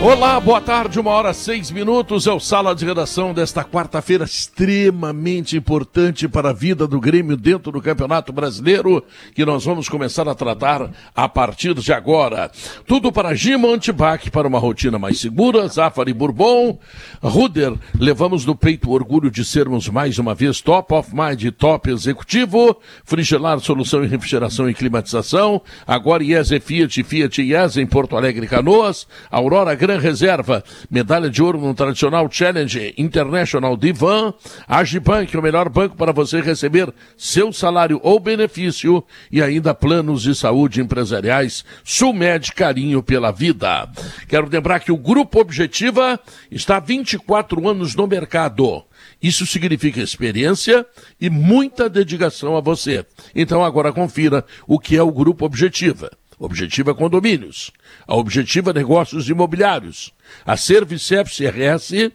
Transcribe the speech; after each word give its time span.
Olá, 0.00 0.38
boa 0.38 0.60
tarde, 0.60 1.00
uma 1.00 1.10
hora 1.10 1.34
seis 1.34 1.72
minutos. 1.72 2.28
É 2.28 2.32
o 2.32 2.38
Sala 2.38 2.72
de 2.72 2.84
Redação 2.84 3.34
desta 3.34 3.64
quarta-feira, 3.64 4.24
extremamente 4.24 5.56
importante 5.56 6.28
para 6.28 6.50
a 6.50 6.52
vida 6.52 6.86
do 6.86 7.00
Grêmio 7.00 7.36
dentro 7.36 7.72
do 7.72 7.82
Campeonato 7.82 8.32
Brasileiro, 8.32 9.02
que 9.34 9.44
nós 9.44 9.64
vamos 9.64 9.88
começar 9.88 10.28
a 10.28 10.36
tratar 10.36 10.92
a 11.16 11.28
partir 11.28 11.74
de 11.74 11.92
agora. 11.92 12.48
Tudo 12.86 13.10
para 13.10 13.34
Gima 13.34 13.66
Antibac, 13.66 14.30
para 14.30 14.46
uma 14.46 14.60
rotina 14.60 15.00
mais 15.00 15.18
segura, 15.18 15.66
Zafari 15.66 16.14
Bourbon, 16.14 16.78
Ruder, 17.20 17.74
levamos 17.98 18.46
no 18.46 18.54
peito 18.54 18.90
o 18.90 18.92
orgulho 18.92 19.32
de 19.32 19.44
sermos 19.44 19.88
mais 19.88 20.16
uma 20.16 20.32
vez 20.32 20.60
top 20.60 20.94
of 20.94 21.10
mind 21.12 21.44
top 21.58 21.90
executivo, 21.90 22.76
Frigelar, 23.04 23.58
solução 23.58 24.04
em 24.04 24.08
refrigeração 24.08 24.70
e 24.70 24.74
climatização, 24.74 25.60
agora 25.84 26.22
IES 26.22 26.50
Fiat, 26.62 27.02
Fiat 27.02 27.42
IES 27.42 27.76
em 27.78 27.86
Porto 27.86 28.16
Alegre 28.16 28.46
Canoas, 28.46 29.04
Aurora 29.28 29.74
Gran 29.88 30.00
Reserva, 30.00 30.62
medalha 30.90 31.30
de 31.30 31.42
ouro 31.42 31.58
no 31.58 31.72
tradicional 31.72 32.28
Challenge 32.30 32.92
International 32.98 33.74
Divan, 33.74 34.34
Agibank, 34.66 35.34
o 35.34 35.40
melhor 35.40 35.70
banco 35.70 35.96
para 35.96 36.12
você 36.12 36.42
receber 36.42 36.92
seu 37.16 37.54
salário 37.54 37.98
ou 38.02 38.20
benefício 38.20 39.02
e 39.32 39.40
ainda 39.40 39.72
planos 39.72 40.20
de 40.20 40.34
saúde 40.34 40.82
empresariais, 40.82 41.64
Sulmed 41.82 42.52
Carinho 42.52 43.02
pela 43.02 43.32
Vida. 43.32 43.88
Quero 44.28 44.50
lembrar 44.50 44.80
que 44.80 44.92
o 44.92 44.98
Grupo 44.98 45.40
Objetiva 45.40 46.20
está 46.50 46.76
há 46.76 46.80
24 46.80 47.66
anos 47.66 47.94
no 47.94 48.06
mercado. 48.06 48.84
Isso 49.22 49.46
significa 49.46 50.02
experiência 50.02 50.84
e 51.18 51.30
muita 51.30 51.88
dedicação 51.88 52.58
a 52.58 52.60
você. 52.60 53.06
Então 53.34 53.64
agora 53.64 53.90
confira 53.90 54.44
o 54.66 54.78
que 54.78 54.98
é 54.98 55.02
o 55.02 55.10
Grupo 55.10 55.46
Objetiva. 55.46 56.10
Objetiva 56.38 56.94
Condomínios, 56.94 57.72
a 58.06 58.14
Objetiva 58.14 58.72
Negócios 58.72 59.28
Imobiliários, 59.28 60.12
a 60.46 60.56
Servicep 60.56 61.28
CRS, 61.28 62.12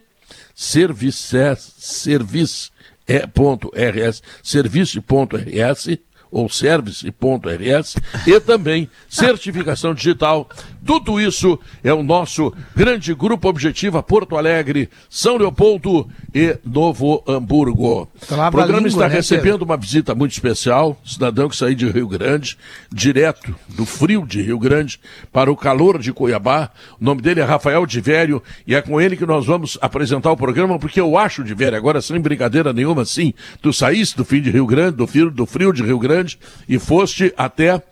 Service, 0.54 1.36
Service, 1.78 2.70
é, 3.06 3.26
ponto, 3.26 3.70
RS, 3.74 4.22
Service.rs, 4.42 5.98
ou 6.34 6.48
service.rs 6.48 7.94
e 8.26 8.40
também 8.40 8.90
certificação 9.08 9.94
digital. 9.94 10.48
Tudo 10.84 11.20
isso 11.20 11.58
é 11.82 11.92
o 11.92 12.02
nosso 12.02 12.52
grande 12.76 13.14
grupo 13.14 13.48
objetivo 13.48 14.02
Porto 14.02 14.36
Alegre, 14.36 14.90
São 15.08 15.36
Leopoldo 15.36 16.08
e 16.34 16.58
Novo 16.64 17.22
Hamburgo. 17.26 18.02
O 18.02 18.50
programa 18.50 18.86
língua, 18.86 18.88
está 18.88 19.08
né, 19.08 19.14
recebendo 19.14 19.60
Pedro? 19.60 19.64
uma 19.64 19.76
visita 19.76 20.14
muito 20.14 20.32
especial, 20.32 21.00
cidadão 21.04 21.48
que 21.48 21.56
saiu 21.56 21.74
de 21.74 21.90
Rio 21.90 22.06
Grande, 22.06 22.58
direto 22.92 23.54
do 23.68 23.86
frio 23.86 24.26
de 24.26 24.42
Rio 24.42 24.58
Grande 24.58 25.00
para 25.32 25.50
o 25.50 25.56
calor 25.56 25.98
de 25.98 26.12
Cuiabá. 26.12 26.70
O 27.00 27.04
nome 27.04 27.22
dele 27.22 27.40
é 27.40 27.44
Rafael 27.44 27.86
Divério 27.86 28.42
e 28.66 28.74
é 28.74 28.82
com 28.82 29.00
ele 29.00 29.16
que 29.16 29.26
nós 29.26 29.46
vamos 29.46 29.78
apresentar 29.80 30.30
o 30.32 30.36
programa, 30.36 30.78
porque 30.78 31.00
eu 31.00 31.16
acho, 31.16 31.42
Divério, 31.42 31.78
agora 31.78 32.02
sem 32.02 32.20
brincadeira 32.20 32.72
nenhuma, 32.72 33.04
sim, 33.04 33.32
tu 33.62 33.72
saíste 33.72 34.16
do 34.16 34.24
fim 34.24 34.42
de 34.42 34.50
Rio 34.50 34.66
Grande, 34.66 34.96
do 34.96 35.06
frio, 35.06 35.30
do 35.30 35.46
frio 35.46 35.72
de 35.72 35.82
Rio 35.82 35.98
Grande 35.98 36.38
e 36.68 36.78
foste 36.78 37.32
até 37.36 37.82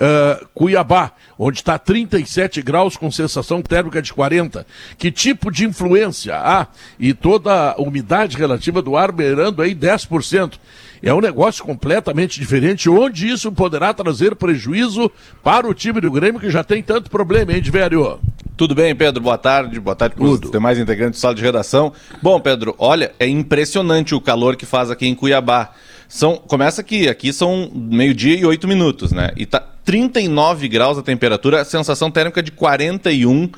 Uh, 0.00 0.46
Cuiabá, 0.54 1.12
onde 1.38 1.58
está 1.58 1.78
37 1.78 2.62
graus 2.62 2.96
com 2.96 3.10
sensação 3.10 3.62
térmica 3.62 4.00
de 4.00 4.12
40. 4.12 4.66
Que 4.98 5.10
tipo 5.10 5.50
de 5.50 5.64
influência 5.64 6.36
há? 6.36 6.62
Ah, 6.62 6.66
e 6.98 7.12
toda 7.12 7.72
a 7.72 7.80
umidade 7.80 8.36
relativa 8.36 8.80
do 8.82 8.96
ar 8.96 9.12
beirando 9.12 9.62
aí 9.62 9.74
10%. 9.74 10.58
É 11.02 11.14
um 11.14 11.20
negócio 11.20 11.64
completamente 11.64 12.38
diferente, 12.38 12.90
onde 12.90 13.28
isso 13.28 13.50
poderá 13.52 13.94
trazer 13.94 14.36
prejuízo 14.36 15.10
para 15.42 15.66
o 15.66 15.72
time 15.72 16.00
do 16.00 16.10
Grêmio, 16.10 16.40
que 16.40 16.50
já 16.50 16.62
tem 16.62 16.82
tanto 16.82 17.10
problema, 17.10 17.52
hein, 17.52 17.62
velho? 17.62 18.20
Tudo 18.56 18.74
bem, 18.74 18.94
Pedro? 18.94 19.22
Boa 19.22 19.38
tarde. 19.38 19.80
Boa 19.80 19.96
tarde 19.96 20.14
para 20.14 20.24
os 20.24 20.38
demais 20.50 20.78
integrantes 20.78 21.18
do 21.18 21.22
sala 21.22 21.34
de 21.34 21.40
redação. 21.40 21.94
Bom, 22.20 22.38
Pedro, 22.38 22.74
olha, 22.78 23.12
é 23.18 23.26
impressionante 23.26 24.14
o 24.14 24.20
calor 24.20 24.54
que 24.56 24.66
faz 24.66 24.90
aqui 24.90 25.06
em 25.06 25.14
Cuiabá. 25.14 25.70
São, 26.10 26.36
começa 26.38 26.80
aqui, 26.80 27.08
aqui 27.08 27.32
são 27.32 27.70
meio-dia 27.72 28.36
e 28.36 28.44
oito 28.44 28.66
minutos, 28.66 29.12
né? 29.12 29.30
E 29.36 29.46
tá 29.46 29.62
39 29.84 30.66
graus 30.66 30.98
a 30.98 31.02
temperatura, 31.02 31.64
sensação 31.64 32.10
térmica 32.10 32.42
de 32.42 32.50
41. 32.50 33.48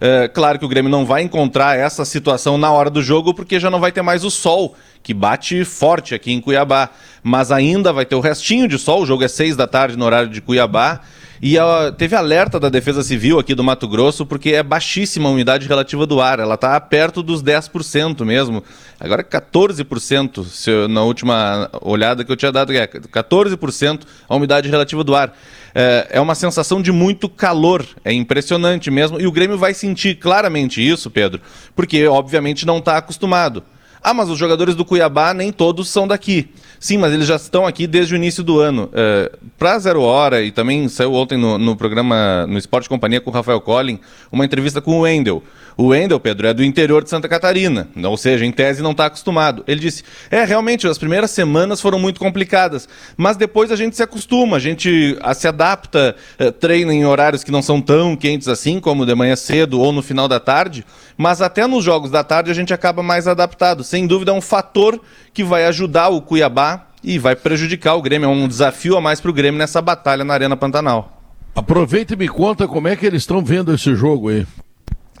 É, 0.00 0.26
claro 0.26 0.58
que 0.58 0.64
o 0.64 0.68
Grêmio 0.68 0.90
não 0.90 1.04
vai 1.04 1.20
encontrar 1.20 1.78
essa 1.78 2.06
situação 2.06 2.56
na 2.56 2.72
hora 2.72 2.88
do 2.88 3.02
jogo, 3.02 3.34
porque 3.34 3.60
já 3.60 3.68
não 3.68 3.78
vai 3.78 3.92
ter 3.92 4.00
mais 4.00 4.24
o 4.24 4.30
sol, 4.30 4.74
que 5.02 5.12
bate 5.12 5.66
forte 5.66 6.14
aqui 6.14 6.32
em 6.32 6.40
Cuiabá. 6.40 6.88
Mas 7.22 7.52
ainda 7.52 7.92
vai 7.92 8.06
ter 8.06 8.14
o 8.14 8.20
restinho 8.20 8.66
de 8.66 8.78
sol, 8.78 9.02
o 9.02 9.06
jogo 9.06 9.22
é 9.22 9.28
seis 9.28 9.54
da 9.54 9.66
tarde 9.66 9.94
no 9.94 10.06
horário 10.06 10.30
de 10.30 10.40
Cuiabá. 10.40 11.02
E 11.40 11.56
teve 11.96 12.16
alerta 12.16 12.58
da 12.58 12.68
Defesa 12.68 13.02
Civil 13.02 13.38
aqui 13.38 13.54
do 13.54 13.62
Mato 13.62 13.86
Grosso, 13.86 14.26
porque 14.26 14.50
é 14.50 14.62
baixíssima 14.62 15.28
a 15.28 15.32
umidade 15.32 15.68
relativa 15.68 16.04
do 16.04 16.20
ar. 16.20 16.40
Ela 16.40 16.54
está 16.54 16.80
perto 16.80 17.22
dos 17.22 17.42
10% 17.42 18.24
mesmo. 18.24 18.62
Agora 18.98 19.22
14%, 19.22 20.44
se 20.44 20.70
eu, 20.70 20.88
na 20.88 21.02
última 21.02 21.70
olhada 21.80 22.24
que 22.24 22.32
eu 22.32 22.36
tinha 22.36 22.50
dado, 22.50 22.72
é 22.72 22.86
14% 22.86 24.00
a 24.28 24.34
umidade 24.34 24.68
relativa 24.68 25.04
do 25.04 25.14
ar. 25.14 25.32
É, 25.74 26.08
é 26.12 26.20
uma 26.20 26.34
sensação 26.34 26.82
de 26.82 26.90
muito 26.90 27.28
calor. 27.28 27.86
É 28.04 28.12
impressionante 28.12 28.90
mesmo. 28.90 29.20
E 29.20 29.26
o 29.26 29.32
Grêmio 29.32 29.56
vai 29.56 29.74
sentir 29.74 30.16
claramente 30.16 30.86
isso, 30.86 31.08
Pedro, 31.08 31.40
porque 31.76 32.06
obviamente 32.08 32.66
não 32.66 32.78
está 32.78 32.96
acostumado. 32.96 33.62
Ah, 34.02 34.14
mas 34.14 34.28
os 34.28 34.38
jogadores 34.38 34.74
do 34.74 34.84
Cuiabá 34.84 35.34
nem 35.34 35.52
todos 35.52 35.88
são 35.88 36.06
daqui. 36.06 36.48
Sim, 36.80 36.98
mas 36.98 37.12
eles 37.12 37.26
já 37.26 37.36
estão 37.36 37.66
aqui 37.66 37.86
desde 37.86 38.14
o 38.14 38.16
início 38.16 38.44
do 38.44 38.60
ano. 38.60 38.88
É, 38.92 39.32
Para 39.58 39.78
Zero 39.78 40.02
Hora, 40.02 40.42
e 40.42 40.52
também 40.52 40.88
saiu 40.88 41.12
ontem 41.14 41.36
no, 41.36 41.58
no, 41.58 41.76
programa 41.76 42.46
no 42.46 42.56
Esporte 42.56 42.88
Companhia 42.88 43.20
com 43.20 43.30
o 43.30 43.32
Rafael 43.32 43.60
Collin, 43.60 43.98
uma 44.30 44.44
entrevista 44.44 44.80
com 44.80 44.98
o 44.98 45.00
Wendel. 45.00 45.42
O 45.76 45.88
Wendel, 45.88 46.18
Pedro, 46.18 46.48
é 46.48 46.52
do 46.52 46.64
interior 46.64 47.04
de 47.04 47.10
Santa 47.10 47.28
Catarina, 47.28 47.88
ou 48.02 48.16
seja, 48.16 48.44
em 48.44 48.50
tese 48.50 48.82
não 48.82 48.90
está 48.90 49.06
acostumado. 49.06 49.62
Ele 49.64 49.78
disse: 49.78 50.02
é, 50.28 50.44
realmente, 50.44 50.88
as 50.88 50.98
primeiras 50.98 51.30
semanas 51.30 51.80
foram 51.80 52.00
muito 52.00 52.18
complicadas, 52.18 52.88
mas 53.16 53.36
depois 53.36 53.70
a 53.70 53.76
gente 53.76 53.94
se 53.94 54.02
acostuma, 54.02 54.56
a 54.56 54.60
gente 54.60 55.16
se 55.36 55.46
adapta, 55.46 56.16
é, 56.36 56.50
treina 56.50 56.92
em 56.92 57.06
horários 57.06 57.44
que 57.44 57.52
não 57.52 57.62
são 57.62 57.80
tão 57.80 58.16
quentes 58.16 58.48
assim, 58.48 58.80
como 58.80 59.06
de 59.06 59.14
manhã 59.14 59.36
cedo 59.36 59.80
ou 59.80 59.92
no 59.92 60.02
final 60.02 60.26
da 60.26 60.40
tarde, 60.40 60.84
mas 61.16 61.40
até 61.40 61.64
nos 61.64 61.84
jogos 61.84 62.10
da 62.10 62.24
tarde 62.24 62.50
a 62.50 62.54
gente 62.54 62.74
acaba 62.74 63.00
mais 63.00 63.28
adaptado. 63.28 63.84
Sem 63.84 64.04
dúvida, 64.04 64.32
é 64.32 64.34
um 64.34 64.40
fator 64.40 65.00
que 65.32 65.44
vai 65.44 65.64
ajudar 65.66 66.08
o 66.08 66.20
Cuiabá 66.20 66.67
e 67.02 67.18
vai 67.18 67.36
prejudicar 67.36 67.94
o 67.94 68.02
Grêmio. 68.02 68.26
É 68.26 68.28
um 68.28 68.48
desafio 68.48 68.96
a 68.96 69.00
mais 69.00 69.20
para 69.20 69.30
o 69.30 69.34
Grêmio 69.34 69.58
nessa 69.58 69.80
batalha 69.80 70.24
na 70.24 70.34
Arena 70.34 70.56
Pantanal. 70.56 71.20
Aproveita 71.54 72.14
e 72.14 72.16
me 72.16 72.28
conta 72.28 72.68
como 72.68 72.88
é 72.88 72.96
que 72.96 73.04
eles 73.04 73.22
estão 73.22 73.42
vendo 73.42 73.74
esse 73.74 73.94
jogo 73.94 74.28
aí 74.28 74.46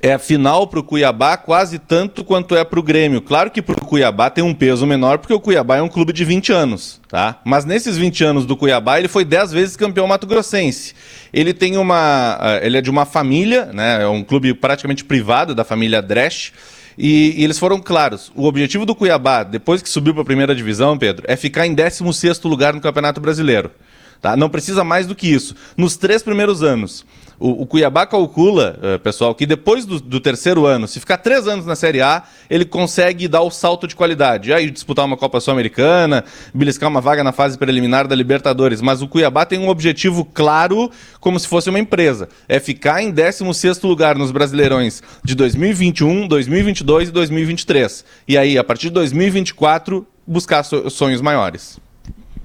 é 0.02 0.12
a 0.12 0.18
final 0.18 0.66
para 0.66 0.80
o 0.80 0.82
Cuiabá 0.82 1.36
quase 1.36 1.78
tanto 1.78 2.24
quanto 2.24 2.54
é 2.56 2.64
para 2.64 2.78
o 2.78 2.82
Grêmio. 2.82 3.20
Claro 3.20 3.50
que 3.50 3.60
para 3.60 3.74
o 3.74 3.84
Cuiabá 3.84 4.30
tem 4.30 4.44
um 4.44 4.54
peso 4.54 4.86
menor, 4.86 5.18
porque 5.18 5.34
o 5.34 5.40
Cuiabá 5.40 5.76
é 5.78 5.82
um 5.82 5.88
clube 5.88 6.12
de 6.12 6.24
20 6.24 6.52
anos, 6.52 7.00
tá? 7.08 7.40
Mas 7.44 7.64
nesses 7.64 7.96
20 7.96 8.24
anos 8.24 8.46
do 8.46 8.56
Cuiabá, 8.56 8.98
ele 8.98 9.08
foi 9.08 9.24
10 9.24 9.52
vezes 9.52 9.76
campeão 9.76 10.06
mato-grossense. 10.06 10.94
Ele 11.32 11.52
tem 11.52 11.76
uma. 11.76 12.38
Eh, 12.40 12.66
ele 12.66 12.78
é 12.78 12.80
de 12.80 12.90
uma 12.90 13.04
família, 13.04 13.66
né? 13.66 14.02
É 14.02 14.08
um 14.08 14.22
clube 14.22 14.54
praticamente 14.54 15.04
privado 15.04 15.54
da 15.54 15.64
família 15.64 16.00
Dresch. 16.00 16.52
E, 16.98 17.34
e, 17.36 17.44
eles 17.44 17.60
foram 17.60 17.80
claros. 17.80 18.32
O 18.34 18.44
objetivo 18.44 18.84
do 18.84 18.94
Cuiabá, 18.94 19.44
depois 19.44 19.80
que 19.80 19.88
subiu 19.88 20.12
para 20.12 20.22
a 20.22 20.26
primeira 20.26 20.54
divisão, 20.54 20.98
Pedro, 20.98 21.24
é 21.28 21.36
ficar 21.36 21.64
em 21.64 21.72
16 21.72 22.42
lugar 22.42 22.74
no 22.74 22.80
Campeonato 22.80 23.20
Brasileiro. 23.20 23.70
Tá? 24.20 24.36
Não 24.36 24.50
precisa 24.50 24.82
mais 24.82 25.06
do 25.06 25.14
que 25.14 25.32
isso. 25.32 25.54
Nos 25.76 25.96
três 25.96 26.24
primeiros 26.24 26.60
anos. 26.60 27.06
O, 27.40 27.62
o 27.62 27.66
Cuiabá 27.66 28.04
calcula, 28.04 28.78
uh, 28.82 28.98
pessoal, 28.98 29.32
que 29.32 29.46
depois 29.46 29.86
do, 29.86 30.00
do, 30.00 30.18
terceiro 30.18 30.66
ano, 30.66 30.88
se 30.88 30.98
ficar 30.98 31.18
três 31.18 31.46
anos 31.46 31.64
na 31.64 31.76
Série 31.76 32.00
A, 32.00 32.24
ele 32.50 32.64
consegue 32.64 33.28
dar 33.28 33.42
o 33.42 33.50
salto 33.50 33.86
de 33.86 33.94
qualidade. 33.94 34.52
Aí 34.52 34.68
disputar 34.70 35.04
uma 35.04 35.16
Copa 35.16 35.38
Sul-Americana, 35.38 36.24
beliscar 36.52 36.88
uma 36.88 37.00
vaga 37.00 37.22
na 37.22 37.30
fase 37.30 37.56
preliminar 37.56 38.08
da 38.08 38.16
Libertadores. 38.16 38.80
Mas 38.80 39.02
o 39.02 39.08
Cuiabá 39.08 39.46
tem 39.46 39.58
um 39.58 39.68
objetivo 39.68 40.24
claro, 40.24 40.90
como 41.20 41.38
se 41.38 41.46
fosse 41.46 41.70
uma 41.70 41.78
empresa. 41.78 42.28
É 42.48 42.58
ficar 42.58 43.02
em 43.02 43.12
16º 43.12 43.86
lugar 43.86 44.18
nos 44.18 44.32
Brasileirões 44.32 45.00
de 45.22 45.36
2021, 45.36 46.26
2022 46.26 47.08
e 47.08 47.12
2023. 47.12 48.04
E 48.26 48.36
aí, 48.36 48.58
a 48.58 48.64
partir 48.64 48.88
de 48.88 48.94
2024, 48.94 50.04
buscar 50.26 50.64
sonhos 50.64 51.20
maiores. 51.20 51.78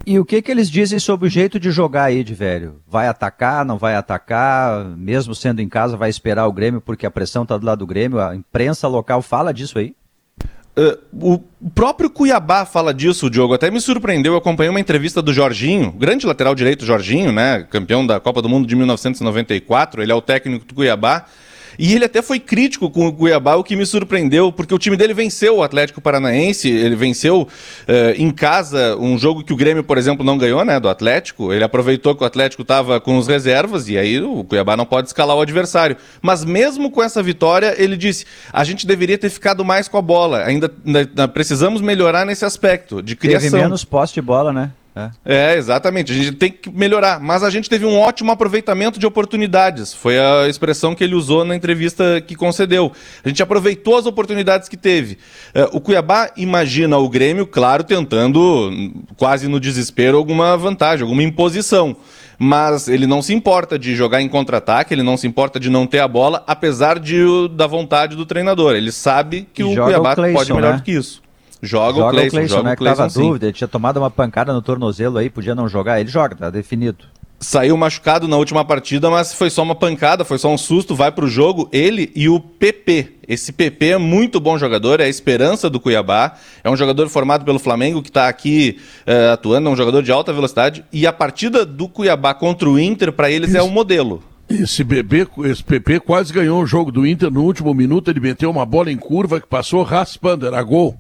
E 0.05 0.19
o 0.19 0.25
que 0.25 0.41
que 0.41 0.51
eles 0.51 0.69
dizem 0.69 1.00
sobre 1.00 1.27
o 1.27 1.31
jeito 1.31 1.57
de 1.57 1.71
jogar 1.71 2.05
aí 2.05 2.23
de 2.23 2.33
velho? 2.33 2.81
Vai 2.88 3.07
atacar, 3.07 3.63
não 3.63 3.77
vai 3.77 3.95
atacar? 3.95 4.83
Mesmo 4.97 5.33
sendo 5.33 5.61
em 5.61 5.69
casa, 5.69 5.95
vai 5.95 6.09
esperar 6.09 6.45
o 6.45 6.51
Grêmio 6.51 6.81
porque 6.81 7.05
a 7.05 7.11
pressão 7.11 7.44
está 7.44 7.57
do 7.57 7.65
lado 7.65 7.79
do 7.79 7.88
Grêmio? 7.88 8.19
A 8.19 8.35
imprensa 8.35 8.88
local 8.88 9.21
fala 9.21 9.53
disso 9.53 9.79
aí? 9.79 9.95
Uh, 10.75 11.38
o 11.61 11.69
próprio 11.69 12.09
Cuiabá 12.09 12.65
fala 12.65 12.94
disso, 12.94 13.29
Diogo. 13.29 13.53
Até 13.53 13.69
me 13.69 13.79
surpreendeu. 13.79 14.33
Eu 14.33 14.39
acompanhei 14.39 14.69
uma 14.69 14.79
entrevista 14.79 15.21
do 15.21 15.31
Jorginho, 15.31 15.91
grande 15.91 16.25
lateral 16.25 16.55
direito 16.55 16.83
Jorginho, 16.83 17.31
né? 17.31 17.65
Campeão 17.69 18.05
da 18.05 18.19
Copa 18.19 18.41
do 18.41 18.50
Mundo 18.50 18.67
de 18.67 18.75
1994. 18.75 20.01
Ele 20.01 20.11
é 20.11 20.15
o 20.15 20.21
técnico 20.21 20.65
do 20.65 20.73
Cuiabá. 20.73 21.25
E 21.77 21.93
ele 21.93 22.05
até 22.05 22.21
foi 22.21 22.39
crítico 22.39 22.89
com 22.89 23.07
o 23.07 23.13
Cuiabá, 23.13 23.55
o 23.55 23.63
que 23.63 23.75
me 23.75 23.85
surpreendeu, 23.85 24.51
porque 24.51 24.73
o 24.73 24.79
time 24.79 24.95
dele 24.95 25.13
venceu 25.13 25.57
o 25.57 25.63
Atlético 25.63 26.01
Paranaense, 26.01 26.69
ele 26.69 26.95
venceu 26.95 27.41
uh, 27.41 27.47
em 28.15 28.31
casa 28.31 28.95
um 28.97 29.17
jogo 29.17 29.43
que 29.43 29.53
o 29.53 29.55
Grêmio, 29.55 29.83
por 29.83 29.97
exemplo, 29.97 30.25
não 30.25 30.37
ganhou, 30.37 30.63
né, 30.63 30.79
do 30.79 30.89
Atlético. 30.89 31.53
Ele 31.53 31.63
aproveitou 31.63 32.15
que 32.15 32.23
o 32.23 32.25
Atlético 32.25 32.61
estava 32.61 32.99
com 32.99 33.17
os 33.17 33.27
reservas 33.27 33.87
e 33.89 33.97
aí 33.97 34.21
o 34.21 34.43
Cuiabá 34.43 34.77
não 34.77 34.85
pode 34.85 35.07
escalar 35.07 35.35
o 35.35 35.41
adversário. 35.41 35.97
Mas 36.21 36.43
mesmo 36.43 36.91
com 36.91 37.01
essa 37.01 37.21
vitória, 37.23 37.75
ele 37.77 37.97
disse: 37.97 38.25
a 38.51 38.63
gente 38.63 38.85
deveria 38.85 39.17
ter 39.17 39.29
ficado 39.29 39.63
mais 39.65 39.87
com 39.87 39.97
a 39.97 40.01
bola. 40.01 40.43
Ainda, 40.43 40.71
ainda 40.85 41.27
precisamos 41.27 41.81
melhorar 41.81 42.25
nesse 42.25 42.45
aspecto 42.45 43.01
de 43.01 43.15
criação. 43.15 43.51
Teve 43.51 43.63
menos 43.63 43.83
posse 43.83 44.13
de 44.13 44.21
bola, 44.21 44.53
né? 44.53 44.71
É. 44.95 45.09
é. 45.25 45.57
exatamente. 45.57 46.11
A 46.11 46.15
gente 46.15 46.31
tem 46.33 46.51
que 46.51 46.69
melhorar. 46.69 47.19
Mas 47.19 47.43
a 47.43 47.49
gente 47.49 47.69
teve 47.69 47.85
um 47.85 47.97
ótimo 47.97 48.31
aproveitamento 48.31 48.99
de 48.99 49.05
oportunidades. 49.05 49.93
Foi 49.93 50.19
a 50.19 50.47
expressão 50.47 50.93
que 50.93 51.03
ele 51.03 51.15
usou 51.15 51.43
na 51.43 51.55
entrevista 51.55 52.21
que 52.21 52.35
concedeu. 52.35 52.91
A 53.23 53.29
gente 53.29 53.41
aproveitou 53.41 53.97
as 53.97 54.05
oportunidades 54.05 54.69
que 54.69 54.77
teve. 54.77 55.17
É, 55.53 55.63
o 55.71 55.81
Cuiabá 55.81 56.31
imagina 56.37 56.97
o 56.97 57.09
Grêmio, 57.09 57.47
claro, 57.47 57.83
tentando, 57.83 58.71
quase 59.17 59.47
no 59.47 59.59
desespero, 59.59 60.17
alguma 60.17 60.55
vantagem, 60.57 61.03
alguma 61.03 61.23
imposição. 61.23 61.95
Mas 62.37 62.87
ele 62.87 63.07
não 63.07 63.21
se 63.21 63.33
importa 63.33 63.77
de 63.77 63.95
jogar 63.95 64.21
em 64.21 64.27
contra-ataque, 64.27 64.93
ele 64.93 65.03
não 65.03 65.15
se 65.15 65.25
importa 65.27 65.59
de 65.59 65.69
não 65.69 65.87
ter 65.87 65.99
a 65.99 66.07
bola, 66.07 66.43
apesar 66.47 66.99
de, 66.99 67.23
da 67.55 67.67
vontade 67.67 68.15
do 68.15 68.25
treinador. 68.25 68.75
Ele 68.75 68.91
sabe 68.91 69.47
que 69.53 69.61
e 69.61 69.65
o 69.65 69.75
Cuiabá 69.75 70.11
o 70.11 70.15
Clayson, 70.15 70.37
pode 70.37 70.53
melhor 70.53 70.71
né? 70.73 70.77
do 70.77 70.83
que 70.83 70.91
isso. 70.91 71.21
Joga, 71.65 72.00
joga 72.00 72.07
o 72.07 72.12
Cleison, 72.12 72.38
Cleison 72.38 72.56
joga 72.57 72.68
né, 72.68 72.74
o 72.74 72.77
Cleison, 72.77 72.98
tava 72.98 73.10
sim. 73.10 73.21
dúvida, 73.21 73.45
ele 73.45 73.54
tinha 73.54 73.68
tomado 73.69 73.95
uma 73.95 74.12
pancada 74.12 74.51
no 74.51 74.62
tornozelo 74.62 75.18
aí, 75.18 75.30
podia 75.30 75.56
não 75.56 75.69
jogar, 75.69 76.01
ele 76.01 76.10
joga, 76.10 76.36
tá 76.36 76.50
definido. 76.50 77.06
Saiu 77.39 77.77
machucado 77.77 78.27
na 78.27 78.36
última 78.36 78.65
partida, 78.65 79.10
mas 79.10 79.33
foi 79.33 79.50
só 79.50 79.63
uma 79.63 79.75
pancada, 79.75 80.25
foi 80.25 80.38
só 80.38 80.50
um 80.50 80.57
susto, 80.57 80.94
vai 80.94 81.10
pro 81.10 81.25
jogo, 81.25 81.69
ele 81.71 82.12
e 82.13 82.27
o 82.27 82.38
PP. 82.38 83.13
Esse 83.27 83.54
PP 83.54 83.92
é 83.92 83.98
muito 83.98 84.42
bom 84.42 84.57
jogador, 84.57 85.00
é 85.00 85.06
a 85.06 85.10
esperança 85.10 85.69
do 85.69 85.80
Cuiabá, 85.80 86.33
é 86.62 86.69
um 86.69 86.75
jogador 86.75 87.07
formado 87.07 87.45
pelo 87.45 87.60
Flamengo 87.60 88.01
que 88.01 88.10
está 88.10 88.27
aqui 88.27 88.77
uh, 89.07 89.31
atuando, 89.31 89.69
é 89.69 89.71
um 89.71 89.75
jogador 89.75 90.04
de 90.04 90.12
alta 90.12 90.33
velocidade, 90.33 90.83
e 90.92 91.07
a 91.07 91.13
partida 91.13 91.65
do 91.65 91.88
Cuiabá 91.88 92.33
contra 92.33 92.69
o 92.69 92.77
Inter, 92.77 93.13
para 93.13 93.31
eles, 93.31 93.50
Isso. 93.50 93.57
é 93.57 93.63
um 93.63 93.69
modelo. 93.69 94.21
Esse 94.50 94.83
bebê, 94.83 95.25
esse 95.45 95.63
PP 95.63 96.01
quase 96.01 96.33
ganhou 96.33 96.62
o 96.62 96.65
jogo 96.65 96.92
do 96.92 97.07
Inter 97.07 97.31
no 97.31 97.44
último 97.44 97.74
minuto, 97.74 98.12
ele 98.12 98.19
meteu 98.19 98.50
uma 98.51 98.65
bola 98.65 98.92
em 98.92 98.98
curva 98.98 99.39
que 99.39 99.48
passou 99.48 99.81
raspando, 99.83 100.45
era 100.45 100.62
gol. 100.62 101.00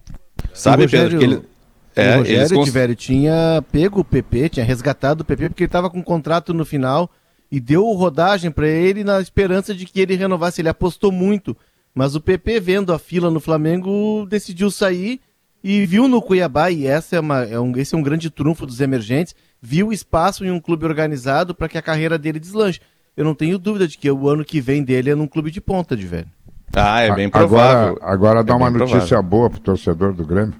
Sabe, 0.53 0.83
Rogério, 0.83 1.19
Pedro, 1.19 1.19
que 1.19 1.25
ele... 1.25 1.53
É, 1.95 2.15
o 2.15 2.19
Rogério 2.19 2.55
cons... 2.55 2.65
Tiverio 2.65 2.95
tinha 2.95 3.63
pego 3.71 4.01
o 4.01 4.05
PP, 4.05 4.49
tinha 4.49 4.65
resgatado 4.65 5.21
o 5.21 5.25
PP, 5.25 5.49
porque 5.49 5.63
ele 5.63 5.67
estava 5.67 5.89
com 5.89 5.99
um 5.99 6.03
contrato 6.03 6.53
no 6.53 6.65
final 6.65 7.09
e 7.51 7.59
deu 7.59 7.85
rodagem 7.91 8.49
para 8.49 8.67
ele 8.67 9.03
na 9.03 9.21
esperança 9.21 9.75
de 9.75 9.85
que 9.85 9.99
ele 9.99 10.15
renovasse. 10.15 10.61
Ele 10.61 10.69
apostou 10.69 11.11
muito, 11.11 11.55
mas 11.93 12.15
o 12.15 12.21
PP, 12.21 12.59
vendo 12.59 12.91
a 12.91 12.97
fila 12.97 13.29
no 13.29 13.39
Flamengo, 13.39 14.25
decidiu 14.27 14.71
sair 14.71 15.21
e 15.63 15.85
viu 15.85 16.07
no 16.07 16.21
Cuiabá, 16.21 16.69
e 16.71 16.85
essa 16.85 17.15
é 17.15 17.19
uma, 17.19 17.43
é 17.43 17.59
um, 17.59 17.71
esse 17.77 17.95
é 17.95 17.97
um 17.97 18.03
grande 18.03 18.29
trunfo 18.29 18.65
dos 18.65 18.81
emergentes, 18.81 19.33
viu 19.61 19.93
espaço 19.93 20.43
em 20.43 20.51
um 20.51 20.59
clube 20.59 20.85
organizado 20.85 21.55
para 21.55 21.69
que 21.69 21.77
a 21.77 21.81
carreira 21.81 22.17
dele 22.17 22.39
deslanche. 22.39 22.81
Eu 23.15 23.23
não 23.23 23.33
tenho 23.33 23.57
dúvida 23.57 23.87
de 23.87 23.97
que 23.97 24.09
o 24.09 24.27
ano 24.27 24.43
que 24.43 24.59
vem 24.59 24.83
dele 24.83 25.11
é 25.11 25.15
num 25.15 25.27
clube 25.27 25.51
de 25.51 25.61
ponta, 25.61 25.95
de 25.95 26.05
velho. 26.05 26.27
Ah, 26.75 27.01
é 27.01 27.13
bem 27.13 27.29
provável. 27.29 27.97
Agora, 28.01 28.13
agora 28.13 28.39
é 28.39 28.43
dá 28.43 28.55
uma 28.55 28.69
notícia 28.69 28.99
provável. 28.99 29.23
boa 29.23 29.49
pro 29.49 29.59
torcedor 29.59 30.13
do 30.13 30.25
Grêmio. 30.25 30.55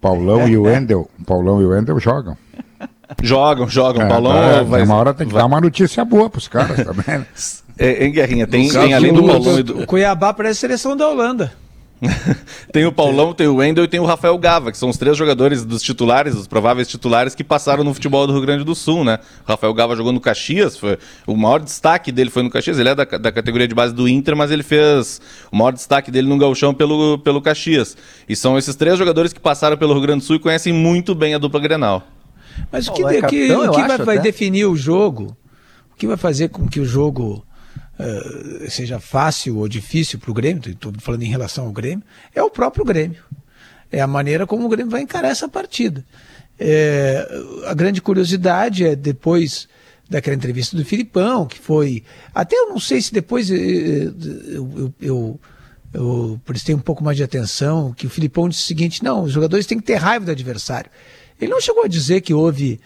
Paulão 0.00 0.48
e 0.48 0.56
o 0.56 0.62
Wendel, 0.64 1.10
Paulão 1.26 1.60
e 1.60 1.64
o 1.64 1.70
Wendel 1.70 1.98
jogam. 1.98 2.36
Jogam, 3.22 3.68
jogam. 3.68 4.02
É, 4.02 4.08
Paulão 4.08 4.36
é, 4.36 4.64
vai... 4.64 4.82
Uma 4.84 4.94
hora 4.94 5.12
tem 5.12 5.26
que 5.26 5.32
vai... 5.32 5.42
dar 5.42 5.46
uma 5.46 5.60
notícia 5.60 6.04
boa 6.04 6.30
pros 6.30 6.48
caras 6.48 6.76
também. 6.84 7.18
Né? 7.18 7.26
é, 7.78 8.06
em 8.06 8.12
Guerrinha, 8.12 8.46
tem, 8.46 8.68
tem 8.68 8.94
além 8.94 9.12
do 9.12 9.26
Paulão 9.26 9.58
e 9.58 9.62
do... 9.62 9.82
O 9.82 9.86
Cuiabá 9.86 10.32
parece 10.32 10.60
seleção 10.60 10.96
da 10.96 11.08
Holanda. 11.08 11.52
tem 12.72 12.86
o 12.86 12.92
Paulão, 12.92 13.32
tem 13.32 13.46
o 13.46 13.56
Wendel 13.56 13.84
e 13.84 13.88
tem 13.88 14.00
o 14.00 14.04
Rafael 14.04 14.36
Gava, 14.38 14.72
que 14.72 14.78
são 14.78 14.88
os 14.88 14.96
três 14.96 15.16
jogadores 15.16 15.64
dos 15.64 15.82
titulares, 15.82 16.34
os 16.34 16.46
prováveis 16.46 16.88
titulares 16.88 17.34
que 17.34 17.44
passaram 17.44 17.84
no 17.84 17.92
futebol 17.92 18.26
do 18.26 18.32
Rio 18.32 18.42
Grande 18.42 18.64
do 18.64 18.74
Sul, 18.74 19.04
né? 19.04 19.18
O 19.46 19.50
Rafael 19.50 19.74
Gava 19.74 19.94
jogou 19.94 20.12
no 20.12 20.20
Caxias, 20.20 20.76
foi, 20.76 20.98
o 21.26 21.36
maior 21.36 21.60
destaque 21.60 22.10
dele 22.10 22.30
foi 22.30 22.42
no 22.42 22.50
Caxias, 22.50 22.78
ele 22.78 22.88
é 22.88 22.94
da, 22.94 23.04
da 23.04 23.30
categoria 23.30 23.68
de 23.68 23.74
base 23.74 23.94
do 23.94 24.08
Inter, 24.08 24.34
mas 24.34 24.50
ele 24.50 24.62
fez 24.62 25.20
o 25.52 25.56
maior 25.56 25.72
destaque 25.72 26.10
dele 26.10 26.28
no 26.28 26.38
gauchão 26.38 26.72
pelo, 26.72 27.18
pelo 27.18 27.42
Caxias. 27.42 27.96
E 28.28 28.34
são 28.34 28.56
esses 28.56 28.74
três 28.74 28.98
jogadores 28.98 29.32
que 29.32 29.40
passaram 29.40 29.76
pelo 29.76 29.92
Rio 29.92 30.02
Grande 30.02 30.20
do 30.20 30.24
Sul 30.24 30.36
e 30.36 30.40
conhecem 30.40 30.72
muito 30.72 31.14
bem 31.14 31.34
a 31.34 31.38
dupla 31.38 31.60
Grenal. 31.60 32.02
Mas 32.72 32.88
o 32.88 32.92
que, 32.92 33.02
é 33.02 33.20
capitão, 33.20 33.66
o 33.66 33.72
que 33.72 33.82
vai, 33.82 33.98
vai 33.98 34.18
definir 34.18 34.66
o 34.66 34.76
jogo, 34.76 35.36
o 35.92 35.96
que 35.96 36.06
vai 36.06 36.16
fazer 36.16 36.48
com 36.48 36.66
que 36.66 36.80
o 36.80 36.84
jogo 36.84 37.44
uh, 38.00 38.70
seja 38.70 38.98
fácil 38.98 39.58
ou 39.58 39.68
difícil 39.68 40.18
para 40.18 40.30
o 40.30 40.34
Grêmio, 40.34 40.62
estou 40.66 40.92
falando 40.98 41.22
em 41.22 41.30
relação 41.30 41.66
ao 41.66 41.72
Grêmio, 41.72 42.04
é 42.34 42.42
o 42.42 42.50
próprio 42.50 42.84
Grêmio. 42.84 43.22
É 43.92 44.00
a 44.00 44.06
maneira 44.06 44.46
como 44.46 44.66
o 44.66 44.68
Grêmio 44.68 44.90
vai 44.90 45.02
encarar 45.02 45.28
essa 45.28 45.48
partida. 45.48 46.04
É, 46.58 47.26
a 47.66 47.74
grande 47.74 48.00
curiosidade 48.00 48.84
é 48.84 48.94
depois 48.94 49.68
daquela 50.10 50.34
entrevista 50.34 50.76
do 50.76 50.84
Filipão, 50.84 51.46
que 51.46 51.58
foi. 51.58 52.02
Até 52.34 52.56
eu 52.56 52.68
não 52.68 52.80
sei 52.80 53.00
se 53.00 53.12
depois 53.12 53.48
eh, 53.48 53.54
eh, 53.54 54.10
eu, 54.48 54.70
eu, 54.76 54.94
eu, 55.00 55.40
eu, 55.94 56.40
prestei 56.44 56.74
um 56.74 56.80
pouco 56.80 57.04
mais 57.04 57.16
de 57.16 57.22
atenção, 57.22 57.94
que 57.94 58.06
o 58.06 58.10
Filipão 58.10 58.48
disse 58.48 58.64
o 58.64 58.66
seguinte: 58.66 59.04
não, 59.04 59.22
os 59.22 59.32
jogadores 59.32 59.66
têm 59.66 59.78
que 59.78 59.84
ter 59.84 59.94
raiva 59.94 60.24
do 60.24 60.32
adversário. 60.32 60.90
Ele 61.40 61.52
não 61.52 61.60
chegou 61.60 61.84
a 61.84 61.88
dizer 61.88 62.20
que 62.22 62.34
houve 62.34 62.80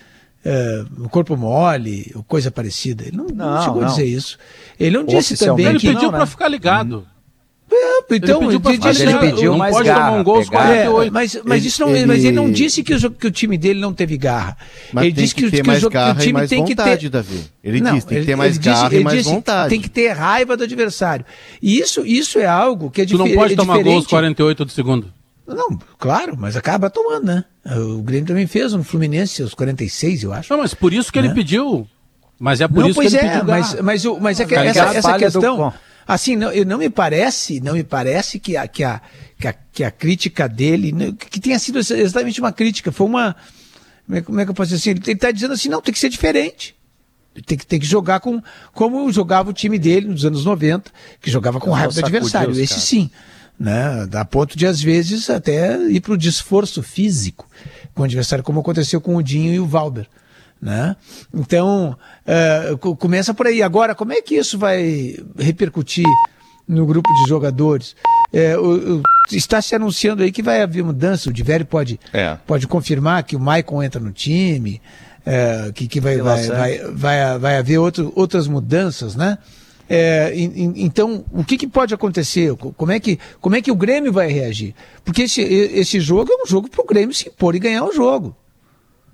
é, 0.45 0.85
corpo 1.11 1.37
mole, 1.37 2.13
ou 2.15 2.23
coisa 2.23 2.51
parecida. 2.51 3.05
Ele 3.07 3.17
não, 3.17 3.27
não, 3.27 3.55
não 3.55 3.63
chegou 3.63 3.81
não. 3.81 3.89
a 3.89 3.91
dizer 3.91 4.05
isso. 4.05 4.39
Ele 4.79 4.97
não 4.97 5.05
disse 5.05 5.37
também 5.37 5.67
ele 5.67 5.79
que... 5.79 5.87
Ele 5.87 5.95
pediu 5.95 6.11
para 6.11 6.21
né? 6.21 6.27
ficar 6.27 6.49
ligado. 6.49 7.07
É, 7.73 8.15
então, 8.15 8.43
ele 8.51 8.61
pediu, 8.61 8.81
mas 8.83 9.01
ele 9.01 9.19
pediu 9.19 9.53
não 9.53 9.59
mais 9.59 9.75
pode 9.75 9.89
garra, 9.89 10.07
tomar 10.07 10.21
um 10.21 10.25
gol 10.25 10.37
aos 10.37 10.49
48. 10.49 11.03
É, 11.03 11.11
mas, 11.11 11.41
mas, 11.45 11.59
ele, 11.59 11.69
isso 11.69 11.81
não, 11.81 11.97
ele... 11.97 12.07
mas 12.07 12.25
ele 12.25 12.37
não 12.37 12.51
disse 12.51 12.83
que 12.83 12.95
o, 12.95 13.11
que 13.11 13.27
o 13.27 13.31
time 13.31 13.57
dele 13.57 13.81
não 13.81 13.93
teve 13.93 14.17
garra. 14.19 14.57
Mas 14.93 15.05
ele 15.05 15.13
disse 15.13 15.35
que, 15.35 15.51
que, 15.51 15.63
que, 15.63 15.71
o, 15.71 15.91
que 15.91 15.97
o 15.97 16.15
time 16.15 16.47
tem 16.47 16.59
vontade, 16.61 16.97
que 16.97 17.01
ter. 17.01 17.09
Davi. 17.09 17.41
Ele 17.65 17.81
não, 17.81 17.95
disse 17.95 18.07
tem 18.07 18.21
que 18.21 18.27
ter 18.27 18.37
mais 18.37 18.59
garra 18.59 18.91
disse, 18.91 19.01
e 19.01 19.05
mais 19.05 19.25
vontade. 19.25 19.71
Tem 19.71 19.81
que 19.81 19.89
ter 19.89 20.09
raiva 20.13 20.57
do 20.57 20.65
adversário. 20.65 21.25
E 21.61 21.79
isso, 21.79 22.07
isso 22.07 22.39
é 22.39 22.47
algo 22.47 22.91
que 22.91 23.01
é 23.01 23.05
diferente. 23.05 23.31
Tu 23.31 23.35
não 23.35 23.43
pode 23.43 23.57
tomar 23.57 23.83
gol 23.83 23.95
aos 23.95 24.07
48 24.07 24.65
do 24.65 24.71
segundo. 24.71 25.13
Não, 25.47 25.79
claro, 25.99 26.37
mas 26.39 26.57
acaba 26.57 26.89
tomando, 26.89 27.27
né? 27.27 27.45
O 27.67 28.03
Grêmio 28.03 28.27
também 28.27 28.47
fez 28.47 28.73
no 28.73 28.83
Fluminense 28.83 29.43
aos 29.43 29.53
46, 29.53 30.23
eu 30.23 30.33
acho. 30.33 30.53
Não, 30.53 30.61
mas 30.61 30.73
por 30.73 30.93
isso 30.93 31.13
que 31.13 31.21
né? 31.21 31.27
ele 31.27 31.35
pediu. 31.35 31.87
Mas 32.39 32.61
é 32.61 32.69
por 32.69 32.81
não, 32.81 32.89
isso 32.89 33.01
que 33.01 33.07
ele 33.07 33.17
é, 33.17 33.29
pediu. 33.29 33.45
Mas, 33.45 33.81
mas, 33.81 34.05
mas 34.21 34.41
é 34.41 34.45
que 34.47 34.55
essa, 34.55 34.85
essa 34.95 35.19
questão. 35.19 35.73
Assim, 36.07 36.37
não, 36.37 36.51
não 36.67 36.79
me 36.79 36.91
parece, 36.91 37.61
não 37.61 37.75
me 37.75 37.85
parece 37.85 38.39
que 38.39 38.57
a, 38.57 38.67
que 38.67 38.85
a, 38.85 39.01
que 39.39 39.49
a, 39.49 39.53
que 39.53 39.85
a 39.85 39.91
crítica 39.91 40.49
dele, 40.49 40.93
que 41.31 41.41
tenha 41.41 41.59
sido 41.59 41.79
exatamente 41.79 42.41
uma 42.41 42.53
crítica, 42.53 42.91
foi 42.91 43.07
uma. 43.07 43.37
Como 44.07 44.19
é, 44.19 44.21
como 44.21 44.41
é 44.41 44.45
que 44.45 44.51
eu 44.51 44.55
posso 44.55 44.71
dizer 44.71 44.91
assim? 44.91 45.01
Ele 45.03 45.13
está 45.13 45.31
dizendo 45.31 45.55
assim, 45.55 45.69
não, 45.69 45.81
tem 45.81 45.93
que 45.93 45.99
ser 45.99 46.09
diferente. 46.09 46.75
Tem 47.47 47.59
que, 47.59 47.67
tem 47.67 47.81
que 47.81 47.87
jogar 47.87 48.21
com 48.21 48.41
como 48.73 49.11
jogava 49.11 49.51
o 49.51 49.53
time 49.53 49.79
dele 49.79 50.07
nos 50.07 50.25
anos 50.25 50.45
90, 50.45 50.91
que 51.21 51.31
jogava 51.31 51.59
com 51.59 51.71
raiva 51.71 51.93
do 51.93 52.01
adversário. 52.01 52.53
Esse 52.53 52.75
cara. 52.75 52.81
sim 52.81 53.11
né? 53.59 54.09
A 54.13 54.25
ponto 54.25 54.57
de, 54.57 54.67
às 54.67 54.81
vezes, 54.81 55.31
até 55.31 55.77
ir 55.89 56.01
para 56.01 56.13
o 56.13 56.19
desforço 56.19 56.83
físico 56.83 57.49
com 57.95 58.03
o 58.03 58.05
adversário, 58.05 58.45
como 58.45 58.61
aconteceu 58.61 59.01
com 59.01 59.17
o 59.17 59.23
Dinho 59.23 59.53
e 59.53 59.61
o 59.61 59.67
Valber. 59.67 60.07
Né? 60.61 60.97
Então, 61.33 61.97
uh, 62.27 62.97
começa 62.97 63.35
por 63.35 63.47
aí. 63.47 63.63
Agora, 63.63 63.95
como 63.95 64.13
é 64.13 64.23
que 64.23 64.37
isso 64.37 64.59
vai 64.59 65.17
repercutir 65.39 66.07
no 66.67 66.87
grupo 66.87 67.09
de 67.13 67.29
jogadores? 67.29 67.95
É, 68.33 68.57
o, 68.57 68.97
o, 68.97 69.03
está 69.31 69.61
se 69.61 69.75
anunciando 69.75 70.23
aí 70.23 70.33
que 70.33 70.43
vai 70.43 70.63
haver 70.63 70.83
mudança. 70.83 71.29
O 71.29 71.33
Diverio 71.33 71.67
pode, 71.67 72.01
é. 72.13 72.37
pode 72.47 72.67
confirmar 72.67 73.23
que 73.25 73.37
o 73.37 73.41
Maicon 73.41 73.83
entra 73.83 74.01
no 74.01 74.11
time, 74.11 74.81
é, 75.25 75.71
que, 75.75 75.87
que 75.87 76.01
vai, 76.01 76.17
vai, 76.19 76.47
vai, 76.49 76.79
vai, 76.93 77.39
vai, 77.39 77.57
haver 77.59 77.79
outro, 77.79 78.13
outras 78.17 78.49
mudanças, 78.49 79.15
né? 79.15 79.39
É, 79.95 80.33
então, 80.37 81.25
o 81.33 81.45
que, 81.45 81.57
que, 81.57 81.67
pode 81.67 81.95
acontecer? 81.95 82.55
Como 82.57 82.91
é, 82.91 82.99
que, 82.99 83.19
como 83.41 83.55
é 83.55 83.63
que 83.63 83.71
o 83.71 83.77
Grêmio 83.77 84.13
vai 84.13 84.29
reagir? 84.29 84.75
Porque 85.05 85.23
esse, 85.23 85.41
esse 85.41 86.01
jogo 86.01 86.33
é 86.33 86.43
um 86.43 86.47
jogo 86.47 86.69
para 86.69 86.83
o 86.83 86.87
Grêmio 86.87 87.15
se 87.15 87.29
impor 87.29 87.55
e 87.55 87.59
ganhar 87.59 87.85
o 87.85 87.93
jogo. 87.93 88.35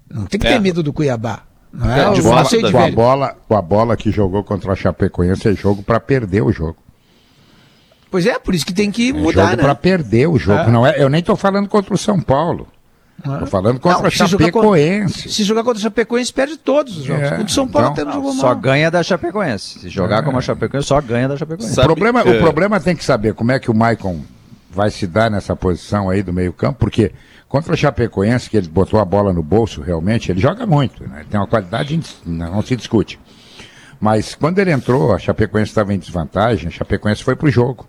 Não 0.08 0.26
tem 0.26 0.40
que 0.40 0.46
ter 0.46 0.54
é. 0.54 0.58
medo 0.58 0.82
do 0.82 0.92
Cuiabá. 0.92 1.44
Não 1.72 1.90
é? 1.90 2.00
é 2.00 2.20
bola, 2.20 2.70
com, 2.72 2.78
a 2.78 2.90
bola, 2.90 3.36
com 3.48 3.56
a 3.56 3.62
bola 3.62 3.96
que 3.96 4.10
jogou 4.10 4.42
contra 4.42 4.72
a 4.72 4.76
Chapecoense 4.76 5.48
é 5.48 5.54
jogo 5.54 5.82
para 5.82 6.00
perder 6.00 6.42
o 6.42 6.50
jogo. 6.50 6.76
Pois 8.10 8.26
é, 8.26 8.38
por 8.38 8.54
isso 8.54 8.66
que 8.66 8.74
tem 8.74 8.90
que 8.90 9.10
é 9.10 9.12
mudar, 9.12 9.42
jogo 9.44 9.56
né? 9.56 9.62
para 9.62 9.74
perder 9.74 10.28
o 10.28 10.36
jogo. 10.36 10.58
É. 10.58 10.70
Não 10.70 10.86
é, 10.86 11.00
eu 11.00 11.08
nem 11.08 11.20
estou 11.20 11.36
falando 11.36 11.68
contra 11.68 11.94
o 11.94 11.98
São 11.98 12.20
Paulo. 12.20 12.66
Estou 13.24 13.46
falando 13.46 13.78
contra 13.78 14.08
a 14.08 14.10
Chapecoense. 14.10 15.28
Se 15.28 15.44
jogar 15.44 15.62
contra 15.62 15.78
a 15.78 15.82
Chapecoense, 15.82 16.32
perde 16.32 16.56
todos 16.56 16.98
os 16.98 17.04
jogos. 17.04 17.22
É, 17.22 17.40
o 17.40 17.48
São 17.48 17.68
Paulo 17.68 17.90
então, 17.90 17.92
até 17.92 18.04
não 18.04 18.12
jogou 18.12 18.32
mal. 18.32 18.40
Só 18.40 18.54
ganha 18.54 18.90
da 18.90 19.02
Chapecoense. 19.02 19.80
Se 19.80 19.88
jogar 19.88 20.20
é. 20.20 20.22
como 20.22 20.38
a 20.38 20.40
Chapecoense, 20.40 20.86
só 20.86 21.00
ganha 21.00 21.28
da 21.28 21.36
Chapecoense. 21.36 21.78
O 21.78 21.82
problema, 21.82 22.22
o 22.22 22.38
problema 22.38 22.80
tem 22.80 22.96
que 22.96 23.04
saber 23.04 23.34
como 23.34 23.52
é 23.52 23.58
que 23.58 23.70
o 23.70 23.74
Maicon 23.74 24.20
vai 24.70 24.90
se 24.90 25.06
dar 25.06 25.30
nessa 25.30 25.54
posição 25.54 26.08
aí 26.08 26.22
do 26.22 26.32
meio-campo, 26.32 26.78
porque 26.78 27.12
contra 27.48 27.74
o 27.74 27.76
Chapecoense, 27.76 28.48
que 28.48 28.56
ele 28.56 28.68
botou 28.68 29.00
a 29.00 29.04
bola 29.04 29.32
no 29.32 29.42
bolso 29.42 29.80
realmente, 29.80 30.30
ele 30.30 30.40
joga 30.40 30.64
muito, 30.64 31.02
né? 31.08 31.20
Ele 31.20 31.28
tem 31.28 31.40
uma 31.40 31.46
qualidade, 31.46 32.00
não 32.24 32.62
se 32.62 32.76
discute. 32.76 33.18
Mas 34.00 34.34
quando 34.34 34.58
ele 34.58 34.70
entrou, 34.70 35.12
a 35.12 35.18
Chapecoense 35.18 35.70
estava 35.70 35.92
em 35.92 35.98
desvantagem, 35.98 36.68
a 36.68 36.70
Chapecoense 36.70 37.22
foi 37.22 37.36
pro 37.36 37.50
jogo. 37.50 37.86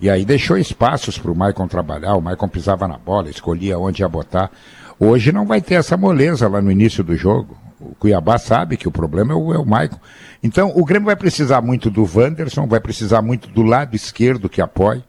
E 0.00 0.10
aí 0.10 0.24
deixou 0.24 0.58
espaços 0.58 1.18
para 1.18 1.30
o 1.30 1.34
Maicon 1.34 1.66
trabalhar, 1.66 2.14
o 2.14 2.20
Maicon 2.20 2.48
pisava 2.48 2.86
na 2.86 2.98
bola, 2.98 3.30
escolhia 3.30 3.78
onde 3.78 4.02
ia 4.02 4.08
botar. 4.08 4.50
Hoje 4.98 5.32
não 5.32 5.46
vai 5.46 5.60
ter 5.60 5.74
essa 5.74 5.96
moleza 5.96 6.48
lá 6.48 6.60
no 6.60 6.70
início 6.70 7.02
do 7.02 7.16
jogo. 7.16 7.56
O 7.80 7.94
Cuiabá 7.94 8.38
sabe 8.38 8.76
que 8.76 8.88
o 8.88 8.90
problema 8.90 9.32
é 9.32 9.36
o, 9.36 9.54
é 9.54 9.58
o 9.58 9.64
Maicon. 9.64 9.98
Então 10.42 10.72
o 10.74 10.84
Grêmio 10.84 11.06
vai 11.06 11.16
precisar 11.16 11.60
muito 11.60 11.90
do 11.90 12.02
Wanderson, 12.02 12.66
vai 12.66 12.80
precisar 12.80 13.22
muito 13.22 13.48
do 13.48 13.62
lado 13.62 13.94
esquerdo 13.94 14.48
que 14.48 14.60
apoie. 14.60 15.02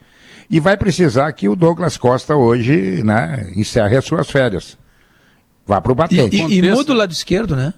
E 0.50 0.60
vai 0.60 0.78
precisar 0.78 1.32
que 1.34 1.50
o 1.50 1.56
Douglas 1.56 1.98
Costa 1.98 2.36
hoje 2.36 3.04
né, 3.04 3.52
encerre 3.56 3.98
as 3.98 4.06
suas 4.06 4.30
férias. 4.30 4.78
Vá 5.66 5.82
para 5.82 5.92
o 5.92 5.96
batente. 5.96 6.38
E, 6.38 6.60
e, 6.60 6.60
e 6.60 6.72
muda 6.72 6.94
o 6.94 6.96
lado 6.96 7.12
esquerdo, 7.12 7.56
né? 7.56 7.74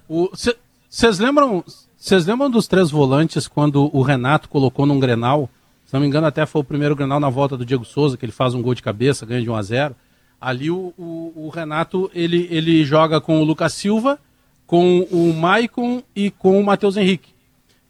Vocês 0.88 1.18
lembram, 1.18 1.64
vocês 1.98 2.28
lembram 2.28 2.50
dos 2.50 2.68
três 2.68 2.92
volantes 2.92 3.48
quando 3.48 3.90
o 3.96 4.04
Renato 4.04 4.48
colocou 4.48 4.86
num 4.86 5.00
Grenal? 5.00 5.50
Se 5.90 5.94
não 5.96 6.02
me 6.02 6.06
engano, 6.06 6.28
até 6.28 6.46
foi 6.46 6.62
o 6.62 6.64
primeiro 6.64 6.96
Grenal 6.96 7.20
na 7.20 7.30
volta 7.30 7.58
do 7.58 7.66
Diego 7.66 7.84
Souza, 7.84 8.16
que 8.16 8.24
ele 8.24 8.32
faz 8.32 8.54
um 8.54 8.62
gol 8.62 8.76
de 8.76 8.84
cabeça, 8.84 9.26
ganha 9.26 9.42
de 9.42 9.50
1 9.50 9.56
a 9.56 9.62
0 9.64 9.96
Ali 10.40 10.70
o, 10.70 10.94
o, 10.96 11.34
o 11.36 11.50
Renato 11.50 12.12
ele, 12.14 12.48
ele 12.52 12.86
joga 12.86 13.20
com 13.20 13.42
o 13.42 13.44
Lucas 13.44 13.74
Silva, 13.74 14.20
com 14.68 15.00
o 15.12 15.34
Maicon 15.34 16.04
e 16.16 16.30
com 16.30 16.60
o 16.60 16.64
Matheus 16.64 16.96
Henrique. 16.96 17.34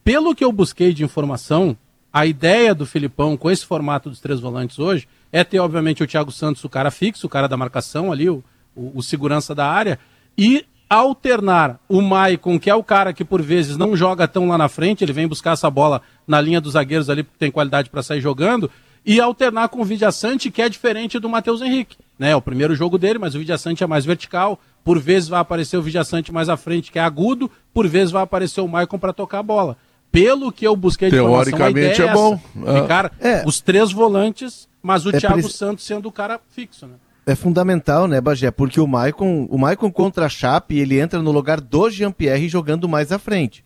Pelo 0.01 0.33
que 0.33 0.45
eu 0.45 0.51
busquei 0.53 0.93
de 0.93 1.03
informação, 1.03 1.75
a 2.11 2.25
ideia 2.25 2.73
do 2.73 2.85
Filipão 2.85 3.35
com 3.35 3.51
esse 3.51 3.65
formato 3.65 4.09
dos 4.09 4.21
três 4.21 4.39
volantes 4.39 4.79
hoje 4.79 5.05
é 5.29 5.43
ter, 5.43 5.59
obviamente, 5.59 6.01
o 6.01 6.07
Thiago 6.07 6.31
Santos, 6.31 6.63
o 6.63 6.69
cara 6.69 6.91
fixo, 6.91 7.27
o 7.27 7.29
cara 7.29 7.49
da 7.49 7.57
marcação 7.57 8.13
ali, 8.13 8.29
o, 8.29 8.41
o, 8.73 8.99
o 8.99 9.03
segurança 9.03 9.53
da 9.53 9.69
área, 9.69 9.99
e 10.37 10.65
alternar 10.89 11.79
o 11.87 12.01
Maicon, 12.01 12.59
que 12.59 12.69
é 12.69 12.75
o 12.75 12.83
cara 12.83 13.13
que 13.13 13.23
por 13.23 13.41
vezes 13.41 13.77
não 13.77 13.95
joga 13.95 14.27
tão 14.27 14.47
lá 14.47 14.57
na 14.57 14.67
frente, 14.67 15.03
ele 15.03 15.13
vem 15.13 15.27
buscar 15.27 15.51
essa 15.53 15.69
bola 15.69 16.01
na 16.27 16.41
linha 16.41 16.59
dos 16.59 16.73
zagueiros 16.73 17.09
ali, 17.09 17.23
porque 17.23 17.37
tem 17.37 17.51
qualidade 17.51 17.89
para 17.89 18.01
sair 18.01 18.21
jogando, 18.21 18.69
e 19.05 19.21
alternar 19.21 19.69
com 19.69 19.81
o 19.81 19.85
Vidiaçante, 19.85 20.51
que 20.51 20.61
é 20.61 20.67
diferente 20.67 21.19
do 21.19 21.29
Matheus 21.29 21.61
Henrique. 21.61 21.97
Né? 22.17 22.31
É 22.31 22.35
o 22.35 22.41
primeiro 22.41 22.75
jogo 22.75 22.97
dele, 22.97 23.19
mas 23.19 23.35
o 23.35 23.39
Vidiaçante 23.39 23.83
é 23.83 23.87
mais 23.87 24.03
vertical, 24.03 24.59
por 24.83 24.99
vezes 24.99 25.29
vai 25.29 25.39
aparecer 25.39 25.77
o 25.77 25.81
Vidiaçante 25.81 26.33
mais 26.33 26.49
à 26.49 26.57
frente, 26.57 26.91
que 26.91 26.99
é 26.99 27.01
agudo, 27.03 27.49
por 27.73 27.87
vezes 27.87 28.11
vai 28.11 28.23
aparecer 28.23 28.61
o 28.61 28.67
Maicon 28.67 28.97
para 28.97 29.13
tocar 29.13 29.39
a 29.39 29.43
bola 29.43 29.77
pelo 30.11 30.51
que 30.51 30.65
eu 30.65 30.75
busquei 30.75 31.09
de 31.09 31.15
Teoricamente 31.15 32.01
é 32.01 32.13
bom. 32.13 32.39
É 32.65 32.87
cara, 32.87 33.11
é. 33.19 33.43
os 33.45 33.61
três 33.61 33.91
volantes, 33.91 34.67
mas 34.81 35.05
o 35.05 35.15
é 35.15 35.19
Thiago 35.19 35.41
pre... 35.41 35.51
Santos 35.51 35.85
sendo 35.85 36.07
o 36.07 36.11
cara 36.11 36.39
fixo, 36.49 36.87
né? 36.87 36.95
É 37.29 37.35
fundamental, 37.35 38.07
né, 38.07 38.19
Bagé? 38.19 38.49
Porque 38.49 38.81
o 38.81 38.87
Maicon, 38.87 39.45
o 39.51 39.57
Maicon 39.59 39.91
contra 39.91 40.25
a 40.25 40.29
Chape, 40.29 40.79
ele 40.79 40.99
entra 40.99 41.21
no 41.21 41.31
lugar 41.31 41.61
do 41.61 41.87
Jean-Pierre 41.87 42.49
jogando 42.49 42.89
mais 42.89 43.11
à 43.11 43.19
frente. 43.19 43.63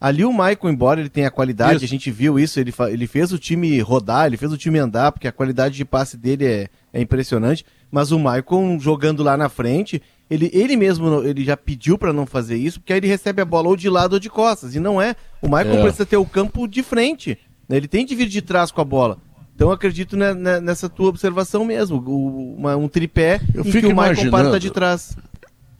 Ali 0.00 0.24
o 0.24 0.32
Maicon, 0.32 0.70
embora 0.70 0.98
ele 0.98 1.08
tenha 1.08 1.30
qualidade, 1.30 1.76
isso. 1.76 1.84
a 1.84 1.88
gente 1.88 2.10
viu 2.10 2.36
isso, 2.36 2.58
ele, 2.58 2.74
ele 2.90 3.06
fez 3.06 3.32
o 3.32 3.38
time 3.38 3.78
rodar, 3.78 4.26
ele 4.26 4.36
fez 4.36 4.52
o 4.52 4.58
time 4.58 4.80
andar, 4.80 5.12
porque 5.12 5.28
a 5.28 5.32
qualidade 5.32 5.76
de 5.76 5.84
passe 5.84 6.16
dele 6.16 6.46
é, 6.46 6.68
é 6.92 7.00
impressionante, 7.00 7.64
mas 7.92 8.10
o 8.10 8.18
Maicon 8.18 8.76
jogando 8.80 9.22
lá 9.22 9.36
na 9.36 9.48
frente, 9.48 10.02
ele, 10.28 10.50
ele 10.52 10.76
mesmo 10.76 11.22
ele 11.22 11.44
já 11.44 11.56
pediu 11.56 11.96
para 11.96 12.12
não 12.12 12.26
fazer 12.26 12.56
isso, 12.56 12.80
porque 12.80 12.92
aí 12.92 12.98
ele 12.98 13.06
recebe 13.06 13.40
a 13.40 13.44
bola 13.44 13.68
ou 13.68 13.76
de 13.76 13.88
lado 13.88 14.14
ou 14.14 14.18
de 14.18 14.28
costas. 14.28 14.74
E 14.74 14.80
não 14.80 15.00
é. 15.00 15.14
O 15.40 15.46
Michael 15.46 15.78
é. 15.78 15.82
precisa 15.82 16.04
ter 16.04 16.16
o 16.16 16.26
campo 16.26 16.66
de 16.66 16.82
frente. 16.82 17.38
Né? 17.68 17.76
Ele 17.76 17.86
tem 17.86 18.04
de 18.04 18.16
vir 18.16 18.26
de 18.26 18.42
trás 18.42 18.72
com 18.72 18.80
a 18.80 18.84
bola. 18.84 19.18
Então 19.56 19.68
eu 19.68 19.72
acredito 19.72 20.18
nessa 20.62 20.86
tua 20.86 21.08
observação 21.08 21.64
mesmo. 21.64 21.96
O, 22.06 22.56
uma, 22.58 22.76
um 22.76 22.88
tripé 22.88 23.40
eu 23.54 23.64
em 23.64 23.70
que 23.70 23.86
o 23.86 23.96
Michael 23.96 24.30
parta 24.30 24.60
de 24.60 24.70
trás. 24.70 25.16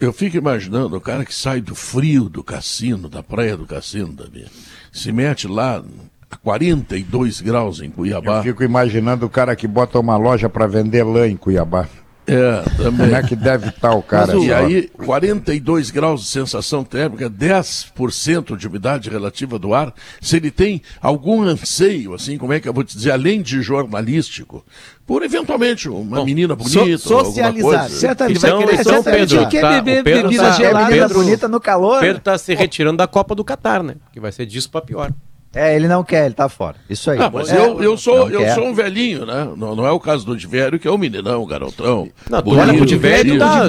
Eu 0.00 0.14
fico 0.14 0.38
imaginando 0.38 0.96
o 0.96 1.00
cara 1.00 1.26
que 1.26 1.34
sai 1.34 1.60
do 1.60 1.74
frio 1.74 2.30
do 2.30 2.42
cassino, 2.42 3.06
da 3.06 3.22
praia 3.22 3.54
do 3.54 3.66
cassino, 3.66 4.14
Davi, 4.14 4.46
se 4.90 5.12
mete 5.12 5.46
lá 5.46 5.84
a 6.30 6.36
42 6.38 7.42
graus 7.42 7.80
em 7.80 7.90
Cuiabá. 7.90 8.38
Eu 8.38 8.44
fico 8.44 8.64
imaginando 8.64 9.26
o 9.26 9.30
cara 9.30 9.54
que 9.54 9.66
bota 9.66 10.00
uma 10.00 10.16
loja 10.16 10.48
para 10.48 10.66
vender 10.66 11.04
lã 11.04 11.28
em 11.28 11.36
Cuiabá. 11.36 11.86
É, 12.26 12.62
também. 12.76 13.06
Como 13.06 13.16
é 13.16 13.22
que 13.22 13.36
deve 13.36 13.68
estar 13.68 13.94
o 13.94 14.02
cara? 14.02 14.36
e 14.36 14.52
aí, 14.52 14.88
42 14.88 15.90
graus 15.90 16.22
de 16.22 16.28
sensação 16.28 16.82
térmica, 16.82 17.30
10% 17.30 18.56
de 18.56 18.66
umidade 18.66 19.08
relativa 19.08 19.58
do 19.58 19.72
ar. 19.72 19.94
Se 20.20 20.36
ele 20.36 20.50
tem 20.50 20.82
algum 21.00 21.42
anseio, 21.42 22.14
assim, 22.14 22.36
como 22.36 22.52
é 22.52 22.60
que 22.60 22.68
eu 22.68 22.72
vou 22.72 22.82
te 22.82 22.96
dizer, 22.96 23.12
além 23.12 23.40
de 23.42 23.62
jornalístico, 23.62 24.64
por 25.06 25.22
eventualmente 25.22 25.88
uma 25.88 26.18
Bom, 26.18 26.24
menina 26.24 26.56
bonita, 26.56 26.98
so, 26.98 27.24
socializar. 27.24 27.88
Certamente 27.88 28.38
então, 28.38 28.58
vai 28.58 28.66
querer, 28.66 28.80
então, 28.80 29.02
Pedro, 29.04 29.48
quer 29.48 29.60
tá, 29.60 29.70
beber 29.70 30.02
Pedro 30.02 30.22
bebida 30.24 30.42
tá, 30.42 30.50
gelada, 30.50 30.90
Pedro, 30.90 31.14
bonita 31.14 31.48
no 31.48 31.60
calor. 31.60 32.00
Pedro 32.00 32.18
está 32.18 32.36
se 32.36 32.54
retirando 32.54 32.96
da 32.96 33.06
Copa 33.06 33.34
do 33.34 33.44
Catar, 33.44 33.84
né? 33.84 33.94
Que 34.12 34.18
vai 34.18 34.32
ser 34.32 34.46
disso 34.46 34.68
para 34.68 34.80
pior. 34.80 35.12
É, 35.56 35.74
ele 35.74 35.88
não 35.88 36.04
quer, 36.04 36.26
ele 36.26 36.34
tá 36.34 36.50
fora. 36.50 36.76
Isso 36.88 37.10
aí. 37.10 37.18
Ah, 37.18 37.30
mas 37.32 37.50
é, 37.50 37.56
eu, 37.56 37.82
eu, 37.82 37.96
sou, 37.96 38.28
eu 38.28 38.54
sou 38.54 38.66
um 38.66 38.74
velhinho, 38.74 39.24
né? 39.24 39.48
Não, 39.56 39.74
não 39.74 39.86
é 39.86 39.90
o 39.90 39.98
caso 39.98 40.26
do 40.26 40.36
Divério, 40.36 40.78
que 40.78 40.86
é 40.86 40.90
um 40.90 40.98
meninão, 40.98 41.42
um 41.42 41.46
garotão. 41.46 42.10
Não, 42.28 42.42
tu 42.42 42.50
olha 42.50 42.74
pro 42.74 42.84
Divério, 42.84 43.38
tá, 43.38 43.62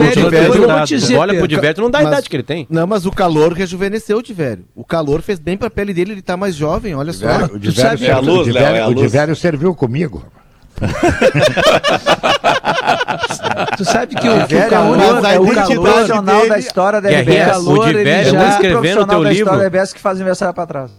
olha 1.17 1.35
pro 1.37 1.47
Divério, 1.47 1.81
não 1.81 1.89
dá 1.89 1.99
a 1.99 2.03
idade 2.03 2.29
que 2.29 2.35
ele 2.35 2.43
tem. 2.43 2.67
Não, 2.69 2.85
mas 2.85 3.05
o 3.05 3.11
calor 3.11 3.53
rejuvenesceu 3.53 4.17
o 4.17 4.21
Divério. 4.21 4.65
O 4.75 4.83
calor 4.83 5.21
fez 5.21 5.39
bem 5.39 5.55
pra 5.55 5.69
pele 5.69 5.93
dele, 5.93 6.11
ele 6.11 6.21
tá 6.21 6.35
mais 6.35 6.55
jovem, 6.55 6.93
olha 6.93 7.13
só. 7.13 7.25
O 7.53 7.57
Divério, 7.57 8.05
é 8.05 8.11
a 8.11 8.19
luz, 8.19 8.47
Léo, 8.47 8.65
é 8.65 8.81
a 8.81 8.87
luz. 8.87 8.97
O 8.97 9.01
Divério 9.01 9.35
serviu 9.35 9.73
comigo. 9.73 10.25
Tu 13.77 13.85
sabe 13.85 14.15
que 14.15 14.29
o, 14.29 14.47
que 14.47 14.55
o 14.55 14.69
calor 14.69 15.25
é 15.25 15.39
o 15.39 15.53
calor 15.53 15.81
profissional 15.81 16.37
dele... 16.37 16.49
da 16.49 16.59
história 16.59 17.01
da 17.01 17.09
RBS. 17.09 17.57
O 17.65 17.85
Divério 17.85 18.33
está 18.33 18.49
escrevendo 18.49 19.07
teu 19.07 19.23
livro. 19.23 19.57
da 19.57 19.65
RBS 19.65 19.93
que 19.93 19.99
faz 19.99 20.17
aniversário 20.17 20.53
para 20.53 20.67
trás. 20.67 20.91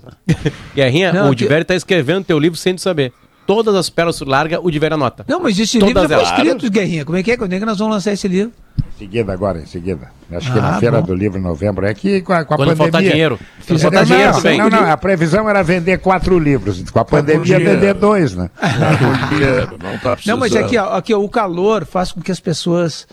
Guerrinha, 0.75 1.13
Não, 1.13 1.31
o 1.31 1.35
Divério 1.35 1.63
está 1.63 1.75
escrevendo 1.75 2.25
teu 2.25 2.39
livro 2.39 2.59
sem 2.59 2.75
tu 2.75 2.81
saber. 2.81 3.13
Todas 3.47 3.75
as 3.75 3.89
pérolas 3.89 4.21
larga, 4.21 4.61
o 4.61 4.71
Divério 4.71 4.95
anota. 4.97 5.25
Não, 5.27 5.41
mas 5.41 5.59
esse 5.59 5.79
Todas 5.79 5.95
livro 5.95 6.09
já 6.09 6.19
foi 6.19 6.25
escrito, 6.25 6.71
Guerrinha. 6.71 7.05
Como 7.05 7.17
é 7.17 7.23
que 7.23 7.33
é? 7.33 7.37
Quando 7.37 7.53
é 7.55 7.59
que 7.59 7.65
nós 7.65 7.79
vamos 7.79 7.95
lançar 7.95 8.13
esse 8.13 8.29
livro? 8.29 8.53
Em 8.99 9.07
seguida, 9.07 9.33
agora, 9.33 9.61
em 9.61 9.67
seguida. 9.67 10.11
Acho 10.29 10.53
que 10.53 10.61
na 10.61 10.77
ah, 10.77 10.81
Feira 10.81 11.01
bom. 11.01 11.07
do 11.07 11.15
Livro, 11.15 11.39
em 11.39 11.43
novembro. 11.43 11.87
É 11.87 11.95
que 11.95 12.21
com 12.21 12.33
a, 12.33 12.45
com 12.45 12.55
a 12.55 12.57
Quando 12.57 12.71
pandemia... 12.71 12.93
faltar 12.93 13.03
dinheiro. 13.03 13.39
Quando 13.65 13.79
faltar 13.79 14.05
dinheiro, 14.05 14.33
não, 14.33 14.71
não, 14.71 14.83
não, 14.83 14.91
a 14.91 14.97
previsão 14.97 15.49
era 15.49 15.63
vender 15.63 15.99
quatro 15.99 16.37
livros. 16.37 16.83
Com 16.91 16.99
a 16.99 17.05
pandemia, 17.05 17.61
vender 17.61 17.95
dois, 17.95 18.35
né? 18.35 18.51
não, 19.81 19.99
tá 19.99 20.19
não, 20.27 20.37
mas 20.37 20.55
aqui, 20.57 20.77
ó, 20.77 20.97
aqui 20.97 21.15
ó, 21.15 21.21
o 21.21 21.29
calor 21.29 21.87
faz 21.87 22.11
com 22.11 22.21
que 22.21 22.33
as 22.33 22.41
pessoas 22.41 23.07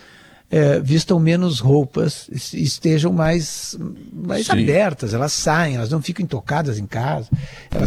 é, 0.49 0.79
vistam 0.79 1.19
menos 1.19 1.59
roupas, 1.59 2.27
estejam 2.51 3.13
mais, 3.13 3.77
mais 4.11 4.49
abertas, 4.49 5.13
elas 5.13 5.33
saem, 5.33 5.75
elas 5.75 5.91
não 5.91 6.01
ficam 6.01 6.23
intocadas 6.23 6.79
em 6.79 6.87
casa. 6.87 7.29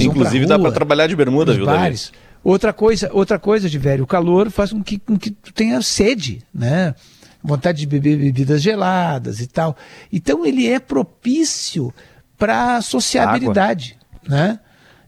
Inclusive 0.00 0.44
rua, 0.44 0.46
dá 0.46 0.58
para 0.58 0.70
trabalhar 0.70 1.08
de 1.08 1.16
bermuda, 1.16 1.52
viu, 1.52 1.66
bares. 1.66 2.12
Outra 2.42 2.72
coisa, 2.72 3.10
outra 3.12 3.38
coisa, 3.38 3.68
de 3.68 3.78
velho, 3.78 4.04
o 4.04 4.06
calor 4.06 4.50
faz 4.50 4.72
com 4.72 4.82
que, 4.82 4.98
com 4.98 5.18
que 5.18 5.30
tu 5.30 5.52
tenha 5.52 5.82
sede, 5.82 6.42
né? 6.54 6.94
Vontade 7.42 7.78
de 7.78 7.86
beber 7.86 8.18
bebidas 8.18 8.62
geladas 8.62 9.40
e 9.40 9.46
tal. 9.46 9.76
Então 10.12 10.44
ele 10.44 10.66
é 10.66 10.78
propício 10.78 11.92
para 12.36 12.80
sociabilidade, 12.80 13.96
Água. 14.24 14.36
né? 14.36 14.60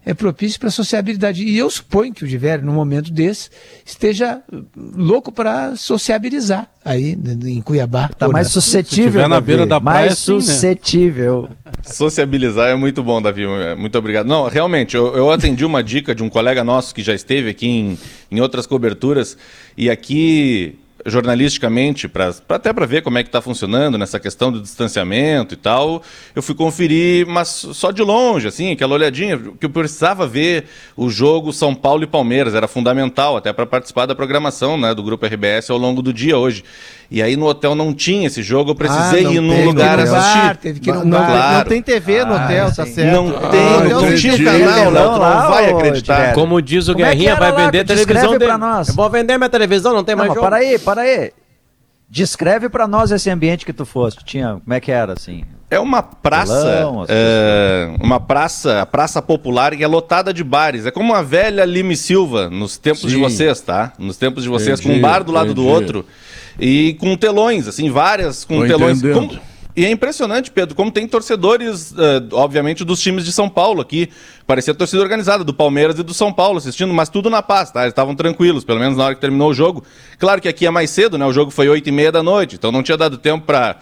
é 0.04 0.14
propício 0.14 0.58
para 0.58 0.70
sociabilidade. 0.70 1.44
E 1.44 1.56
eu 1.56 1.68
suponho 1.70 2.12
que 2.12 2.24
o 2.24 2.28
Diverio, 2.28 2.64
num 2.64 2.72
momento 2.72 3.12
desse, 3.12 3.50
esteja 3.84 4.40
louco 4.76 5.30
para 5.30 5.76
sociabilizar 5.76 6.68
aí 6.84 7.18
em 7.44 7.60
Cuiabá. 7.60 8.08
Está 8.10 8.28
mais 8.28 8.48
suscetível. 8.48 9.28
na 9.28 9.40
beira 9.40 9.66
da 9.66 9.80
praia, 9.80 10.06
mais 10.06 10.18
sim, 10.18 10.34
né? 10.34 10.40
suscetível. 10.40 11.48
Né? 11.64 11.72
Sociabilizar 11.82 12.70
é 12.70 12.74
muito 12.74 13.02
bom, 13.02 13.20
Davi. 13.20 13.44
Muito 13.76 13.96
obrigado. 13.98 14.26
Não, 14.26 14.48
realmente, 14.48 14.96
eu, 14.96 15.14
eu 15.14 15.30
atendi 15.30 15.64
uma 15.64 15.82
dica 15.82 16.14
de 16.14 16.22
um 16.22 16.30
colega 16.30 16.64
nosso 16.64 16.94
que 16.94 17.02
já 17.02 17.14
esteve 17.14 17.50
aqui 17.50 17.66
em, 17.66 17.98
em 18.30 18.40
outras 18.40 18.66
coberturas. 18.66 19.36
E 19.76 19.90
aqui 19.90 20.78
jornalisticamente, 21.06 22.08
pra, 22.08 22.32
pra 22.46 22.56
até 22.56 22.72
para 22.72 22.86
ver 22.86 23.02
como 23.02 23.18
é 23.18 23.22
que 23.22 23.28
está 23.28 23.40
funcionando 23.40 23.96
nessa 23.96 24.20
questão 24.20 24.52
do 24.52 24.60
distanciamento 24.60 25.54
e 25.54 25.56
tal, 25.56 26.02
eu 26.34 26.42
fui 26.42 26.54
conferir, 26.54 27.26
mas 27.26 27.48
só 27.48 27.90
de 27.90 28.02
longe, 28.02 28.48
assim, 28.48 28.72
aquela 28.72 28.94
olhadinha, 28.94 29.38
que 29.58 29.66
eu 29.66 29.70
precisava 29.70 30.26
ver 30.26 30.66
o 30.96 31.08
jogo 31.08 31.52
São 31.52 31.74
Paulo 31.74 32.02
e 32.02 32.06
Palmeiras, 32.06 32.54
era 32.54 32.68
fundamental 32.68 33.36
até 33.36 33.52
para 33.52 33.66
participar 33.66 34.06
da 34.06 34.14
programação 34.14 34.76
né, 34.76 34.94
do 34.94 35.02
Grupo 35.02 35.26
RBS 35.26 35.70
ao 35.70 35.78
longo 35.78 36.02
do 36.02 36.12
dia 36.12 36.36
hoje. 36.38 36.64
E 37.10 37.20
aí 37.20 37.36
no 37.36 37.46
hotel 37.46 37.74
não 37.74 37.92
tinha 37.92 38.28
esse 38.28 38.40
jogo, 38.40 38.70
eu 38.70 38.74
precisei 38.76 39.26
ah, 39.26 39.32
ir 39.32 39.40
num 39.40 39.64
lugar 39.64 39.98
assistir. 39.98 40.38
Bar, 40.38 40.56
teve 40.56 40.78
que 40.78 40.90
ir 40.90 40.92
num 40.92 41.04
não, 41.04 41.18
bar. 41.18 41.58
não 41.58 41.64
tem 41.64 41.82
TV 41.82 42.24
no 42.24 42.34
ah, 42.34 42.44
hotel, 42.44 42.66
tá 42.72 42.86
certo. 42.86 43.12
Não 43.12 43.36
ah, 43.36 43.48
tem, 43.48 43.60
ah, 43.60 43.80
não, 43.80 44.02
não 44.02 44.14
tinha 44.14 44.44
canal, 44.44 44.90
não, 44.92 45.18
não 45.18 45.48
vai 45.50 45.70
acreditar. 45.70 46.34
Como 46.34 46.62
diz 46.62 46.86
o 46.86 46.92
Como 46.92 47.04
é 47.04 47.08
Guerrinha, 47.08 47.32
é 47.32 47.36
vai 47.36 47.52
vender 47.52 47.84
televisão 47.84 48.38
dele. 48.38 48.52
Eu 48.52 48.94
vou 48.94 49.10
vender 49.10 49.36
minha 49.36 49.50
televisão, 49.50 49.92
não 49.92 50.04
tem 50.04 50.14
não, 50.14 50.20
mais 50.20 50.28
jogo. 50.32 50.46
Para 50.46 50.56
aí, 50.56 50.78
para 50.78 50.89
aí. 50.98 51.32
Descreve 52.08 52.68
para 52.68 52.88
nós 52.88 53.12
esse 53.12 53.30
ambiente 53.30 53.64
que 53.64 53.72
tu 53.72 53.84
foste. 53.84 54.24
Tinha, 54.24 54.60
como 54.64 54.74
é 54.74 54.80
que 54.80 54.90
era 54.90 55.12
assim? 55.12 55.44
É 55.70 55.78
uma 55.78 56.02
praça, 56.02 57.06
é, 57.08 57.94
uma 58.00 58.18
praça, 58.18 58.84
praça 58.86 59.22
popular 59.22 59.76
que 59.76 59.84
é 59.84 59.86
lotada 59.86 60.34
de 60.34 60.42
bares. 60.42 60.84
É 60.86 60.90
como 60.90 61.12
uma 61.12 61.22
velha 61.22 61.64
Lime 61.64 61.96
Silva 61.96 62.50
nos 62.50 62.76
tempos 62.76 63.02
Sim. 63.02 63.08
de 63.08 63.16
vocês, 63.16 63.60
tá? 63.60 63.92
Nos 63.96 64.16
tempos 64.16 64.42
de 64.42 64.48
vocês, 64.48 64.80
entendi, 64.80 64.94
com 64.94 64.98
um 64.98 65.00
bar 65.00 65.22
do 65.22 65.30
lado 65.30 65.52
entendi. 65.52 65.64
do 65.64 65.72
outro 65.72 66.04
e 66.58 66.94
com 66.94 67.16
telões, 67.16 67.68
assim, 67.68 67.88
várias 67.88 68.44
com 68.44 68.60
Tô 68.60 68.66
telões. 68.66 69.00
Como, 69.00 69.38
e 69.76 69.84
é 69.84 69.90
impressionante, 69.90 70.50
Pedro, 70.50 70.74
como 70.74 70.90
tem 70.90 71.06
torcedores, 71.06 71.92
uh, 71.92 71.96
obviamente, 72.32 72.84
dos 72.84 73.00
times 73.00 73.24
de 73.24 73.32
São 73.32 73.48
Paulo 73.48 73.80
aqui. 73.80 74.10
Parecia 74.46 74.74
torcida 74.74 75.02
organizada, 75.02 75.44
do 75.44 75.54
Palmeiras 75.54 75.98
e 75.98 76.02
do 76.02 76.12
São 76.12 76.32
Paulo 76.32 76.58
assistindo, 76.58 76.92
mas 76.92 77.08
tudo 77.08 77.30
na 77.30 77.42
paz, 77.42 77.70
tá? 77.70 77.82
Eles 77.82 77.92
estavam 77.92 78.14
tranquilos, 78.14 78.64
pelo 78.64 78.80
menos 78.80 78.96
na 78.96 79.04
hora 79.04 79.14
que 79.14 79.20
terminou 79.20 79.50
o 79.50 79.54
jogo. 79.54 79.84
Claro 80.18 80.40
que 80.40 80.48
aqui 80.48 80.66
é 80.66 80.70
mais 80.70 80.90
cedo, 80.90 81.16
né? 81.16 81.24
O 81.24 81.32
jogo 81.32 81.50
foi 81.50 81.68
oito 81.68 81.88
e 81.88 81.92
meia 81.92 82.10
da 82.10 82.22
noite, 82.22 82.56
então 82.56 82.72
não 82.72 82.82
tinha 82.82 82.96
dado 82.96 83.16
tempo 83.16 83.46
para 83.46 83.76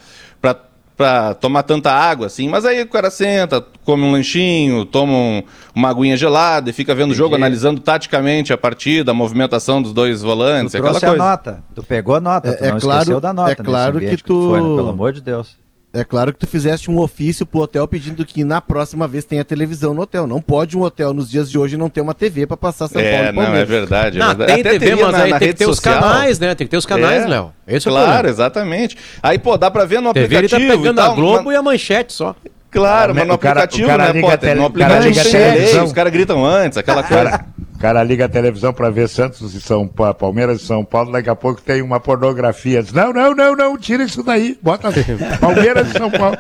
para 0.98 1.32
tomar 1.34 1.62
tanta 1.62 1.92
água 1.92 2.26
assim, 2.26 2.48
mas 2.48 2.64
aí 2.64 2.82
o 2.82 2.88
cara 2.88 3.08
senta, 3.08 3.64
come 3.84 4.02
um 4.02 4.10
lanchinho, 4.10 4.84
toma 4.84 5.12
um, 5.12 5.42
uma 5.72 5.90
aguinha 5.90 6.16
gelada 6.16 6.70
e 6.70 6.72
fica 6.72 6.92
vendo 6.92 7.12
o 7.12 7.14
jogo, 7.14 7.36
analisando 7.36 7.80
taticamente 7.80 8.52
a 8.52 8.58
partida, 8.58 9.12
a 9.12 9.14
movimentação 9.14 9.80
dos 9.80 9.92
dois 9.92 10.22
volantes, 10.22 10.72
tu 10.72 10.78
aquela 10.78 10.98
coisa. 10.98 11.14
a 11.14 11.16
nota, 11.16 11.62
tu 11.72 11.84
pegou 11.84 12.16
a 12.16 12.20
nota, 12.20 12.48
é, 12.48 12.52
tu 12.52 12.64
é 12.64 12.72
não 12.72 12.80
claro, 12.80 13.20
da 13.20 13.32
nota. 13.32 13.52
É 13.52 13.54
claro 13.54 14.00
que 14.00 14.08
tu, 14.08 14.16
que 14.16 14.24
tu 14.24 14.48
foi, 14.48 14.60
né? 14.60 14.76
pelo 14.76 14.88
amor 14.88 15.12
de 15.12 15.20
Deus. 15.20 15.56
É 15.92 16.04
claro 16.04 16.34
que 16.34 16.38
tu 16.38 16.46
fizeste 16.46 16.90
um 16.90 16.98
ofício 16.98 17.46
pro 17.46 17.60
hotel 17.60 17.88
pedindo 17.88 18.24
que 18.24 18.44
na 18.44 18.60
próxima 18.60 19.08
vez 19.08 19.24
tenha 19.24 19.42
televisão 19.42 19.94
no 19.94 20.02
hotel. 20.02 20.26
Não 20.26 20.40
pode 20.40 20.76
um 20.76 20.82
hotel 20.82 21.14
nos 21.14 21.30
dias 21.30 21.50
de 21.50 21.58
hoje 21.58 21.78
não 21.78 21.88
ter 21.88 22.02
uma 22.02 22.12
TV 22.12 22.46
para 22.46 22.58
passar 22.58 22.88
São 22.88 23.00
é, 23.00 23.10
Paulo 23.10 23.28
e 23.28 23.32
Palmeiras. 23.32 23.68
Não, 23.68 23.76
é 23.76 23.80
verdade. 23.80 24.16
É 24.16 24.20
não, 24.20 24.28
verdade. 24.28 24.52
tem 24.52 24.60
Até 24.60 24.78
TV, 24.78 25.02
mas 25.02 25.12
na, 25.12 25.22
aí 25.22 25.30
na 25.30 25.38
tem 25.38 25.48
que 25.48 25.54
ter 25.54 25.64
social. 25.64 25.94
os 25.94 26.00
canais, 26.00 26.38
né? 26.38 26.54
Tem 26.54 26.66
que 26.66 26.70
ter 26.70 26.76
os 26.76 26.86
canais, 26.86 27.24
é, 27.24 27.26
Léo. 27.26 27.52
Esse 27.66 27.88
claro, 27.88 28.26
é 28.26 28.30
exatamente. 28.30 28.98
Aí, 29.22 29.38
pô, 29.38 29.56
dá 29.56 29.70
pra 29.70 29.86
ver 29.86 30.00
no 30.00 30.12
TV 30.12 30.36
aplicativo. 30.36 30.62
Ele 30.62 30.72
tá 30.72 30.78
pegando 30.78 30.96
tal, 30.96 31.12
a 31.12 31.14
Globo 31.14 31.44
mas... 31.44 31.54
e 31.54 31.56
a 31.56 31.62
manchete 31.62 32.12
só. 32.12 32.36
Claro, 32.70 33.14
mas 33.14 33.26
no 33.26 33.32
aplicativo, 33.32 33.84
o 33.84 33.90
cara, 33.90 34.02
o 34.02 34.06
cara 34.06 34.12
né, 34.12 34.20
Potter? 34.20 34.56
No 34.56 34.66
aplicativo 34.66 35.22
tem 35.22 35.32
delay, 35.32 35.80
os 35.82 35.92
caras 35.92 36.12
gritam 36.12 36.44
antes, 36.44 36.76
aquela 36.76 37.02
coisa. 37.02 37.46
O 37.78 37.80
cara 37.80 38.02
liga 38.02 38.24
a 38.24 38.28
televisão 38.28 38.72
para 38.72 38.90
ver 38.90 39.08
Santos 39.08 39.54
e 39.54 39.60
São 39.60 39.86
Paulo, 39.86 40.12
Palmeiras 40.12 40.60
e 40.60 40.66
São 40.66 40.84
Paulo, 40.84 41.12
daqui 41.12 41.30
a 41.30 41.36
pouco 41.36 41.62
tem 41.62 41.80
uma 41.80 42.00
pornografia. 42.00 42.82
Diz, 42.82 42.92
não, 42.92 43.12
não, 43.12 43.32
não, 43.32 43.54
não, 43.54 43.78
tira 43.78 44.02
isso 44.02 44.20
daí, 44.20 44.58
bota 44.60 44.90
Palmeiras 45.40 45.88
e 45.88 45.92
São 45.92 46.10
Paulo. 46.10 46.36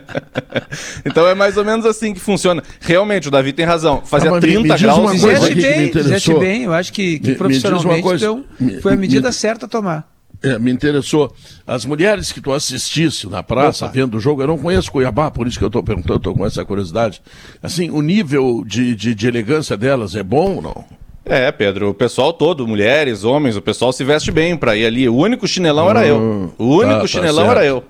então 1.04 1.28
é 1.28 1.34
mais 1.34 1.58
ou 1.58 1.66
menos 1.66 1.84
assim 1.84 2.14
que 2.14 2.20
funciona. 2.20 2.62
Realmente, 2.80 3.28
o 3.28 3.30
Davi 3.30 3.52
tem 3.52 3.66
razão. 3.66 4.00
Fazia 4.06 4.34
ah, 4.34 4.40
30 4.40 4.60
me, 4.62 4.78
graus. 4.80 5.10
Fizeste 5.10 5.54
bem, 5.54 5.92
fizeste 5.92 6.34
bem, 6.34 6.62
eu 6.62 6.72
acho 6.72 6.94
que, 6.94 7.18
que 7.18 7.28
me, 7.32 7.34
profissionalmente 7.34 8.02
coisa, 8.02 8.24
então, 8.24 8.44
foi 8.80 8.94
a 8.94 8.96
medida 8.96 9.30
certa 9.32 9.66
a 9.66 9.68
tomar. 9.68 10.13
É, 10.44 10.58
me 10.58 10.70
interessou. 10.70 11.34
As 11.66 11.86
mulheres 11.86 12.30
que 12.30 12.38
tu 12.38 12.52
assistisse 12.52 13.26
na 13.26 13.42
praça, 13.42 13.86
Opa. 13.86 13.94
vendo 13.94 14.18
o 14.18 14.20
jogo, 14.20 14.42
eu 14.42 14.46
não 14.46 14.58
conheço 14.58 14.92
Cuiabá, 14.92 15.30
por 15.30 15.46
isso 15.46 15.58
que 15.58 15.64
eu 15.64 15.68
estou 15.68 15.82
perguntando, 15.82 16.18
estou 16.18 16.34
com 16.34 16.44
essa 16.44 16.62
curiosidade. 16.66 17.22
Assim, 17.62 17.90
o 17.90 18.02
nível 18.02 18.62
de, 18.66 18.94
de, 18.94 19.14
de, 19.14 19.26
elegância 19.26 19.74
delas 19.74 20.14
é 20.14 20.22
bom 20.22 20.56
ou 20.56 20.62
não? 20.62 20.84
É, 21.24 21.50
Pedro, 21.50 21.88
o 21.88 21.94
pessoal 21.94 22.30
todo, 22.34 22.68
mulheres, 22.68 23.24
homens, 23.24 23.56
o 23.56 23.62
pessoal 23.62 23.90
se 23.90 24.04
veste 24.04 24.30
bem 24.30 24.54
para 24.54 24.76
ir 24.76 24.84
ali. 24.84 25.08
O 25.08 25.16
único 25.16 25.48
chinelão 25.48 25.88
era 25.88 26.06
eu. 26.06 26.18
Hum, 26.18 26.50
o 26.58 26.66
único 26.76 26.92
tá, 26.92 27.00
tá 27.00 27.06
chinelão 27.06 27.50
era 27.50 27.64
eu. 27.64 27.82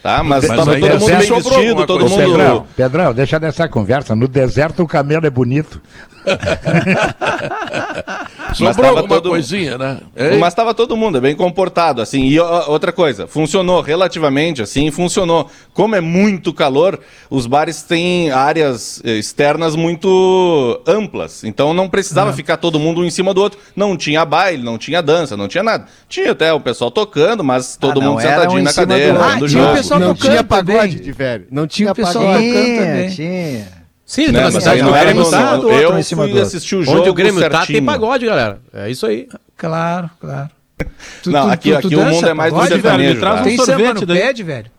Tá, 0.00 0.22
mas 0.22 0.44
estava 0.44 0.78
todo 0.78 0.88
mundo 0.88 1.06
bem 1.06 1.16
vestido, 1.16 1.84
todo 1.84 2.08
mundo. 2.08 2.16
Pedrão, 2.16 2.66
Pedrão, 2.76 3.12
deixa 3.12 3.40
dessa 3.40 3.68
conversa. 3.68 4.14
No 4.14 4.28
deserto 4.28 4.84
o 4.84 4.86
camelo 4.86 5.26
é 5.26 5.30
bonito. 5.30 5.82
Sobrou 8.54 8.90
alguma 8.90 9.08
todo... 9.08 9.30
coisinha, 9.30 9.76
né? 9.76 9.98
Ei? 10.14 10.38
Mas 10.38 10.52
estava 10.52 10.72
todo 10.74 10.96
mundo 10.96 11.20
bem 11.20 11.34
comportado, 11.36 12.00
assim. 12.00 12.24
E 12.24 12.38
outra 12.40 12.92
coisa, 12.92 13.26
funcionou 13.26 13.80
relativamente, 13.80 14.62
assim, 14.62 14.90
funcionou. 14.90 15.50
Como 15.74 15.94
é 15.94 16.00
muito 16.00 16.52
calor, 16.52 16.98
os 17.28 17.46
bares 17.46 17.82
têm 17.82 18.30
áreas 18.30 19.02
eh, 19.04 19.12
externas 19.12 19.76
muito 19.76 20.80
amplas. 20.86 21.44
Então 21.44 21.74
não 21.74 21.88
precisava 21.88 22.30
ah. 22.30 22.32
ficar 22.32 22.56
todo 22.56 22.78
mundo 22.78 23.00
um 23.00 23.04
em 23.04 23.10
cima 23.10 23.34
do 23.34 23.42
outro. 23.42 23.58
Não 23.74 23.96
tinha 23.96 24.24
baile, 24.24 24.62
não 24.62 24.78
tinha 24.78 25.02
dança, 25.02 25.36
não 25.36 25.48
tinha 25.48 25.62
nada. 25.62 25.86
Tinha 26.08 26.32
até 26.32 26.52
o 26.52 26.60
pessoal 26.60 26.90
tocando, 26.90 27.44
mas 27.44 27.76
todo 27.76 28.00
ah, 28.00 28.04
mundo 28.04 28.20
sentadinho 28.20 28.60
um 28.60 28.64
na 28.64 28.72
cadeira. 28.72 29.12
Do... 29.12 29.22
Ah, 29.22 29.36
tinha 29.36 29.48
jogo. 29.48 29.72
o 29.72 29.76
pessoal 29.76 30.00
não 30.00 30.14
tocando 30.14 30.30
tinha 30.30 30.44
pagode 30.44 31.00
de 31.00 31.12
velho. 31.12 31.46
Não 31.50 31.66
tinha, 31.66 31.92
tinha 31.92 32.06
pagode. 32.06 32.38
Tinha, 32.38 32.80
também. 32.80 33.10
Tinha. 33.10 33.75
Sim, 34.06 34.28
né, 34.28 34.48
mas 34.52 34.64
aí 34.68 34.80
não 34.80 34.94
era 34.94 35.12
no, 35.12 35.28
no, 35.28 35.72
eu 35.72 36.02
fui 36.04 36.40
assistir 36.40 36.76
o 36.76 36.82
jogo 36.84 37.00
Onde 37.00 37.10
o 37.10 37.14
Grêmio 37.14 37.40
certinho. 37.40 37.60
tá, 37.60 37.66
tem 37.66 37.84
pagode, 37.84 38.24
galera. 38.24 38.60
É 38.72 38.88
isso 38.88 39.04
aí. 39.04 39.28
Claro, 39.56 40.08
claro. 40.20 40.48
Tu, 41.24 41.30
não, 41.30 41.46
tu, 41.46 41.50
aqui, 41.50 41.70
tu, 41.72 41.76
aqui 41.76 41.96
o 41.96 42.04
mundo 42.04 42.28
é 42.28 42.32
mais 42.32 42.54
do 42.54 42.66
sertanejo. 42.66 43.18
Traz 43.18 43.34
tá? 43.34 43.40
um 43.40 43.44
tem 43.44 43.56
sorvete 43.56 44.00
no 44.02 44.06
pede, 44.06 44.42
velho. 44.44 44.70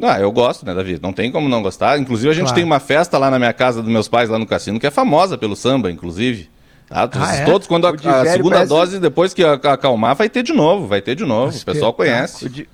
Ah, 0.00 0.20
eu 0.20 0.30
gosto, 0.30 0.64
né, 0.64 0.72
Davi? 0.72 0.98
Não 1.02 1.12
tem 1.12 1.32
como 1.32 1.48
não 1.48 1.60
gostar. 1.60 1.98
Inclusive, 1.98 2.30
a 2.30 2.32
gente 2.32 2.44
claro. 2.44 2.54
tem 2.54 2.64
uma 2.64 2.78
festa 2.78 3.18
lá 3.18 3.30
na 3.30 3.38
minha 3.38 3.52
casa 3.52 3.82
dos 3.82 3.90
meus 3.90 4.06
pais, 4.06 4.30
lá 4.30 4.38
no 4.38 4.46
cassino, 4.46 4.78
que 4.78 4.86
é 4.86 4.90
famosa 4.90 5.36
pelo 5.36 5.56
samba, 5.56 5.90
inclusive. 5.90 6.48
Tá? 6.88 7.10
Ah, 7.12 7.34
é? 7.34 7.44
Todos, 7.44 7.66
quando 7.66 7.86
a, 7.86 7.90
a 7.90 8.26
segunda 8.26 8.56
parece... 8.56 8.68
dose, 8.68 8.98
depois 9.00 9.34
que 9.34 9.42
acalmar, 9.42 10.14
vai 10.14 10.28
ter 10.28 10.42
de 10.42 10.52
novo, 10.52 10.86
vai 10.86 11.00
ter 11.00 11.16
de 11.16 11.24
novo. 11.24 11.56
o 11.56 11.64
pessoal 11.64 11.92
conhece. 11.92 12.46
O 12.46 12.48
de 12.48 12.68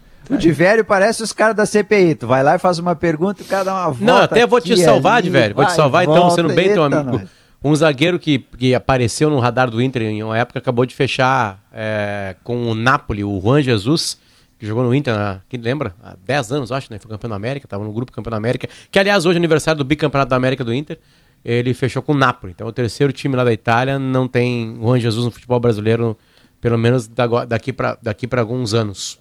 velho 0.53 0.85
parece 0.85 1.23
os 1.23 1.33
caras 1.33 1.57
da 1.57 1.67
CPI. 1.67 2.17
Tu 2.17 2.27
vai 2.27 2.43
lá 2.43 2.57
e 2.57 2.59
faz 2.59 2.79
uma 2.79 2.95
pergunta 2.95 3.43
e 3.43 3.45
o 3.45 3.49
cara 3.49 3.65
dá 3.65 3.75
uma 3.75 3.85
volta. 3.91 4.05
Não, 4.05 4.17
até 4.17 4.47
vou 4.47 4.61
te 4.61 4.77
salvar, 4.77 5.23
de 5.23 5.31
velho. 5.31 5.55
Vou 5.55 5.65
te 5.65 5.73
salvar, 5.73 6.05
então, 6.05 6.31
sendo 6.31 6.53
bem 6.53 6.73
teu 6.73 6.85
amigo. 6.85 7.21
Um 7.65 7.75
zagueiro 7.75 8.19
que, 8.19 8.39
que 8.39 8.75
apareceu 8.75 9.29
no 9.29 9.41
radar 9.41 9.71
do 9.71 9.83
Inter 9.83 10.03
em 10.03 10.23
uma 10.23 10.39
época 10.39 10.59
acabou 10.59 10.87
de 10.87 10.95
fechar 10.95 11.61
é, 11.73 12.37
com 12.45 12.71
o 12.71 12.75
Napoli, 12.75 13.25
o 13.25 13.41
Juan 13.41 13.61
Jesus, 13.61 14.19
que 14.59 14.65
jogou 14.65 14.85
no 14.85 14.95
Inter, 14.95 15.41
quem 15.49 15.61
lembra? 15.61 15.95
Há 16.03 16.15
10 16.25 16.53
anos, 16.53 16.71
acho, 16.71 16.93
né? 16.93 16.99
Foi 16.99 17.11
campeão 17.11 17.31
da 17.31 17.37
América, 17.37 17.67
estava 17.67 17.83
no 17.83 17.93
grupo 17.93 18.13
campeão 18.13 18.31
da 18.31 18.37
América, 18.37 18.69
que 18.91 18.99
aliás 18.99 19.27
hoje 19.27 19.37
é 19.37 19.39
aniversário 19.39 19.79
do 19.79 19.85
bicampeonato 19.85 20.31
da 20.31 20.37
América 20.37 20.63
do 20.63 20.73
Inter. 20.73 20.99
Ele 21.45 21.75
fechou 21.75 22.03
com 22.03 22.13
o 22.13 22.17
Napoli. 22.17 22.53
Então, 22.53 22.67
o 22.67 22.73
terceiro 22.73 23.13
time 23.13 23.37
lá 23.37 23.45
da 23.45 23.53
Itália 23.53 23.99
não 23.99 24.27
tem 24.27 24.77
Juan 24.81 24.99
Jesus 24.99 25.25
no 25.25 25.31
futebol 25.31 25.61
brasileiro, 25.61 26.17
pelo 26.61 26.79
menos 26.79 27.09
daqui 27.09 27.73
para 27.73 27.99
daqui 28.03 28.29
alguns 28.37 28.75
anos. 28.75 29.19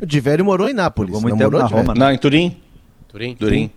O 0.00 0.06
de 0.06 0.20
velho 0.20 0.44
morou 0.44 0.68
em 0.68 0.74
Nápoles. 0.74 1.10
Jogou 1.10 1.22
muito 1.22 1.38
tempo 1.38 1.58
na 1.58 1.66
Roma. 1.66 1.94
Né? 1.94 2.00
Não, 2.00 2.12
em 2.12 2.18
Turim. 2.18 2.56
Turim. 3.08 3.34
Turim. 3.34 3.70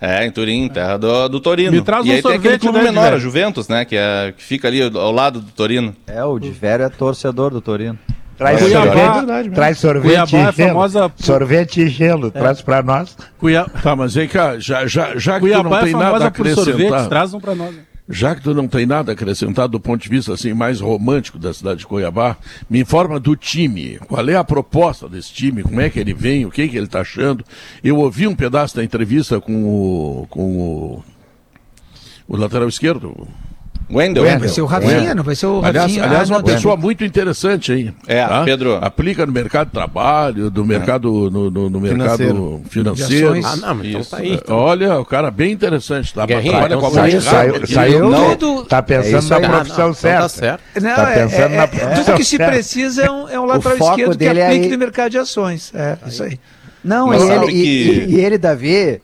É, 0.00 0.24
em 0.24 0.30
Turim, 0.30 0.68
terra 0.68 0.96
do, 0.96 1.28
do 1.28 1.40
Torino. 1.40 1.72
Me 1.72 1.82
traz 1.82 2.06
e 2.06 2.10
um 2.10 2.12
aí 2.12 2.22
sorvete, 2.22 2.40
tem 2.40 2.54
aquele 2.54 2.72
clube 2.72 2.84
menor, 2.84 3.12
a 3.12 3.18
Juventus, 3.18 3.66
né? 3.66 3.84
Que, 3.84 3.96
é, 3.96 4.32
que 4.36 4.42
fica 4.44 4.68
ali 4.68 4.80
ao 4.80 5.10
lado 5.10 5.40
do 5.40 5.50
Torino. 5.50 5.94
É, 6.06 6.22
o 6.22 6.38
de 6.38 6.50
velho 6.50 6.84
é 6.84 6.88
torcedor 6.88 7.50
do 7.50 7.60
Torino. 7.60 7.98
Traz 8.36 8.60
Cuiabá, 8.60 8.84
sorvete, 8.84 9.48
é 9.48 9.50
traz 9.50 9.78
sorvete 9.78 10.30
Cuiabá 10.30 10.50
e 10.50 10.52
gelo. 10.52 10.68
Famosa... 10.68 11.12
Sorvete 11.16 11.80
e 11.80 11.88
gelo, 11.88 12.28
é. 12.28 12.30
traz 12.30 12.62
pra 12.62 12.80
nós. 12.80 13.16
Cuiabá... 13.36 13.68
Tá, 13.82 13.96
mas 13.96 14.16
aí, 14.16 14.28
cá, 14.28 14.56
já, 14.60 14.86
já, 14.86 15.16
já 15.16 15.40
que 15.40 15.50
tu 15.50 15.62
não 15.64 15.80
tem 15.80 15.92
é 15.92 15.96
nada 15.96 16.24
a 16.26 16.28
acrescentar... 16.28 16.64
Sorvete, 16.64 17.08
traz 17.08 17.34
um 17.34 17.40
pra 17.40 17.56
nós. 17.56 17.74
Né? 17.74 17.80
Já 18.08 18.34
que 18.34 18.42
tu 18.42 18.54
não 18.54 18.66
tem 18.66 18.86
nada 18.86 19.12
acrescentado 19.12 19.72
do 19.72 19.80
ponto 19.80 20.02
de 20.02 20.08
vista 20.08 20.32
assim 20.32 20.54
mais 20.54 20.80
romântico 20.80 21.38
da 21.38 21.52
cidade 21.52 21.80
de 21.80 21.86
Cuiabá, 21.86 22.36
me 22.68 22.80
informa 22.80 23.20
do 23.20 23.36
time. 23.36 23.98
Qual 23.98 24.26
é 24.28 24.34
a 24.34 24.44
proposta 24.44 25.08
desse 25.08 25.32
time? 25.32 25.62
Como 25.62 25.80
é 25.80 25.90
que 25.90 26.00
ele 26.00 26.14
vem? 26.14 26.46
O 26.46 26.50
que, 26.50 26.66
que 26.68 26.76
ele 26.76 26.86
está 26.86 27.00
achando? 27.00 27.44
Eu 27.84 27.98
ouvi 27.98 28.26
um 28.26 28.34
pedaço 28.34 28.76
da 28.76 28.84
entrevista 28.84 29.40
com 29.40 29.64
o, 29.64 30.26
com 30.28 30.58
o, 30.58 31.04
o 32.26 32.36
lateral 32.36 32.68
esquerdo, 32.68 33.28
Wendel. 33.90 34.22
Wendel. 34.22 34.40
Vai 34.40 34.48
ser 34.48 34.60
o 34.60 34.66
Rafinha, 34.66 35.14
não 35.14 35.22
vai 35.22 35.34
ser 35.34 35.46
o 35.46 35.60
Rafinha. 35.60 35.82
Aliás, 35.82 35.98
aliás 35.98 36.30
ah, 36.30 36.34
uma 36.34 36.42
pessoa 36.42 36.76
muito 36.76 37.04
interessante 37.04 37.72
aí. 37.72 37.92
É, 38.06 38.26
tá? 38.26 38.44
Pedro. 38.44 38.78
Aplica 38.82 39.24
no 39.24 39.32
mercado 39.32 39.68
de 39.68 39.72
trabalho, 39.72 40.50
do 40.50 40.64
mercado, 40.64 41.30
no, 41.30 41.50
no, 41.50 41.70
no 41.70 41.80
mercado 41.80 42.16
financeiro. 42.16 42.62
financeiro. 42.68 43.40
Ah, 43.44 43.56
não, 43.56 43.84
então 43.84 44.04
tá 44.04 44.16
aí. 44.18 44.34
Então. 44.34 44.56
Olha, 44.56 44.98
o 44.98 45.04
cara 45.04 45.30
bem 45.30 45.52
interessante. 45.52 46.12
Tá? 46.12 46.26
Guerrinha, 46.26 46.58
Olha 46.58 46.74
então 46.74 46.90
saiu, 46.90 47.20
saiu, 47.20 47.66
saiu 47.66 48.10
não, 48.10 48.36
tudo, 48.36 48.64
tá 48.64 48.82
pensando 48.82 49.34
é 49.34 49.38
na 49.40 49.48
profissão 49.48 49.84
ah, 49.84 49.88
não, 49.88 49.94
certa. 49.94 50.22
Tá 50.22 50.28
certo. 50.28 50.62
Não, 50.80 50.94
tá 50.94 51.10
é, 51.10 51.14
pensando 51.14 51.52
é, 51.52 51.56
na 51.56 51.68
profissão 51.68 52.04
Tudo 52.04 52.16
que 52.16 52.24
se 52.24 52.36
precisa 52.36 53.04
é 53.04 53.10
um, 53.10 53.28
é 53.28 53.40
um 53.40 53.44
lateral 53.44 53.76
esquerdo 53.78 54.18
que 54.18 54.28
aplique 54.28 54.68
no 54.68 54.78
mercado 54.78 55.10
de 55.10 55.18
ações. 55.18 55.72
É, 55.74 55.96
isso 56.06 56.22
aí. 56.22 56.38
Não, 56.84 57.12
e 57.12 57.16
ele, 57.16 58.16
e 58.16 58.20
ele, 58.20 58.38
Davi, 58.38 59.00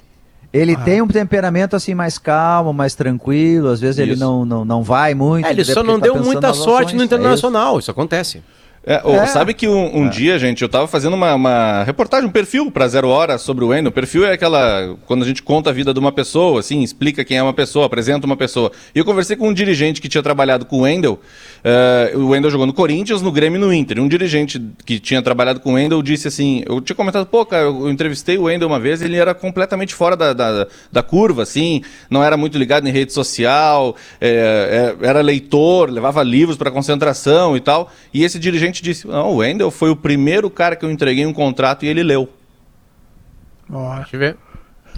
ele 0.55 0.75
ah. 0.75 0.81
tem 0.85 1.03
um 1.03 1.09
temperamento 1.09 1.75
assim 1.75 1.95
mais 1.95 2.17
calmo, 2.17 2.73
mais 2.73 2.95
tranquilo, 2.95 3.69
às 3.69 3.81
vezes 3.81 3.99
isso. 3.99 4.09
ele 4.09 4.17
não, 4.17 4.45
não, 4.45 4.65
não 4.65 4.83
vai 4.85 5.13
muito. 5.13 5.47
É, 5.47 5.51
ele 5.51 5.65
só 5.65 5.83
não 5.83 5.99
tá 5.99 6.05
deu 6.05 6.23
muita 6.23 6.55
sorte 6.55 6.95
no 6.95 7.03
é 7.03 7.05
Internacional, 7.05 7.67
é 7.67 7.71
isso. 7.73 7.81
isso 7.81 7.91
acontece. 7.91 8.41
É, 8.87 9.01
é. 9.03 9.27
Sabe 9.27 9.55
que 9.55 9.67
um, 9.67 9.97
um 9.97 10.07
é. 10.07 10.09
dia, 10.11 10.39
gente, 10.39 10.61
eu 10.61 10.67
estava 10.67 10.87
fazendo 10.87 11.15
uma, 11.15 11.35
uma, 11.35 11.83
reportagem, 11.85 12.29
um 12.29 12.33
perfil 12.33 12.71
para 12.71 12.87
Zero 12.87 13.09
Hora 13.09 13.39
sobre 13.39 13.65
o 13.65 13.69
Wendel. 13.69 13.89
O 13.89 13.93
perfil 13.93 14.27
é 14.27 14.33
aquela. 14.35 14.95
Quando 15.07 15.23
a 15.23 15.27
gente 15.27 15.43
conta 15.43 15.71
a 15.71 15.73
vida 15.73 15.93
de 15.93 15.99
uma 15.99 16.13
pessoa, 16.13 16.61
assim, 16.61 16.83
explica 16.83 17.25
quem 17.25 17.39
é 17.39 17.43
uma 17.43 17.55
pessoa, 17.55 17.87
apresenta 17.87 18.27
uma 18.27 18.37
pessoa. 18.37 18.71
E 18.95 18.99
eu 18.99 19.05
conversei 19.05 19.37
com 19.37 19.49
um 19.49 19.55
dirigente 19.55 20.03
que 20.03 20.09
tinha 20.09 20.23
trabalhado 20.23 20.67
com 20.67 20.81
o 20.81 20.81
Wendel. 20.83 21.19
Uh, 21.65 22.19
o 22.19 22.29
Wendel 22.29 22.51
jogou 22.51 22.67
no 22.67 22.75
Corinthians, 22.75 23.23
no 23.23 23.33
Grêmio 23.33 23.57
e 23.57 23.61
no 23.61 23.73
Inter. 23.73 23.99
Um 23.99 24.07
dirigente 24.07 24.61
que 24.85 25.01
tinha 25.01 25.23
trabalhado 25.23 25.61
com 25.61 25.71
o 25.71 25.75
Wendel 25.77 26.03
disse 26.03 26.29
assim: 26.29 26.63
Eu 26.67 26.79
tinha 26.79 26.95
comentado, 26.95 27.25
pô, 27.25 27.47
cara, 27.47 27.65
eu 27.65 27.89
entrevistei 27.89 28.37
o 28.37 28.43
Wendel 28.43 28.69
uma 28.69 28.79
vez, 28.79 29.01
ele 29.01 29.17
era 29.17 29.33
completamente 29.33 29.95
fora 29.95 30.15
da, 30.15 30.35
da, 30.35 30.67
da 30.93 31.03
curva, 31.03 31.43
assim, 31.43 31.81
não 32.11 32.23
era 32.23 32.37
muito 32.37 32.59
ligado 32.59 32.87
em 32.87 32.93
rede 32.93 33.15
social, 33.15 33.97
é, 34.21 34.95
é, 35.01 35.07
era 35.07 35.23
leitor, 35.23 35.89
levava 35.89 36.23
livros 36.23 36.59
para 36.59 36.71
concentração 36.71 37.57
e 37.57 37.61
tal. 37.61 37.91
E 38.13 38.23
esse 38.23 38.39
dirigente 38.39 38.83
disse: 38.83 39.07
Não, 39.07 39.31
o 39.31 39.37
Wendel 39.37 39.71
foi 39.71 39.89
o 39.89 39.97
primeiro 39.97 40.51
cara 40.51 40.77
que 40.77 40.85
eu 40.85 40.91
entreguei 40.91 41.25
um 41.25 41.33
contrato 41.33 41.87
e 41.87 41.89
ele 41.89 42.03
leu. 42.03 42.29
Ó. 43.73 43.97
Deixa 43.97 44.17
eu 44.17 44.21
ver. 44.21 44.37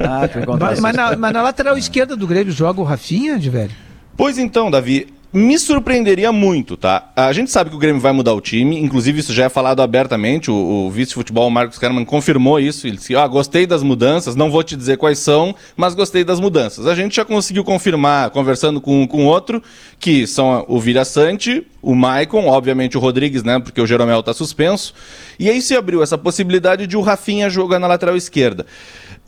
Ah, 0.00 0.28
mas, 0.58 0.80
mas, 0.80 0.96
na, 0.96 1.16
mas 1.16 1.32
na 1.32 1.42
lateral 1.42 1.78
esquerda 1.78 2.16
do 2.16 2.26
Grêmio 2.26 2.52
joga 2.52 2.80
o 2.80 2.84
Rafinha, 2.84 3.38
de 3.38 3.48
velho? 3.48 3.70
Pois 4.16 4.38
então, 4.38 4.70
Davi, 4.70 5.08
me 5.36 5.58
surpreenderia 5.58 6.32
muito, 6.32 6.78
tá? 6.78 7.12
A 7.14 7.30
gente 7.30 7.50
sabe 7.50 7.68
que 7.68 7.76
o 7.76 7.78
Grêmio 7.78 8.00
vai 8.00 8.10
mudar 8.10 8.32
o 8.32 8.40
time, 8.40 8.80
inclusive 8.80 9.20
isso 9.20 9.34
já 9.34 9.44
é 9.44 9.48
falado 9.50 9.82
abertamente, 9.82 10.50
o, 10.50 10.54
o 10.54 10.90
vice-futebol 10.90 11.50
Marcos 11.50 11.78
Kerman 11.78 12.06
confirmou 12.06 12.58
isso, 12.58 12.86
ele 12.86 12.96
disse, 12.96 13.14
ah, 13.14 13.26
gostei 13.26 13.66
das 13.66 13.82
mudanças, 13.82 14.34
não 14.34 14.50
vou 14.50 14.62
te 14.62 14.74
dizer 14.74 14.96
quais 14.96 15.18
são, 15.18 15.54
mas 15.76 15.94
gostei 15.94 16.24
das 16.24 16.40
mudanças. 16.40 16.86
A 16.86 16.94
gente 16.94 17.16
já 17.16 17.24
conseguiu 17.24 17.62
confirmar, 17.64 18.30
conversando 18.30 18.80
com 18.80 19.06
com 19.06 19.26
outro, 19.26 19.62
que 20.00 20.26
são 20.26 20.64
o 20.68 20.80
Vira 20.80 21.04
Sante, 21.04 21.66
o 21.82 21.94
Maicon, 21.94 22.46
obviamente 22.46 22.96
o 22.96 23.00
Rodrigues, 23.00 23.42
né, 23.42 23.58
porque 23.58 23.80
o 23.80 23.86
Jeromel 23.86 24.22
tá 24.22 24.32
suspenso, 24.32 24.94
e 25.38 25.50
aí 25.50 25.60
se 25.60 25.76
abriu 25.76 26.02
essa 26.02 26.16
possibilidade 26.16 26.86
de 26.86 26.96
o 26.96 27.02
Rafinha 27.02 27.50
jogar 27.50 27.78
na 27.78 27.86
lateral 27.86 28.16
esquerda. 28.16 28.64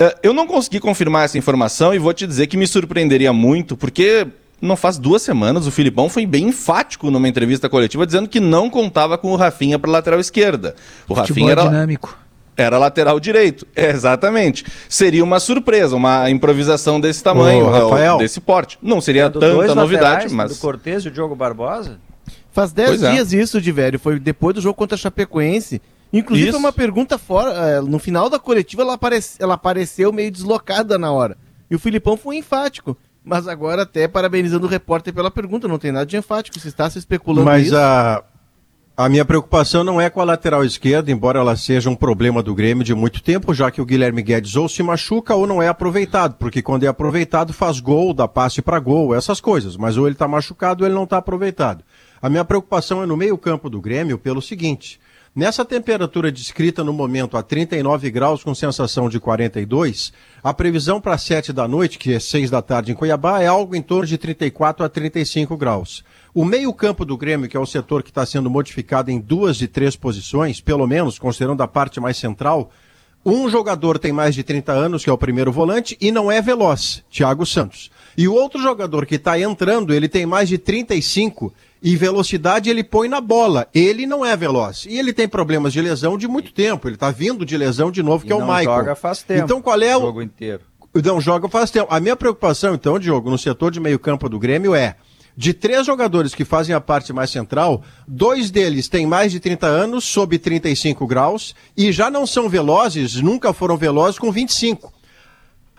Uh, 0.01 0.17
eu 0.23 0.33
não 0.33 0.47
consegui 0.47 0.81
confirmar 0.81 1.27
essa 1.27 1.37
informação 1.37 1.93
e 1.93 1.99
vou 1.99 2.15
te 2.15 2.27
dizer 2.27 2.47
que 2.47 2.57
me 2.57 2.67
surpreenderia 2.67 3.33
muito, 3.33 3.77
porque 3.77 4.27
não 4.61 4.77
faz 4.77 4.99
duas 4.99 5.23
semanas, 5.23 5.67
o 5.67 5.71
Filipão 5.71 6.09
foi 6.09 6.27
bem 6.27 6.49
enfático 6.49 7.11
numa 7.11 7.29
entrevista 7.29 7.69
coletiva 7.69 8.07
dizendo 8.07 8.29
que 8.29 8.41
não 8.41 8.69
contava 8.69 9.17
com 9.17 9.33
o 9.33 9.37
Rafinha 9.37 9.79
para 9.79 9.91
lateral 9.91 10.21
esquerda. 10.21 10.75
O 11.09 11.15
Rafinha 11.15 11.53
era 11.53 11.63
dinâmico. 11.63 12.17
Era 12.57 12.77
lateral 12.77 13.21
direito. 13.21 13.65
exatamente. 13.77 14.65
Seria 14.89 15.23
uma 15.23 15.39
surpresa, 15.39 15.95
uma 15.95 16.29
improvisação 16.29 17.01
desse 17.01 17.23
tamanho, 17.23 17.67
Ô, 17.67 17.71
Rafael, 17.71 18.19
desse 18.19 18.41
porte. 18.41 18.77
Não 18.83 19.01
seria 19.01 19.27
é 19.27 19.31
tanta 19.31 19.75
novidade, 19.77 20.35
mas. 20.35 20.51
Do 20.51 20.61
Cortez 20.61 21.05
e 21.05 21.09
o 21.09 21.11
Diogo 21.11 21.37
Barbosa? 21.37 22.01
Faz 22.51 22.73
10 22.73 23.03
é. 23.05 23.13
dias 23.13 23.33
é. 23.33 23.37
isso, 23.37 23.61
de 23.61 23.71
velho. 23.71 24.01
Foi 24.01 24.19
depois 24.19 24.57
do 24.57 24.61
jogo 24.61 24.75
contra 24.75 24.97
a 24.97 24.99
Chapecoense. 24.99 25.81
Inclusive, 26.13 26.51
foi 26.51 26.59
uma 26.59 26.73
pergunta 26.73 27.17
fora. 27.17 27.53
Eh, 27.53 27.81
no 27.81 28.01
final 28.01 28.29
da 28.29 28.41
coletiva, 28.41 28.83
ela, 28.83 28.95
aparece, 28.95 29.37
ela 29.41 29.55
apareceu 29.55 30.13
meio 30.13 30.33
deslocada 30.33 30.99
na 30.99 31.13
hora. 31.13 31.37
E 31.71 31.77
o 31.77 31.79
Filipão 31.79 32.17
foi 32.17 32.37
enfático. 32.37 32.97
Mas 33.29 33.47
agora 33.47 33.83
até 33.83 34.09
parabenizando 34.09 34.67
o 34.67 34.71
repórter 34.71 35.13
pela 35.13 35.31
pergunta, 35.31 35.69
não 35.69 35.79
tem 35.79 35.93
nada 35.93 36.07
de 36.07 36.17
enfático, 36.17 36.59
se 36.59 36.67
está 36.67 36.89
se 36.89 36.99
especulando 36.99 37.45
Mas 37.45 37.67
isso. 37.67 37.77
a, 37.77 38.25
a 38.97 39.07
minha 39.07 39.23
preocupação 39.23 39.85
não 39.85 40.01
é 40.01 40.09
com 40.09 40.19
a 40.19 40.25
lateral 40.25 40.65
esquerda, 40.65 41.13
embora 41.13 41.39
ela 41.39 41.55
seja 41.55 41.91
um 41.91 41.95
problema 41.95 42.43
do 42.43 42.55
Grêmio 42.55 42.83
de 42.83 42.95
muito 42.95 43.23
tempo, 43.23 43.53
já 43.53 43.71
que 43.71 43.83
o 43.83 43.85
Guilherme 43.85 44.23
Guedes 44.23 44.57
ou 44.57 44.67
se 44.67 44.83
machuca 44.83 45.35
ou 45.35 45.47
não 45.47 45.63
é 45.63 45.69
aproveitado, 45.69 46.37
porque 46.37 46.63
quando 46.63 46.85
é 46.85 46.87
aproveitado 46.87 47.53
faz 47.53 47.81
gol, 47.81 48.15
dá 48.15 48.27
passe 48.27 48.63
para 48.63 48.79
gol, 48.79 49.15
essas 49.15 49.43
coisas, 49.43 49.77
mas 49.77 49.99
ou 49.99 50.07
ele 50.07 50.15
está 50.15 50.27
machucado 50.27 50.83
ou 50.83 50.89
ele 50.89 50.95
não 50.95 51.05
está 51.05 51.19
aproveitado. 51.19 51.85
A 52.23 52.31
minha 52.31 52.47
preocupação 52.47 53.03
é 53.03 53.07
no 53.07 53.15
meio 53.15 53.37
campo 53.37 53.69
do 53.69 53.79
Grêmio 53.79 54.19
pelo 54.19 54.41
seguinte, 54.41 54.99
Nessa 55.35 55.65
temperatura 55.65 56.33
descrita 56.33 56.83
no 56.83 56.93
momento 56.93 57.37
a 57.37 57.43
39 57.43 58.11
graus 58.11 58.43
com 58.43 58.55
sensação 58.55 59.09
de 59.09 59.21
42, 59.21 60.13
a 60.43 60.55
previsão 60.55 61.01
para 61.01 61.19
7 61.19 61.53
da 61.53 61.69
noite, 61.69 61.99
que 61.99 62.15
é 62.15 62.19
6 62.19 62.51
da 62.51 62.63
tarde 62.63 62.93
em 62.93 62.95
Cuiabá, 62.95 63.41
é 63.41 63.47
algo 63.47 63.77
em 63.77 63.83
torno 63.83 64.07
de 64.07 64.19
34 64.19 64.85
a 64.85 64.89
35 64.89 65.57
graus. 65.57 66.03
O 66.35 66.45
meio-campo 66.45 67.05
do 67.05 67.17
Grêmio, 67.17 67.49
que 67.49 67.57
é 67.57 67.61
o 67.61 67.67
setor 67.67 68.03
que 68.03 68.11
está 68.11 68.25
sendo 68.25 68.51
modificado 68.51 69.11
em 69.11 69.21
duas 69.21 69.57
de 69.57 69.69
três 69.69 69.95
posições, 69.95 70.61
pelo 70.61 70.87
menos 70.87 71.19
considerando 71.19 71.63
a 71.63 71.69
parte 71.69 72.01
mais 72.01 72.17
central, 72.17 72.71
um 73.25 73.49
jogador 73.49 73.99
tem 73.99 74.13
mais 74.13 74.35
de 74.35 74.43
30 74.43 74.73
anos, 74.73 75.05
que 75.05 75.11
é 75.11 75.13
o 75.13 75.19
primeiro 75.19 75.53
volante, 75.53 75.97
e 76.01 76.11
não 76.11 76.33
é 76.33 76.41
veloz, 76.41 77.05
Thiago 77.11 77.45
Santos. 77.45 77.91
E 78.19 78.27
o 78.27 78.35
outro 78.35 78.61
jogador 78.61 79.07
que 79.07 79.15
está 79.15 79.39
entrando, 79.39 79.95
ele 79.95 80.09
tem 80.09 80.27
mais 80.27 80.49
de 80.49 80.59
35 80.59 81.55
e 81.81 81.95
velocidade 81.95 82.69
ele 82.69 82.83
põe 82.83 83.09
na 83.09 83.21
bola. 83.21 83.69
Ele 83.73 84.07
não 84.07 84.27
é 84.27 84.37
veloz. 84.37 84.87
E 84.87 84.99
ele 84.99 85.13
tem 85.13 85.29
problemas 85.29 85.73
de 85.73 85.81
lesão 85.81 86.19
de 86.19 86.27
muito 86.27 86.53
tempo. 86.53 86.89
Ele 86.89 86.97
está 86.97 87.13
vindo 87.13 87.47
de 87.47 87.57
lesão 87.57 87.93
de 87.93 88.03
novo, 88.03 88.27
que 88.27 88.33
e 88.33 88.33
é 88.33 88.35
o 88.35 88.41
Michael. 88.41 88.65
joga 88.65 88.97
faz 88.97 89.23
tempo. 89.23 89.45
Então 89.45 89.63
qual 89.63 89.81
é 89.81 89.97
o... 89.97 90.01
jogo 90.01 90.21
inteiro. 90.21 90.63
Não 90.93 91.21
joga 91.21 91.49
faz 91.49 91.71
tempo. 91.71 91.87
A 91.95 92.01
minha 92.01 92.17
preocupação, 92.17 92.75
então, 92.75 92.99
Diogo, 92.99 93.31
no 93.31 93.39
setor 93.39 93.71
de 93.71 93.79
meio 93.79 94.01
campo 94.01 94.29
do 94.29 94.37
Grêmio 94.37 94.75
é 94.75 94.97
de 95.37 95.55
três 95.55 95.87
jogadores 95.87 96.35
que 96.35 96.45
fazem 96.45 96.75
a 96.75 96.81
parte 96.81 97.13
mais 97.13 97.31
central, 97.31 97.85
dois 98.09 98.51
deles 98.51 98.89
têm 98.89 99.07
mais 99.07 99.31
de 99.31 99.39
30 99.39 99.69
anos, 99.69 100.03
sob 100.05 100.37
35 100.37 101.07
graus, 101.07 101.55
e 101.77 101.93
já 101.93 102.11
não 102.11 102.27
são 102.27 102.49
velozes, 102.49 103.15
nunca 103.15 103.53
foram 103.53 103.77
velozes 103.77 104.19
com 104.19 104.33
25. 104.33 104.98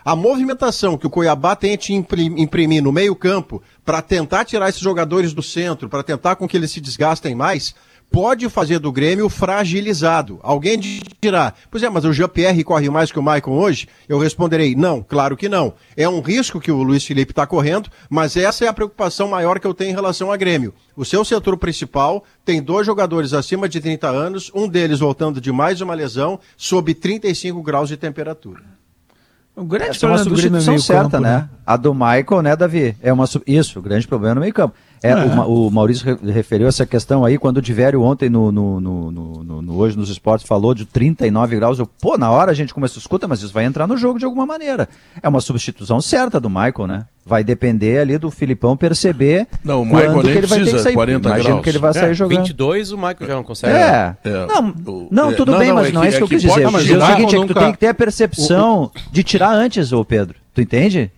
A 0.04 0.16
movimentação 0.16 0.96
que 0.96 1.06
o 1.06 1.10
Cuiabá 1.10 1.54
que 1.54 1.92
imprimir 1.92 2.82
no 2.82 2.90
meio-campo 2.90 3.62
para 3.84 4.00
tentar 4.00 4.44
tirar 4.44 4.68
esses 4.68 4.80
jogadores 4.80 5.32
do 5.32 5.42
centro, 5.42 5.88
para 5.88 6.02
tentar 6.02 6.36
com 6.36 6.48
que 6.48 6.56
eles 6.56 6.70
se 6.70 6.80
desgastem 6.80 7.34
mais, 7.34 7.74
pode 8.10 8.48
fazer 8.48 8.78
do 8.78 8.90
Grêmio 8.90 9.28
fragilizado. 9.28 10.40
Alguém 10.42 10.78
dirá, 11.20 11.54
pois 11.70 11.82
é, 11.82 11.88
mas 11.88 12.04
o 12.04 12.12
Jean-Pierre 12.12 12.64
corre 12.64 12.90
mais 12.90 13.12
que 13.12 13.18
o 13.18 13.22
Maicon 13.22 13.52
hoje? 13.52 13.88
Eu 14.08 14.18
responderei, 14.18 14.74
não, 14.74 15.02
claro 15.02 15.36
que 15.36 15.48
não. 15.48 15.74
É 15.96 16.08
um 16.08 16.20
risco 16.20 16.60
que 16.60 16.72
o 16.72 16.82
Luiz 16.82 17.04
Felipe 17.04 17.32
está 17.32 17.46
correndo, 17.46 17.88
mas 18.08 18.36
essa 18.36 18.64
é 18.64 18.68
a 18.68 18.72
preocupação 18.72 19.28
maior 19.28 19.60
que 19.60 19.66
eu 19.66 19.74
tenho 19.74 19.90
em 19.90 19.94
relação 19.94 20.32
a 20.32 20.36
Grêmio. 20.36 20.74
O 20.96 21.04
seu 21.04 21.24
setor 21.24 21.56
principal 21.56 22.24
tem 22.44 22.60
dois 22.60 22.86
jogadores 22.86 23.32
acima 23.32 23.68
de 23.68 23.80
30 23.80 24.08
anos, 24.08 24.50
um 24.54 24.68
deles 24.68 24.98
voltando 24.98 25.40
de 25.40 25.52
mais 25.52 25.80
uma 25.80 25.94
lesão, 25.94 26.40
sob 26.56 26.92
35 26.92 27.62
graus 27.62 27.88
de 27.88 27.96
temperatura. 27.96 28.79
O 29.56 29.64
grande 29.64 29.90
Essa 29.90 30.00
problema 30.00 30.20
é 30.20 30.24
uma 30.24 30.24
substituição 30.24 30.78
certa, 30.78 31.10
campo, 31.10 31.20
né? 31.20 31.36
né? 31.38 31.48
A 31.66 31.76
do 31.76 31.92
Michael, 31.92 32.42
né, 32.42 32.56
Davi? 32.56 32.96
É 33.02 33.12
uma 33.12 33.24
isso, 33.46 33.78
o 33.78 33.82
grande 33.82 34.06
problema 34.06 34.36
no 34.36 34.40
meio 34.40 34.54
campo. 34.54 34.74
É, 35.02 35.10
é. 35.10 35.16
O, 35.16 35.66
o, 35.66 35.70
Maurício 35.70 36.18
referiu 36.22 36.68
essa 36.68 36.84
questão 36.84 37.24
aí, 37.24 37.38
quando 37.38 37.56
o 37.56 37.62
Divério 37.62 38.02
ontem 38.02 38.28
no, 38.28 38.52
no, 38.52 38.80
no, 38.80 39.10
no, 39.10 39.78
Hoje 39.78 39.96
nos 39.96 40.10
Esportes 40.10 40.46
falou 40.46 40.74
de 40.74 40.84
39 40.84 41.56
graus. 41.56 41.78
Eu, 41.78 41.86
pô, 41.86 42.18
na 42.18 42.30
hora 42.30 42.50
a 42.50 42.54
gente 42.54 42.74
começou 42.74 42.98
a 42.98 43.02
escuta, 43.02 43.26
mas 43.26 43.42
isso 43.42 43.52
vai 43.52 43.64
entrar 43.64 43.86
no 43.86 43.96
jogo 43.96 44.18
de 44.18 44.24
alguma 44.24 44.44
maneira. 44.44 44.88
É 45.22 45.28
uma 45.28 45.40
substituição 45.40 46.00
certa 46.02 46.38
do 46.38 46.50
Michael, 46.50 46.86
né? 46.86 47.06
Vai 47.24 47.42
depender 47.42 47.98
ali 47.98 48.18
do 48.18 48.30
Filipão 48.30 48.76
perceber 48.76 49.46
não, 49.64 49.82
o 49.82 49.84
Michael 49.84 50.12
quando 50.12 50.22
que 50.24 50.38
ele 50.38 50.46
vai 50.46 50.58
ter 50.64 50.70
que 50.70 50.78
sair. 50.80 50.94
40 50.94 51.28
Imagino 51.28 51.48
graus. 51.48 51.62
que 51.62 51.70
ele 51.70 51.78
vai 51.78 51.92
sair 51.94 52.10
é, 52.10 52.14
jogando. 52.14 52.38
22 52.38 52.92
o 52.92 52.96
Michael 52.96 53.26
já 53.26 53.34
não 53.34 53.44
consegue. 53.44 53.72
É. 53.72 54.16
é. 54.24 54.46
Não, 54.46 55.08
não, 55.10 55.32
tudo 55.34 55.56
bem, 55.56 55.72
mas 55.72 55.88
é 55.88 55.92
não 55.92 56.02
é 56.02 56.08
isso 56.08 56.18
que, 56.18 56.24
eu 56.24 56.28
quis 56.28 56.42
dizer. 56.42 56.62
Eu 56.62 56.70
quis 56.70 56.82
dizer 56.82 56.98
o 56.98 57.06
seguinte, 57.06 57.36
é 57.36 57.40
que 57.40 57.46
tu 57.46 57.54
tem 57.54 57.72
que 57.72 57.78
ter 57.78 57.88
a 57.88 57.94
percepção 57.94 58.90
de 59.10 59.22
tirar 59.22 59.52
antes, 59.52 59.92
ô 59.92 60.04
Pedro. 60.04 60.36
Tu 60.52 60.60
entende? 60.60 61.10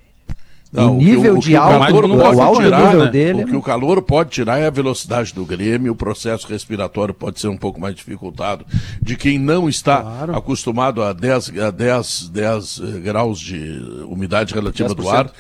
Não, 0.72 0.96
o 0.96 0.98
nível 0.98 1.36
o 1.36 1.38
de 1.38 1.54
alto, 1.54 1.94
o, 1.94 2.16
o 2.16 2.40
alto 2.40 2.62
tirar, 2.62 2.86
nível 2.86 3.04
né? 3.04 3.10
dele. 3.10 3.44
O 3.44 3.46
que 3.46 3.56
o 3.56 3.60
calor 3.62 4.00
pode 4.00 4.30
tirar 4.30 4.58
é 4.58 4.66
a 4.66 4.70
velocidade 4.70 5.34
do 5.34 5.44
Grêmio, 5.44 5.92
o 5.92 5.96
processo 5.96 6.48
respiratório 6.48 7.12
pode 7.12 7.38
ser 7.38 7.48
um 7.48 7.58
pouco 7.58 7.78
mais 7.78 7.94
dificultado. 7.94 8.64
De 9.02 9.14
quem 9.14 9.38
não 9.38 9.68
está 9.68 10.00
claro. 10.00 10.34
acostumado 10.34 11.02
a 11.02 11.12
10, 11.12 11.58
a 11.58 11.70
10, 11.70 12.30
10 12.30 12.80
eh, 12.80 13.00
graus 13.00 13.38
de 13.38 13.58
umidade 14.08 14.54
relativa 14.54 14.88
10%. 14.88 14.94
do 14.94 15.10
ar, 15.10 15.30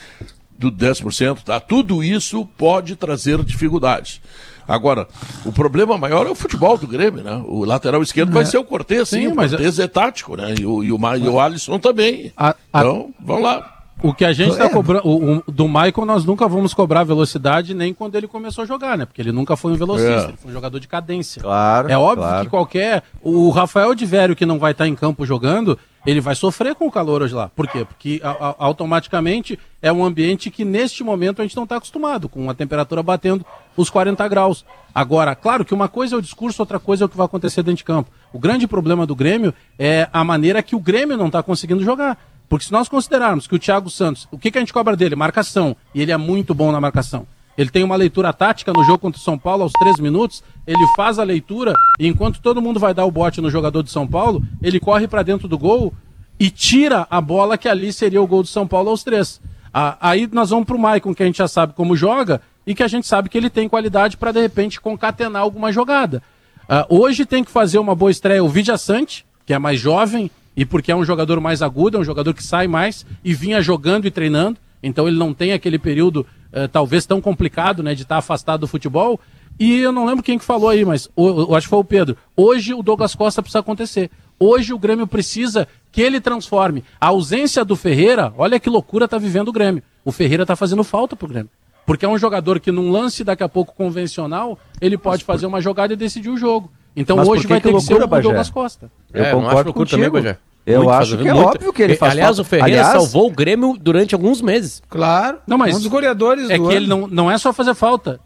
do 0.58 0.70
10%, 0.70 1.38
tá? 1.42 1.58
Tudo 1.58 2.04
isso 2.04 2.44
pode 2.58 2.94
trazer 2.94 3.42
dificuldades. 3.42 4.20
Agora, 4.68 5.08
o 5.44 5.52
problema 5.52 5.96
maior 5.96 6.26
é 6.26 6.30
o 6.30 6.34
futebol 6.34 6.76
do 6.76 6.86
Grêmio, 6.86 7.22
né? 7.22 7.42
O 7.46 7.64
lateral 7.64 8.02
esquerdo 8.02 8.30
é. 8.30 8.34
vai 8.34 8.44
ser 8.44 8.58
o 8.58 8.64
Cortez, 8.64 9.08
sim, 9.08 9.22
sim 9.22 9.26
o 9.28 9.34
Cortez 9.34 9.78
é... 9.78 9.84
é 9.84 9.88
tático, 9.88 10.36
né? 10.36 10.54
E 10.60 10.66
o, 10.66 10.84
e 10.84 10.92
o, 10.92 10.98
e 11.16 11.28
o 11.28 11.40
Alisson 11.40 11.78
também. 11.78 12.32
A, 12.36 12.54
a... 12.72 12.80
Então, 12.80 13.14
vamos 13.18 13.42
lá. 13.42 13.71
O 14.02 14.12
que 14.12 14.24
a 14.24 14.32
gente 14.32 14.52
está 14.52 14.64
é. 14.64 14.68
cobrando, 14.68 15.06
o, 15.06 15.36
o, 15.36 15.42
do 15.46 15.68
Michael 15.68 16.04
nós 16.04 16.24
nunca 16.24 16.48
vamos 16.48 16.74
cobrar 16.74 17.04
velocidade 17.04 17.72
nem 17.72 17.94
quando 17.94 18.16
ele 18.16 18.26
começou 18.26 18.62
a 18.62 18.66
jogar, 18.66 18.98
né? 18.98 19.06
Porque 19.06 19.22
ele 19.22 19.30
nunca 19.30 19.56
foi 19.56 19.72
um 19.72 19.76
velocista, 19.76 20.10
é. 20.10 20.24
ele 20.24 20.36
foi 20.36 20.50
um 20.50 20.54
jogador 20.54 20.80
de 20.80 20.88
cadência. 20.88 21.40
Claro. 21.40 21.90
É 21.90 21.96
óbvio 21.96 22.24
claro. 22.24 22.44
que 22.44 22.50
qualquer. 22.50 23.02
O 23.22 23.50
Rafael 23.50 23.94
de 23.94 24.04
Vério 24.04 24.34
que 24.34 24.44
não 24.44 24.58
vai 24.58 24.72
estar 24.72 24.84
tá 24.84 24.88
em 24.88 24.94
campo 24.96 25.24
jogando, 25.24 25.78
ele 26.04 26.20
vai 26.20 26.34
sofrer 26.34 26.74
com 26.74 26.86
o 26.86 26.90
calor 26.90 27.22
hoje 27.22 27.34
lá. 27.34 27.48
Por 27.48 27.68
quê? 27.68 27.84
Porque 27.84 28.20
a, 28.24 28.30
a, 28.30 28.54
automaticamente 28.58 29.58
é 29.80 29.92
um 29.92 30.04
ambiente 30.04 30.50
que 30.50 30.64
neste 30.64 31.04
momento 31.04 31.40
a 31.40 31.44
gente 31.44 31.56
não 31.56 31.64
está 31.64 31.76
acostumado, 31.76 32.28
com 32.28 32.50
a 32.50 32.54
temperatura 32.54 33.02
batendo 33.02 33.46
os 33.76 33.88
40 33.88 34.26
graus. 34.28 34.64
Agora, 34.94 35.34
claro 35.34 35.64
que 35.64 35.72
uma 35.72 35.88
coisa 35.88 36.16
é 36.16 36.18
o 36.18 36.22
discurso, 36.22 36.60
outra 36.60 36.78
coisa 36.78 37.04
é 37.04 37.06
o 37.06 37.08
que 37.08 37.16
vai 37.16 37.26
acontecer 37.26 37.62
dentro 37.62 37.78
de 37.78 37.84
campo. 37.84 38.10
O 38.32 38.38
grande 38.38 38.66
problema 38.66 39.06
do 39.06 39.14
Grêmio 39.14 39.54
é 39.78 40.08
a 40.12 40.24
maneira 40.24 40.62
que 40.62 40.74
o 40.74 40.80
Grêmio 40.80 41.16
não 41.16 41.26
está 41.28 41.42
conseguindo 41.42 41.82
jogar. 41.84 42.18
Porque 42.52 42.66
se 42.66 42.72
nós 42.72 42.86
considerarmos 42.86 43.46
que 43.46 43.54
o 43.54 43.58
Thiago 43.58 43.88
Santos, 43.88 44.28
o 44.30 44.36
que, 44.36 44.50
que 44.50 44.58
a 44.58 44.60
gente 44.60 44.74
cobra 44.74 44.94
dele? 44.94 45.16
Marcação. 45.16 45.74
E 45.94 46.02
ele 46.02 46.12
é 46.12 46.18
muito 46.18 46.52
bom 46.52 46.70
na 46.70 46.78
marcação. 46.78 47.26
Ele 47.56 47.70
tem 47.70 47.82
uma 47.82 47.96
leitura 47.96 48.30
tática 48.30 48.74
no 48.74 48.84
jogo 48.84 48.98
contra 48.98 49.18
o 49.18 49.24
São 49.24 49.38
Paulo 49.38 49.62
aos 49.62 49.72
três 49.72 49.98
minutos. 49.98 50.44
Ele 50.66 50.86
faz 50.94 51.18
a 51.18 51.22
leitura 51.22 51.72
e 51.98 52.06
enquanto 52.06 52.42
todo 52.42 52.60
mundo 52.60 52.78
vai 52.78 52.92
dar 52.92 53.06
o 53.06 53.10
bote 53.10 53.40
no 53.40 53.48
jogador 53.48 53.82
de 53.82 53.90
São 53.90 54.06
Paulo, 54.06 54.42
ele 54.60 54.78
corre 54.78 55.08
para 55.08 55.22
dentro 55.22 55.48
do 55.48 55.56
gol 55.56 55.94
e 56.38 56.50
tira 56.50 57.06
a 57.08 57.22
bola 57.22 57.56
que 57.56 57.70
ali 57.70 57.90
seria 57.90 58.20
o 58.20 58.26
gol 58.26 58.42
do 58.42 58.48
São 58.48 58.66
Paulo 58.66 58.90
aos 58.90 59.02
três. 59.02 59.40
Ah, 59.72 59.96
aí 59.98 60.28
nós 60.30 60.50
vamos 60.50 60.66
para 60.66 60.76
o 60.76 60.78
Maicon, 60.78 61.14
que 61.14 61.22
a 61.22 61.26
gente 61.26 61.38
já 61.38 61.48
sabe 61.48 61.72
como 61.72 61.96
joga 61.96 62.42
e 62.66 62.74
que 62.74 62.82
a 62.82 62.88
gente 62.88 63.06
sabe 63.06 63.30
que 63.30 63.38
ele 63.38 63.48
tem 63.48 63.66
qualidade 63.66 64.18
para 64.18 64.30
de 64.30 64.42
repente 64.42 64.78
concatenar 64.78 65.40
alguma 65.40 65.72
jogada. 65.72 66.22
Ah, 66.68 66.84
hoje 66.90 67.24
tem 67.24 67.42
que 67.42 67.50
fazer 67.50 67.78
uma 67.78 67.94
boa 67.94 68.10
estreia 68.10 68.44
o 68.44 68.48
Vidia 68.50 68.76
Sante, 68.76 69.24
que 69.46 69.54
é 69.54 69.58
mais 69.58 69.80
jovem, 69.80 70.30
e 70.56 70.64
porque 70.64 70.92
é 70.92 70.96
um 70.96 71.04
jogador 71.04 71.40
mais 71.40 71.62
agudo, 71.62 71.96
é 71.96 72.00
um 72.00 72.04
jogador 72.04 72.34
que 72.34 72.42
sai 72.42 72.66
mais 72.66 73.06
e 73.24 73.32
vinha 73.32 73.62
jogando 73.62 74.06
e 74.06 74.10
treinando, 74.10 74.58
então 74.82 75.06
ele 75.06 75.16
não 75.16 75.32
tem 75.32 75.52
aquele 75.52 75.78
período 75.78 76.26
uh, 76.52 76.68
talvez 76.68 77.06
tão 77.06 77.20
complicado 77.20 77.82
né, 77.82 77.94
de 77.94 78.02
estar 78.02 78.16
tá 78.16 78.18
afastado 78.18 78.60
do 78.60 78.68
futebol. 78.68 79.20
E 79.58 79.78
eu 79.78 79.92
não 79.92 80.06
lembro 80.06 80.22
quem 80.22 80.38
que 80.38 80.44
falou 80.44 80.70
aí, 80.70 80.84
mas 80.84 81.08
eu 81.16 81.54
acho 81.54 81.66
que 81.66 81.70
foi 81.70 81.78
o 81.78 81.84
Pedro. 81.84 82.16
Hoje 82.36 82.74
o 82.74 82.82
Douglas 82.82 83.14
Costa 83.14 83.42
precisa 83.42 83.60
acontecer. 83.60 84.10
Hoje 84.38 84.72
o 84.72 84.78
Grêmio 84.78 85.06
precisa 85.06 85.68
que 85.92 86.00
ele 86.00 86.20
transforme. 86.20 86.82
A 87.00 87.08
ausência 87.08 87.64
do 87.64 87.76
Ferreira, 87.76 88.32
olha 88.36 88.58
que 88.58 88.70
loucura 88.70 89.06
tá 89.06 89.18
vivendo 89.18 89.48
o 89.48 89.52
Grêmio. 89.52 89.82
O 90.04 90.10
Ferreira 90.10 90.46
tá 90.46 90.56
fazendo 90.56 90.82
falta 90.82 91.14
pro 91.14 91.28
Grêmio. 91.28 91.50
Porque 91.86 92.04
é 92.04 92.08
um 92.08 92.18
jogador 92.18 92.60
que 92.60 92.72
num 92.72 92.90
lance 92.90 93.22
daqui 93.22 93.42
a 93.42 93.48
pouco 93.48 93.74
convencional, 93.74 94.58
ele 94.80 94.96
pode 94.96 95.22
fazer 95.22 95.46
uma 95.46 95.60
jogada 95.60 95.92
e 95.92 95.96
decidir 95.96 96.30
o 96.30 96.36
jogo. 96.36 96.70
Então 96.94 97.16
Mas 97.16 97.28
hoje 97.28 97.46
vai 97.46 97.60
ter 97.60 97.68
que, 97.68 97.74
loucura, 97.74 97.96
ser 97.98 98.04
o 98.04 98.06
Bagé? 98.06 98.22
Douglas 98.22 98.50
Costa. 98.50 98.90
Eu 99.12 99.24
É, 99.24 99.30
concordo 99.32 99.64
não 99.66 99.72
contigo. 99.72 100.02
também, 100.02 100.10
Bagé. 100.22 100.38
Eu 100.64 100.78
Muito, 100.84 100.90
acho 100.92 101.16
que 101.18 101.28
é 101.28 101.32
muito. 101.34 101.48
óbvio 101.48 101.72
que 101.72 101.82
ele 101.82 101.96
faz 101.96 102.12
Aliás, 102.12 102.28
falta. 102.36 102.42
o 102.42 102.44
Ferreira 102.44 102.80
Aliás- 102.82 102.92
salvou 103.02 103.26
o 103.26 103.30
Grêmio 103.32 103.76
durante 103.80 104.14
alguns 104.14 104.40
meses. 104.40 104.80
Claro. 104.88 105.38
Não, 105.46 105.58
mas 105.58 105.74
um 105.74 105.78
dos 105.78 105.86
goleadores 105.88 106.48
É 106.50 106.56
do 106.56 106.62
que 106.68 106.68
ano. 106.68 106.72
ele 106.76 106.86
não, 106.86 107.06
não 107.08 107.30
é 107.30 107.36
só 107.38 107.52
fazer 107.52 107.74
falta. 107.74 108.20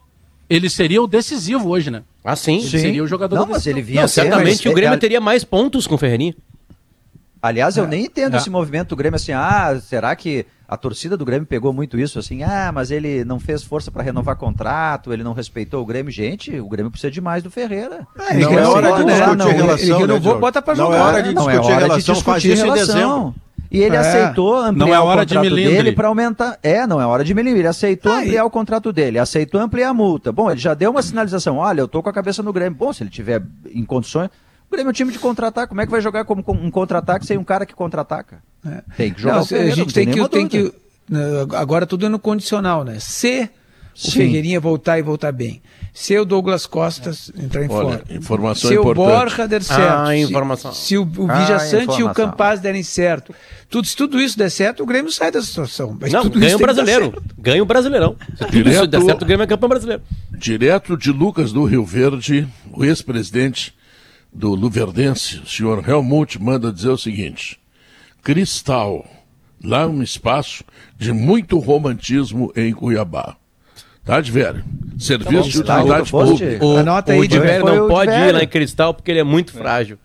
Ele 0.51 0.69
seria 0.69 1.03
o 1.03 1.07
decisivo 1.07 1.69
hoje, 1.71 1.91
né? 1.91 2.03
Ah, 2.23 2.37
sim. 2.37 2.59
Ele 2.59 2.69
seria 2.69 3.03
o 3.03 3.07
jogador 3.07 3.37
Não, 3.37 3.47
mas 3.47 3.67
ele 3.67 3.81
vinha 3.81 4.03
Não, 4.03 4.09
certamente 4.09 4.65
mas- 4.65 4.73
o 4.73 4.75
Grêmio 4.75 4.95
é- 4.95 4.99
teria 4.99 5.21
mais 5.21 5.45
pontos 5.45 5.87
com 5.87 5.95
o 5.95 5.99
Ferreirinha. 5.99 6.35
Aliás, 7.47 7.77
eu 7.77 7.87
nem 7.87 8.05
entendo 8.07 8.35
É. 8.35 8.37
esse 8.39 8.51
movimento 8.51 8.89
do 8.91 8.97
Grêmio 8.97 9.17
assim, 9.17 9.33
ah, 9.33 9.79
será 9.83 10.15
que 10.17 10.47
a 10.69 10.77
torcida 10.77 11.17
do 11.17 11.25
Grêmio 11.25 11.47
pegou 11.47 11.73
muito 11.73 11.99
isso 11.99 12.19
assim, 12.19 12.43
ah, 12.43 12.71
mas 12.75 12.91
ele 12.91 13.25
não 13.25 13.39
fez 13.39 13.63
força 13.63 13.91
para 13.91 14.03
renovar 14.03 14.37
contrato, 14.37 15.13
ele 15.13 15.23
não 15.23 15.33
respeitou 15.33 15.83
o 15.83 15.87
Grêmio. 15.87 16.11
Gente, 16.13 16.59
o 16.59 16.69
Grêmio 16.69 16.91
precisa 16.91 17.11
demais 17.11 17.43
do 17.43 17.51
Ferreira. 17.51 18.07
Ele 18.31 18.45
Não 18.45 18.51
é 18.53 18.55
renovou, 18.57 18.77
hora 18.77 18.93
de 18.93 19.05
né? 19.05 19.13
discutir 19.15 19.37
Não, 19.37 19.47
relação, 19.51 20.01
Ele 20.01 20.13
né, 20.13 20.19
Diogo? 20.19 20.41
bota 20.41 20.61
pra 20.63 20.75
Não 20.75 20.85
é 20.85 20.97
jogar. 20.99 21.05
hora 21.07 21.23
de 21.23 21.29
né? 21.29 21.35
não 21.35 21.49
é 21.51 21.53
discutir 21.53 21.73
hora 21.73 21.87
relação, 21.87 22.15
de 22.15 22.23
faz 22.25 22.43
discutir 22.43 22.53
isso 22.53 22.63
em 22.63 22.65
relação. 22.75 22.95
dezembro. 22.97 23.35
E 23.69 23.81
ele 23.83 23.97
É. 23.97 23.99
aceitou 23.99 24.57
ampliar 24.59 24.87
Não 24.87 24.95
é 24.95 24.99
hora 25.01 25.23
o 25.23 25.25
de 25.27 25.35
contrato 25.35 25.51
melindre. 25.55 25.75
dele 25.77 25.93
para 25.93 26.09
aumentar. 26.09 26.59
É, 26.63 26.87
não 26.87 27.01
é 27.01 27.07
hora 27.07 27.25
de 27.25 27.35
melindre. 27.35 27.61
Ele 27.61 27.69
aceitou 27.69 28.13
Ah, 28.13 28.19
ampliar 28.21 28.45
o 28.45 28.51
contrato 28.51 28.93
dele, 28.93 29.19
aceitou 29.19 29.61
ampliar 29.61 29.91
a 29.91 29.95
multa. 29.95 30.31
Bom, 30.33 30.51
ele 30.51 30.61
já 30.61 30.73
deu 30.73 30.91
uma 30.93 31.03
sinalização. 31.03 31.57
Olha, 31.59 31.81
eu 31.81 31.89
tô 31.89 32.01
com 32.03 32.09
a 32.09 32.13
cabeça 32.13 32.43
no 32.45 32.53
Grêmio. 32.53 32.79
Bom, 32.79 32.93
se 32.93 33.03
ele 33.03 33.11
tiver 33.11 33.43
em 33.75 33.85
condições, 33.85 34.31
o 34.69 34.73
Grêmio 34.75 34.89
é 34.89 34.91
um 34.91 34.93
time 34.93 35.13
de 35.13 35.19
contra-ataque. 35.19 35.69
Como 35.69 35.81
é 35.81 35.85
que 35.87 35.91
vai 35.93 36.01
jogar 36.01 36.25
como 36.25 36.43
com- 36.43 36.53
um 36.53 36.71
contra-ataque 36.71 37.27
sem 37.27 37.39
um 37.39 37.45
cara 37.45 37.65
que 37.67 37.75
contra-ataca? 37.75 38.39
Tem 38.97 39.13
que 39.13 39.21
jogar 39.21 39.37
Não, 39.37 39.43
o 39.43 39.47
Ferreira, 39.47 39.73
a 39.73 39.77
não 39.77 39.85
gente 39.85 39.95
tem 39.95 40.05
que, 40.07 40.11
nenhuma 40.13 40.29
tem 40.29 40.49
que. 40.49 40.73
Agora 41.57 41.87
tudo 41.87 42.07
é 42.07 42.09
no 42.09 42.19
condicional, 42.19 42.85
né? 42.85 42.97
Se 42.99 43.49
o 43.95 43.99
Sim. 43.99 44.11
Ferreirinha 44.11 44.59
voltar 44.61 44.99
e 44.99 45.03
voltar 45.03 45.33
bem. 45.33 45.63
Se 45.95 46.19
o 46.19 46.27
Douglas 46.27 46.67
Costas 46.67 47.33
entrar 47.39 47.65
em 47.65 47.71
Olha, 47.71 47.99
forma. 47.99 48.03
informação 48.11 48.69
Se 48.71 48.77
o 48.77 48.81
importante. 48.83 49.07
Borja 49.07 49.49
der 49.49 49.63
certo. 49.63 49.81
Ah, 49.83 50.07
se- 50.09 50.19
informação. 50.21 50.73
Se, 50.73 50.99
o, 50.99 51.03
o 51.17 51.31
Ah, 51.31 51.35
Vija 51.41 51.59
Sante 51.59 52.01
e 52.01 52.03
o. 52.05 52.13
Campaz 52.13 52.61
derem 52.61 52.83
certo. 52.83 53.35
Tudo, 53.71 53.87
se 53.87 53.97
tudo 53.97 54.21
isso 54.21 54.37
der 54.37 54.51
certo, 54.51 54.83
o 54.83 54.87
Grêmio 54.87 55.11
sai 55.11 55.31
dessa 55.31 55.47
situação. 55.47 55.97
Mas 55.99 56.13
Não, 56.13 56.23
tudo 56.25 56.39
ganha 56.39 56.49
isso 56.49 56.57
o 56.57 56.59
tem 56.59 56.67
que 56.69 56.75
brasileiro. 56.75 57.23
Ganha 57.39 57.63
o 57.63 57.67
brasileirão. 57.67 58.15
Se 58.37 58.45
tudo 58.45 58.57
isso 58.57 58.65
Direto- 58.65 58.87
der 58.89 59.01
certo, 59.03 59.23
o 59.23 59.25
Grêmio 59.25 59.45
é 59.45 59.47
campeão 59.47 59.69
brasileiro. 59.71 60.03
Direto 60.37 60.97
de 60.99 61.11
Lucas 61.11 61.51
do 61.51 61.65
Rio 61.65 61.85
Verde, 61.87 62.47
o 62.75 62.85
ex-presidente 62.85 63.75
do 64.37 64.55
Luverdense, 64.55 65.39
o 65.41 65.47
senhor 65.49 65.83
Helmut, 65.89 66.41
manda 66.41 66.73
dizer 66.73 66.91
o 66.91 66.99
seguinte: 66.99 67.59
Cristal, 68.23 69.05
lá 69.65 69.83
é 69.83 69.87
um 69.87 70.03
espaço 70.03 70.63
de 70.99 71.13
muito 71.13 71.59
romantismo 71.59 72.53
em 72.57 72.73
Cuiabá. 72.73 73.37
Tá, 74.05 74.21
de 74.21 74.31
velho? 74.31 74.63
Serviço 74.99 75.51
de 75.51 75.63
Tá, 75.65 75.79
utilidade 75.79 76.11
foste? 76.11 76.39
pública. 76.45 76.65
O, 76.65 76.77
Anota 76.77 77.11
o 77.13 77.15
aí, 77.21 77.27
Diverio 77.29 77.61
foi 77.63 77.77
não 77.77 77.87
o 77.87 77.89
pode 77.89 78.13
ir 78.13 78.33
lá 78.33 78.43
em 78.43 78.47
Cristal 78.47 78.95
porque 78.95 79.11
ele 79.11 79.21
é 79.21 79.25
muito 79.25 79.53
frágil. 79.53 79.99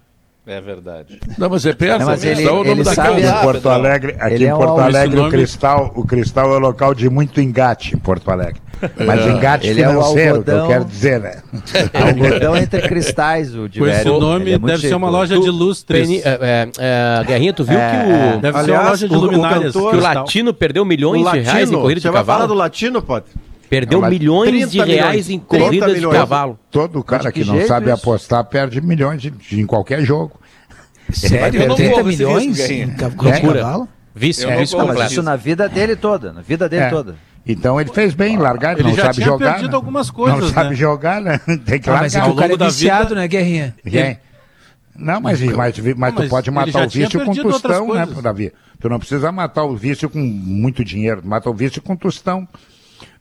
É 0.48 0.60
verdade. 0.60 1.20
Não, 1.38 1.48
mas 1.50 1.66
é 1.68 1.74
perto, 1.74 2.00
Não, 2.00 2.08
mas 2.08 2.24
ele- 2.24 2.36
Cristal 2.36 2.56
é 2.58 2.60
o 2.60 2.64
nome 2.64 2.82
ele 2.82 2.84
sabe- 2.96 3.22
casa. 3.22 3.40
Em 3.40 3.42
Porto 3.44 3.70
Alegre, 3.70 4.16
aqui 4.20 4.34
Ele 4.34 4.46
em 4.46 4.48
é 4.48 4.56
um 4.56 4.58
Porto 4.58 4.70
alvo, 4.72 4.82
Alegre, 4.82 5.18
esse 5.20 5.28
o 5.28 5.30
cristal, 5.30 5.92
o 5.96 6.04
cristal 6.08 6.56
é 6.56 6.60
local 6.60 6.96
de 6.96 7.10
muito 7.10 7.40
engate 7.40 7.96
em 7.96 8.00
Porto 8.00 8.32
Alegre. 8.32 8.60
Mas 9.06 9.26
engate 9.28 9.68
Ele 9.68 9.82
é 9.82 9.88
o 9.88 9.92
financeiro, 9.92 10.44
que 10.44 10.50
eu 10.50 10.54
algodão. 10.56 10.68
quero 10.68 10.86
dizer, 10.86 11.20
né? 11.20 11.42
Algodão 11.94 12.58
entre 12.58 12.82
cristais, 12.82 13.56
o 13.56 13.70
Com 13.78 13.88
esse 13.88 14.06
nome, 14.06 14.54
é 14.54 14.60
deve 14.60 14.88
ser 14.88 14.96
uma 14.96 15.10
loja 15.10 15.40
de 15.40 15.50
lustres. 15.50 16.08
Peni- 16.08 16.22
é, 16.24 16.40
é, 16.42 16.70
é, 16.80 17.24
Guerrinha, 17.26 17.54
tu 17.54 17.64
viu 17.64 17.78
É. 17.78 17.90
que 17.92 18.38
o, 18.38 18.42
Deve 18.42 18.42
ser 18.42 18.48
uma 18.50 18.60
Aliás, 18.78 18.90
loja 18.90 19.08
de 19.10 19.14
o- 19.16 19.18
o 19.18 19.22
luminárias. 19.22 19.74
cantor- 19.74 19.92
que 19.92 19.98
o. 19.98 20.02
Latino 20.02 20.54
perdeu 20.54 20.84
milhões 20.86 21.20
de 21.32 21.40
reais 21.40 21.48
em 21.48 21.60
latino, 21.62 21.82
corrida 21.82 22.02
você 22.02 22.08
de 22.08 22.14
vai 22.14 22.24
falar 22.24 22.38
do 22.40 22.42
cavalo? 22.44 22.60
latino, 22.60 23.02
pode? 23.02 23.26
Perdeu 23.70 24.02
milhões 24.02 24.50
30 24.50 24.68
de 24.68 24.78
reais 24.80 25.28
milhões, 25.28 25.30
em 25.30 25.40
30 25.40 25.64
corridas 25.66 26.00
de 26.02 26.08
cavalo. 26.10 26.60
Todo 26.70 27.04
cara 27.04 27.24
de 27.24 27.32
que 27.32 27.42
que 27.44 27.48
não 27.48 27.66
sabe 27.66 27.86
isso? 27.86 27.94
apostar 27.96 28.44
perde 28.46 28.82
milhões 28.82 29.22
de, 29.22 29.30
de- 29.30 29.62
em 29.62 29.66
qualquer 29.66 30.02
jogo. 30.04 30.40
Sério? 31.12 31.62
Eu 31.62 31.68
não 31.70 31.76
30 31.76 31.96
corro 31.96 32.10
esse 32.10 32.18
milhões? 32.18 32.56
de 32.58 32.86
Loucura. 32.86 33.60
cavalo? 33.62 33.88
Não, 34.14 34.58
mas 34.58 34.72
completo. 34.72 35.12
isso 35.12 35.24
na 35.24 35.36
vida 35.38 35.70
dele 35.70 35.96
toda, 35.96 36.34
na 36.34 36.42
vida 36.42 36.68
dele 36.68 36.84
É. 36.84 36.90
toda. 36.90 37.16
Então 37.52 37.80
ele 37.80 37.92
fez 37.92 38.14
bem, 38.14 38.38
largar, 38.38 38.72
ele 38.74 38.82
Ele 38.82 38.90
não 38.90 38.96
já 38.96 39.04
sabe 39.04 39.16
tinha 39.16 39.26
jogar. 39.28 39.52
perdido 39.54 39.70
né? 39.72 39.76
algumas 39.76 40.10
coisas, 40.12 40.40
Não 40.40 40.48
né? 40.48 40.54
sabe 40.54 40.76
jogar, 40.76 41.22
né? 41.22 41.40
Tem 41.66 41.80
que 41.80 41.90
Ah, 41.90 41.98
mas 42.02 42.16
é 42.16 42.20
largar. 42.20 42.24
que 42.24 42.32
o 42.32 42.36
cara 42.36 42.46
é 42.46 42.48
longo 42.50 42.58
da 42.58 42.66
viciado, 42.68 43.10
vida- 43.10 43.16
né, 43.22 43.28
Guerrinha? 43.28 43.76
Quem? 43.88 44.18
Não, 44.96 45.22
mas, 45.22 45.42
mas, 45.42 45.56
mas, 45.56 45.78
Não, 45.78 46.12
tu 46.12 46.20
mas 46.20 46.30
pode 46.30 46.52
matar 46.52 46.86
o 46.86 46.90
vício 46.90 47.26
com 47.26 47.34
tostão, 47.34 47.94
né. 47.94 48.08
Davi? 48.22 48.52
Tu 48.80 48.90
não 48.90 49.00
precisa 49.00 49.32
matar 49.32 49.64
o 49.64 49.76
vício 49.76 50.10
com 50.10 50.20
muito 50.20 50.84
dinheiro, 50.84 51.22
tu 51.22 51.28
mata 51.28 51.50
o 51.50 51.54
vício 51.54 51.82
com 51.82 51.96
tostão. 51.96 52.48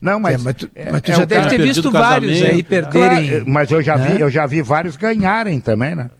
Não, 0.00 0.18
mas. 0.18 0.34
É, 0.34 0.44
mas 0.44 0.54
tu, 0.56 0.70
é- 0.74 0.90
mas 0.92 1.00
tu 1.02 1.12
é 1.12 1.14
já 1.14 1.24
deve 1.24 1.48
ter 1.48 1.62
visto 1.62 1.90
vários 1.90 2.42
aí 2.42 2.62
perderem. 2.62 3.28
Claro, 3.30 3.44
mas 3.46 3.70
eu 3.70 3.80
já, 3.82 3.96
né? 3.96 4.08
vi, 4.14 4.20
eu 4.20 4.30
já 4.30 4.46
vi 4.46 4.60
vários 4.62 4.96
ganharem 4.96 5.60
também, 5.60 5.94
né? 5.94 6.10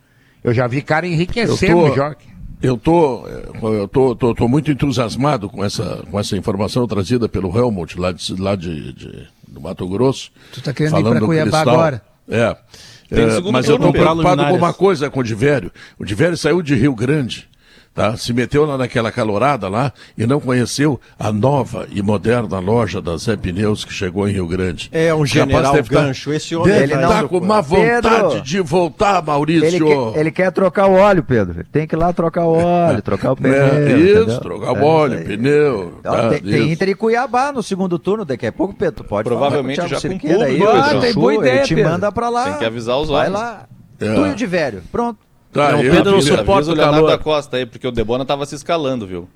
Eu 0.42 0.55
já 0.55 0.66
vi 0.66 0.81
cara 0.83 1.07
enriquecer 1.07 1.70
tô- 1.73 1.88
no 1.88 1.94
jockey. 1.94 2.29
Eu 2.62 2.77
tô, 2.77 3.27
eh, 3.27 3.49
eu 3.62 3.88
tô, 3.88 4.14
tô, 4.14 4.35
tô 4.35 4.46
muito 4.49 4.70
entusiasmado 4.70 5.49
com 5.49 5.64
essa, 5.64 6.03
com 6.11 6.20
essa 6.20 6.37
informação 6.37 6.87
trazida 6.87 7.29
pelo 7.29 7.57
Helmut, 7.57 7.99
lá, 7.99 8.12
de, 8.12 8.37
lá 8.40 8.55
de, 8.55 8.92
de- 8.92 9.27
do 9.49 9.61
Mato 9.61 9.88
Grosso. 9.88 10.31
Tu 10.53 10.61
tá 10.61 10.73
querendo 10.73 10.99
ir 11.01 11.20
do 11.20 11.27
Cuiabá 11.27 11.51
Cristal. 11.51 11.75
agora? 11.75 12.03
É. 12.29 12.57
Tem 13.09 13.25
É, 13.25 13.40
mas 13.51 13.68
eu 13.68 13.77
Pedro. 13.79 13.92
preocupado 13.92 14.44
com 14.44 14.55
uma 14.57 14.73
coisa 14.73 15.11
com 15.11 15.20
o 15.20 15.25
Divério. 15.25 15.73
O 15.99 16.05
Divério 16.05 16.37
saiu 16.37 16.62
de 16.62 16.75
Rio 16.77 16.94
Grande, 16.94 17.49
tá? 18.00 18.16
Se 18.16 18.32
meteu 18.32 18.64
lá 18.64 18.78
naquela 18.78 19.10
calorada 19.12 19.68
lá 19.68 19.92
e 20.16 20.26
não 20.26 20.40
conheceu 20.40 21.00
a 21.18 21.32
nova 21.32 21.86
e 21.90 22.00
moderna 22.02 22.58
loja 22.58 23.00
da 23.00 23.16
Zé 23.16 23.36
Pneus 23.36 23.84
que 23.84 23.92
chegou 23.92 24.28
em 24.28 24.32
Rio 24.32 24.46
Grande. 24.46 24.88
É 24.92 25.14
um 25.14 25.26
general 25.26 25.74
deve 25.74 25.88
tá- 25.94 26.00
gancho. 26.02 26.32
Esse 26.32 26.54
homem 26.56 26.72
Deve 26.72 26.84
Ele 26.84 26.94
estar 26.94 27.22
não- 27.22 27.28
com 27.28 27.38
uma 27.38 27.60
vontade 27.60 28.08
Pedro. 28.08 28.40
de 28.42 28.60
voltar, 28.60 29.22
Maurício. 29.22 29.66
Ele 29.66 29.80
quer, 29.84 30.20
ele 30.20 30.30
quer 30.30 30.50
trocar 30.52 30.86
o 30.86 30.92
óleo, 30.94 31.22
Pedro. 31.22 31.54
Ele 31.60 31.68
tem 31.70 31.86
que 31.86 31.94
ir 31.94 31.98
lá 31.98 32.12
trocar 32.12 32.44
o 32.44 32.52
óleo, 32.52 33.02
trocar 33.02 33.32
o 33.32 33.36
pneu. 33.36 33.54
É, 33.54 33.66
isso, 33.98 34.22
entendeu? 34.22 34.40
trocar 34.40 34.66
É, 34.76 34.80
o 34.80 34.84
óleo, 34.84 35.14
isso 35.20 35.30
aí. 35.30 35.36
pneu. 35.36 35.94
Então, 36.00 36.12
tá, 36.12 36.28
tem, 36.30 36.40
tem. 36.40 36.72
Inter 36.72 36.88
e 36.88 36.94
Cuiabá 36.94 37.52
no 37.52 37.62
segundo 37.62 37.98
turno, 37.98 38.24
daqui 38.24 38.46
a 38.46 38.52
pouco, 38.52 38.74
Pedro, 38.74 39.04
pode 39.04 39.28
Provavelmente 39.28 39.76
falar 39.76 39.88
com 39.88 39.94
o 39.94 40.00
já 40.00 40.00
com 40.18 40.42
aí, 40.44 40.58
público, 40.58 40.78
o 40.78 40.82
Pedro. 40.84 41.00
tem 41.00 41.14
boa 41.14 41.34
ideia, 41.34 41.54
ele 41.58 41.64
te 41.64 41.74
Pedro. 41.74 41.90
manda 41.90 42.12
pra 42.12 42.28
lá. 42.28 42.44
Tem 42.44 42.58
que 42.58 42.64
avisar 42.64 42.96
os 42.98 43.08
Vai 43.08 43.26
homens. 43.28 43.40
lá. 43.42 43.66
É. 44.00 44.14
Tu 44.14 44.26
e 44.26 44.30
o 44.30 44.34
de 44.34 44.46
velho, 44.46 44.82
pronto. 44.90 45.18
Tá, 45.52 45.72
Não, 45.72 45.82
eu- 45.82 45.92
Pedro 45.92 46.12
não 46.12 46.22
suporta 46.22 46.68
o 46.70 46.72
o 46.72 46.76
Leonardo 46.76 46.96
calor. 47.06 47.10
da 47.10 47.18
Costa 47.18 47.56
aí, 47.56 47.66
porque 47.66 47.86
o 47.86 47.90
Debona 47.92 48.24
tava 48.24 48.46
se 48.46 48.54
escalando, 48.54 49.06
viu? 49.06 49.28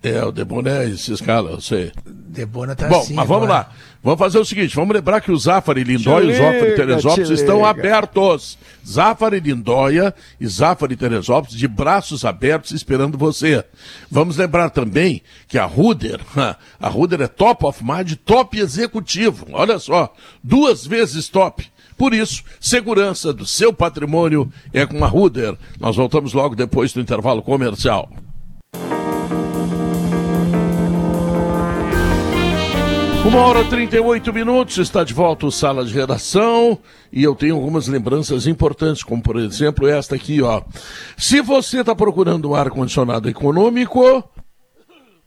É, 0.00 0.22
o 0.24 0.30
Deboné 0.30 0.94
se 0.96 1.12
escala, 1.12 1.50
eu 1.50 1.60
sei. 1.60 1.90
Debona 2.06 2.76
tá 2.76 2.86
Bom, 2.86 3.00
assim. 3.00 3.14
mas 3.14 3.26
vamos 3.26 3.44
agora. 3.48 3.60
lá. 3.66 3.70
Vamos 4.00 4.18
fazer 4.20 4.38
o 4.38 4.44
seguinte, 4.44 4.76
vamos 4.76 4.94
lembrar 4.94 5.20
que 5.20 5.32
o 5.32 5.36
Zafari 5.36 5.82
Lindóia 5.82 6.24
e 6.24 6.30
o 6.30 6.36
Zafari 6.36 6.76
Teresópolis 6.76 7.28
te 7.28 7.34
estão 7.34 7.56
liga. 7.56 7.68
abertos. 7.70 8.56
Zafari 8.86 9.40
Lindóia 9.40 10.14
e 10.40 10.46
Zafari 10.46 10.94
Teresópolis 10.94 11.56
de 11.58 11.66
braços 11.66 12.24
abertos 12.24 12.70
esperando 12.70 13.18
você. 13.18 13.64
Vamos 14.08 14.36
lembrar 14.36 14.70
também 14.70 15.20
que 15.48 15.58
a 15.58 15.64
Ruder, 15.64 16.20
a 16.78 16.88
Ruder 16.88 17.22
é 17.22 17.26
top 17.26 17.66
of 17.66 17.82
mind, 17.82 18.12
top 18.24 18.56
executivo. 18.56 19.46
Olha 19.50 19.80
só, 19.80 20.14
duas 20.44 20.86
vezes 20.86 21.28
top. 21.28 21.66
Por 21.98 22.14
isso, 22.14 22.44
segurança 22.60 23.32
do 23.32 23.44
seu 23.44 23.72
patrimônio 23.72 24.50
é 24.72 24.86
com 24.86 25.04
a 25.04 25.08
Ruder. 25.08 25.58
Nós 25.80 25.96
voltamos 25.96 26.32
logo 26.32 26.54
depois 26.54 26.92
do 26.92 27.00
intervalo 27.00 27.42
comercial. 27.42 28.08
Uma 33.26 33.40
hora 33.40 33.60
e 33.60 33.68
38 33.68 34.32
minutos, 34.32 34.78
está 34.78 35.04
de 35.04 35.12
volta 35.12 35.44
o 35.44 35.52
Sala 35.52 35.84
de 35.84 35.92
Redação 35.92 36.78
e 37.12 37.22
eu 37.22 37.34
tenho 37.34 37.56
algumas 37.56 37.86
lembranças 37.88 38.46
importantes, 38.46 39.02
como 39.02 39.20
por 39.20 39.36
exemplo 39.36 39.86
esta 39.86 40.14
aqui, 40.14 40.40
ó. 40.40 40.62
Se 41.16 41.42
você 41.42 41.80
está 41.80 41.94
procurando 41.94 42.48
um 42.48 42.54
ar-condicionado 42.54 43.28
econômico, 43.28 44.24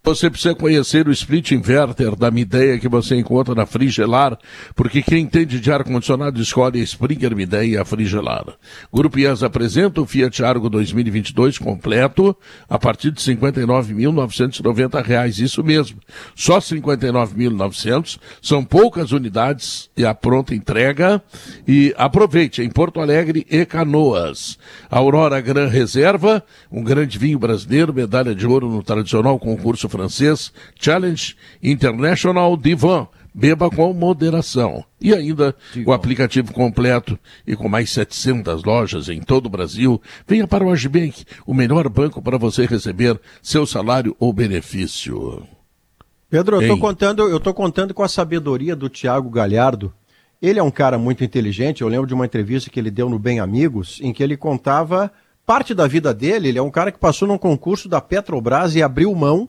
você 0.04 0.32
precisa 0.32 0.56
conhecer 0.56 1.08
o 1.08 1.12
split 1.12 1.52
inverter 1.52 2.16
da 2.16 2.32
Mideia 2.32 2.80
que 2.80 2.90
você 2.90 3.16
encontra 3.16 3.54
na 3.54 3.68
Frigelar, 3.68 4.36
porque 4.76 5.04
quem 5.04 5.24
entende 5.24 5.60
de 5.60 5.72
ar-condicionado 5.72 6.42
escolhe 6.42 6.82
a 6.82 6.84
Springer 6.84 7.36
Mideia 7.36 7.66
e 7.66 7.78
a 7.78 7.86
Frigelar. 7.86 8.46
Grupo 8.92 9.20
IES 9.20 9.44
apresenta 9.44 10.02
o 10.02 10.06
Fiat 10.08 10.44
Argo 10.44 10.70
2022 10.70 11.60
completo 11.60 12.36
a 12.68 12.80
partir 12.80 13.12
de 13.12 13.22
59.990 13.22 15.04
reais, 15.04 15.38
isso 15.38 15.64
mesmo. 15.64 16.00
Só 16.36 16.58
59.900, 16.58 18.18
são 18.42 18.66
poucas 18.66 19.12
unidades 19.12 19.90
e 19.96 20.04
a 20.04 20.16
pronta 20.16 20.56
entrega. 20.56 21.22
E 21.68 21.94
aproveite 21.96 22.64
em 22.64 22.70
Porto 22.70 23.00
Alegre 23.00 23.46
e 23.50 23.66
Canoas. 23.66 24.58
Aurora 24.90 25.40
Gran 25.42 25.68
Reserva, 25.68 26.44
um 26.72 26.84
grande 26.84 27.20
vinho 27.20 27.38
brasileiro, 27.38 27.94
medalha 27.94 28.34
de 28.34 28.48
ouro 28.48 28.68
no 28.68 28.82
tradicional 28.82 29.38
concurso 29.38 29.91
francês 29.92 30.52
Challenge 30.76 31.36
International 31.62 32.58
Divan. 32.58 33.08
Beba 33.34 33.70
com 33.70 33.94
moderação. 33.94 34.84
E 35.00 35.14
ainda 35.14 35.56
o 35.86 35.94
aplicativo 35.94 36.52
completo 36.52 37.18
e 37.48 37.56
com 37.56 37.70
mais 37.70 37.90
700 37.90 38.64
lojas 38.64 39.08
em 39.08 39.22
todo 39.22 39.46
o 39.46 39.50
Brasil, 39.50 40.02
venha 40.28 40.46
para 40.46 40.66
o 40.66 40.70
Agibank, 40.70 41.24
o 41.46 41.54
melhor 41.54 41.88
banco 41.88 42.22
para 42.22 42.38
você 42.38 42.66
receber 42.66 43.20
seu 43.42 43.66
salário 43.66 44.16
ou 44.20 44.34
benefício. 44.34 45.48
Pedro, 46.30 46.58
eu 46.58 46.62
estou 46.62 46.78
contando, 46.78 47.30
eu 47.30 47.40
tô 47.40 47.54
contando 47.54 47.94
com 47.94 48.04
a 48.04 48.08
sabedoria 48.08 48.76
do 48.76 48.90
Tiago 48.90 49.30
Galhardo. 49.30 49.94
Ele 50.42 50.60
é 50.60 50.64
um 50.64 50.72
cara 50.72 50.98
muito 50.98 51.24
inteligente. 51.24 51.82
Eu 51.82 51.88
lembro 51.88 52.08
de 52.08 52.14
uma 52.14 52.26
entrevista 52.26 52.70
que 52.70 52.80
ele 52.80 52.92
deu 52.92 53.10
no 53.10 53.20
Bem 53.20 53.40
Amigos, 53.40 54.00
em 54.02 54.12
que 54.12 54.24
ele 54.24 54.36
contava 54.36 55.12
parte 55.46 55.74
da 55.74 55.88
vida 55.88 56.14
dele. 56.14 56.50
Ele 56.50 56.58
é 56.58 56.62
um 56.62 56.72
cara 56.72 56.92
que 56.92 56.98
passou 56.98 57.28
num 57.28 57.38
concurso 57.38 57.88
da 57.88 58.02
Petrobras 58.02 58.76
e 58.76 58.82
abriu 58.82 59.14
mão 59.14 59.48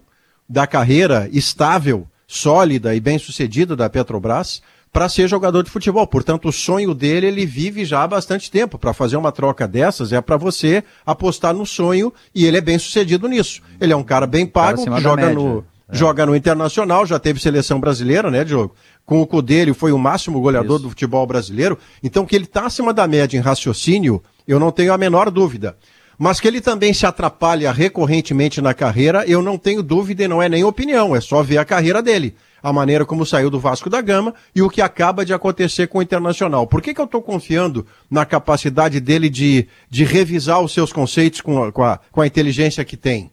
da 0.53 0.67
carreira 0.67 1.31
estável, 1.33 2.07
sólida 2.27 2.95
e 2.95 3.01
bem-sucedida 3.01 3.75
da 3.75 3.89
Petrobras 3.89 4.61
para 4.93 5.09
ser 5.09 5.27
jogador 5.27 5.63
de 5.63 5.71
futebol. 5.71 6.07
Portanto, 6.07 6.47
o 6.47 6.53
sonho 6.53 6.95
dele 6.95 7.27
ele 7.27 7.47
vive 7.47 7.87
já 7.87 8.03
há 8.03 8.07
bastante 8.07 8.51
tempo. 8.51 8.79
Para 8.79 8.93
fazer 8.93 9.17
uma 9.17 9.33
troca 9.33 9.67
dessas 9.67 10.13
é 10.13 10.21
para 10.21 10.37
você 10.37 10.85
apostar 11.07 11.55
no 11.55 11.65
sonho 11.65 12.13
e 12.35 12.45
ele 12.45 12.59
é 12.59 12.61
bem 12.61 12.79
sucedido 12.79 13.27
nisso. 13.29 13.63
Ele 13.81 13.95
é 13.95 13.97
um 13.97 14.05
cara 14.05 14.27
bem 14.27 14.47
pago, 14.47 14.85
que 14.85 15.01
joga 15.01 15.33
no 15.33 15.65
é. 15.91 15.97
Joga 15.97 16.25
no 16.25 16.37
Internacional, 16.37 17.05
já 17.05 17.19
teve 17.19 17.39
seleção 17.41 17.79
brasileira, 17.79 18.31
né, 18.31 18.45
Diogo? 18.45 18.75
Com 19.05 19.21
o 19.21 19.27
Cudê, 19.27 19.75
foi 19.75 19.93
o 19.93 19.99
máximo 19.99 20.41
goleador 20.41 20.77
Isso. 20.77 20.85
do 20.85 20.89
futebol 20.91 21.27
brasileiro. 21.27 21.79
Então, 22.03 22.25
que 22.25 22.35
ele 22.35 22.45
está 22.45 22.65
acima 22.65 22.95
da 22.95 23.07
média 23.07 23.37
em 23.37 23.41
raciocínio, 23.41 24.23
eu 24.49 24.59
não 24.59 24.71
tenho 24.71 24.93
a 24.93 24.97
menor 24.97 25.31
dúvida. 25.31 25.77
Mas 26.25 26.39
que 26.39 26.47
ele 26.47 26.61
também 26.61 26.95
se 26.95 27.05
atrapalha 27.05 27.73
recorrentemente 27.73 28.61
na 28.61 28.73
carreira, 28.73 29.25
eu 29.27 29.43
não 29.43 29.59
tenho 29.59 29.83
dúvida 29.83 30.23
e 30.23 30.29
não 30.29 30.41
é 30.41 30.49
nem 30.49 30.63
opinião, 30.63 31.17
é 31.17 31.21
só 31.21 31.43
ver 31.43 31.59
a 31.59 31.65
carreira 31.65 32.01
dele. 32.01 32.37
A 32.63 32.73
maneira 32.73 33.05
como 33.05 33.27
saiu 33.27 33.51
do 33.51 33.59
Vasco 33.59 33.91
da 33.91 34.01
Gama 34.01 34.33
e 34.55 34.63
o 34.63 34.71
que 34.71 34.81
acaba 34.81 35.25
de 35.25 35.35
acontecer 35.35 35.89
com 35.89 35.99
o 35.99 36.03
Internacional. 36.03 36.65
Por 36.65 36.81
que, 36.81 36.95
que 36.95 37.01
eu 37.01 37.07
estou 37.07 37.21
confiando 37.21 37.85
na 38.09 38.25
capacidade 38.25 39.01
dele 39.01 39.29
de, 39.29 39.67
de 39.91 40.05
revisar 40.05 40.61
os 40.61 40.73
seus 40.73 40.93
conceitos 40.93 41.41
com 41.41 41.61
a, 41.61 41.73
com 41.73 41.83
a, 41.83 41.99
com 42.13 42.21
a 42.21 42.27
inteligência 42.29 42.85
que 42.85 42.97
tem? 42.97 43.29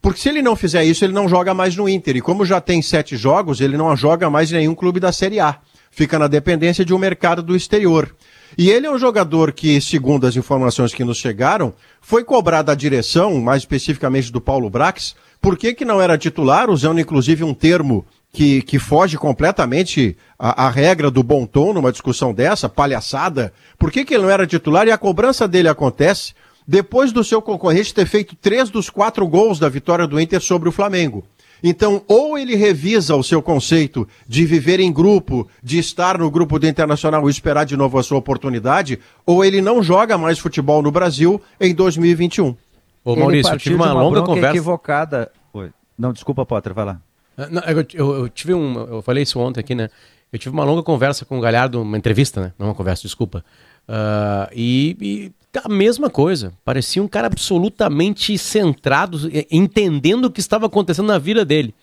Porque 0.00 0.18
se 0.18 0.28
ele 0.28 0.42
não 0.42 0.56
fizer 0.56 0.82
isso, 0.82 1.04
ele 1.04 1.12
não 1.12 1.28
joga 1.28 1.54
mais 1.54 1.76
no 1.76 1.88
Inter. 1.88 2.16
E 2.16 2.20
como 2.20 2.44
já 2.44 2.60
tem 2.60 2.82
sete 2.82 3.16
jogos, 3.16 3.60
ele 3.60 3.76
não 3.76 3.96
joga 3.96 4.28
mais 4.28 4.50
em 4.50 4.56
nenhum 4.56 4.74
clube 4.74 4.98
da 4.98 5.12
Série 5.12 5.38
A. 5.38 5.58
Fica 5.92 6.18
na 6.18 6.26
dependência 6.26 6.84
de 6.84 6.92
um 6.92 6.98
mercado 6.98 7.40
do 7.40 7.54
exterior. 7.54 8.12
E 8.56 8.70
ele 8.70 8.86
é 8.86 8.90
um 8.90 8.98
jogador 8.98 9.52
que, 9.52 9.80
segundo 9.80 10.26
as 10.26 10.36
informações 10.36 10.92
que 10.92 11.04
nos 11.04 11.18
chegaram, 11.18 11.72
foi 12.00 12.24
cobrado 12.24 12.66
da 12.66 12.74
direção, 12.74 13.40
mais 13.40 13.62
especificamente 13.62 14.30
do 14.30 14.40
Paulo 14.40 14.68
Brax, 14.68 15.14
por 15.40 15.56
que, 15.56 15.74
que 15.74 15.84
não 15.84 16.00
era 16.00 16.18
titular, 16.18 16.70
usando 16.70 17.00
inclusive 17.00 17.42
um 17.42 17.54
termo 17.54 18.04
que, 18.32 18.62
que 18.62 18.78
foge 18.78 19.18
completamente 19.18 20.16
à, 20.38 20.70
regra 20.70 21.10
do 21.10 21.22
bom 21.22 21.44
tom 21.44 21.74
numa 21.74 21.92
discussão 21.92 22.32
dessa, 22.32 22.68
palhaçada. 22.68 23.52
Por 23.78 23.90
que, 23.90 24.04
que 24.04 24.14
ele 24.14 24.22
não 24.22 24.30
era 24.30 24.46
titular 24.46 24.86
e 24.86 24.90
a 24.90 24.98
cobrança 24.98 25.46
dele 25.46 25.68
acontece 25.68 26.32
depois 26.66 27.12
do 27.12 27.24
seu 27.24 27.42
concorrente 27.42 27.92
ter 27.92 28.06
feito 28.06 28.36
três 28.36 28.70
dos 28.70 28.88
quatro 28.88 29.26
gols 29.26 29.58
da 29.58 29.68
vitória 29.68 30.06
do 30.06 30.20
Inter 30.20 30.40
sobre 30.40 30.68
o 30.68 30.72
Flamengo. 30.72 31.24
Então, 31.62 32.02
ou 32.08 32.36
ele 32.36 32.56
revisa 32.56 33.14
o 33.14 33.22
seu 33.22 33.40
conceito 33.40 34.06
de 34.26 34.44
viver 34.44 34.80
em 34.80 34.92
grupo, 34.92 35.48
de 35.62 35.78
estar 35.78 36.18
no 36.18 36.30
grupo 36.30 36.58
do 36.58 36.66
Internacional 36.66 37.28
e 37.28 37.30
esperar 37.30 37.64
de 37.64 37.76
novo 37.76 37.98
a 37.98 38.02
sua 38.02 38.18
oportunidade, 38.18 38.98
ou 39.24 39.44
ele 39.44 39.60
não 39.60 39.82
joga 39.82 40.18
mais 40.18 40.38
futebol 40.38 40.82
no 40.82 40.90
Brasil 40.90 41.40
em 41.60 41.74
2021. 41.74 42.56
Ô 43.04 43.16
Maurício, 43.16 43.52
eu 43.52 43.58
tive 43.58 43.74
uma, 43.74 43.92
uma 43.92 44.02
longa 44.02 44.22
conversa. 44.22 44.50
equivocada. 44.50 45.30
Oi. 45.52 45.70
Não, 45.96 46.12
desculpa, 46.12 46.44
Potter, 46.44 46.74
vai 46.74 46.84
lá. 46.84 47.00
Ah, 47.36 47.48
não, 47.50 47.62
eu, 47.62 47.86
eu, 47.94 48.14
eu, 48.14 48.28
tive 48.28 48.54
um. 48.54 48.78
Eu 48.78 49.02
falei 49.02 49.22
isso 49.22 49.38
ontem 49.38 49.60
aqui, 49.60 49.74
né? 49.74 49.88
Eu 50.32 50.38
tive 50.38 50.54
uma 50.54 50.64
longa 50.64 50.82
conversa 50.82 51.24
com 51.24 51.38
o 51.38 51.40
Galhardo, 51.40 51.82
uma 51.82 51.98
entrevista, 51.98 52.40
né? 52.40 52.52
Não 52.58 52.68
uma 52.68 52.74
conversa, 52.74 53.02
desculpa. 53.02 53.44
Uh, 53.88 54.48
e, 54.54 54.96
e 55.00 55.32
a 55.64 55.68
mesma 55.68 56.08
coisa. 56.08 56.52
Parecia 56.64 57.02
um 57.02 57.08
cara 57.08 57.26
absolutamente 57.26 58.36
centrado, 58.38 59.30
entendendo 59.50 60.26
o 60.26 60.30
que 60.30 60.40
estava 60.40 60.66
acontecendo 60.66 61.06
na 61.06 61.18
vida 61.18 61.44
dele, 61.44 61.74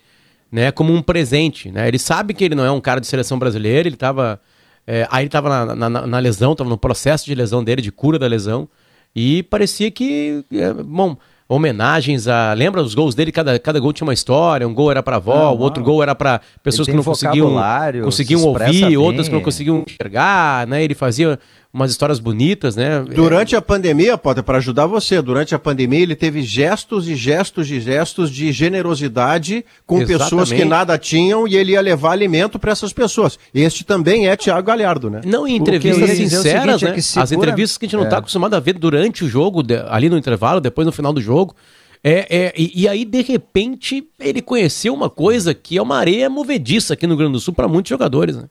né? 0.50 0.70
Como 0.70 0.92
um 0.92 1.02
presente, 1.02 1.70
né? 1.70 1.86
Ele 1.86 1.98
sabe 1.98 2.34
que 2.34 2.44
ele 2.44 2.54
não 2.54 2.64
é 2.64 2.70
um 2.70 2.80
cara 2.80 3.00
de 3.00 3.06
seleção 3.06 3.38
brasileira, 3.38 3.88
ele 3.88 3.96
estava... 3.96 4.40
É, 4.86 5.06
aí 5.10 5.22
ele 5.22 5.28
estava 5.28 5.66
na, 5.66 5.88
na, 5.88 6.06
na, 6.06 6.18
lesão, 6.18 6.52
estava 6.52 6.68
no 6.68 6.78
processo 6.78 7.26
de 7.26 7.34
lesão 7.34 7.62
dele, 7.62 7.82
de 7.82 7.92
cura 7.92 8.18
da 8.18 8.26
lesão, 8.26 8.68
e 9.14 9.42
parecia 9.44 9.90
que... 9.90 10.44
É, 10.50 10.72
bom, 10.72 11.16
homenagens 11.50 12.28
a. 12.28 12.52
Lembra 12.54 12.80
os 12.80 12.94
gols 12.94 13.14
dele? 13.14 13.32
Cada, 13.32 13.58
cada 13.58 13.80
gol 13.80 13.92
tinha 13.92 14.06
uma 14.06 14.14
história. 14.14 14.66
Um 14.66 14.72
gol 14.72 14.90
era 14.90 15.02
para 15.02 15.16
avó, 15.16 15.50
não, 15.50 15.56
o 15.56 15.58
outro 15.58 15.82
gol 15.82 16.00
era 16.00 16.14
para 16.14 16.40
pessoas 16.62 16.86
que 16.86 16.94
não 16.94 17.02
conseguiam, 17.02 17.56
conseguiam 18.04 18.42
ouvir, 18.44 18.86
bem. 18.86 18.96
outras 18.96 19.28
que 19.28 19.34
não 19.34 19.42
conseguiam 19.42 19.84
enxergar, 19.84 20.66
né? 20.68 20.84
Ele 20.84 20.94
fazia 20.94 21.38
umas 21.72 21.92
histórias 21.92 22.18
bonitas, 22.18 22.74
né? 22.74 23.00
Durante 23.14 23.54
a 23.54 23.62
pandemia, 23.62 24.18
Potter, 24.18 24.42
para 24.42 24.58
ajudar 24.58 24.86
você, 24.86 25.22
durante 25.22 25.54
a 25.54 25.58
pandemia 25.58 26.00
ele 26.00 26.16
teve 26.16 26.42
gestos 26.42 27.08
e 27.08 27.14
gestos 27.14 27.70
e 27.70 27.80
gestos 27.80 28.30
de 28.30 28.50
generosidade 28.50 29.64
com 29.86 29.98
Exatamente. 29.98 30.24
pessoas 30.24 30.52
que 30.52 30.64
nada 30.64 30.98
tinham 30.98 31.46
e 31.46 31.56
ele 31.56 31.72
ia 31.72 31.80
levar 31.80 32.10
alimento 32.10 32.58
para 32.58 32.72
essas 32.72 32.92
pessoas. 32.92 33.38
Este 33.54 33.84
também 33.84 34.28
é 34.28 34.36
Tiago 34.36 34.66
Galhardo, 34.66 35.08
né? 35.08 35.20
Não, 35.24 35.46
em 35.46 35.56
entrevistas 35.56 36.10
sinceras, 36.10 36.82
né? 36.82 36.96
É 36.96 37.00
segura... 37.00 37.24
As 37.24 37.32
entrevistas 37.32 37.78
que 37.78 37.84
a 37.84 37.88
gente 37.88 37.96
não 37.96 38.04
está 38.04 38.16
é. 38.16 38.18
acostumado 38.18 38.54
a 38.54 38.60
ver 38.60 38.76
durante 38.76 39.24
o 39.24 39.28
jogo, 39.28 39.62
ali 39.88 40.08
no 40.08 40.18
intervalo, 40.18 40.60
depois 40.60 40.84
no 40.84 40.92
final 40.92 41.12
do 41.12 41.20
jogo. 41.20 41.54
É, 42.02 42.26
é, 42.30 42.54
e, 42.56 42.82
e, 42.82 42.88
aí, 42.88 43.04
de 43.04 43.20
repente, 43.22 44.08
ele 44.18 44.40
conheceu 44.40 44.92
uma 44.92 45.10
coisa 45.10 45.52
que 45.52 45.76
é 45.76 45.82
uma 45.82 45.98
areia 45.98 46.30
movediça 46.30 46.94
aqui 46.94 47.06
no 47.06 47.12
Rio 47.12 47.18
Grande 47.18 47.32
do 47.34 47.40
Sul 47.40 47.52
para 47.52 47.68
muitos 47.68 47.90
jogadores, 47.90 48.36
né? 48.36 48.44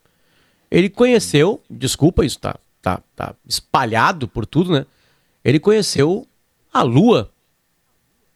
Ele 0.72 0.88
conheceu, 0.88 1.60
desculpa, 1.68 2.24
isso 2.24 2.38
tá 2.38 2.56
tá, 2.82 3.02
tá 3.16 3.34
espalhado 3.46 4.28
por 4.28 4.46
tudo, 4.46 4.72
né? 4.72 4.86
Ele 5.44 5.60
conheceu 5.60 6.28
a 6.74 6.82
Lua 6.82 7.30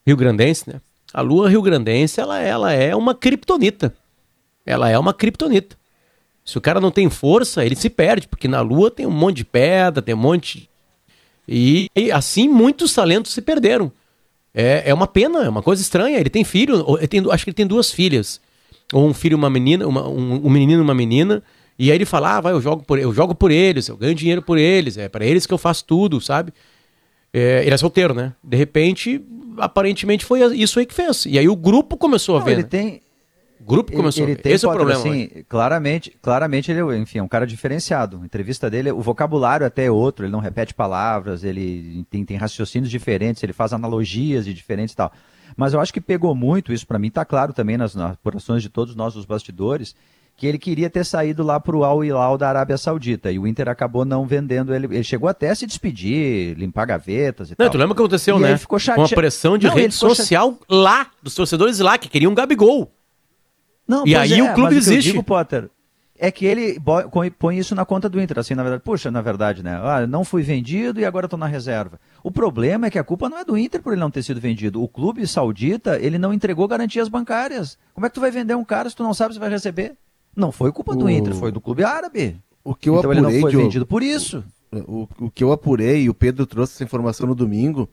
rio-grandense, 0.05 0.69
né? 0.69 0.81
A 1.13 1.21
Lua 1.21 1.49
rio-grandense, 1.49 2.19
ela, 2.19 2.39
ela 2.39 2.73
é 2.73 2.95
uma 2.95 3.13
criptonita. 3.13 3.93
Ela 4.65 4.89
é 4.89 4.97
uma 4.97 5.13
criptonita. 5.13 5.77
Se 6.45 6.57
o 6.57 6.61
cara 6.61 6.81
não 6.81 6.91
tem 6.91 7.09
força, 7.09 7.65
ele 7.65 7.75
se 7.75 7.89
perde, 7.89 8.27
porque 8.27 8.47
na 8.47 8.61
Lua 8.61 8.91
tem 8.91 9.05
um 9.05 9.11
monte 9.11 9.37
de 9.37 9.45
pedra, 9.45 10.01
tem 10.01 10.13
um 10.13 10.17
monte. 10.17 10.69
E, 11.47 11.89
e 11.95 12.11
assim 12.11 12.49
muitos 12.49 12.93
talentos 12.93 13.33
se 13.33 13.41
perderam. 13.41 13.91
É, 14.53 14.89
é 14.89 14.93
uma 14.93 15.07
pena, 15.07 15.43
é 15.43 15.49
uma 15.49 15.63
coisa 15.63 15.81
estranha. 15.81 16.19
Ele 16.19 16.29
tem 16.29 16.43
filho, 16.43 16.97
ele 16.97 17.07
tem, 17.07 17.23
acho 17.31 17.43
que 17.43 17.49
ele 17.49 17.55
tem 17.55 17.67
duas 17.67 17.91
filhas. 17.91 18.41
Ou 18.91 19.07
um 19.07 19.13
filho 19.13 19.33
e 19.33 19.35
uma 19.35 19.49
menina, 19.49 19.87
uma, 19.87 20.07
um, 20.07 20.45
um 20.45 20.49
menino 20.49 20.81
e 20.81 20.83
uma 20.83 20.93
menina. 20.93 21.41
E 21.77 21.89
aí 21.89 21.97
ele 21.97 22.05
fala, 22.05 22.37
ah, 22.37 22.41
vai, 22.41 22.53
eu 22.53 22.61
jogo 22.61 22.83
por, 22.83 22.99
eu 22.99 23.13
jogo 23.13 23.33
por 23.33 23.51
eles, 23.51 23.87
eu 23.87 23.97
ganho 23.97 24.13
dinheiro 24.13 24.41
por 24.41 24.57
eles, 24.57 24.97
é 24.97 25.09
para 25.09 25.25
eles 25.25 25.45
que 25.45 25.53
eu 25.53 25.57
faço 25.57 25.85
tudo, 25.85 26.21
sabe? 26.21 26.53
É, 27.33 27.63
ele 27.65 27.73
é 27.73 27.77
solteiro, 27.77 28.13
né? 28.13 28.33
De 28.43 28.55
repente, 28.55 29.19
aparentemente 29.57 30.23
foi 30.23 30.41
isso 30.55 30.79
aí 30.79 30.85
que 30.85 30.93
fez. 30.93 31.25
E 31.25 31.39
aí 31.39 31.49
o 31.49 31.55
grupo 31.55 31.97
começou 31.97 32.35
Não, 32.35 32.41
a 32.41 32.45
ver. 32.45 32.51
Ele 32.51 32.61
né? 32.61 32.67
tem. 32.67 33.01
O 33.59 33.63
grupo 33.65 33.91
começou 33.93 34.23
ele, 34.23 34.33
ele 34.33 34.39
a 34.39 34.43
ver. 34.43 34.49
Esse 34.51 34.65
é 34.65 34.69
o 34.69 34.73
problema. 34.73 34.99
Assim, 34.99 35.29
claramente, 35.47 36.15
claramente 36.21 36.71
ele, 36.71 36.81
é, 36.81 36.97
enfim, 36.97 37.19
é 37.19 37.23
um 37.23 37.27
cara 37.27 37.47
diferenciado. 37.47 38.19
A 38.21 38.25
entrevista 38.25 38.69
dele, 38.69 38.91
o 38.91 39.01
vocabulário 39.01 39.65
até 39.65 39.85
é 39.85 39.91
outro, 39.91 40.25
ele 40.25 40.31
não 40.31 40.39
repete 40.39 40.73
palavras, 40.73 41.43
ele 41.43 42.05
tem, 42.09 42.23
tem 42.25 42.37
raciocínios 42.37 42.91
diferentes, 42.91 43.41
ele 43.41 43.53
faz 43.53 43.73
analogias 43.73 44.45
de 44.45 44.53
diferentes 44.53 44.93
e 44.93 44.97
tal. 44.97 45.11
Mas 45.55 45.73
eu 45.73 45.79
acho 45.79 45.93
que 45.93 46.01
pegou 46.01 46.35
muito, 46.35 46.73
isso 46.73 46.85
para 46.85 46.99
mim 46.99 47.09
tá 47.09 47.23
claro 47.23 47.53
também 47.53 47.77
nas, 47.77 47.95
nas 47.95 48.13
apurações 48.13 48.61
de 48.61 48.69
todos 48.69 48.95
nós, 48.95 49.15
os 49.15 49.25
bastidores, 49.25 49.95
que 50.35 50.47
ele 50.47 50.57
queria 50.57 50.89
ter 50.89 51.05
saído 51.05 51.43
lá 51.43 51.59
para 51.59 51.75
o 51.75 51.83
Al 51.83 52.03
Hilal 52.03 52.37
da 52.37 52.49
Arábia 52.49 52.77
Saudita 52.77 53.31
e 53.31 53.37
o 53.37 53.47
Inter 53.47 53.69
acabou 53.69 54.03
não 54.03 54.25
vendendo 54.25 54.73
ele. 54.73 54.87
Ele 54.87 55.03
chegou 55.03 55.29
até 55.29 55.49
a 55.49 55.55
se 55.55 55.65
despedir, 55.65 56.57
limpar 56.57 56.85
gavetas 56.85 57.49
e 57.49 57.51
não, 57.51 57.57
tal. 57.57 57.69
Tu 57.69 57.77
lembra 57.77 57.93
o 57.93 57.95
que 57.95 58.01
aconteceu, 58.01 58.37
e 58.37 58.41
né? 58.41 58.57
ficou 58.57 58.79
chate... 58.79 58.95
Com 58.95 59.05
a 59.05 59.09
pressão 59.09 59.57
de 59.57 59.67
não, 59.67 59.75
rede 59.75 59.93
social 59.93 60.51
chate... 60.51 60.65
lá, 60.69 61.07
dos 61.21 61.35
torcedores 61.35 61.79
lá, 61.79 61.97
que 61.97 62.09
queriam 62.09 62.31
um 62.31 62.35
Gabigol. 62.35 62.91
Não, 63.87 64.07
e 64.07 64.15
aí 64.15 64.39
é, 64.39 64.43
o 64.43 64.53
clube 64.53 64.75
existe. 64.75 65.09
O 65.09 65.13
digo, 65.13 65.23
Potter, 65.23 65.69
é 66.17 66.31
que 66.31 66.45
ele 66.45 66.77
põe 67.37 67.57
isso 67.57 67.75
na 67.75 67.85
conta 67.85 68.07
do 68.07 68.19
Inter, 68.19 68.39
assim, 68.39 68.55
na 68.55 68.63
verdade. 68.63 68.83
Puxa, 68.83 69.11
na 69.11 69.21
verdade, 69.21 69.61
né? 69.61 69.79
Ah, 69.83 70.07
não 70.07 70.23
fui 70.23 70.41
vendido 70.41 70.99
e 70.99 71.05
agora 71.05 71.25
estou 71.25 71.37
na 71.37 71.47
reserva. 71.47 71.99
O 72.23 72.31
problema 72.31 72.87
é 72.87 72.89
que 72.89 72.99
a 72.99 73.03
culpa 73.03 73.27
não 73.29 73.37
é 73.37 73.45
do 73.45 73.57
Inter 73.57 73.81
por 73.81 73.93
ele 73.93 73.99
não 73.99 74.09
ter 74.09 74.23
sido 74.23 74.39
vendido. 74.39 74.81
O 74.81 74.87
clube 74.87 75.27
saudita, 75.27 75.99
ele 75.99 76.17
não 76.17 76.33
entregou 76.33 76.67
garantias 76.67 77.09
bancárias. 77.09 77.77
Como 77.93 78.05
é 78.05 78.09
que 78.09 78.15
tu 78.15 78.21
vai 78.21 78.31
vender 78.31 78.55
um 78.55 78.63
cara 78.63 78.89
se 78.89 78.95
tu 78.95 79.03
não 79.03 79.13
sabe 79.13 79.33
se 79.33 79.39
vai 79.39 79.49
receber? 79.49 79.95
Não 80.35 80.51
foi 80.51 80.71
culpa 80.71 80.95
do 80.95 81.09
Inter, 81.09 81.35
foi 81.35 81.51
do 81.51 81.61
clube 81.61 81.83
árabe. 81.83 82.39
O 82.63 82.73
que 82.73 82.89
eu 82.89 82.97
então 82.97 83.11
apurei, 83.11 83.35
ele 83.35 83.41
não 83.41 83.51
foi 83.51 83.61
vendido 83.61 83.85
por 83.85 84.01
isso. 84.01 84.43
O, 84.87 85.07
o 85.19 85.29
que 85.29 85.43
eu 85.43 85.51
apurei, 85.51 86.03
e 86.03 86.09
o 86.09 86.13
Pedro 86.13 86.45
trouxe 86.45 86.73
essa 86.73 86.83
informação 86.83 87.27
no 87.27 87.35
domingo, 87.35 87.87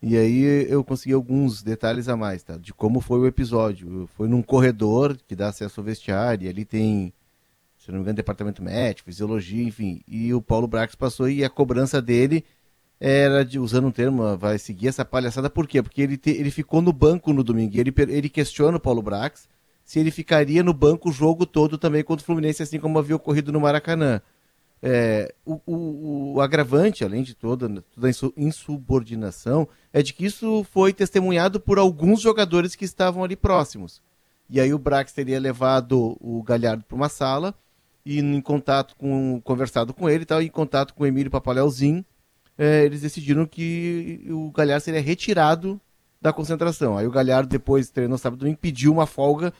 e 0.00 0.16
aí 0.16 0.42
eu 0.68 0.82
consegui 0.82 1.12
alguns 1.12 1.62
detalhes 1.62 2.08
a 2.08 2.16
mais, 2.16 2.42
tá? 2.42 2.56
De 2.56 2.72
como 2.72 3.00
foi 3.00 3.20
o 3.20 3.26
episódio. 3.26 4.08
Foi 4.16 4.28
num 4.28 4.42
corredor 4.42 5.16
que 5.28 5.36
dá 5.36 5.48
acesso 5.48 5.80
ao 5.80 5.84
vestiário, 5.84 6.46
e 6.46 6.48
ali 6.48 6.64
tem, 6.64 7.12
se 7.76 7.90
não 7.90 7.98
me 7.98 8.02
engano, 8.02 8.16
departamento 8.16 8.62
médico, 8.62 9.10
fisiologia, 9.10 9.62
enfim. 9.62 10.00
E 10.08 10.32
o 10.32 10.40
Paulo 10.40 10.66
Brax 10.66 10.94
passou 10.94 11.28
e 11.28 11.44
a 11.44 11.50
cobrança 11.50 12.00
dele 12.00 12.44
era 12.98 13.44
de, 13.44 13.58
usando 13.58 13.88
um 13.88 13.90
termo, 13.90 14.36
vai 14.36 14.58
seguir 14.58 14.86
essa 14.86 15.04
palhaçada, 15.04 15.50
por 15.50 15.66
quê? 15.66 15.82
Porque 15.82 16.00
ele, 16.00 16.16
te, 16.16 16.30
ele 16.30 16.52
ficou 16.52 16.80
no 16.80 16.92
banco 16.92 17.32
no 17.32 17.42
domingo, 17.42 17.76
ele, 17.76 17.92
ele 18.08 18.28
questiona 18.28 18.76
o 18.76 18.80
Paulo 18.80 19.02
Brax, 19.02 19.48
se 19.84 19.98
ele 19.98 20.10
ficaria 20.10 20.62
no 20.62 20.72
banco 20.72 21.10
o 21.10 21.12
jogo 21.12 21.44
todo 21.44 21.76
também 21.76 22.04
contra 22.04 22.22
o 22.22 22.26
Fluminense, 22.26 22.62
assim 22.62 22.78
como 22.78 22.98
havia 22.98 23.16
ocorrido 23.16 23.52
no 23.52 23.60
Maracanã. 23.60 24.20
É, 24.84 25.32
o, 25.44 25.60
o, 25.64 26.34
o, 26.34 26.40
agravante, 26.40 27.04
além 27.04 27.22
de 27.22 27.34
toda, 27.34 27.68
toda 27.94 28.10
insubordinação, 28.36 29.68
é 29.92 30.02
de 30.02 30.12
que 30.12 30.24
isso 30.24 30.66
foi 30.72 30.92
testemunhado 30.92 31.60
por 31.60 31.78
alguns 31.78 32.20
jogadores 32.20 32.74
que 32.74 32.84
estavam 32.84 33.22
ali 33.22 33.36
próximos. 33.36 34.02
E 34.50 34.60
aí 34.60 34.74
o 34.74 34.78
Brax 34.78 35.12
teria 35.12 35.38
levado 35.38 36.16
o 36.20 36.42
Galhardo 36.42 36.84
para 36.84 36.96
uma 36.96 37.08
sala 37.08 37.54
e 38.04 38.18
em 38.18 38.40
contato 38.40 38.96
com, 38.96 39.40
conversado 39.42 39.94
com 39.94 40.10
ele 40.10 40.24
tal, 40.24 40.42
em 40.42 40.48
contato 40.48 40.94
com 40.94 41.04
o 41.04 41.06
Emílio 41.06 41.30
Papaleuzinho, 41.30 42.04
é, 42.58 42.84
eles 42.84 43.02
decidiram 43.02 43.46
que 43.46 44.26
o 44.28 44.50
Galhardo 44.50 44.84
seria 44.84 45.00
retirado 45.00 45.80
da 46.20 46.32
concentração. 46.32 46.98
Aí 46.98 47.06
o 47.06 47.10
Galhardo 47.10 47.48
depois 47.48 47.90
treinou 47.90 48.18
sábado 48.18 48.40
domingo, 48.40 48.58
pediu 48.58 48.92
uma 48.92 49.06
folga 49.06 49.52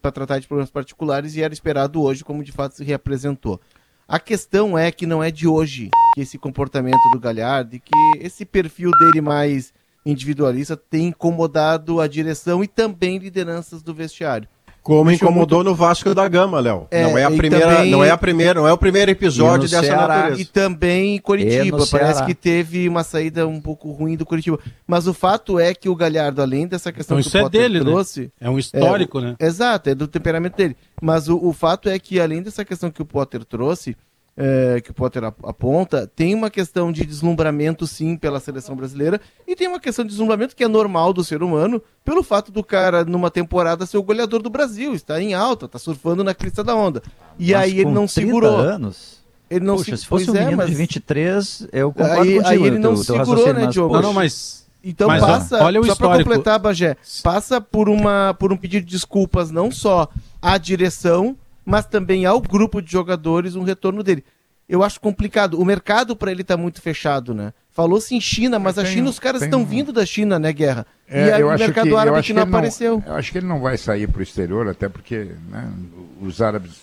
para 0.00 0.12
tratar 0.12 0.38
de 0.38 0.46
problemas 0.46 0.70
particulares 0.70 1.34
e 1.34 1.42
era 1.42 1.52
esperado 1.52 2.02
hoje, 2.02 2.24
como 2.24 2.44
de 2.44 2.52
fato 2.52 2.76
se 2.76 2.84
reapresentou. 2.84 3.60
A 4.06 4.18
questão 4.18 4.76
é 4.76 4.90
que 4.90 5.06
não 5.06 5.22
é 5.22 5.30
de 5.30 5.46
hoje 5.46 5.88
que 6.14 6.20
esse 6.20 6.36
comportamento 6.36 6.98
do 7.12 7.20
Galhardo 7.20 7.76
e 7.76 7.80
que 7.80 7.94
esse 8.18 8.44
perfil 8.44 8.90
dele 8.98 9.20
mais 9.20 9.72
individualista 10.04 10.76
tem 10.76 11.08
incomodado 11.08 12.00
a 12.00 12.08
direção 12.08 12.64
e 12.64 12.66
também 12.66 13.18
lideranças 13.18 13.82
do 13.82 13.94
vestiário. 13.94 14.48
Como 14.82 15.10
incomodou 15.10 15.58
muito... 15.58 15.70
no 15.70 15.74
Vasco 15.74 16.14
da 16.14 16.26
Gama, 16.26 16.58
Léo. 16.58 16.86
É, 16.90 17.02
não 17.02 17.18
é 17.18 17.24
a 17.24 17.30
primeira, 17.30 17.76
também... 17.76 17.90
não 17.90 18.02
é 18.02 18.10
a 18.10 18.16
primeira, 18.16 18.60
não 18.60 18.66
é 18.66 18.72
o 18.72 18.78
primeiro 18.78 19.10
episódio 19.10 19.68
dessa 19.68 19.82
Ceará. 19.82 20.16
natureza. 20.16 20.40
E 20.40 20.44
também 20.44 21.16
em 21.16 21.18
Curitiba, 21.18 21.84
parece 21.90 22.24
que 22.24 22.34
teve 22.34 22.88
uma 22.88 23.04
saída 23.04 23.46
um 23.46 23.60
pouco 23.60 23.90
ruim 23.92 24.16
do 24.16 24.24
Curitiba. 24.24 24.58
Mas 24.86 25.06
o 25.06 25.12
fato 25.12 25.58
é 25.58 25.74
que 25.74 25.88
o 25.88 25.94
Galhardo, 25.94 26.40
além 26.40 26.66
dessa 26.66 26.90
questão 26.90 27.18
então, 27.18 27.22
que 27.22 27.28
isso 27.28 27.38
o 27.38 27.42
Potter 27.42 27.60
é 27.60 27.62
dele, 27.64 27.78
né? 27.80 27.84
trouxe, 27.84 28.20
né? 28.22 28.28
É 28.40 28.50
um 28.50 28.58
histórico, 28.58 29.18
é, 29.18 29.22
né? 29.22 29.36
Exato, 29.38 29.90
é 29.90 29.94
do 29.94 30.08
temperamento 30.08 30.56
dele. 30.56 30.76
Mas 31.00 31.28
o, 31.28 31.36
o 31.36 31.52
fato 31.52 31.88
é 31.88 31.98
que 31.98 32.18
além 32.18 32.42
dessa 32.42 32.64
questão 32.64 32.90
que 32.90 33.02
o 33.02 33.06
Potter 33.06 33.44
trouxe, 33.44 33.96
é, 34.36 34.80
que 34.80 34.90
o 34.90 34.94
Potter 34.94 35.24
aponta, 35.24 36.06
tem 36.06 36.34
uma 36.34 36.50
questão 36.50 36.90
de 36.90 37.04
deslumbramento, 37.04 37.86
sim, 37.86 38.16
pela 38.16 38.40
seleção 38.40 38.74
brasileira, 38.74 39.20
e 39.46 39.54
tem 39.54 39.68
uma 39.68 39.80
questão 39.80 40.04
de 40.04 40.10
deslumbramento 40.10 40.56
que 40.56 40.64
é 40.64 40.68
normal 40.68 41.12
do 41.12 41.22
ser 41.22 41.42
humano, 41.42 41.82
pelo 42.04 42.22
fato 42.22 42.50
do 42.50 42.64
cara, 42.64 43.04
numa 43.04 43.30
temporada, 43.30 43.84
ser 43.86 43.98
o 43.98 44.02
goleador 44.02 44.40
do 44.40 44.50
Brasil, 44.50 44.94
está 44.94 45.20
em 45.20 45.34
alta, 45.34 45.66
está 45.66 45.78
surfando 45.78 46.24
na 46.24 46.34
crista 46.34 46.64
da 46.64 46.74
onda. 46.74 47.02
E 47.38 47.52
mas 47.52 47.62
aí 47.62 47.80
ele 47.80 47.90
não 47.90 48.08
segurou. 48.08 48.56
anos? 48.56 49.20
Ele 49.50 49.64
não 49.64 49.76
Puxa, 49.76 49.96
se, 49.96 50.02
se 50.02 50.06
fosse 50.06 50.30
um 50.30 50.36
é, 50.36 50.40
menino 50.40 50.58
mas... 50.58 50.68
de 50.68 50.74
23, 50.74 51.68
eu 51.72 51.92
concordo 51.92 52.22
aí, 52.22 52.36
contigo. 52.36 52.48
Aí 52.48 52.62
ele 52.62 52.78
não 52.78 52.96
segurou, 52.96 53.52
né, 53.52 53.66
Diogo? 53.66 53.94
Não, 53.94 54.02
não, 54.02 54.12
mas... 54.12 54.60
Então 54.82 55.08
mas, 55.08 55.20
passa, 55.20 55.62
olha 55.62 55.78
o 55.78 55.84
só 55.84 55.94
para 55.94 56.16
completar, 56.16 56.58
Bagé, 56.58 56.96
passa 57.22 57.60
por, 57.60 57.86
uma, 57.86 58.34
por 58.38 58.50
um 58.50 58.56
pedido 58.56 58.86
de 58.86 58.92
desculpas 58.92 59.50
não 59.50 59.70
só 59.70 60.08
à 60.40 60.56
direção, 60.56 61.36
mas 61.64 61.86
também 61.86 62.26
ao 62.26 62.40
grupo 62.40 62.80
de 62.80 62.90
jogadores 62.90 63.56
um 63.56 63.62
retorno 63.62 64.02
dele. 64.02 64.24
Eu 64.68 64.84
acho 64.84 65.00
complicado. 65.00 65.60
O 65.60 65.64
mercado 65.64 66.14
para 66.14 66.30
ele 66.30 66.42
está 66.42 66.56
muito 66.56 66.80
fechado, 66.80 67.34
né? 67.34 67.52
Falou-se 67.72 68.14
em 68.14 68.20
China, 68.20 68.58
mas 68.58 68.78
a 68.78 68.84
China, 68.84 69.10
os 69.10 69.18
caras 69.18 69.42
estão 69.42 69.64
vindo 69.64 69.92
da 69.92 70.06
China, 70.06 70.38
né, 70.38 70.52
Guerra? 70.52 70.86
É, 71.08 71.26
e 71.26 71.32
aí 71.32 71.42
o 71.42 71.48
mercado 71.50 71.88
que, 71.88 71.96
árabe 71.96 72.22
que 72.22 72.32
não 72.32 72.42
apareceu. 72.42 73.02
Não, 73.04 73.12
eu 73.12 73.18
acho 73.18 73.32
que 73.32 73.38
ele 73.38 73.46
não 73.46 73.60
vai 73.60 73.76
sair 73.76 74.06
para 74.06 74.20
o 74.20 74.22
exterior, 74.22 74.68
até 74.68 74.88
porque 74.88 75.32
né, 75.48 75.72
os 76.20 76.40
árabes 76.40 76.82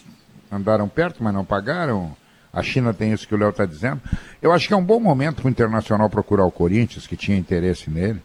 andaram 0.52 0.88
perto, 0.90 1.24
mas 1.24 1.34
não 1.34 1.46
pagaram. 1.46 2.16
A 2.52 2.62
China 2.62 2.94
tem 2.94 3.14
isso 3.14 3.28
que 3.28 3.36
o 3.36 3.38
Léo 3.38 3.50
está 3.50 3.66
dizendo. 3.66 4.02
Eu 4.42 4.52
acho 4.52 4.68
que 4.68 4.74
é 4.74 4.78
um 4.78 4.84
bom 4.84 5.00
momento 5.00 5.42
para 5.42 5.48
o 5.48 5.52
Internacional 5.52 6.10
procurar 6.10 6.46
o 6.46 6.52
Corinthians, 6.52 7.08
que 7.08 7.16
tinha 7.16 7.38
interesse 7.38 7.90
nele, 7.90 8.22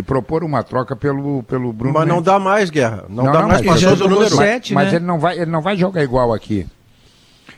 e 0.00 0.02
propor 0.02 0.42
uma 0.42 0.62
troca 0.62 0.96
pelo, 0.96 1.42
pelo 1.44 1.72
Bruno 1.72 1.94
Mas 1.94 2.04
Mendes. 2.04 2.16
não 2.16 2.22
dá 2.22 2.38
mais, 2.38 2.70
Guerra. 2.70 3.04
Não, 3.08 3.24
não 3.24 3.32
dá 3.32 3.40
não, 3.42 3.48
mais. 3.48 3.62
Mas, 3.62 3.82
passou 3.82 3.96
do 3.96 4.08
número. 4.08 4.34
Sete, 4.34 4.74
mas, 4.74 4.84
né? 4.86 4.90
mas 4.90 4.94
ele, 4.94 5.04
não 5.04 5.18
vai, 5.20 5.36
ele 5.36 5.50
não 5.50 5.60
vai 5.60 5.76
jogar 5.76 6.02
igual 6.02 6.32
aqui. 6.32 6.66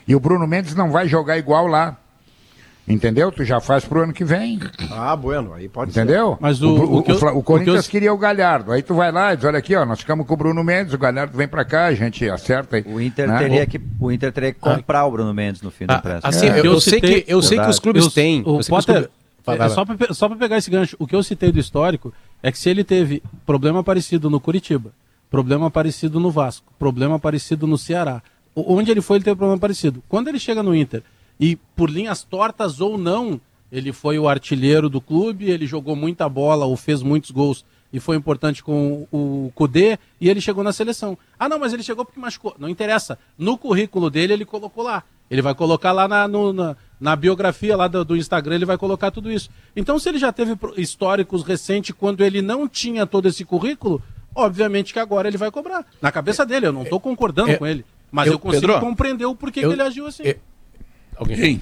E 0.07 0.13
o 0.13 0.19
Bruno 0.19 0.45
Mendes 0.45 0.75
não 0.75 0.91
vai 0.91 1.07
jogar 1.07 1.37
igual 1.37 1.65
lá. 1.67 1.97
Entendeu? 2.85 3.31
Tu 3.31 3.45
já 3.45 3.61
faz 3.61 3.85
pro 3.85 4.03
ano 4.03 4.11
que 4.11 4.25
vem. 4.25 4.59
Ah, 4.91 5.15
bueno, 5.15 5.53
aí 5.53 5.69
pode 5.69 5.91
Entendeu? 5.91 6.31
ser. 6.31 6.37
Mas 6.41 6.61
o, 6.61 6.67
o, 6.67 6.97
o, 6.97 6.99
o, 6.99 7.37
o 7.37 7.43
Corinthians 7.43 7.85
eu... 7.85 7.91
queria 7.91 8.13
o 8.13 8.17
Galhardo. 8.17 8.73
Aí 8.73 8.81
tu 8.81 8.93
vai 8.93 9.09
lá 9.09 9.31
e 9.31 9.37
diz, 9.37 9.45
olha 9.45 9.57
aqui, 9.57 9.73
ó, 9.73 9.85
nós 9.85 10.01
ficamos 10.01 10.27
com 10.27 10.33
o 10.33 10.37
Bruno 10.37 10.61
Mendes, 10.65 10.93
o 10.93 10.97
Galhardo 10.97 11.37
vem 11.37 11.47
pra 11.47 11.63
cá, 11.63 11.85
a 11.85 11.93
gente 11.93 12.29
acerta 12.29 12.75
aí. 12.75 12.83
O 12.85 12.99
Inter, 12.99 13.29
né? 13.29 13.37
teria, 13.37 13.65
que, 13.65 13.79
o 13.97 14.11
Inter 14.11 14.33
teria 14.33 14.51
que 14.51 14.59
comprar 14.59 14.99
ah. 14.99 15.05
o 15.05 15.11
Bruno 15.11 15.33
Mendes 15.33 15.61
no 15.61 15.71
fim 15.71 15.85
do 15.85 15.91
ah, 15.91 15.95
empréstimo. 15.95 16.29
Assim, 16.29 16.47
é. 16.47 16.59
eu, 16.59 16.65
eu, 16.65 16.81
sei 16.81 16.99
que, 16.99 17.23
eu 17.25 17.41
sei 17.41 17.57
que 17.57 17.69
os 17.69 17.79
clubes 17.79 18.03
eu, 18.03 18.11
têm. 18.11 18.43
O 18.45 18.59
Potter, 18.67 19.09
é, 19.47 19.69
só, 19.69 19.85
pra, 19.85 20.13
só 20.13 20.29
pra 20.29 20.37
pegar 20.37 20.57
esse 20.57 20.71
gancho, 20.71 20.95
o 20.97 21.05
que 21.05 21.15
eu 21.15 21.21
citei 21.21 21.51
do 21.51 21.59
histórico 21.59 22.13
é 22.43 22.51
que 22.51 22.59
se 22.59 22.69
ele 22.69 22.83
teve 22.83 23.23
problema 23.45 23.81
parecido 23.83 24.29
no 24.29 24.39
Curitiba, 24.39 24.93
problema 25.31 25.71
parecido 25.71 26.19
no 26.19 26.29
Vasco, 26.29 26.71
problema 26.77 27.17
parecido 27.17 27.65
no 27.65 27.77
Ceará, 27.77 28.21
onde 28.53 28.91
ele 28.91 29.01
foi, 29.01 29.17
ele 29.17 29.23
teve 29.23 29.37
problema 29.37 29.59
parecido. 29.59 30.03
Quando 30.07 30.27
ele 30.27 30.37
chega 30.37 30.61
no 30.61 30.75
Inter, 30.75 31.01
e 31.39 31.55
por 31.75 31.89
linhas 31.89 32.21
tortas 32.21 32.81
ou 32.81 32.97
não, 32.97 33.39
ele 33.71 33.91
foi 33.91 34.19
o 34.19 34.27
artilheiro 34.27 34.89
do 34.89 35.01
clube, 35.01 35.49
ele 35.49 35.65
jogou 35.65 35.95
muita 35.95 36.29
bola 36.29 36.65
ou 36.65 36.77
fez 36.77 37.01
muitos 37.01 37.31
gols 37.31 37.65
e 37.91 37.99
foi 37.99 38.15
importante 38.15 38.63
com 38.63 39.07
o 39.11 39.51
Cudê 39.55 39.97
e 40.19 40.29
ele 40.29 40.41
chegou 40.41 40.63
na 40.63 40.73
seleção. 40.73 41.17
Ah, 41.39 41.47
não, 41.47 41.59
mas 41.59 41.73
ele 41.73 41.83
chegou 41.83 42.03
porque 42.03 42.19
machucou. 42.19 42.55
Não 42.59 42.69
interessa. 42.69 43.17
No 43.37 43.57
currículo 43.57 44.09
dele, 44.09 44.33
ele 44.33 44.45
colocou 44.45 44.83
lá. 44.83 45.03
Ele 45.29 45.41
vai 45.41 45.55
colocar 45.55 45.91
lá 45.91 46.07
na, 46.07 46.27
no, 46.27 46.51
na, 46.53 46.75
na, 47.03 47.15
biografia 47.15 47.75
lá 47.75 47.87
do, 47.87 48.03
do, 48.05 48.15
Instagram, 48.17 48.55
ele 48.55 48.65
vai 48.65 48.77
colocar 48.77 49.11
tudo 49.11 49.31
isso. 49.31 49.49
Então, 49.75 49.99
se 49.99 50.09
ele 50.09 50.17
já 50.17 50.31
teve 50.31 50.57
históricos 50.77 51.43
recentes 51.43 51.95
quando 51.97 52.23
ele 52.23 52.41
não 52.41 52.67
tinha 52.67 53.05
todo 53.05 53.27
esse 53.27 53.43
currículo, 53.43 54.01
obviamente 54.33 54.93
que 54.93 54.99
agora 54.99 55.27
ele 55.27 55.37
vai 55.37 55.51
cobrar. 55.51 55.85
Na 56.01 56.11
cabeça 56.11 56.45
dele, 56.45 56.67
eu 56.67 56.73
não 56.73 56.83
estou 56.83 56.99
concordando 56.99 57.51
é, 57.51 57.57
com 57.57 57.67
ele. 57.67 57.85
Mas 58.11 58.27
eu, 58.27 58.33
eu 58.33 58.39
consigo 58.39 58.67
Pedro, 58.67 58.79
compreender 58.79 59.25
o 59.25 59.35
porquê 59.35 59.59
eu, 59.59 59.69
que 59.69 59.75
ele 59.75 59.81
agiu 59.81 60.07
assim. 60.07 60.23
Eu, 60.23 60.35
alguém? 61.15 61.61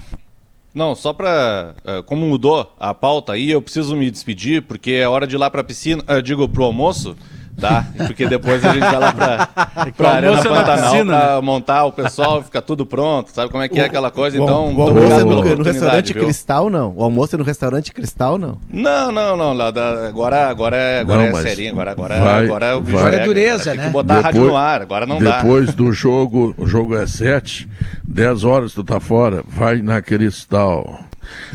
Não, 0.74 0.94
só 0.94 1.12
para 1.12 1.74
eh, 1.84 2.02
como 2.02 2.26
mudou 2.26 2.74
a 2.80 2.94
pauta 2.94 3.34
aí, 3.34 3.50
eu 3.50 3.60
preciso 3.60 3.94
me 3.94 4.10
despedir 4.10 4.62
porque 4.62 4.92
é 4.92 5.06
hora 5.06 5.26
de 5.26 5.34
ir 5.34 5.38
lá 5.38 5.50
para 5.50 5.60
a 5.60 5.64
piscina, 5.64 6.02
uh, 6.08 6.22
digo 6.22 6.48
pro 6.48 6.64
almoço 6.64 7.14
tá? 7.60 7.86
Porque 8.06 8.26
depois 8.26 8.64
a 8.64 8.72
gente 8.72 8.80
vai 8.80 8.98
lá 8.98 9.12
pra, 9.12 9.48
pra 9.96 10.10
Arena 10.10 10.40
é 10.40 10.42
Pantanal 10.42 10.90
piscina, 10.90 11.18
pra 11.18 11.34
né? 11.36 11.40
montar 11.40 11.84
o 11.84 11.92
pessoal, 11.92 12.42
fica 12.42 12.60
tudo 12.60 12.84
pronto, 12.84 13.30
sabe 13.32 13.50
como 13.50 13.62
é 13.62 13.68
que 13.68 13.78
é 13.78 13.84
aquela 13.84 14.10
coisa? 14.10 14.36
Então, 14.36 14.72
o, 14.72 14.76
o 14.76 14.82
almoço 14.82 15.12
é 15.12 15.24
no, 15.24 15.56
no 15.56 15.62
restaurante 15.62 16.12
viu? 16.12 16.24
Cristal, 16.24 16.70
não? 16.70 16.94
O 16.96 17.04
almoço 17.04 17.36
é 17.36 17.38
no 17.38 17.44
restaurante 17.44 17.92
Cristal, 17.92 18.38
não? 18.38 18.58
Não, 18.70 19.12
não, 19.12 19.36
não. 19.36 19.52
Lá 19.52 19.70
da, 19.70 20.06
agora, 20.08 20.48
agora 20.48 20.76
é, 20.76 21.00
agora 21.00 21.30
não, 21.30 21.38
é 21.38 21.42
serinho, 21.42 21.72
agora, 21.72 21.92
agora, 21.92 22.20
vai, 22.20 22.44
agora 22.44 22.76
o 22.78 22.82
vai. 22.82 23.14
é 23.14 23.24
dureza, 23.24 23.70
né? 23.70 23.76
Tem 23.76 23.86
que 23.86 23.92
botar 23.92 24.14
depois, 24.14 24.24
a 24.24 24.26
rádio 24.28 24.44
no 24.44 24.56
ar, 24.56 24.82
agora 24.82 25.06
não 25.06 25.18
depois 25.18 25.34
dá. 25.34 25.42
Depois 25.42 25.74
do 25.74 25.92
jogo, 25.92 26.54
o 26.56 26.66
jogo 26.66 26.96
é 26.96 27.06
sete, 27.06 27.68
dez 28.02 28.44
horas 28.44 28.72
tu 28.72 28.82
tá 28.82 29.00
fora, 29.00 29.44
vai 29.48 29.82
na 29.82 30.00
Cristal. 30.00 31.00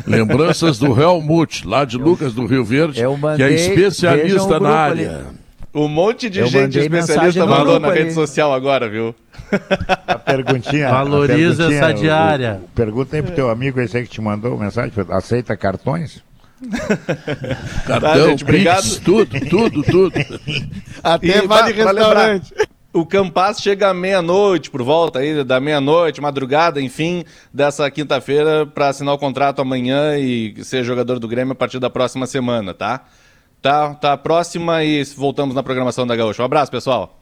Lembranças 0.06 0.78
do 0.78 0.98
Helmut, 0.98 1.66
lá 1.66 1.84
de 1.84 1.96
Lucas 1.96 2.32
do 2.32 2.46
Rio 2.46 2.64
Verde, 2.64 3.02
mandei, 3.20 3.36
que 3.36 3.42
é 3.42 3.54
especialista 3.54 4.56
um 4.56 4.60
na 4.60 4.70
área. 4.70 5.10
Ali. 5.10 5.37
Um 5.74 5.86
monte 5.86 6.30
de 6.30 6.40
eu 6.40 6.46
gente 6.46 6.78
especialista 6.78 7.44
mandou 7.44 7.78
na 7.78 7.92
rede 7.92 8.12
social 8.12 8.52
agora, 8.54 8.88
viu? 8.88 9.14
A 10.06 10.18
perguntinha. 10.18 10.88
Valoriza 10.88 11.64
a 11.64 11.68
perguntinha, 11.68 11.78
essa 11.78 11.92
diária. 11.92 12.60
O, 12.62 12.64
o, 12.64 12.68
pergunta 12.68 13.16
aí 13.16 13.22
pro 13.22 13.34
teu 13.34 13.50
amigo 13.50 13.80
esse 13.80 13.96
aí 13.96 14.04
que 14.04 14.10
te 14.10 14.20
mandou 14.20 14.56
mensagem: 14.58 14.92
aceita 15.10 15.56
cartões? 15.56 16.22
Cartão, 17.86 18.00
tá, 18.00 18.28
gente, 18.30 18.42
obrigado. 18.42 19.00
tudo, 19.00 19.40
tudo, 19.48 19.82
tudo. 19.84 20.14
Até 21.02 21.38
e 21.38 21.46
vale 21.46 21.72
restaurante. 21.72 22.52
O 22.92 23.06
Campas 23.06 23.60
chega 23.60 23.90
à 23.90 23.94
meia-noite, 23.94 24.70
por 24.70 24.82
volta 24.82 25.18
aí 25.20 25.44
da 25.44 25.60
meia-noite, 25.60 26.20
madrugada, 26.20 26.80
enfim, 26.80 27.22
dessa 27.52 27.88
quinta-feira, 27.90 28.66
para 28.66 28.88
assinar 28.88 29.14
o 29.14 29.18
contrato 29.18 29.60
amanhã 29.60 30.18
e 30.18 30.64
ser 30.64 30.82
jogador 30.82 31.18
do 31.18 31.28
Grêmio 31.28 31.52
a 31.52 31.54
partir 31.54 31.78
da 31.78 31.90
próxima 31.90 32.26
semana, 32.26 32.72
tá? 32.72 33.04
Tá, 33.60 33.94
tá 33.94 34.16
próxima 34.16 34.84
e 34.84 35.02
voltamos 35.16 35.54
na 35.54 35.62
programação 35.62 36.06
da 36.06 36.14
Gaúcha. 36.14 36.42
Um 36.42 36.44
abraço, 36.44 36.70
pessoal. 36.70 37.18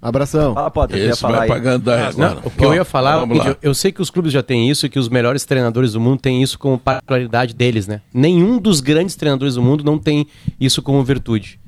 Abração. 0.00 0.54
Fala, 0.54 0.70
Potter, 0.70 1.10
Esse 1.10 1.20
falar 1.20 1.38
vai 1.38 1.48
pagando 1.48 1.90
ah, 1.90 2.12
não, 2.16 2.38
O 2.44 2.50
que 2.50 2.64
eu 2.64 2.72
ia 2.72 2.84
falar, 2.84 3.28
eu, 3.28 3.56
eu, 3.60 3.74
sei 3.74 3.90
que 3.90 4.00
os 4.00 4.10
clubes 4.10 4.32
já 4.32 4.44
têm 4.44 4.70
isso 4.70 4.86
e 4.86 4.88
que 4.88 4.98
os 4.98 5.08
melhores 5.08 5.44
treinadores 5.44 5.92
do 5.92 6.00
mundo 6.00 6.20
têm 6.20 6.40
isso 6.40 6.56
como 6.56 6.78
particularidade 6.78 7.52
deles, 7.52 7.88
né? 7.88 8.00
Nenhum 8.14 8.58
dos 8.58 8.80
grandes 8.80 9.16
treinadores 9.16 9.56
do 9.56 9.62
mundo 9.62 9.82
não 9.82 9.98
tem 9.98 10.28
isso 10.60 10.82
como 10.82 11.02
virtude, 11.02 11.58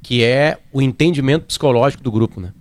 que 0.00 0.22
é 0.22 0.58
o 0.72 0.80
entendimento 0.80 1.46
psicológico 1.46 2.04
do 2.04 2.12
grupo, 2.12 2.40
né? 2.40 2.52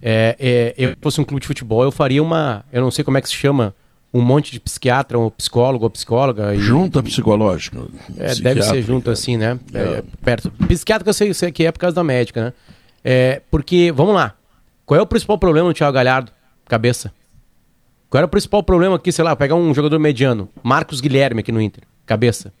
É, 0.00 0.36
é, 0.38 0.74
eu 0.76 0.96
fosse 1.00 1.20
um 1.20 1.24
clube 1.24 1.40
de 1.40 1.46
futebol, 1.46 1.82
eu 1.82 1.90
faria 1.90 2.22
uma, 2.22 2.64
eu 2.70 2.82
não 2.82 2.90
sei 2.90 3.02
como 3.02 3.16
é 3.16 3.22
que 3.22 3.28
se 3.28 3.34
chama, 3.34 3.74
um 4.12 4.22
monte 4.22 4.52
de 4.52 4.60
psiquiatra, 4.60 5.18
um 5.18 5.30
psicólogo 5.30 5.84
ou 5.84 5.90
psicóloga. 5.90 6.54
E... 6.54 6.58
Junta 6.58 7.02
psicológica. 7.02 7.82
É, 8.16 8.34
deve 8.34 8.62
ser 8.62 8.82
junto 8.82 9.10
assim, 9.10 9.36
né? 9.36 9.58
É. 9.72 9.78
É, 9.78 10.04
perto. 10.24 10.50
Psiquiatra 10.66 11.08
eu 11.08 11.14
sei, 11.14 11.34
sei, 11.34 11.52
que 11.52 11.64
é 11.64 11.72
por 11.72 11.78
causa 11.78 11.94
da 11.94 12.04
médica, 12.04 12.46
né? 12.46 12.52
É, 13.04 13.42
porque, 13.50 13.92
vamos 13.92 14.14
lá. 14.14 14.34
Qual 14.84 14.98
é 14.98 15.02
o 15.02 15.06
principal 15.06 15.38
problema 15.38 15.68
do 15.68 15.74
Thiago 15.74 15.92
Galhardo? 15.92 16.32
Cabeça. 16.66 17.12
Qual 18.08 18.18
era 18.18 18.26
o 18.26 18.30
principal 18.30 18.62
problema 18.62 18.96
aqui, 18.96 19.12
sei 19.12 19.24
lá, 19.24 19.36
pegar 19.36 19.54
um 19.54 19.74
jogador 19.74 19.98
mediano? 19.98 20.48
Marcos 20.62 21.00
Guilherme 21.00 21.40
aqui 21.40 21.52
no 21.52 21.60
Inter. 21.60 21.84
Cabeça. 22.06 22.52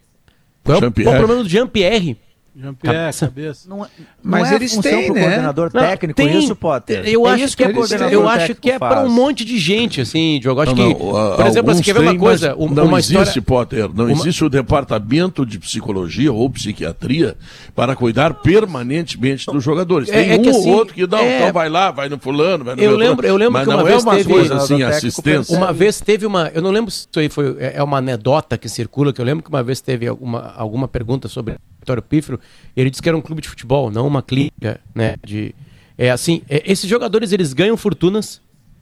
Qual 0.62 0.78
é 0.78 0.84
o, 0.84 0.88
o 0.88 0.92
problema 0.92 1.42
do 1.42 1.48
Jean-Pierre? 1.48 2.18
Jean-Pierre, 2.60 3.14
cabeça. 3.14 3.68
Não, 3.68 3.84
é- 3.84 3.88
mas 4.20 4.42
não 4.42 4.50
é 4.50 4.54
eles 4.56 4.76
têm, 4.78 5.06
pro 5.06 5.14
né? 5.14 5.20
coordenador 5.20 5.70
não, 5.72 5.80
técnico 5.80 6.16
tem, 6.16 6.38
isso, 6.38 6.56
Potter? 6.56 7.06
Eu 7.06 7.26
é 7.26 7.30
acho 7.30 7.56
que, 7.56 7.62
é, 7.62 7.70
eu 8.10 8.28
acho 8.28 8.54
que 8.56 8.70
é 8.72 8.78
para 8.78 9.02
um 9.02 9.08
monte 9.08 9.44
de 9.44 9.58
gente, 9.58 10.00
assim, 10.00 10.40
Diogo. 10.40 10.60
Acho 10.60 10.74
não, 10.74 10.88
que, 10.88 10.94
por 10.94 11.46
exemplo, 11.46 11.74
você 11.74 11.82
quer 11.82 11.94
ver 11.94 12.00
uma 12.00 12.18
coisa, 12.18 12.56
uma 12.56 12.74
não 12.74 12.98
existe, 12.98 13.16
história... 13.16 13.42
Potter, 13.42 13.90
não 13.94 14.06
uma... 14.06 14.12
existe 14.12 14.44
o 14.44 14.48
departamento 14.48 15.46
de 15.46 15.58
psicologia 15.58 16.32
ou 16.32 16.50
psiquiatria 16.50 17.36
para 17.76 17.94
cuidar 17.94 18.34
permanentemente 18.34 19.46
dos 19.46 19.62
jogadores. 19.62 20.08
Tem 20.08 20.32
é, 20.32 20.36
um 20.36 20.40
assim, 20.40 20.70
ou 20.70 20.76
outro 20.76 20.94
que 20.94 21.06
não, 21.06 21.24
então 21.24 21.52
vai 21.52 21.68
lá, 21.68 21.92
vai 21.92 22.08
no 22.08 22.18
fulano, 22.18 22.64
vai 22.64 22.74
no 22.74 22.82
Eu 22.82 22.96
lembro, 22.96 23.24
eu 23.24 23.36
lembro 23.36 23.62
que 23.62 23.68
uma 23.68 23.84
vez 23.84 24.04
teve 24.04 24.32
coisa 24.32 24.56
assim, 24.56 24.82
assistência. 24.82 25.56
Uma 25.56 25.72
vez 25.72 26.00
teve 26.00 26.26
uma, 26.26 26.50
eu 26.52 26.60
não 26.60 26.70
lembro 26.70 26.90
se 26.90 27.06
isso 27.08 27.20
aí 27.20 27.28
foi 27.28 27.56
é 27.60 27.82
uma 27.82 27.98
anedota 27.98 28.58
que 28.58 28.68
circula, 28.68 29.12
que 29.12 29.20
eu 29.20 29.24
lembro 29.24 29.44
que 29.44 29.48
uma 29.48 29.62
vez 29.62 29.80
teve 29.80 30.08
alguma, 30.08 30.52
alguma 30.56 30.88
pergunta 30.88 31.28
sobre 31.28 31.54
Vitório 31.80 32.02
Pífero, 32.02 32.40
ele 32.76 32.90
disse 32.90 33.02
que 33.02 33.08
era 33.08 33.16
um 33.16 33.20
clube 33.20 33.40
de 33.40 33.48
futebol, 33.48 33.90
não 33.90 34.06
uma 34.06 34.22
clínica, 34.22 34.80
né? 34.94 35.16
De, 35.24 35.54
é 35.96 36.10
assim, 36.10 36.42
é, 36.48 36.62
esses 36.70 36.88
jogadores 36.88 37.32
eles 37.32 37.52
ganham 37.52 37.76
fortunas, 37.76 38.40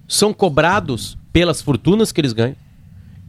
são 0.08 0.32
cobrados 0.32 1.16
pelas 1.32 1.60
fortunas 1.60 2.12
que 2.12 2.20
eles 2.20 2.32
ganham, 2.32 2.56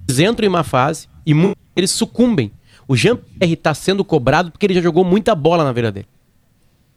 eles 0.07 0.20
entram 0.20 0.45
em 0.45 0.49
uma 0.49 0.63
fase 0.63 1.07
e 1.26 1.34
eles 1.76 1.91
sucumbem. 1.91 2.51
O 2.88 2.95
Jean-Pierre 2.95 3.53
está 3.53 3.74
sendo 3.74 4.03
cobrado 4.03 4.51
porque 4.51 4.65
ele 4.65 4.74
já 4.74 4.82
jogou 4.82 5.03
muita 5.03 5.36
bola 5.36 5.63
na 5.63 5.74
vida 5.74 5.91
dele. 5.91 6.07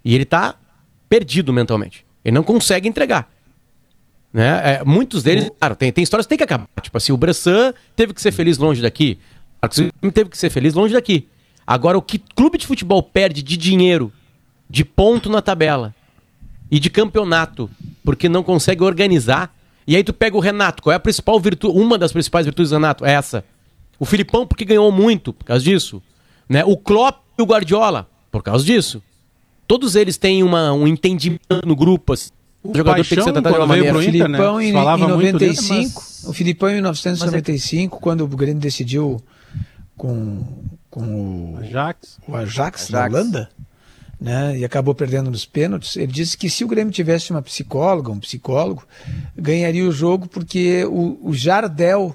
E 0.04 0.14
ele 0.14 0.22
está 0.22 0.54
perdido 1.08 1.52
mentalmente. 1.52 2.06
Ele 2.24 2.34
não 2.34 2.44
consegue 2.44 2.88
entregar. 2.88 3.28
Né? 4.32 4.76
É, 4.76 4.84
muitos 4.84 5.24
deles, 5.24 5.50
claro, 5.58 5.74
tem, 5.74 5.92
tem 5.92 6.04
histórias 6.04 6.26
que 6.26 6.28
tem 6.28 6.38
que 6.38 6.44
acabar. 6.44 6.68
Tipo 6.80 6.96
assim, 6.96 7.12
o 7.12 7.16
Bressan 7.16 7.74
teve 7.96 8.14
que 8.14 8.22
ser 8.22 8.30
feliz 8.30 8.56
longe 8.58 8.80
daqui. 8.80 9.18
O 10.02 10.10
teve 10.12 10.30
que 10.30 10.38
ser 10.38 10.50
feliz 10.50 10.74
longe 10.74 10.94
daqui. 10.94 11.28
Agora, 11.70 11.96
o 11.96 12.02
que 12.02 12.18
clube 12.18 12.58
de 12.58 12.66
futebol 12.66 13.00
perde 13.00 13.44
de 13.44 13.56
dinheiro, 13.56 14.12
de 14.68 14.84
ponto 14.84 15.30
na 15.30 15.40
tabela 15.40 15.94
e 16.68 16.80
de 16.80 16.90
campeonato, 16.90 17.70
porque 18.04 18.28
não 18.28 18.42
consegue 18.42 18.82
organizar. 18.82 19.54
E 19.86 19.94
aí 19.94 20.02
tu 20.02 20.12
pega 20.12 20.36
o 20.36 20.40
Renato, 20.40 20.82
qual 20.82 20.92
é 20.92 20.96
a 20.96 20.98
principal 21.00 21.38
virtude, 21.38 21.78
uma 21.78 21.96
das 21.96 22.10
principais 22.10 22.44
virtudes 22.44 22.70
do 22.70 22.74
Renato? 22.74 23.04
É 23.04 23.12
essa. 23.12 23.44
O 24.00 24.04
Filipão, 24.04 24.48
porque 24.48 24.64
ganhou 24.64 24.90
muito 24.90 25.32
por 25.32 25.44
causa 25.44 25.62
disso. 25.62 26.02
Né? 26.48 26.64
O 26.64 26.76
Klopp 26.76 27.22
e 27.38 27.42
o 27.42 27.46
Guardiola, 27.46 28.08
por 28.32 28.42
causa 28.42 28.64
disso. 28.64 29.00
Todos 29.68 29.94
eles 29.94 30.16
têm 30.16 30.42
uma, 30.42 30.72
um 30.72 30.88
entendimento 30.88 31.40
no 31.64 31.76
grupo. 31.76 32.14
Assim. 32.14 32.30
O, 32.64 32.72
o 32.72 32.76
jogador 32.76 32.96
Paixão, 32.96 33.14
tem 33.14 33.18
que 33.18 33.24
ser 33.24 33.32
tratado 33.32 33.54
de 33.54 33.60
uma 33.60 33.66
maneira. 33.68 33.96
O 33.96 34.02
Filipão 34.02 34.56
né? 34.58 34.64
em, 34.64 34.68
em 34.70 34.72
95, 34.72 35.38
dele, 35.38 35.84
mas... 35.84 36.24
o 36.24 36.32
Filipão 36.32 36.68
em 36.68 36.72
1995, 36.72 37.96
é... 37.96 38.00
quando 38.00 38.22
o 38.22 38.26
Grêmio 38.26 38.60
decidiu 38.60 39.22
com 39.96 40.44
com 40.90 41.54
o 41.54 41.58
Ajax, 41.58 42.18
o 42.26 42.34
Ajax, 42.34 42.82
Ajax. 42.82 42.90
na 42.90 43.06
Holanda, 43.06 43.50
né, 44.20 44.58
e 44.58 44.64
acabou 44.64 44.94
perdendo 44.94 45.30
nos 45.30 45.46
pênaltis. 45.46 45.96
Ele 45.96 46.12
disse 46.12 46.36
que 46.36 46.50
se 46.50 46.64
o 46.64 46.68
Grêmio 46.68 46.92
tivesse 46.92 47.30
uma 47.30 47.40
psicóloga, 47.40 48.10
um 48.10 48.18
psicólogo, 48.18 48.82
ganharia 49.36 49.86
o 49.88 49.92
jogo 49.92 50.28
porque 50.28 50.84
o, 50.84 51.18
o 51.22 51.32
Jardel 51.32 52.14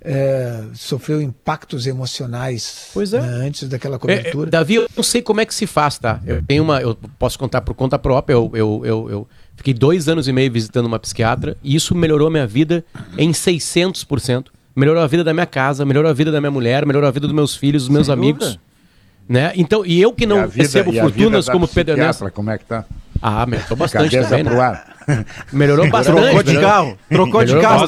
é, 0.00 0.62
sofreu 0.72 1.20
impactos 1.20 1.84
emocionais 1.86 2.90
pois 2.94 3.12
é. 3.12 3.20
né, 3.20 3.46
antes 3.46 3.68
daquela 3.68 3.98
cobertura. 3.98 4.46
É, 4.46 4.48
é, 4.48 4.50
Davi, 4.52 4.74
eu 4.76 4.88
não 4.94 5.02
sei 5.02 5.20
como 5.20 5.40
é 5.40 5.44
que 5.44 5.54
se 5.54 5.66
faz, 5.66 5.98
tá? 5.98 6.20
Eu 6.24 6.40
tenho 6.42 6.62
uma, 6.62 6.80
eu 6.80 6.94
posso 7.18 7.36
contar 7.36 7.62
por 7.62 7.74
conta 7.74 7.98
própria. 7.98 8.34
Eu, 8.34 8.50
eu, 8.54 8.82
eu, 8.84 9.10
eu 9.10 9.28
fiquei 9.56 9.74
dois 9.74 10.08
anos 10.08 10.28
e 10.28 10.32
meio 10.32 10.52
visitando 10.52 10.86
uma 10.86 11.00
psiquiatra 11.00 11.56
e 11.62 11.74
isso 11.74 11.92
melhorou 11.92 12.30
minha 12.30 12.46
vida 12.46 12.84
em 13.18 13.32
600% 13.32 14.46
melhorou 14.76 15.02
a 15.02 15.06
vida 15.06 15.24
da 15.24 15.32
minha 15.32 15.46
casa, 15.46 15.84
melhorou 15.84 16.10
a 16.10 16.14
vida 16.14 16.30
da 16.30 16.40
minha 16.40 16.50
mulher, 16.50 16.84
melhorou 16.84 17.08
a 17.08 17.10
vida 17.10 17.26
dos 17.26 17.34
meus 17.34 17.56
filhos, 17.56 17.84
dos 17.84 17.88
meus 17.88 18.06
Sem 18.06 18.12
amigos. 18.12 18.44
Dúvida. 18.44 18.60
Né? 19.28 19.52
Então, 19.56 19.84
e 19.84 20.00
eu 20.00 20.12
que 20.12 20.26
não 20.26 20.46
vida, 20.46 20.62
recebo 20.62 20.92
fortunas 20.92 21.48
como 21.48 21.66
Pedro 21.66 21.94
Ernesto. 21.94 22.30
Como 22.30 22.50
é 22.50 22.58
que 22.58 22.64
tá? 22.66 22.84
Ah, 23.22 23.46
melhorou 23.46 23.76
bastante 23.76 24.18
também, 24.18 24.44
né? 24.44 24.80
Melhorou 25.52 25.88
bastante. 25.88 26.20
Trocou 26.20 26.42
de 26.42 26.60
carro. 26.60 26.98
Trocou 27.08 27.44
de 27.44 27.60
carro. 27.60 27.86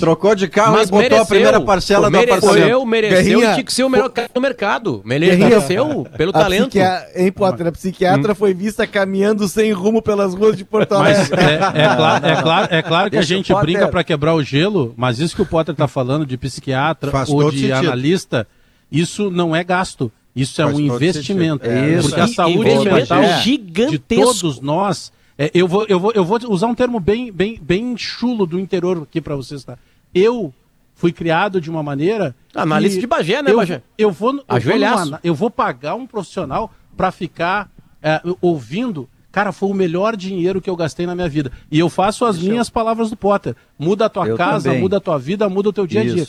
Trocou 0.00 0.34
de 0.34 0.48
carro 0.48 0.72
Mas 0.72 0.88
e 0.88 0.90
botou 0.90 1.02
mereceu, 1.02 1.22
a 1.22 1.26
primeira 1.26 1.60
parcela 1.60 2.10
da 2.10 2.26
parcela. 2.26 2.58
Eu, 2.58 2.84
mereceu 2.84 3.22
Guerrinha, 3.22 3.52
tinha 3.52 3.64
que 3.64 3.72
ser 3.72 3.84
o 3.84 3.88
melhor 3.88 4.08
carro 4.10 4.28
do 4.34 4.40
mercado. 4.40 5.02
Mereceu 5.04 6.06
pelo 6.16 6.30
a 6.30 6.32
talento. 6.32 6.70
Psiquia... 6.70 7.06
Hein, 7.14 7.32
Potter? 7.32 7.66
A 7.66 7.72
psiquiatra 7.72 8.32
hum. 8.32 8.34
foi 8.34 8.54
vista 8.54 8.86
caminhando 8.86 9.46
sem 9.48 9.72
rumo 9.72 10.02
pelas 10.02 10.34
ruas 10.34 10.56
de 10.56 10.64
Porto 10.64 10.92
Alegre. 10.92 11.28
Mas 11.30 11.32
é, 11.32 11.54
é, 11.54 11.96
claro, 11.96 12.26
é, 12.26 12.42
claro, 12.42 12.68
é 12.70 12.82
claro 12.82 13.10
que 13.10 13.18
a 13.18 13.22
gente 13.22 13.54
brinca 13.54 13.88
para 13.88 14.02
quebrar 14.02 14.34
o 14.34 14.42
gelo, 14.42 14.94
mas 14.96 15.18
isso 15.18 15.36
que 15.36 15.42
o 15.42 15.46
Potter 15.46 15.72
está 15.72 15.86
falando 15.86 16.26
de 16.26 16.36
psiquiatra 16.36 17.10
Faz 17.10 17.28
ou 17.28 17.50
de 17.50 17.68
sentido. 17.68 17.74
analista, 17.76 18.46
isso 18.90 19.30
não 19.30 19.54
é 19.54 19.62
gasto. 19.62 20.10
Isso 20.36 20.60
é 20.60 20.66
um 20.66 20.78
investimento. 20.78 21.66
É, 21.66 22.02
porque 22.02 22.20
a 22.20 22.28
saúde 22.28 22.84
mental 22.84 23.22
é 23.22 23.40
de 23.42 23.98
todos 23.98 24.60
nós. 24.60 25.10
É, 25.38 25.50
eu, 25.54 25.66
vou, 25.66 25.86
eu, 25.88 25.98
vou, 25.98 26.12
eu 26.12 26.24
vou 26.24 26.38
usar 26.48 26.66
um 26.66 26.74
termo 26.74 27.00
bem, 27.00 27.32
bem, 27.32 27.58
bem 27.60 27.96
chulo 27.96 28.46
do 28.46 28.60
interior 28.60 29.02
aqui 29.02 29.20
para 29.20 29.34
vocês. 29.34 29.64
Tá? 29.64 29.78
Eu 30.14 30.52
fui 30.94 31.10
criado 31.10 31.58
de 31.58 31.70
uma 31.70 31.82
maneira. 31.82 32.34
Analista 32.54 33.00
de 33.00 33.06
Bagé, 33.06 33.42
né, 33.42 33.50
eu, 33.50 33.56
Bagé? 33.56 33.82
Eu 33.96 34.10
vou, 34.10 34.34
eu 34.34 34.60
vou, 34.60 35.18
eu 35.24 35.34
vou 35.34 35.50
pagar 35.50 35.94
um 35.94 36.06
profissional 36.06 36.70
para 36.94 37.10
ficar 37.10 37.70
é, 38.02 38.20
ouvindo. 38.40 39.08
Cara, 39.32 39.52
foi 39.52 39.70
o 39.70 39.74
melhor 39.74 40.16
dinheiro 40.16 40.60
que 40.60 40.68
eu 40.68 40.76
gastei 40.76 41.06
na 41.06 41.14
minha 41.14 41.28
vida. 41.28 41.50
E 41.70 41.78
eu 41.78 41.90
faço 41.90 42.24
as 42.24 42.38
minhas 42.38 42.70
palavras 42.70 43.10
do 43.10 43.16
Potter. 43.16 43.54
Muda 43.78 44.06
a 44.06 44.08
tua 44.08 44.26
eu 44.26 44.36
casa, 44.36 44.70
também. 44.70 44.80
muda 44.80 44.96
a 44.98 45.00
tua 45.00 45.18
vida, 45.18 45.48
muda 45.48 45.68
o 45.70 45.72
teu 45.72 45.86
dia 45.86 46.00
a 46.00 46.04
dia. 46.04 46.26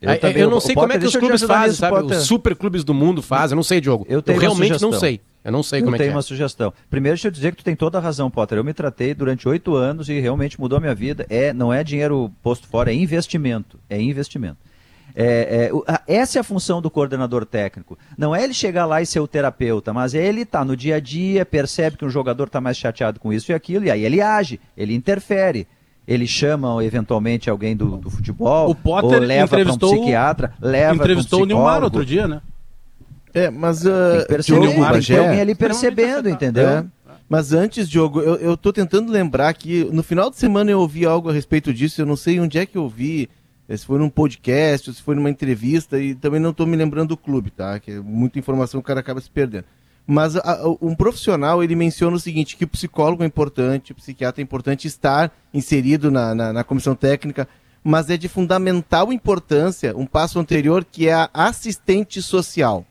Eu, 0.00 0.18
também, 0.18 0.42
eu 0.42 0.50
não 0.50 0.60
sei 0.60 0.74
como 0.74 0.92
é 0.92 0.98
que 0.98 1.04
os 1.04 1.16
clubes 1.16 1.42
fazem, 1.42 1.76
sabe? 1.76 2.14
Os 2.14 2.22
super 2.24 2.56
clubes 2.56 2.82
do 2.84 2.94
mundo 2.94 3.20
fazem. 3.20 3.54
Eu 3.54 3.56
não 3.56 3.62
sei, 3.62 3.80
Diogo. 3.80 4.06
Eu, 4.08 4.22
eu 4.26 4.38
realmente 4.38 4.80
não 4.80 4.92
sei. 4.92 5.20
Eu 5.44 5.52
não 5.52 5.62
sei 5.62 5.80
eu 5.80 5.84
como 5.84 5.96
é 5.96 5.98
que 5.98 6.02
é. 6.02 6.06
Eu 6.06 6.08
tenho 6.08 6.16
uma 6.16 6.22
sugestão. 6.22 6.72
Primeiro, 6.88 7.16
deixa 7.16 7.28
eu 7.28 7.32
dizer 7.32 7.52
que 7.52 7.58
tu 7.58 7.64
tem 7.64 7.76
toda 7.76 7.98
a 7.98 8.00
razão, 8.00 8.30
Potter. 8.30 8.58
Eu 8.58 8.64
me 8.64 8.72
tratei 8.72 9.14
durante 9.14 9.48
oito 9.48 9.74
anos 9.74 10.08
e 10.08 10.18
realmente 10.18 10.58
mudou 10.60 10.78
a 10.78 10.80
minha 10.80 10.94
vida. 10.94 11.26
É, 11.28 11.52
não 11.52 11.72
é 11.72 11.84
dinheiro 11.84 12.30
posto 12.42 12.66
fora, 12.66 12.90
é 12.90 12.94
investimento. 12.94 13.78
É 13.88 14.00
investimento. 14.00 14.58
É, 15.14 15.70
é, 15.86 16.00
essa 16.06 16.38
é 16.38 16.40
a 16.40 16.44
função 16.44 16.80
do 16.80 16.90
coordenador 16.90 17.44
técnico. 17.44 17.98
Não 18.16 18.34
é 18.34 18.44
ele 18.44 18.54
chegar 18.54 18.86
lá 18.86 19.02
e 19.02 19.06
ser 19.06 19.20
o 19.20 19.28
terapeuta, 19.28 19.92
mas 19.92 20.14
é 20.14 20.24
ele 20.24 20.44
tá 20.44 20.64
no 20.64 20.76
dia 20.76 20.96
a 20.96 21.00
dia, 21.00 21.44
percebe 21.44 21.96
que 21.96 22.04
um 22.04 22.10
jogador 22.10 22.46
está 22.46 22.60
mais 22.60 22.76
chateado 22.76 23.18
com 23.18 23.32
isso 23.32 23.50
e 23.50 23.54
aquilo, 23.54 23.84
e 23.86 23.90
aí 23.90 24.04
ele 24.04 24.20
age, 24.20 24.60
ele 24.76 24.94
interfere 24.94 25.66
ele 26.06 26.26
chama 26.26 26.84
eventualmente 26.84 27.48
alguém 27.48 27.76
do, 27.76 27.96
do 27.96 28.10
futebol, 28.10 28.70
o 28.70 28.74
Potter 28.74 29.20
ou 29.20 29.26
leva 29.26 29.56
para 29.56 29.72
um 29.72 29.78
psiquiatra, 29.78 30.52
leva 30.60 30.94
entrevistou 30.94 31.40
um 31.40 31.42
o 31.42 31.46
Neymar 31.46 31.82
outro 31.84 32.04
dia, 32.04 32.26
né? 32.26 32.40
É, 33.32 33.48
mas 33.48 33.84
uh, 33.84 34.26
tem, 34.28 34.38
Diogo, 34.40 34.66
Neymar, 34.66 35.04
tem 35.04 35.18
alguém 35.18 35.40
ali 35.40 35.54
percebendo, 35.54 36.28
entendeu? 36.28 36.68
É. 36.68 36.84
Mas 37.28 37.52
antes, 37.52 37.88
Diogo, 37.88 38.20
eu, 38.20 38.34
eu 38.36 38.56
tô 38.56 38.72
tentando 38.72 39.12
lembrar 39.12 39.54
que 39.54 39.84
no 39.92 40.02
final 40.02 40.30
de 40.30 40.36
semana 40.36 40.68
eu 40.68 40.80
ouvi 40.80 41.06
algo 41.06 41.30
a 41.30 41.32
respeito 41.32 41.72
disso, 41.72 42.00
eu 42.00 42.06
não 42.06 42.16
sei 42.16 42.40
onde 42.40 42.58
é 42.58 42.66
que 42.66 42.76
eu 42.76 42.88
vi, 42.88 43.30
eh, 43.68 43.76
se 43.76 43.86
foi 43.86 44.00
num 44.00 44.10
podcast, 44.10 44.92
se 44.92 45.00
foi 45.00 45.14
numa 45.14 45.30
entrevista, 45.30 46.00
e 46.00 46.12
também 46.12 46.40
não 46.40 46.50
estou 46.50 46.66
me 46.66 46.76
lembrando 46.76 47.10
do 47.10 47.16
clube, 47.16 47.52
tá? 47.52 47.78
Que 47.78 47.92
é 47.92 48.00
muita 48.00 48.36
informação 48.40 48.80
o 48.80 48.82
cara 48.82 48.98
acaba 48.98 49.20
se 49.20 49.30
perdendo. 49.30 49.64
Mas 50.10 50.34
a, 50.34 50.62
um 50.82 50.92
profissional, 50.92 51.62
ele 51.62 51.76
menciona 51.76 52.16
o 52.16 52.18
seguinte, 52.18 52.56
que 52.56 52.64
o 52.64 52.68
psicólogo 52.68 53.22
é 53.22 53.26
importante, 53.26 53.92
o 53.92 53.94
psiquiatra 53.94 54.40
é 54.40 54.44
importante 54.44 54.88
estar 54.88 55.32
inserido 55.54 56.10
na, 56.10 56.34
na, 56.34 56.52
na 56.52 56.64
comissão 56.64 56.96
técnica, 56.96 57.46
mas 57.84 58.10
é 58.10 58.16
de 58.16 58.26
fundamental 58.26 59.12
importância 59.12 59.96
um 59.96 60.04
passo 60.04 60.40
anterior 60.40 60.84
que 60.84 61.06
é 61.06 61.12
a 61.12 61.30
assistente 61.32 62.20
social. 62.20 62.84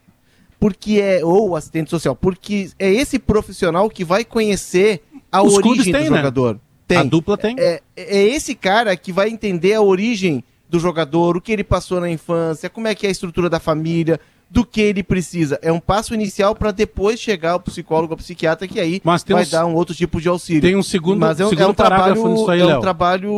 Porque 0.57 1.01
é, 1.01 1.23
ou 1.23 1.57
assistente 1.57 1.89
social, 1.89 2.15
porque 2.15 2.71
é 2.79 2.89
esse 2.89 3.19
profissional 3.19 3.89
que 3.89 4.05
vai 4.05 4.23
conhecer 4.23 5.03
a 5.29 5.43
Os 5.43 5.55
origem 5.55 5.91
têm, 5.91 6.05
do 6.05 6.11
né? 6.11 6.17
jogador. 6.17 6.53
Né? 6.53 6.59
Tem. 6.87 6.97
A 6.99 7.03
dupla 7.03 7.37
tem. 7.37 7.53
É, 7.59 7.81
é 7.97 8.23
esse 8.27 8.55
cara 8.55 8.95
que 8.95 9.11
vai 9.11 9.27
entender 9.27 9.73
a 9.73 9.81
origem 9.81 10.41
do 10.69 10.79
jogador, 10.79 11.35
o 11.35 11.41
que 11.41 11.51
ele 11.51 11.65
passou 11.65 11.99
na 11.99 12.09
infância, 12.09 12.69
como 12.69 12.87
é 12.87 12.95
que 12.95 13.05
é 13.05 13.09
a 13.09 13.11
estrutura 13.11 13.49
da 13.49 13.59
família, 13.59 14.21
do 14.49 14.65
que 14.65 14.81
ele 14.81 15.03
precisa. 15.03 15.59
É 15.61 15.71
um 15.71 15.79
passo 15.79 16.13
inicial 16.13 16.55
para 16.55 16.71
depois 16.71 17.19
chegar 17.19 17.51
ao 17.51 17.59
psicólogo, 17.59 18.13
ao 18.13 18.17
psiquiatra, 18.17 18.67
que 18.67 18.79
aí 18.79 18.99
vai 19.03 19.43
uns, 19.43 19.49
dar 19.49 19.65
um 19.65 19.75
outro 19.75 19.93
tipo 19.93 20.19
de 20.19 20.27
auxílio. 20.27 20.61
Tem 20.61 20.75
um 20.75 20.81
segundo, 20.81 21.19
mas 21.19 21.39
é 21.39 21.45
um, 21.45 21.49
segundo 21.49 21.65
é 21.65 21.67
um 21.67 21.73
trabalho, 21.73 22.49
aí, 22.49 22.59
é 22.59 22.77
um 22.77 22.81
trabalho 22.81 23.31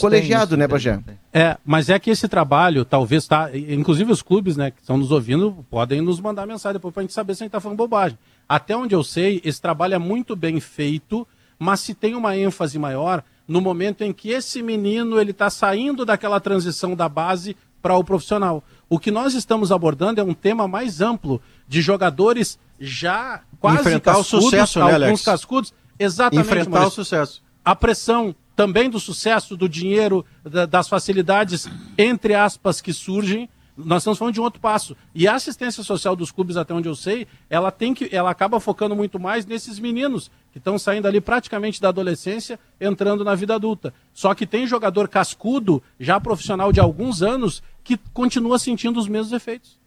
colegiado, 0.00 0.50
isso, 0.50 0.56
né, 0.56 0.66
Bagé? 0.66 0.98
É, 1.32 1.56
mas 1.64 1.88
é 1.88 1.98
que 1.98 2.10
esse 2.10 2.26
trabalho, 2.26 2.84
talvez, 2.84 3.26
tá, 3.28 3.50
inclusive 3.54 4.10
os 4.10 4.22
clubes, 4.22 4.56
né, 4.56 4.72
que 4.72 4.80
estão 4.80 4.96
nos 4.96 5.12
ouvindo, 5.12 5.64
podem 5.70 6.00
nos 6.00 6.18
mandar 6.20 6.46
mensagem 6.46 6.74
depois 6.74 6.92
para 6.92 7.02
a 7.02 7.04
gente 7.04 7.14
saber 7.14 7.34
se 7.34 7.42
a 7.42 7.44
gente 7.44 7.50
está 7.50 7.60
falando 7.60 7.78
bobagem. 7.78 8.18
Até 8.48 8.76
onde 8.76 8.94
eu 8.94 9.04
sei, 9.04 9.40
esse 9.44 9.60
trabalho 9.60 9.94
é 9.94 9.98
muito 9.98 10.34
bem 10.34 10.58
feito, 10.58 11.26
mas 11.58 11.80
se 11.80 11.94
tem 11.94 12.14
uma 12.14 12.36
ênfase 12.36 12.78
maior 12.78 13.22
no 13.46 13.60
momento 13.60 14.02
em 14.02 14.12
que 14.12 14.30
esse 14.30 14.62
menino 14.62 15.20
ele 15.20 15.30
está 15.30 15.48
saindo 15.48 16.04
daquela 16.04 16.40
transição 16.40 16.96
da 16.96 17.08
base 17.08 17.56
para 17.80 17.96
o 17.96 18.02
profissional. 18.02 18.64
O 18.88 18.98
que 18.98 19.10
nós 19.10 19.34
estamos 19.34 19.72
abordando 19.72 20.20
é 20.20 20.24
um 20.24 20.34
tema 20.34 20.68
mais 20.68 21.00
amplo 21.00 21.40
de 21.66 21.80
jogadores 21.80 22.58
já 22.78 23.42
quase 23.58 23.80
Enfrentar 23.80 24.14
cascudos, 24.14 24.32
o 24.32 24.50
sucesso, 24.50 24.84
né, 24.84 25.04
alguns 25.06 25.22
cascudos. 25.22 25.74
Exatamente. 25.98 26.46
Enfrentar 26.46 26.70
Maurício. 26.70 27.00
o 27.00 27.04
sucesso. 27.04 27.42
A 27.64 27.74
pressão 27.74 28.34
também 28.54 28.88
do 28.88 29.00
sucesso, 29.00 29.56
do 29.56 29.68
dinheiro, 29.68 30.24
da, 30.44 30.66
das 30.66 30.88
facilidades, 30.88 31.68
entre 31.98 32.34
aspas, 32.34 32.80
que 32.80 32.92
surgem. 32.92 33.48
Nós 33.76 34.02
estamos 34.02 34.18
falando 34.18 34.32
de 34.32 34.40
um 34.40 34.44
outro 34.44 34.60
passo. 34.60 34.96
E 35.14 35.28
a 35.28 35.34
assistência 35.34 35.82
social 35.82 36.16
dos 36.16 36.30
clubes, 36.30 36.56
até 36.56 36.72
onde 36.72 36.88
eu 36.88 36.94
sei, 36.94 37.26
ela 37.50 37.70
tem 37.70 37.92
que, 37.92 38.08
ela 38.10 38.30
acaba 38.30 38.58
focando 38.58 38.96
muito 38.96 39.20
mais 39.20 39.44
nesses 39.44 39.78
meninos 39.78 40.30
que 40.50 40.56
estão 40.56 40.78
saindo 40.78 41.06
ali 41.06 41.20
praticamente 41.20 41.80
da 41.80 41.90
adolescência, 41.90 42.58
entrando 42.80 43.22
na 43.22 43.34
vida 43.34 43.54
adulta. 43.54 43.92
Só 44.14 44.34
que 44.34 44.46
tem 44.46 44.66
jogador 44.66 45.08
cascudo, 45.08 45.82
já 46.00 46.18
profissional 46.18 46.72
de 46.72 46.80
alguns 46.80 47.20
anos, 47.20 47.62
que 47.86 47.96
continua 48.12 48.58
sentindo 48.58 48.98
os 48.98 49.06
mesmos 49.06 49.32
efeitos. 49.32 49.78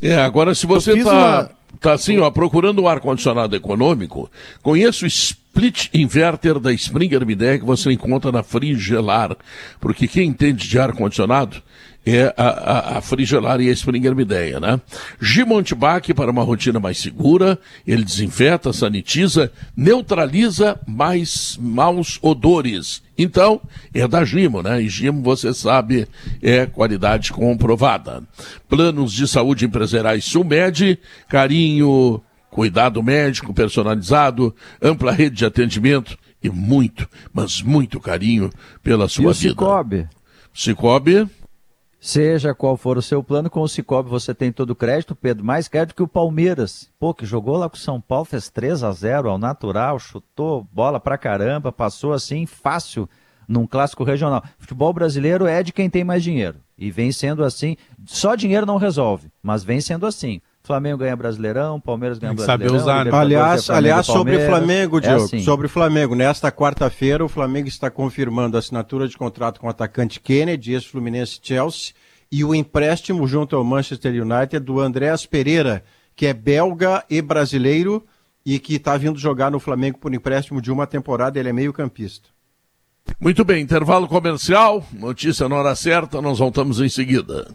É, 0.00 0.16
agora 0.16 0.54
se 0.54 0.66
você 0.66 0.96
está 0.96 1.12
uma... 1.12 1.50
tá 1.80 1.92
assim, 1.92 2.18
ó, 2.18 2.30
procurando 2.30 2.80
um 2.80 2.86
ar-condicionado 2.86 3.56
econômico, 3.56 4.30
conheço 4.62 5.04
o 5.04 5.08
split 5.08 5.88
inverter 5.92 6.60
da 6.60 6.72
Springer 6.72 7.26
Midea 7.26 7.58
que 7.58 7.64
você 7.64 7.90
encontra 7.90 8.30
na 8.30 8.44
Frigelar, 8.44 9.36
porque 9.80 10.06
quem 10.06 10.28
entende 10.28 10.68
de 10.68 10.78
ar-condicionado 10.78 11.60
é 12.16 12.32
a, 12.36 12.48
a, 12.48 12.98
a 12.98 13.00
Frigelar 13.00 13.60
e 13.60 13.68
a 13.68 13.72
Springer 13.72 14.14
Mideia, 14.14 14.58
né? 14.58 14.80
Gimontibac 15.20 16.14
para 16.14 16.30
uma 16.30 16.42
rotina 16.42 16.80
mais 16.80 16.98
segura, 16.98 17.58
ele 17.86 18.04
desinfeta, 18.04 18.72
sanitiza, 18.72 19.52
neutraliza 19.76 20.80
mais 20.86 21.58
maus 21.60 22.18
odores. 22.22 23.02
Então, 23.16 23.60
é 23.92 24.06
da 24.06 24.24
Gimo, 24.24 24.62
né? 24.62 24.80
E 24.80 24.88
Gimo, 24.88 25.22
você 25.22 25.52
sabe, 25.52 26.06
é 26.40 26.66
qualidade 26.66 27.32
comprovada. 27.32 28.22
Planos 28.68 29.12
de 29.12 29.26
saúde 29.26 29.66
empresariais 29.66 30.24
Sulmed, 30.24 30.98
carinho, 31.28 32.22
cuidado 32.50 33.02
médico 33.02 33.52
personalizado, 33.52 34.54
ampla 34.80 35.12
rede 35.12 35.36
de 35.36 35.44
atendimento 35.44 36.16
e 36.42 36.48
muito, 36.48 37.08
mas 37.32 37.60
muito 37.60 38.00
carinho 38.00 38.50
pela 38.82 39.08
sua 39.08 39.24
e 39.24 39.26
o 39.26 39.34
vida. 39.34 39.50
Cicobi? 39.50 40.06
Cicobi 40.54 41.28
Seja 42.00 42.54
qual 42.54 42.76
for 42.76 42.96
o 42.96 43.02
seu 43.02 43.24
plano, 43.24 43.50
com 43.50 43.60
o 43.60 43.68
Cicobi 43.68 44.08
você 44.08 44.32
tem 44.32 44.52
todo 44.52 44.70
o 44.70 44.76
crédito, 44.76 45.16
Pedro, 45.16 45.44
mais 45.44 45.66
crédito 45.66 45.96
que 45.96 46.02
o 46.02 46.08
Palmeiras. 46.08 46.88
Pô, 46.98 47.12
que 47.12 47.26
jogou 47.26 47.56
lá 47.56 47.68
com 47.68 47.76
o 47.76 47.80
São 47.80 48.00
Paulo, 48.00 48.24
fez 48.24 48.48
3 48.48 48.84
a 48.84 48.92
0 48.92 49.30
ao 49.30 49.38
natural, 49.38 49.98
chutou 49.98 50.66
bola 50.72 51.00
pra 51.00 51.18
caramba, 51.18 51.72
passou 51.72 52.12
assim 52.12 52.46
fácil 52.46 53.08
num 53.48 53.66
clássico 53.66 54.04
regional. 54.04 54.44
Futebol 54.58 54.92
brasileiro 54.92 55.46
é 55.46 55.62
de 55.62 55.72
quem 55.72 55.90
tem 55.90 56.04
mais 56.04 56.22
dinheiro. 56.22 56.60
E 56.76 56.90
vem 56.90 57.10
sendo 57.10 57.42
assim. 57.42 57.76
Só 58.06 58.36
dinheiro 58.36 58.66
não 58.66 58.76
resolve, 58.76 59.28
mas 59.42 59.64
vem 59.64 59.80
sendo 59.80 60.06
assim. 60.06 60.40
Flamengo 60.68 60.98
ganha 60.98 61.16
Brasileirão, 61.16 61.80
Palmeiras 61.80 62.18
ganha 62.18 62.34
Brasileirão. 62.34 62.68
Saber 62.68 62.76
usar. 62.76 63.06
Né? 63.06 63.10
Aliás, 63.12 63.70
aliás 63.70 64.04
sobre 64.04 64.36
o 64.36 64.46
Flamengo, 64.46 64.98
é 64.98 65.00
Diogo, 65.00 65.22
é 65.22 65.24
assim. 65.24 65.40
sobre 65.40 65.66
o 65.66 65.70
Flamengo, 65.70 66.14
nesta 66.14 66.52
quarta-feira 66.52 67.24
o 67.24 67.28
Flamengo 67.28 67.66
está 67.66 67.90
confirmando 67.90 68.56
a 68.56 68.60
assinatura 68.60 69.08
de 69.08 69.16
contrato 69.16 69.58
com 69.58 69.66
o 69.66 69.70
atacante 69.70 70.20
Kennedy, 70.20 70.74
ex-Fluminense 70.74 71.40
Chelsea, 71.42 71.94
e 72.30 72.44
o 72.44 72.54
empréstimo 72.54 73.26
junto 73.26 73.56
ao 73.56 73.64
Manchester 73.64 74.12
United 74.22 74.60
do 74.60 74.78
Andréas 74.78 75.24
Pereira, 75.24 75.82
que 76.14 76.26
é 76.26 76.34
belga 76.34 77.02
e 77.08 77.22
brasileiro 77.22 78.04
e 78.44 78.58
que 78.58 78.74
está 78.74 78.96
vindo 78.98 79.18
jogar 79.18 79.50
no 79.50 79.58
Flamengo 79.58 79.98
por 79.98 80.12
empréstimo 80.12 80.60
de 80.60 80.70
uma 80.70 80.86
temporada, 80.86 81.40
ele 81.40 81.48
é 81.48 81.52
meio 81.52 81.72
campista. 81.72 82.28
Muito 83.18 83.42
bem, 83.42 83.62
intervalo 83.62 84.06
comercial, 84.06 84.86
notícia 84.92 85.48
na 85.48 85.56
hora 85.56 85.74
certa, 85.74 86.20
nós 86.20 86.38
voltamos 86.38 86.78
em 86.78 86.90
seguida. 86.90 87.48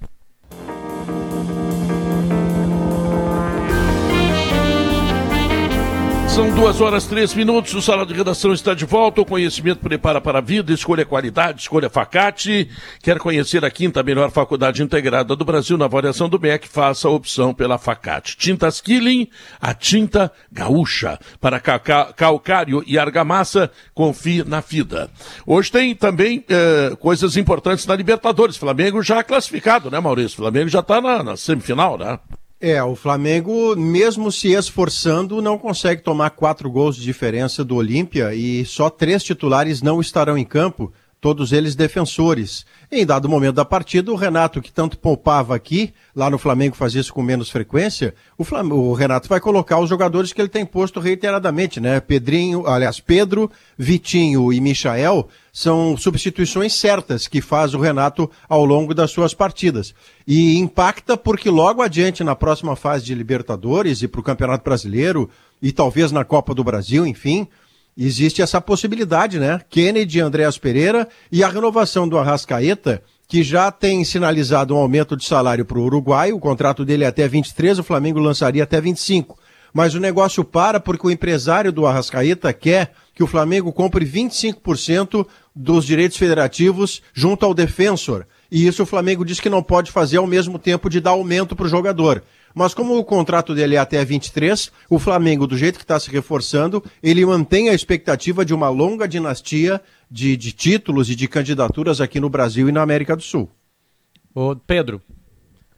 São 6.33 6.49
duas 6.55 6.81
horas 6.81 7.05
três 7.05 7.31
minutos. 7.35 7.75
O 7.75 7.81
Sala 7.81 8.07
de 8.07 8.13
Redação 8.15 8.51
está 8.53 8.73
de 8.73 8.85
volta. 8.85 9.21
O 9.21 9.25
conhecimento 9.25 9.81
prepara 9.81 10.19
para 10.19 10.39
a 10.39 10.41
vida. 10.41 10.73
Escolha 10.73 11.05
qualidade, 11.05 11.61
escolha 11.61 11.91
Facate. 11.91 12.71
Quer 13.03 13.19
conhecer 13.19 13.63
a 13.63 13.69
quinta 13.69 14.01
melhor 14.01 14.31
faculdade 14.31 14.81
integrada 14.81 15.35
do 15.35 15.45
Brasil 15.45 15.77
na 15.77 15.85
avaliação 15.85 16.27
do 16.27 16.39
MEC? 16.39 16.67
Faça 16.67 17.07
a 17.07 17.11
opção 17.11 17.53
pela 17.53 17.77
Facate. 17.77 18.35
Tintas 18.35 18.81
Killing, 18.81 19.27
a 19.61 19.75
tinta 19.75 20.31
gaúcha. 20.51 21.19
Para 21.39 21.59
calcário 21.59 22.83
e 22.87 22.97
argamassa, 22.97 23.69
confie 23.93 24.43
na 24.43 24.63
FIDA. 24.63 25.11
Hoje 25.45 25.71
tem 25.71 25.93
também 25.93 26.43
eh, 26.49 26.95
coisas 26.99 27.37
importantes 27.37 27.85
na 27.85 27.95
Libertadores. 27.95 28.57
Flamengo 28.57 29.03
já 29.03 29.23
classificado, 29.23 29.91
né, 29.91 29.99
Maurício? 29.99 30.37
Flamengo 30.37 30.67
já 30.67 30.79
está 30.79 30.99
na, 30.99 31.21
na 31.21 31.37
semifinal, 31.37 31.95
né? 31.95 32.17
É, 32.65 32.81
o 32.81 32.95
Flamengo, 32.95 33.75
mesmo 33.75 34.31
se 34.31 34.53
esforçando, 34.53 35.41
não 35.41 35.57
consegue 35.57 36.01
tomar 36.01 36.29
quatro 36.29 36.71
gols 36.71 36.95
de 36.95 37.01
diferença 37.01 37.61
do 37.61 37.75
Olímpia 37.75 38.33
e 38.33 38.65
só 38.65 38.89
três 38.89 39.21
titulares 39.21 39.81
não 39.81 39.99
estarão 39.99 40.37
em 40.37 40.45
campo, 40.45 40.89
todos 41.23 41.53
eles 41.53 41.73
defensores. 41.73 42.65
Em 42.91 43.05
dado 43.05 43.29
momento 43.29 43.55
da 43.55 43.63
partida, 43.63 44.11
o 44.11 44.15
Renato, 44.15 44.61
que 44.61 44.73
tanto 44.73 44.97
poupava 44.97 45.55
aqui, 45.55 45.93
lá 46.13 46.29
no 46.29 46.37
Flamengo 46.37 46.75
fazia 46.75 46.99
isso 46.99 47.13
com 47.13 47.23
menos 47.23 47.49
frequência, 47.49 48.13
o, 48.37 48.43
Flamengo, 48.43 48.75
o 48.75 48.93
Renato 48.93 49.29
vai 49.29 49.39
colocar 49.39 49.79
os 49.79 49.87
jogadores 49.87 50.33
que 50.33 50.41
ele 50.41 50.49
tem 50.49 50.65
posto 50.65 50.99
reiteradamente, 50.99 51.79
né? 51.79 52.01
Pedrinho, 52.01 52.67
aliás, 52.67 52.99
Pedro, 52.99 53.49
Vitinho 53.77 54.51
e 54.51 54.59
Michael 54.59 55.29
são 55.53 55.95
substituições 55.95 56.73
certas 56.73 57.25
que 57.25 57.39
faz 57.39 57.73
o 57.73 57.79
Renato 57.79 58.29
ao 58.49 58.65
longo 58.65 58.93
das 58.93 59.09
suas 59.09 59.33
partidas. 59.33 59.95
E 60.27 60.57
impacta 60.57 61.15
porque 61.15 61.49
logo 61.49 61.81
adiante, 61.81 62.21
na 62.21 62.35
próxima 62.35 62.75
fase 62.75 63.05
de 63.05 63.15
Libertadores 63.15 64.01
e 64.01 64.09
para 64.09 64.19
o 64.19 64.23
Campeonato 64.23 64.65
Brasileiro, 64.65 65.29
e 65.61 65.71
talvez 65.71 66.11
na 66.11 66.25
Copa 66.25 66.53
do 66.53 66.65
Brasil, 66.65 67.07
enfim, 67.07 67.47
existe 67.97 68.41
essa 68.41 68.59
possibilidade, 68.59 69.39
né? 69.39 69.61
Kennedy, 69.69 70.19
Andréas 70.19 70.57
Pereira 70.57 71.07
e 71.31 71.43
a 71.43 71.49
renovação 71.49 72.07
do 72.07 72.17
Arrascaeta, 72.17 73.01
que 73.27 73.43
já 73.43 73.71
tem 73.71 74.03
sinalizado 74.03 74.75
um 74.75 74.77
aumento 74.77 75.15
de 75.15 75.25
salário 75.25 75.65
para 75.65 75.79
o 75.79 75.83
Uruguai, 75.83 76.31
o 76.31 76.39
contrato 76.39 76.85
dele 76.85 77.03
é 77.03 77.07
até 77.07 77.27
23, 77.27 77.79
o 77.79 77.83
Flamengo 77.83 78.19
lançaria 78.19 78.63
até 78.63 78.79
25. 78.79 79.37
Mas 79.73 79.95
o 79.95 79.99
negócio 79.99 80.43
para 80.43 80.79
porque 80.79 81.07
o 81.07 81.11
empresário 81.11 81.71
do 81.71 81.87
Arrascaeta 81.87 82.53
quer 82.53 82.93
que 83.15 83.23
o 83.23 83.27
Flamengo 83.27 83.73
compre 83.73 84.05
25% 84.05 85.25
dos 85.55 85.85
direitos 85.85 86.17
federativos 86.17 87.01
junto 87.13 87.45
ao 87.45 87.53
defensor. 87.53 88.27
E 88.51 88.67
isso 88.67 88.83
o 88.83 88.85
Flamengo 88.85 89.25
diz 89.25 89.39
que 89.39 89.49
não 89.49 89.63
pode 89.63 89.91
fazer 89.91 90.17
ao 90.17 90.27
mesmo 90.27 90.59
tempo 90.59 90.89
de 90.89 90.99
dar 90.99 91.11
aumento 91.11 91.55
para 91.55 91.65
o 91.65 91.69
jogador. 91.69 92.23
Mas 92.53 92.73
como 92.73 92.97
o 92.97 93.03
contrato 93.03 93.55
dele 93.55 93.75
é 93.75 93.79
até 93.79 94.03
23, 94.05 94.71
o 94.89 94.99
Flamengo, 94.99 95.47
do 95.47 95.57
jeito 95.57 95.77
que 95.77 95.83
está 95.83 95.99
se 95.99 96.11
reforçando, 96.11 96.83
ele 97.01 97.25
mantém 97.25 97.69
a 97.69 97.73
expectativa 97.73 98.45
de 98.45 98.53
uma 98.53 98.69
longa 98.69 99.07
dinastia 99.07 99.81
de, 100.09 100.37
de 100.37 100.51
títulos 100.51 101.09
e 101.09 101.15
de 101.15 101.27
candidaturas 101.27 101.99
aqui 101.99 102.19
no 102.19 102.29
Brasil 102.29 102.69
e 102.69 102.71
na 102.71 102.81
América 102.81 103.15
do 103.15 103.23
Sul. 103.23 103.49
Ô 104.35 104.55
Pedro, 104.55 105.01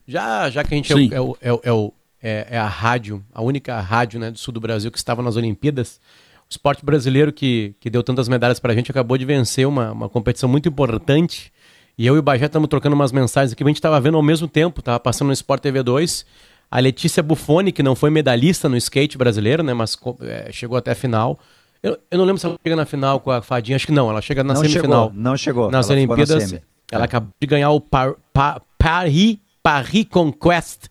já, 0.08 0.50
já 0.50 0.64
que 0.64 0.74
a 0.74 0.78
gente 0.78 0.94
é, 0.94 1.16
é, 1.16 1.22
o, 1.22 1.38
é, 1.42 1.72
o, 1.72 1.94
é, 2.22 2.48
é, 2.52 2.58
a 2.58 2.68
rádio, 2.68 3.24
a 3.34 3.42
única 3.42 3.80
rádio 3.80 4.20
né, 4.20 4.32
do 4.32 4.38
sul 4.38 4.54
do 4.54 4.60
Brasil 4.60 4.92
que 4.92 4.98
estava 4.98 5.22
nas 5.22 5.36
Olimpíadas, 5.36 6.00
o 6.44 6.50
esporte 6.50 6.86
brasileiro 6.86 7.32
que, 7.32 7.74
que 7.80 7.90
deu 7.90 8.04
tantas 8.04 8.28
medalhas 8.28 8.60
para 8.60 8.74
a 8.74 8.76
gente 8.76 8.92
acabou 8.92 9.18
de 9.18 9.26
vencer 9.26 9.68
uma, 9.68 9.92
uma 9.92 10.10
competição 10.10 10.48
muito 10.48 10.70
importante. 10.70 11.52
E 11.98 12.06
eu 12.06 12.16
e 12.16 12.20
o 12.20 12.22
Bajé 12.22 12.46
estamos 12.46 12.68
trocando 12.68 12.94
umas 12.94 13.12
mensagens 13.12 13.54
aqui, 13.54 13.64
a 13.64 13.68
gente 13.68 13.78
estava 13.78 14.00
vendo 14.02 14.18
ao 14.18 14.24
mesmo 14.24 14.48
tempo, 14.48 14.82
estava 14.82 15.00
passando 15.00 15.28
no 15.28 15.34
Sport 15.34 15.62
TV 15.62 15.82
2 15.82 16.26
a 16.70 16.80
Letícia 16.80 17.24
Buffoni, 17.24 17.72
que 17.72 17.84
não 17.84 17.96
foi 17.96 18.10
medalhista 18.10 18.68
no 18.68 18.76
skate 18.78 19.18
brasileiro, 19.18 19.64
né? 19.64 19.74
Mas 19.74 19.98
é, 20.22 20.52
chegou 20.52 20.78
até 20.78 20.92
a 20.92 20.96
final. 20.96 21.40
Eu, 21.82 21.98
eu, 22.10 22.18
não 22.18 22.26
lembro 22.26 22.40
se 22.40 22.46
ela 22.46 22.58
chega 22.64 22.76
na 22.76 22.86
final 22.86 23.20
com 23.20 23.32
a 23.32 23.42
Fadinha, 23.42 23.76
acho 23.76 23.86
que 23.86 23.92
não, 23.92 24.10
ela 24.10 24.22
chega 24.22 24.44
na 24.44 24.54
não 24.54 24.62
semifinal. 24.62 25.08
Chegou, 25.08 25.22
não 25.22 25.38
chegou. 25.38 25.72
Nas 25.72 25.90
ela 25.90 25.98
Olimpíadas, 25.98 26.52
na 26.52 26.60
ela 26.92 27.04
é. 27.04 27.06
acabou 27.06 27.30
de 27.40 27.48
ganhar 27.48 27.70
o 27.72 27.80
Par, 27.80 28.16
Par, 28.34 28.62
Paris, 28.78 29.38
Paris 29.62 30.06
Conquest, 30.10 30.88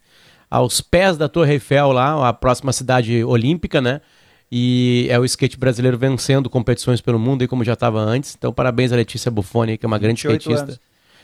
aos 0.51 0.81
pés 0.81 1.17
da 1.17 1.29
Torre 1.29 1.55
Eiffel 1.55 1.91
lá, 1.93 2.29
a 2.29 2.33
próxima 2.33 2.73
cidade 2.73 3.25
olímpica, 3.25 3.81
né? 3.81 4.01
E 4.51 5.09
é 5.11 5.19
o 5.19 5.25
skate 5.25 5.59
brasileiro 5.59 5.99
vencendo 5.99 6.49
competições 6.49 7.01
pelo 7.01 7.19
mundo, 7.19 7.43
e 7.43 7.49
como 7.49 7.65
já 7.65 7.73
estava 7.73 7.99
antes. 7.99 8.37
Então, 8.39 8.53
parabéns 8.53 8.93
a 8.93 8.97
Letícia 8.97 9.31
Buffoni, 9.31 9.77
que 9.77 9.85
é 9.85 9.89
uma 9.89 9.99
grande 9.99 10.21
skatista. 10.21 10.79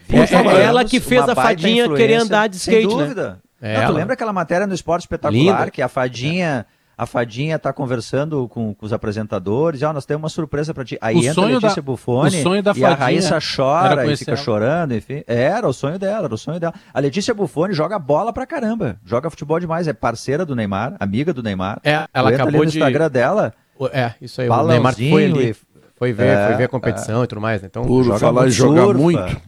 É, 0.09 0.59
é, 0.59 0.65
ela 0.65 0.85
que 0.85 0.99
fez 0.99 1.29
a 1.29 1.35
fadinha 1.35 1.89
querer 1.89 2.17
andar 2.17 2.49
de 2.49 2.57
skate, 2.57 2.89
Sem 2.89 2.97
né? 2.97 3.05
dúvida. 3.05 3.31
né? 3.31 3.37
É, 3.61 3.81
Não, 3.81 3.87
tu 3.89 3.93
lembra 3.93 4.15
aquela 4.15 4.33
matéria 4.33 4.67
no 4.67 4.75
Esporte 4.75 5.03
Espetacular 5.03 5.61
Linda. 5.61 5.71
que 5.71 5.83
a 5.83 5.89
fadinha... 5.89 6.67
A 6.99 7.07
fadinha 7.07 7.59
tá 7.59 7.73
conversando 7.73 8.47
com, 8.49 8.75
com 8.75 8.85
os 8.85 8.93
apresentadores, 8.93 9.83
ah, 9.83 9.91
nós 9.91 10.05
temos 10.05 10.23
uma 10.25 10.29
surpresa 10.29 10.75
para 10.75 10.85
ti. 10.85 10.99
Aí 11.01 11.17
o 11.17 11.25
entra 11.25 11.45
a 11.45 11.47
Letícia 11.47 11.77
da, 11.77 11.83
Buffoni 11.83 12.43
e 12.77 12.85
a 12.85 12.95
Raíssa 12.95 13.39
chora 13.41 14.13
e 14.13 14.17
fica 14.19 14.33
ela. 14.33 14.37
chorando, 14.37 14.95
enfim. 14.95 15.25
Era 15.27 15.67
o 15.67 15.73
sonho 15.73 15.99
dela, 15.99 16.27
era 16.27 16.35
o 16.35 16.37
sonho 16.37 16.61
dela. 16.61 16.75
A 16.93 17.01
Letícia 17.01 17.33
Buffoni 17.33 17.73
joga 17.73 17.99
bola 17.99 18.35
pra 18.35 18.45
caramba, 18.47 18.99
joga 19.03 19.31
futebol 19.31 19.59
demais, 19.59 19.89
é 19.89 19.95
parceira 19.95 20.45
do 20.45 20.55
Neymar, 20.55 20.95
amiga 21.01 21.33
do 21.33 21.43
Neymar. 21.43 21.81
É, 21.83 22.07
ela 22.13 22.29
acabou 22.29 22.49
ali 22.49 22.59
no 22.59 22.65
Instagram 22.65 23.11
dela. 23.11 23.55
É, 23.95 24.13
isso 24.21 24.43
aí, 24.43 24.51
o 24.51 24.67
Neymar 24.67 24.95
foi 24.95 25.25
ali, 25.25 25.57
foi 25.97 26.13
ver, 26.13 26.27
é, 26.27 26.47
foi 26.49 26.57
ver 26.57 26.65
a 26.65 26.69
competição 26.69 27.23
é, 27.23 27.25
e 27.25 27.27
tudo 27.27 27.41
mais, 27.41 27.63
né? 27.63 27.69
Então, 27.71 27.83
por 27.83 28.19
falar 28.19 28.47
em 28.47 28.51
jogar 28.51 28.93
muito, 28.93 29.41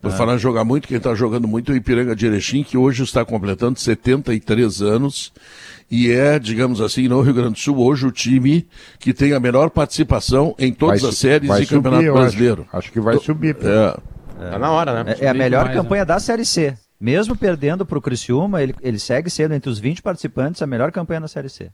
por 0.00 0.10
ah. 0.10 0.14
falar 0.14 0.34
em 0.34 0.38
jogar 0.38 0.64
muito, 0.64 0.88
quem 0.88 0.96
está 0.96 1.14
jogando 1.14 1.48
muito 1.48 1.72
é 1.72 1.74
o 1.74 1.76
Ipiranga 1.76 2.14
de 2.14 2.26
Erechim, 2.26 2.62
que 2.62 2.76
hoje 2.76 3.02
está 3.02 3.24
completando 3.24 3.78
73 3.78 4.82
anos 4.82 5.32
e 5.90 6.10
é, 6.10 6.38
digamos 6.38 6.80
assim, 6.80 7.06
no 7.06 7.20
Rio 7.20 7.34
Grande 7.34 7.52
do 7.52 7.58
Sul, 7.58 7.78
hoje 7.78 8.06
o 8.06 8.10
time 8.10 8.66
que 8.98 9.14
tem 9.14 9.32
a 9.32 9.40
menor 9.40 9.70
participação 9.70 10.54
em 10.58 10.72
todas 10.72 11.02
vai, 11.02 11.10
as 11.10 11.16
séries 11.16 11.50
e 11.50 11.66
Campeonato 11.66 12.12
Brasileiro. 12.12 12.62
Acho, 12.68 12.78
acho, 12.78 12.92
que 12.92 13.00
vai 13.00 13.18
subir. 13.18 13.56
É, 13.62 13.96
É. 14.40 14.50
Tá 14.50 14.58
na 14.58 14.70
hora, 14.70 15.04
né? 15.04 15.16
É, 15.20 15.26
é 15.26 15.28
a 15.28 15.34
melhor 15.34 15.68
demais, 15.68 15.76
campanha 15.76 16.02
né? 16.02 16.06
da 16.06 16.18
Série 16.18 16.44
C. 16.44 16.76
Mesmo 17.00 17.36
perdendo 17.36 17.86
para 17.86 17.98
o 17.98 18.02
Criciúma, 18.02 18.62
ele, 18.62 18.74
ele 18.82 18.98
segue 18.98 19.30
sendo 19.30 19.54
entre 19.54 19.70
os 19.70 19.78
20 19.78 20.02
participantes 20.02 20.60
a 20.62 20.66
melhor 20.66 20.90
campanha 20.90 21.20
na 21.20 21.28
Série 21.28 21.48
C. 21.48 21.70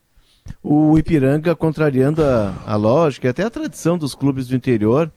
O 0.62 0.98
Ipiranga, 0.98 1.54
contrariando 1.54 2.24
a, 2.24 2.54
a 2.66 2.76
lógica 2.76 3.28
e 3.28 3.30
até 3.30 3.44
a 3.44 3.50
tradição 3.50 3.96
dos 3.96 4.14
clubes 4.14 4.48
do 4.48 4.56
interior, 4.56 5.10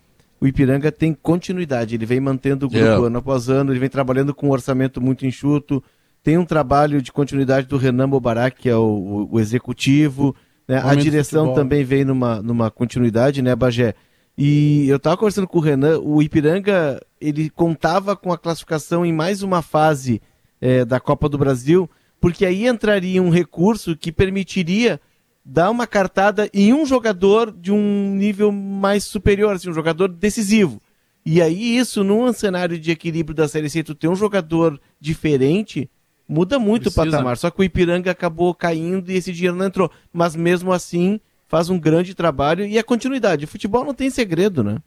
o 0.46 0.48
Ipiranga 0.48 0.92
tem 0.92 1.12
continuidade. 1.12 1.96
Ele 1.96 2.06
vem 2.06 2.20
mantendo 2.20 2.68
o 2.68 2.70
grupo 2.70 2.86
yeah. 2.86 3.08
ano 3.08 3.18
após 3.18 3.50
ano, 3.50 3.72
ele 3.72 3.80
vem 3.80 3.90
trabalhando 3.90 4.34
com 4.34 4.48
um 4.48 4.52
orçamento 4.52 5.02
muito 5.02 5.26
enxuto. 5.26 5.84
Tem 6.22 6.38
um 6.38 6.46
trabalho 6.46 7.02
de 7.02 7.12
continuidade 7.12 7.68
do 7.68 7.78
Renan 7.78 8.08
Mobarak, 8.08 8.62
que 8.62 8.70
é 8.70 8.76
o, 8.76 8.82
o, 8.82 9.36
o 9.36 9.40
executivo. 9.40 10.36
Né? 10.68 10.80
A 10.84 10.94
direção 10.94 11.54
também 11.56 11.84
vem 11.84 12.06
numa, 12.06 12.42
numa 12.44 12.70
continuidade, 12.70 13.42
né, 13.42 13.56
Bagé? 13.56 13.96
E 14.38 14.88
eu 14.88 14.98
estava 14.98 15.18
conversando 15.18 15.48
com 15.48 15.58
o 15.58 15.62
Renan, 15.62 15.98
o 16.00 16.22
Ipiranga 16.22 17.02
ele 17.20 17.50
contava 17.50 18.16
com 18.16 18.32
a 18.32 18.38
classificação 18.38 19.06
em 19.06 19.14
mais 19.14 19.42
uma 19.42 19.64
fase 19.64 20.22
é, 20.62 20.86
da 20.86 21.00
Copa 21.00 21.28
do 21.28 21.38
Brasil, 21.40 21.90
porque 22.20 22.46
aí 22.46 22.68
entraria 22.68 23.22
um 23.22 23.30
recurso 23.30 23.96
que 23.96 24.12
permitiria 24.12 25.00
dar 25.46 25.70
uma 25.70 25.86
cartada 25.86 26.50
em 26.52 26.74
um 26.74 26.86
jogador 26.86 27.52
de 27.52 27.72
um 27.72 28.16
nível 28.16 28.52
mais 28.52 29.04
superior, 29.04 29.54
assim, 29.54 29.70
um 29.70 29.74
jogador 29.74 30.08
decisivo. 30.08 30.82
E 31.24 31.42
aí 31.42 31.78
isso, 31.78 32.04
num 32.04 32.32
cenário 32.34 32.80
de 32.80 32.92
equilíbrio 32.92 33.36
da 33.36 33.48
Série 33.48 33.70
C, 33.70 33.84
tu 33.84 33.94
ter 33.94 34.08
um 34.08 34.16
jogador 34.16 34.80
diferente, 35.00 35.90
muda 36.28 36.58
muito 36.58 36.84
Precisa. 36.84 37.02
o 37.04 37.06
patamar. 37.12 37.38
Só 37.38 37.52
que 37.52 37.60
o 37.60 37.64
Ipiranga 37.64 38.12
acabou 38.12 38.54
caindo 38.56 39.12
e 39.12 39.16
esse 39.16 39.32
dinheiro 39.32 39.56
não 39.56 39.66
entrou. 39.66 39.92
Mas 40.12 40.36
mesmo 40.36 40.72
assim, 40.72 41.20
faz 41.48 41.70
um 41.70 41.80
grande 41.80 42.16
trabalho 42.16 42.66
e 42.66 42.78
a 42.78 42.84
continuidade. 42.84 43.46
O 43.46 43.48
futebol 43.48 43.86
não 43.86 43.94
tem 43.94 44.10
segredo, 44.10 44.64
né? 44.64 44.78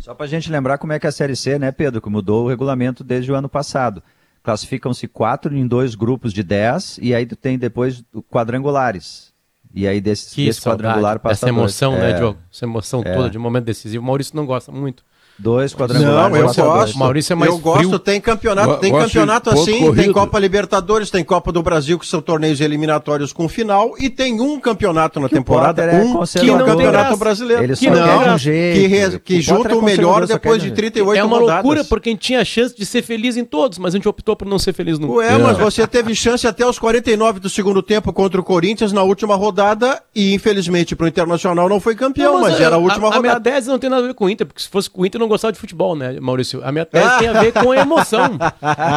Só 0.00 0.14
para 0.14 0.26
a 0.26 0.28
gente 0.28 0.50
lembrar 0.50 0.78
como 0.78 0.92
é 0.92 0.98
que 0.98 1.06
é 1.06 1.08
a 1.08 1.12
Série 1.12 1.36
C, 1.36 1.58
né, 1.58 1.70
Pedro, 1.70 2.00
que 2.00 2.08
mudou 2.08 2.44
o 2.44 2.48
regulamento 2.48 3.04
desde 3.04 3.30
o 3.30 3.34
ano 3.34 3.48
passado. 3.48 4.02
Classificam-se 4.42 5.06
quatro 5.06 5.54
em 5.54 5.66
dois 5.66 5.94
grupos 5.94 6.32
de 6.32 6.42
dez 6.42 6.98
e 7.02 7.14
aí 7.14 7.26
tu 7.26 7.36
tem 7.36 7.58
depois 7.58 8.02
quadrangulares. 8.30 9.29
E 9.72 9.86
aí 9.86 10.00
desse, 10.00 10.44
desse 10.44 10.60
quadrangular 10.60 11.20
passa 11.20 11.46
Essa 11.46 11.48
emoção, 11.48 11.92
dois. 11.92 12.02
né, 12.02 12.10
é. 12.10 12.14
Diogo? 12.14 12.38
Essa 12.52 12.64
emoção 12.64 13.02
é. 13.04 13.14
toda 13.14 13.30
de 13.30 13.38
momento 13.38 13.64
decisivo. 13.64 14.02
O 14.02 14.06
Maurício 14.06 14.34
não 14.34 14.44
gosta 14.46 14.72
muito. 14.72 15.04
Dois 15.40 15.74
quadrangulares. 15.74 16.56
Não, 16.56 16.64
eu 16.64 16.70
gosto. 16.70 16.98
Maurício 16.98 17.32
é 17.32 17.36
mais 17.36 17.50
Eu 17.50 17.58
frio. 17.58 17.72
gosto, 17.72 17.98
tem 17.98 18.20
campeonato, 18.20 18.76
tem 18.76 18.92
campeonato 18.92 19.48
assim, 19.48 19.80
corrido. 19.80 20.02
tem 20.02 20.12
Copa 20.12 20.38
Libertadores, 20.38 21.10
tem 21.10 21.24
Copa 21.24 21.50
do 21.50 21.62
Brasil, 21.62 21.98
que 21.98 22.06
são 22.06 22.20
torneios 22.20 22.60
eliminatórios 22.60 23.32
com 23.32 23.48
final, 23.48 23.94
e 23.98 24.10
tem 24.10 24.38
um 24.38 24.60
campeonato 24.60 25.18
na 25.18 25.28
que 25.28 25.34
temporada, 25.34 25.82
é 25.82 26.02
um 26.02 26.22
que 26.24 26.50
é 26.50 26.54
o 26.54 26.64
Campeonato 26.64 27.16
Brasileiro. 27.16 27.64
Ele 27.64 27.74
que 27.74 27.88
não, 27.88 28.34
um 28.34 28.38
jeito, 28.38 28.80
que, 28.80 28.86
re, 28.86 29.18
que 29.18 29.38
o 29.38 29.40
junta 29.40 29.74
o 29.74 29.82
melhor 29.82 30.26
depois 30.26 30.62
de 30.62 30.70
38 30.72 31.18
É 31.18 31.24
uma 31.24 31.38
rodadas. 31.38 31.64
loucura, 31.64 31.84
porque 31.84 32.10
a 32.10 32.12
gente 32.12 32.20
tinha 32.20 32.44
chance 32.44 32.76
de 32.76 32.84
ser 32.84 33.00
feliz 33.00 33.38
em 33.38 33.44
todos, 33.44 33.78
mas 33.78 33.94
a 33.94 33.96
gente 33.96 34.08
optou 34.08 34.36
por 34.36 34.46
não 34.46 34.58
ser 34.58 34.74
feliz 34.74 34.98
no 34.98 35.14
Ué, 35.14 35.34
é. 35.34 35.38
mas 35.38 35.56
você 35.56 35.86
teve 35.86 36.14
chance 36.14 36.46
até 36.46 36.66
os 36.66 36.78
49 36.78 37.40
do 37.40 37.48
segundo 37.48 37.82
tempo 37.82 38.12
contra 38.12 38.38
o 38.38 38.44
Corinthians 38.44 38.92
na 38.92 39.02
última 39.02 39.36
rodada, 39.36 40.02
e 40.14 40.34
infelizmente 40.34 40.94
pro 40.94 41.08
Internacional 41.08 41.66
não 41.66 41.80
foi 41.80 41.94
campeão, 41.94 42.34
não, 42.34 42.40
mas, 42.42 42.52
mas, 42.52 42.60
era 42.60 42.76
a 42.76 42.78
última 42.78 43.08
a, 43.08 43.10
rodada. 43.14 43.18
A 43.18 43.22
minha 43.22 43.40
tese 43.40 43.68
não 43.68 43.78
tem 43.78 43.88
nada 43.88 44.02
a 44.04 44.06
ver 44.08 44.14
com 44.14 44.26
o 44.26 44.30
Inter, 44.30 44.46
porque 44.46 44.60
se 44.60 44.68
fosse 44.68 44.90
com 44.90 45.00
o 45.00 45.06
Inter 45.06 45.18
não 45.18 45.29
gostava 45.30 45.52
de 45.52 45.58
futebol, 45.58 45.96
né? 45.96 46.18
Maurício? 46.20 46.60
A 46.64 46.70
minha 46.70 46.84
tese 46.84 47.18
tem 47.18 47.28
a 47.28 47.40
ver 47.40 47.52
com 47.52 47.72
emoção. 47.72 48.38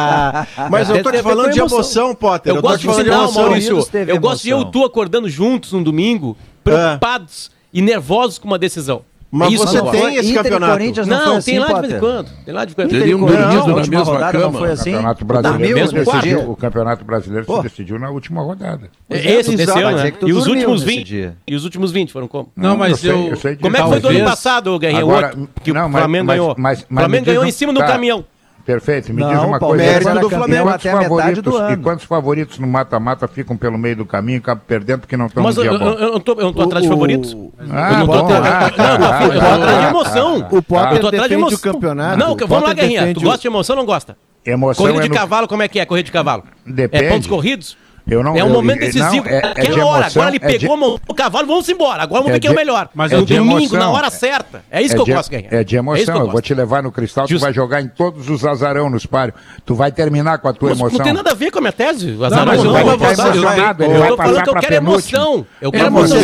Mas 0.70 0.90
eu 0.90 1.02
tô 1.02 1.10
te 1.10 1.22
falando 1.22 1.52
de 1.52 1.60
emoção, 1.60 2.14
Potter. 2.14 2.52
Eu, 2.52 2.56
eu 2.56 2.62
gosto 2.62 2.80
de 2.80 2.94
final, 2.94 3.32
Maurício. 3.32 3.78
Eu 4.06 4.20
gosto 4.20 4.42
de 4.42 4.50
eu 4.50 4.60
e 4.60 4.70
tu 4.70 4.84
acordando 4.84 5.28
juntos 5.28 5.72
no 5.72 5.82
domingo, 5.82 6.36
preocupados 6.62 7.50
é. 7.50 7.78
e 7.78 7.82
nervosos 7.82 8.38
com 8.38 8.46
uma 8.46 8.58
decisão. 8.58 9.02
Mas 9.36 9.52
Isso 9.52 9.66
você 9.66 9.82
tem 9.90 10.14
esse 10.14 10.30
Inter 10.30 10.44
campeonato? 10.44 10.78
Não, 11.08 11.16
não 11.16 11.24
tem 11.24 11.36
assim, 11.36 11.58
lá 11.58 11.72
de 11.72 11.80
vez 11.80 11.94
em 11.94 11.98
quando. 11.98 12.30
Tem 12.44 12.54
lá 12.54 12.64
de 12.64 12.74
quando. 12.76 12.88
Teria 12.88 13.16
um 13.16 13.26
dormido 13.26 13.66
na 13.66 13.74
mesma 13.74 14.02
rodada, 14.04 14.32
cama. 14.32 14.52
Não 14.52 14.58
foi 14.60 14.70
assim? 14.70 14.90
O 14.90 14.94
Campeonato 14.94 15.24
Brasileiro, 15.24 15.74
mesmo 15.74 15.98
decidiu, 15.98 16.50
o 16.50 16.56
Campeonato 16.56 17.04
Brasileiro 17.04 17.46
se 17.56 17.62
decidiu 17.62 17.98
na 17.98 18.10
última 18.10 18.42
rodada. 18.42 18.88
Esse 19.10 19.56
desceu, 19.56 19.90
né? 19.90 20.12
E 20.24 20.32
os 20.32 20.46
últimos 20.46 20.84
20? 20.84 21.32
E 21.48 21.54
os 21.56 21.64
últimos 21.64 21.90
20 21.90 22.12
foram 22.12 22.28
como? 22.28 22.52
Não, 22.54 22.76
mas 22.76 23.04
eu... 23.04 23.32
Como 23.60 23.76
é 23.76 23.82
que 23.82 23.88
foi 23.88 24.00
do 24.00 24.08
ano 24.08 24.24
passado, 24.24 24.78
Guerreiro? 24.78 25.48
Que 25.64 25.72
o 25.72 25.74
Flamengo 25.74 26.26
ganhou. 26.28 26.52
O 26.52 26.94
Flamengo 26.94 27.26
ganhou 27.26 27.44
em 27.44 27.50
cima 27.50 27.72
do 27.72 27.80
tá. 27.80 27.86
caminhão. 27.86 28.24
Perfeito, 28.64 29.12
me 29.12 29.20
não, 29.20 29.28
diz 29.28 29.42
uma 29.42 29.58
coisa. 29.58 29.84
Mérito 29.84 30.20
do 30.20 30.30
Flamengo 30.30 30.68
até 30.70 30.90
a 30.90 30.98
metade 30.98 31.42
do 31.42 31.56
ano. 31.56 31.74
E 31.74 31.76
quantos 31.76 32.04
favoritos 32.06 32.58
no 32.58 32.66
mata-mata 32.66 33.28
ficam 33.28 33.56
pelo 33.56 33.76
meio 33.76 33.96
do 33.96 34.06
caminho 34.06 34.36
e 34.36 34.38
acabam 34.38 34.64
perdendo 34.66 35.00
porque 35.00 35.16
não 35.16 35.26
estão 35.26 35.42
no 35.42 35.52
dia 35.52 35.64
eu, 35.64 35.78
bom? 35.78 35.84
Eu, 35.84 36.12
não 36.12 36.20
tô, 36.20 36.32
eu 36.32 36.44
não 36.44 36.52
tô 36.52 36.62
atrás 36.62 36.82
de 36.82 36.88
favoritos. 36.88 37.36
Ah, 37.70 37.92
eu 37.92 37.98
não 37.98 38.06
tô 38.06 38.12
atrás, 38.14 38.74
ah, 38.78 38.98
não, 38.98 39.34
eu 39.34 39.40
tô 39.40 39.46
atrás 39.46 39.80
de 39.80 39.86
emoção. 39.86 40.48
O 40.50 40.62
Potter 40.62 40.92
eu 40.92 41.00
tô 41.00 41.08
atrás 41.08 41.28
de 41.28 41.34
emoção. 41.34 41.58
o 41.58 41.60
campeonato. 41.60 42.18
Não, 42.18 42.36
vamos 42.36 42.68
lá, 42.68 42.72
Guerrinha. 42.72 43.12
Tu 43.12 43.20
gosta 43.20 43.38
de 43.38 43.46
emoção 43.48 43.76
ou 43.76 43.82
não 43.82 43.86
gosta? 43.86 44.16
Emoção 44.46 44.86
Corrida 44.86 45.08
de 45.08 45.10
cavalo, 45.10 45.48
como 45.48 45.62
é 45.62 45.68
que 45.68 45.80
é? 45.80 45.86
Corrida 45.86 46.04
de 46.04 46.12
cavalo? 46.12 46.44
Depende. 46.66 47.04
É 47.04 47.08
pontos 47.10 47.26
corridos? 47.26 47.76
Eu 48.06 48.22
não, 48.22 48.36
é 48.36 48.44
um 48.44 48.48
eu, 48.48 48.52
momento 48.52 48.80
decisivo. 48.80 49.24
Não, 49.24 49.30
é, 49.30 49.54
é 49.56 49.62
de 49.62 49.80
hora. 49.80 50.06
Agora 50.06 50.28
ele 50.28 50.38
pegou 50.38 50.76
de... 50.76 51.00
o 51.08 51.14
cavalo, 51.14 51.46
vamos 51.46 51.66
embora. 51.70 52.02
Agora 52.02 52.20
vamos 52.20 52.30
é 52.30 52.32
ver 52.34 52.40
quem 52.40 52.50
é 52.50 52.52
o 52.52 52.56
melhor. 52.56 52.90
Mas 52.94 53.12
é 53.12 53.16
no 53.16 53.24
domingo, 53.24 53.58
emoção. 53.58 53.78
na 53.78 53.90
hora 53.90 54.10
certa. 54.10 54.62
É 54.70 54.82
isso 54.82 54.92
é 54.92 54.96
que 54.96 55.00
eu 55.00 55.06
de, 55.06 55.12
gosto, 55.14 55.30
Guerreiro. 55.30 55.56
É 55.56 55.64
de 55.64 55.76
emoção. 55.76 56.14
É 56.14 56.18
eu, 56.18 56.26
eu 56.26 56.30
vou 56.30 56.42
te 56.42 56.54
levar 56.54 56.82
no 56.82 56.92
cristal, 56.92 57.26
Just... 57.26 57.40
tu 57.40 57.44
vai 57.44 57.54
jogar 57.54 57.80
em 57.80 57.88
todos 57.88 58.28
os 58.28 58.44
azarão 58.44 58.90
nos 58.90 59.06
páreos. 59.06 59.38
Tu 59.64 59.74
vai 59.74 59.90
terminar 59.90 60.38
com 60.38 60.48
a 60.48 60.52
tua 60.52 60.70
mas, 60.70 60.78
emoção. 60.78 60.98
Não 60.98 61.04
tem 61.04 61.14
nada 61.14 61.30
a 61.30 61.34
ver 61.34 61.50
com 61.50 61.58
a 61.58 61.60
minha 61.62 61.72
tese. 61.72 62.12
O 62.12 62.24
azarão 62.24 62.44
não, 62.44 62.52
mas 62.52 62.64
não, 62.64 62.72
vai 62.98 63.14
ficar 63.14 63.26
emocionado. 63.26 63.84
Ele 63.84 63.98
vai 63.98 64.16
passar 64.16 64.42
pra 64.44 64.60
penúltimo. 64.60 64.90
emoção. 64.90 65.46
Eu 65.60 65.72
quero 65.72 65.86
emoção. 65.86 66.18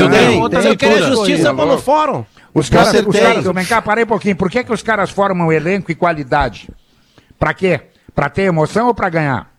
Eu 0.65 0.77
quero 0.77 1.07
justiça 1.07 1.53
no 1.53 1.79
fórum. 1.79 2.25
Os 2.53 2.69
caras, 2.69 3.07
os 3.07 3.19
caras, 3.19 3.45
vem 3.45 3.65
cá, 3.65 3.81
parei 3.81 4.05
um 4.05 4.09
pouquinho. 4.09 4.37
Por 4.37 4.51
que, 4.51 4.65
que 4.65 4.73
os 4.73 4.83
caras 4.83 5.09
formam 5.11 5.53
elenco 5.53 5.91
e 5.91 5.95
qualidade? 5.95 6.69
Pra 7.39 7.55
quê? 7.55 7.81
Pra 8.15 8.29
ter 8.29 8.43
emoção 8.43 8.89
ou 8.89 8.95
pra 8.95 9.09
ganhar? 9.09 9.50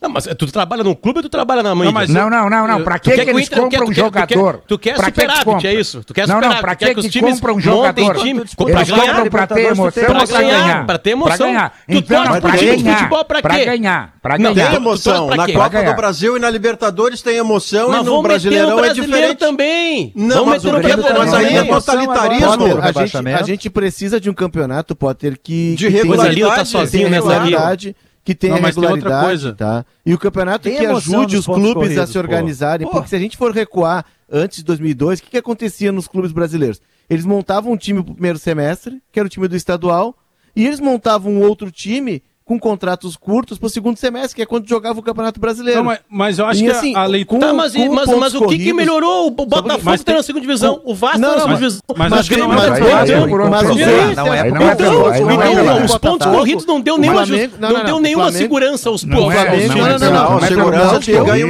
Não, 0.00 0.10
mas 0.10 0.26
tu 0.38 0.46
trabalha 0.46 0.84
no 0.84 0.94
clube 0.94 1.18
ou 1.18 1.22
tu 1.22 1.28
trabalha 1.28 1.62
na 1.62 1.74
mãe? 1.74 1.90
Não, 2.08 2.28
não, 2.28 2.50
não, 2.50 2.66
não, 2.66 2.84
Pra 2.84 2.98
que, 2.98 3.10
que, 3.10 3.24
que 3.24 3.30
eles 3.30 3.48
compram 3.48 3.88
um 3.88 3.92
jogador? 3.92 4.62
Tu 4.66 4.78
quer, 4.78 4.94
tu 4.94 5.02
quer 5.02 5.04
superávit, 5.04 5.66
é 5.66 5.74
isso? 5.74 6.04
Tu 6.04 6.12
quer 6.12 6.26
superávit. 6.26 6.48
Não, 6.48 6.54
não, 6.54 6.60
pra 6.60 6.76
que, 6.76 6.94
que, 6.94 7.08
que 7.08 7.20
compram 7.20 7.56
um 7.56 7.60
jogador? 7.60 8.16
Time, 8.16 8.40
eles 8.40 8.54
compram 8.54 9.30
pra 9.30 9.46
ter 9.46 9.66
emoção 9.66 10.04
ou 10.20 10.26
pra 10.26 10.42
ganhar? 10.42 10.86
Pra 10.86 10.98
ter 10.98 11.10
emoção. 11.10 11.36
Pra 11.36 11.46
ganhar. 11.46 11.72
Então, 11.88 12.24
não, 12.24 12.40
pra 12.40 12.56
ganhar. 12.56 12.96
Futebol 12.98 13.24
pra 13.24 13.36
quê? 13.36 13.42
Pra 13.42 13.64
ganhar. 13.64 14.14
Pra 14.22 14.36
ganhar. 14.36 14.68
Tem 14.68 14.76
emoção. 14.76 15.28
Na 15.28 15.46
Copa 15.46 15.82
do 15.82 15.94
Brasil 15.94 16.36
e 16.36 16.40
na 16.40 16.50
Libertadores 16.50 17.22
tem 17.22 17.36
emoção 17.36 17.94
e 17.94 18.04
no 18.04 18.22
Brasileirão 18.22 18.84
é 18.84 18.92
diferente. 18.92 19.38
também. 19.38 20.12
Não, 20.14 20.44
mas 20.44 20.64
aí 20.64 21.56
é 21.56 21.64
totalitarismo. 21.64 22.66
A 23.38 23.42
gente 23.42 23.70
precisa 23.70 24.20
de 24.20 24.28
um 24.28 24.34
campeonato, 24.34 24.94
Potter, 24.94 25.38
que... 25.42 25.74
De 25.76 25.88
regularidade. 25.88 26.56
tá 26.56 26.64
sozinho 26.64 27.08
nessa 27.08 27.38
que 28.26 28.34
tenha 28.34 28.56
não, 28.56 28.62
regularidade, 28.62 29.42
tem 29.44 29.54
tá? 29.54 29.86
E 30.04 30.12
o 30.12 30.18
campeonato 30.18 30.64
tem 30.64 30.76
que 30.76 30.84
ajude 30.84 31.36
os 31.36 31.46
clubes 31.46 31.74
corridos, 31.74 31.98
a 31.98 32.06
se 32.08 32.18
organizarem, 32.18 32.84
pô. 32.84 32.94
porque 32.94 33.08
se 33.08 33.14
a 33.14 33.20
gente 33.20 33.36
for 33.36 33.52
recuar 33.52 34.04
antes 34.28 34.58
de 34.58 34.64
2002, 34.64 35.20
o 35.20 35.22
que, 35.22 35.30
que 35.30 35.38
acontecia 35.38 35.92
nos 35.92 36.08
clubes 36.08 36.32
brasileiros? 36.32 36.82
Eles 37.08 37.24
montavam 37.24 37.72
um 37.72 37.76
time 37.76 38.02
pro 38.02 38.14
primeiro 38.14 38.36
semestre, 38.36 39.00
que 39.12 39.20
era 39.20 39.28
o 39.28 39.30
time 39.30 39.46
do 39.46 39.54
estadual, 39.54 40.18
e 40.56 40.66
eles 40.66 40.80
montavam 40.80 41.34
um 41.34 41.40
outro 41.40 41.70
time 41.70 42.20
com 42.46 42.60
contratos 42.60 43.16
curtos 43.16 43.58
para 43.58 43.66
o 43.66 43.70
segundo 43.70 43.96
semestre, 43.96 44.36
que 44.36 44.42
é 44.42 44.46
quando 44.46 44.68
jogava 44.68 45.00
o 45.00 45.02
Campeonato 45.02 45.40
Brasileiro. 45.40 45.80
Não, 45.80 45.84
mas, 45.84 45.98
mas, 46.08 46.38
eu 46.38 46.46
acho 46.46 46.60
e, 46.60 46.64
que 46.64 46.70
assim, 46.70 46.94
a, 46.94 47.04
leitura... 47.04 47.40
Tá, 47.40 47.52
mas, 47.52 47.74
mas, 47.74 48.08
mas 48.08 48.34
o 48.36 48.46
que, 48.46 48.56
que 48.56 48.72
melhorou? 48.72 49.26
O 49.26 49.30
Botafogo 49.32 50.04
tá 50.04 50.12
na 50.12 50.22
segunda 50.22 50.42
divisão, 50.42 50.80
o 50.84 50.94
Vasco 50.94 51.20
tá 51.20 51.26
na 51.26 51.38
segunda 51.40 51.54
divisão. 51.56 51.80
Mas, 51.96 52.08
mas, 52.08 52.28
mas, 52.28 52.38
mas, 52.38 52.80
mas, 55.74 55.90
os 55.90 55.98
pontos 55.98 56.26
corridos 56.28 56.64
não 56.64 56.80
deu 56.80 56.96
nenhuma, 56.96 57.24
não 57.58 57.84
deu 57.84 58.00
nenhuma 58.00 58.30
segurança 58.30 58.88
aos 58.90 59.04
pontos. 59.04 59.34
Não, 59.34 59.98
não, 59.98 60.38
não. 60.38 60.46
Segurança 60.46 61.00
de 61.00 61.12
ganha 61.12 61.46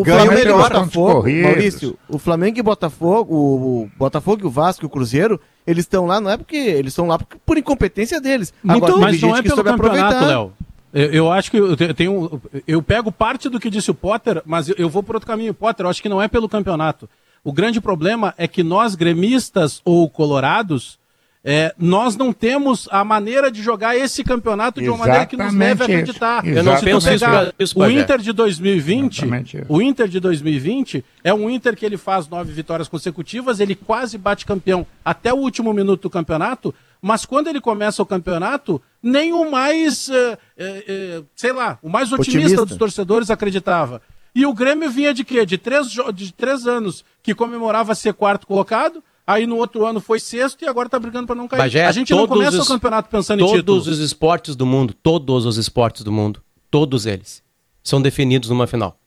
o 0.00 0.04
melhor. 0.04 0.20
O 0.20 0.26
ganha 0.26 0.30
o 0.30 1.22
melhor. 1.22 1.42
Maurício, 1.42 1.98
o 2.08 2.18
Flamengo 2.18 2.58
e 2.58 2.62
Botafogo, 2.62 3.34
o 3.34 3.90
Botafogo 3.96 4.42
e 4.42 4.46
o 4.46 4.50
Vasco 4.50 4.84
e 4.84 4.86
o 4.86 4.90
Cruzeiro 4.90 5.40
eles 5.68 5.84
estão 5.84 6.06
lá, 6.06 6.18
não 6.18 6.30
é 6.30 6.36
porque 6.38 6.56
eles 6.56 6.92
estão 6.92 7.06
lá 7.06 7.18
por 7.18 7.58
incompetência 7.58 8.18
deles. 8.22 8.54
Muito, 8.62 8.86
Agora, 8.86 9.02
mas 9.02 9.20
não 9.20 9.36
é 9.36 9.42
pelo 9.42 9.62
campeonato, 9.62 10.24
Léo. 10.24 10.52
Eu, 10.94 11.12
eu, 11.12 11.32
acho 11.32 11.50
que 11.50 11.58
eu 11.58 11.94
tenho. 11.94 12.40
Eu 12.66 12.82
pego 12.82 13.12
parte 13.12 13.50
do 13.50 13.60
que 13.60 13.68
disse 13.68 13.90
o 13.90 13.94
Potter, 13.94 14.40
mas 14.46 14.70
eu, 14.70 14.74
eu 14.78 14.88
vou 14.88 15.02
por 15.02 15.16
outro 15.16 15.26
caminho. 15.26 15.52
Potter, 15.52 15.84
eu 15.84 15.90
acho 15.90 16.00
que 16.00 16.08
não 16.08 16.22
é 16.22 16.26
pelo 16.26 16.48
campeonato. 16.48 17.06
O 17.44 17.52
grande 17.52 17.82
problema 17.82 18.32
é 18.38 18.48
que 18.48 18.62
nós, 18.62 18.94
gremistas 18.94 19.82
ou 19.84 20.08
colorados, 20.08 20.97
é, 21.44 21.74
nós 21.78 22.16
não 22.16 22.32
temos 22.32 22.88
a 22.90 23.04
maneira 23.04 23.50
de 23.50 23.62
jogar 23.62 23.96
esse 23.96 24.24
campeonato 24.24 24.80
de 24.80 24.88
uma 24.88 24.98
maneira 24.98 25.26
que 25.26 25.36
nos 25.36 25.54
leve 25.54 25.82
a 25.82 25.86
acreditar. 25.86 26.46
Eu 26.46 26.62
não 26.62 26.80
penso 26.80 27.08
pegar 27.08 27.54
isso, 27.58 27.78
o 27.78 27.90
Inter 27.90 28.18
de 28.18 28.32
2020, 28.32 29.24
o 29.68 29.80
Inter 29.80 30.08
de 30.08 30.20
2020 30.20 31.04
é 31.22 31.32
um 31.32 31.48
Inter 31.48 31.76
que 31.76 31.86
ele 31.86 31.96
faz 31.96 32.28
nove 32.28 32.52
vitórias 32.52 32.88
consecutivas, 32.88 33.60
ele 33.60 33.74
quase 33.74 34.18
bate 34.18 34.44
campeão 34.44 34.86
até 35.04 35.32
o 35.32 35.36
último 35.36 35.72
minuto 35.72 36.02
do 36.02 36.10
campeonato, 36.10 36.74
mas 37.00 37.24
quando 37.24 37.48
ele 37.48 37.60
começa 37.60 38.02
o 38.02 38.06
campeonato, 38.06 38.82
nem 39.02 39.32
o 39.32 39.50
mais, 39.50 40.10
é, 40.10 40.38
é, 40.58 41.22
sei 41.36 41.52
lá, 41.52 41.78
o 41.82 41.88
mais 41.88 42.12
otimista, 42.12 42.38
otimista, 42.38 42.66
dos 42.66 42.76
torcedores 42.76 43.30
acreditava. 43.30 44.02
E 44.34 44.44
o 44.44 44.52
Grêmio 44.52 44.90
vinha 44.90 45.14
de 45.14 45.24
quê? 45.24 45.46
De 45.46 45.56
três, 45.56 45.88
de 46.14 46.32
três 46.32 46.66
anos 46.66 47.04
que 47.22 47.34
comemorava 47.34 47.94
ser 47.94 48.12
quarto 48.14 48.46
colocado, 48.46 49.02
aí 49.28 49.46
no 49.46 49.56
outro 49.56 49.84
ano 49.84 50.00
foi 50.00 50.18
sexto 50.18 50.64
e 50.64 50.66
agora 50.66 50.88
tá 50.88 50.98
brigando 50.98 51.26
para 51.26 51.36
não 51.36 51.46
cair. 51.46 51.58
Bagé, 51.58 51.84
a 51.84 51.92
gente 51.92 52.10
não 52.12 52.26
começa 52.26 52.56
os, 52.56 52.66
o 52.66 52.72
campeonato 52.72 53.10
pensando 53.10 53.42
em 53.42 53.44
título. 53.44 53.62
Todos 53.62 53.86
os 53.86 53.98
esportes 53.98 54.56
do 54.56 54.64
mundo, 54.64 54.94
todos 54.94 55.44
os 55.44 55.58
esportes 55.58 56.02
do 56.02 56.10
mundo, 56.10 56.42
todos 56.70 57.04
eles, 57.04 57.42
são 57.84 58.00
definidos 58.00 58.48
numa 58.48 58.66
final. 58.66 58.98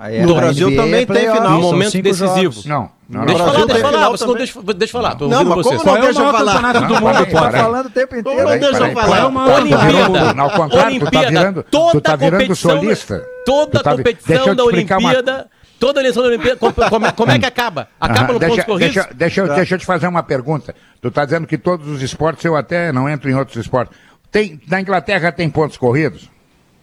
É, 0.00 0.26
no 0.26 0.34
Brasil 0.34 0.68
NBA 0.68 0.76
também 0.76 1.02
é 1.02 1.06
tem 1.06 1.32
final. 1.32 1.58
Um 1.58 1.62
momento 1.62 2.02
decisivo. 2.02 2.52
Jogos. 2.52 2.66
Não. 2.66 2.90
Não, 3.08 3.24
deixa, 3.26 3.44
falar, 3.44 3.66
deixa 3.66 3.82
falar, 3.82 4.10
você 4.10 4.26
não 4.26 4.34
deixa, 4.34 4.62
deixa 4.62 4.92
falar. 4.92 5.14
Tô 5.14 5.28
não, 5.28 5.44
mas 5.44 5.54
vocês. 5.54 5.82
como 5.82 5.94
não 5.94 6.04
deixa 6.04 6.22
é 6.22 6.32
falar? 6.32 6.54
Campeonato 6.54 6.80
do 6.80 6.94
mundo, 6.94 7.30
Tá 7.30 7.50
falando 7.52 7.86
o 7.86 7.90
tempo 7.90 8.16
inteiro. 8.16 8.48
Não 8.48 8.58
deixa 8.58 8.92
falar. 8.92 9.18
É 9.18 9.24
uma 9.26 9.54
Olimpíada. 9.54 10.42
Ao 10.42 10.50
contrário, 10.50 11.00
tu 11.00 11.10
tá 11.10 11.20
virando, 11.20 11.62
tu 11.62 12.00
tá 12.00 12.16
virando 12.16 12.56
solista. 12.56 13.24
Toda 13.46 13.80
a 13.80 13.82
competição 13.84 14.54
da 14.56 14.64
Olimpíada 14.64 15.50
toda 15.84 16.00
a 16.00 16.02
eleição 16.02 16.22
da 16.22 16.30
Olimpíada, 16.30 16.56
como, 16.56 17.12
como, 17.12 17.30
é 17.30 17.38
que 17.38 17.44
acaba? 17.44 17.88
Acaba 18.00 18.32
no 18.32 18.38
deixa, 18.38 18.54
pontos 18.54 18.64
corridos? 18.64 18.94
Deixa, 18.94 19.14
deixa, 19.14 19.40
eu, 19.42 19.54
deixa 19.54 19.74
eu 19.74 19.78
te 19.78 19.84
fazer 19.84 20.06
uma 20.06 20.22
pergunta. 20.22 20.74
Tu 21.02 21.08
está 21.08 21.26
dizendo 21.26 21.46
que 21.46 21.58
todos 21.58 21.86
os 21.86 22.00
esportes, 22.00 22.42
eu 22.42 22.56
até 22.56 22.90
não 22.90 23.06
entro 23.06 23.30
em 23.30 23.34
outros 23.34 23.58
esportes. 23.58 23.94
Tem, 24.32 24.58
na 24.66 24.80
Inglaterra 24.80 25.30
tem 25.30 25.50
pontos 25.50 25.76
corridos? 25.76 26.30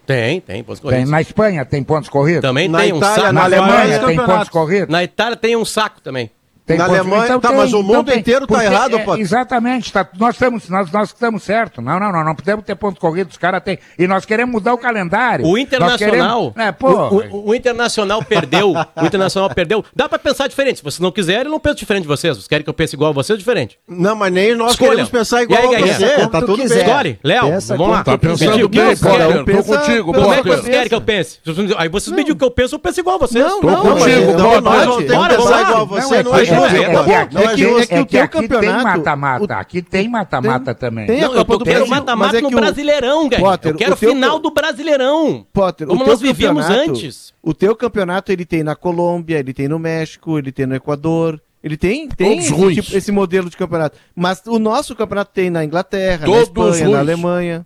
Tem, 0.05 0.39
tem 0.39 0.63
pontos 0.63 0.79
corridos. 0.79 1.03
Tem, 1.03 1.11
na 1.11 1.19
Espanha 1.19 1.65
tem 1.65 1.83
pontos 1.83 2.09
corridos? 2.09 2.41
Também 2.43 2.67
na 2.67 2.77
tem 2.77 2.89
Itália, 2.89 3.09
um 3.09 3.15
saco. 3.15 3.33
Na 3.33 3.43
Alemanha 3.43 3.99
tem 4.05 4.15
pontos 4.17 4.49
corridos? 4.49 4.89
Na 4.89 5.03
Itália 5.03 5.35
tem 5.35 5.55
um 5.55 5.65
saco 5.65 5.99
também. 5.99 6.29
Tem 6.71 6.77
na 6.77 6.85
Alemanha, 6.85 7.25
então, 7.25 7.39
tá, 7.39 7.49
tem, 7.49 7.57
mas 7.57 7.73
o 7.73 7.83
mundo 7.83 8.09
então 8.09 8.19
inteiro 8.19 8.45
está 8.45 8.63
errado, 8.63 8.97
é, 8.97 9.19
Exatamente, 9.19 9.91
tá, 9.91 10.07
nós, 10.17 10.35
estamos, 10.35 10.69
nós, 10.69 10.91
nós 10.91 11.09
estamos 11.09 11.43
certos. 11.43 11.83
Não, 11.83 11.99
não, 11.99 12.11
não, 12.11 12.23
não 12.23 12.35
podemos 12.35 12.63
ter 12.63 12.75
pontos 12.75 12.99
corridos, 12.99 13.33
os 13.33 13.37
caras 13.37 13.61
têm. 13.63 13.77
E 13.97 14.07
nós 14.07 14.25
queremos 14.25 14.53
mudar 14.53 14.73
o 14.73 14.77
calendário. 14.77 15.45
O 15.45 15.57
Internacional. 15.57 16.51
Queremos, 16.51 16.57
é, 16.57 16.71
pô, 16.71 16.89
o, 16.89 17.17
o, 17.17 17.49
o, 17.49 17.55
Internacional 17.55 18.23
perdeu. 18.23 18.73
o 18.73 19.05
Internacional 19.05 19.49
perdeu. 19.49 19.83
Dá 19.95 20.07
para 20.07 20.19
pensar 20.19 20.47
diferente. 20.47 20.77
Se 20.77 20.83
vocês 20.83 20.99
não 20.99 21.11
quiserem, 21.11 21.45
eu 21.45 21.51
não 21.51 21.59
penso 21.59 21.75
diferente 21.75 22.03
de 22.03 22.07
vocês. 22.07 22.37
Vocês 22.37 22.47
querem 22.47 22.63
que 22.63 22.69
eu 22.69 22.73
pense 22.73 22.95
igual 22.95 23.11
a 23.11 23.13
vocês 23.13 23.31
ou 23.31 23.37
diferente? 23.37 23.77
Não, 23.87 24.15
mas 24.15 24.31
nem 24.31 24.55
nós 24.55 24.71
Escolha. 24.71 24.91
queremos 24.91 25.09
pensar 25.09 25.43
igual 25.43 25.61
aí, 25.61 25.75
a 25.75 25.93
você. 25.93 26.27
Tá 26.27 26.39
tudo 26.39 26.61
quiser. 26.61 26.75
bem. 26.75 26.85
Escolhe, 26.87 27.19
Léo, 27.23 27.59
vamos 27.77 27.89
lá. 27.89 28.03
Tá 28.03 28.17
pensando 28.17 28.69
bem, 28.69 28.97
Potter. 28.97 29.55
Tô 29.55 29.63
contigo, 29.63 30.13
Como 30.13 30.33
é 30.33 30.41
que 30.41 30.47
vocês 30.47 30.65
querem 30.65 30.89
que 30.89 30.95
eu 30.95 31.01
pense? 31.01 31.39
Aí 31.77 31.89
vocês 31.89 32.15
me 32.15 32.23
digam 32.23 32.35
o 32.35 32.39
que 32.39 32.45
eu 32.45 32.51
penso, 32.51 32.75
eu 32.75 32.79
penso 32.79 32.99
igual 32.99 33.15
a 33.15 33.19
vocês. 33.19 33.43
Não, 33.43 33.61
não, 33.61 33.81
contigo, 33.81 34.33
Potter. 34.33 34.61
Nós 34.61 34.85
vamos 34.85 35.05
pensar 35.05 35.61
igual 35.61 35.81
a 35.81 35.83
você. 35.83 36.23
Não 36.23 36.37
é 36.37 36.51
não 36.51 36.60
é 36.65 37.57
justo. 37.57 37.93
É 37.93 38.05
que, 38.05 38.17
é 38.17 38.27
que 38.27 38.37
aqui 38.37 38.47
tem 38.47 38.69
mata-mata. 38.69 39.55
Aqui 39.55 39.81
tem 39.81 40.09
mata-mata 40.09 40.75
também. 40.75 41.07
Tem 41.07 41.21
não, 41.21 41.33
eu 41.33 41.45
quero 41.45 41.87
mata-mata 41.87 42.37
é 42.37 42.41
no 42.41 42.49
Brasileirão, 42.49 43.29
velho. 43.29 43.45
Eu 43.63 43.75
quero 43.75 43.95
final 43.95 44.39
do 44.39 44.51
Brasileirão. 44.51 45.45
Potter, 45.51 45.87
como 45.87 46.05
nós 46.05 46.21
vivíamos 46.21 46.65
antes. 46.65 47.33
O 47.41 47.53
teu 47.53 47.75
campeonato 47.75 48.31
ele 48.31 48.45
tem 48.45 48.63
na 48.63 48.75
Colômbia, 48.75 49.39
ele 49.39 49.53
tem 49.53 49.67
no 49.67 49.79
México, 49.79 50.37
ele 50.37 50.51
tem 50.51 50.65
no 50.65 50.75
Equador. 50.75 51.41
Ele 51.63 51.77
tem, 51.77 52.07
tem 52.09 52.39
esse, 52.39 52.73
tipo, 52.73 52.97
esse, 52.97 53.11
modelo 53.11 53.47
de 53.47 53.55
campeonato. 53.55 53.95
Mas 54.15 54.41
o 54.47 54.57
nosso 54.57 54.95
campeonato 54.95 55.31
tem 55.31 55.51
na 55.51 55.63
Inglaterra, 55.63 56.25
Todos 56.25 56.35
na 56.35 56.43
Espanha, 56.43 56.71
ruins. 56.71 56.91
na 56.91 56.99
Alemanha. 56.99 57.65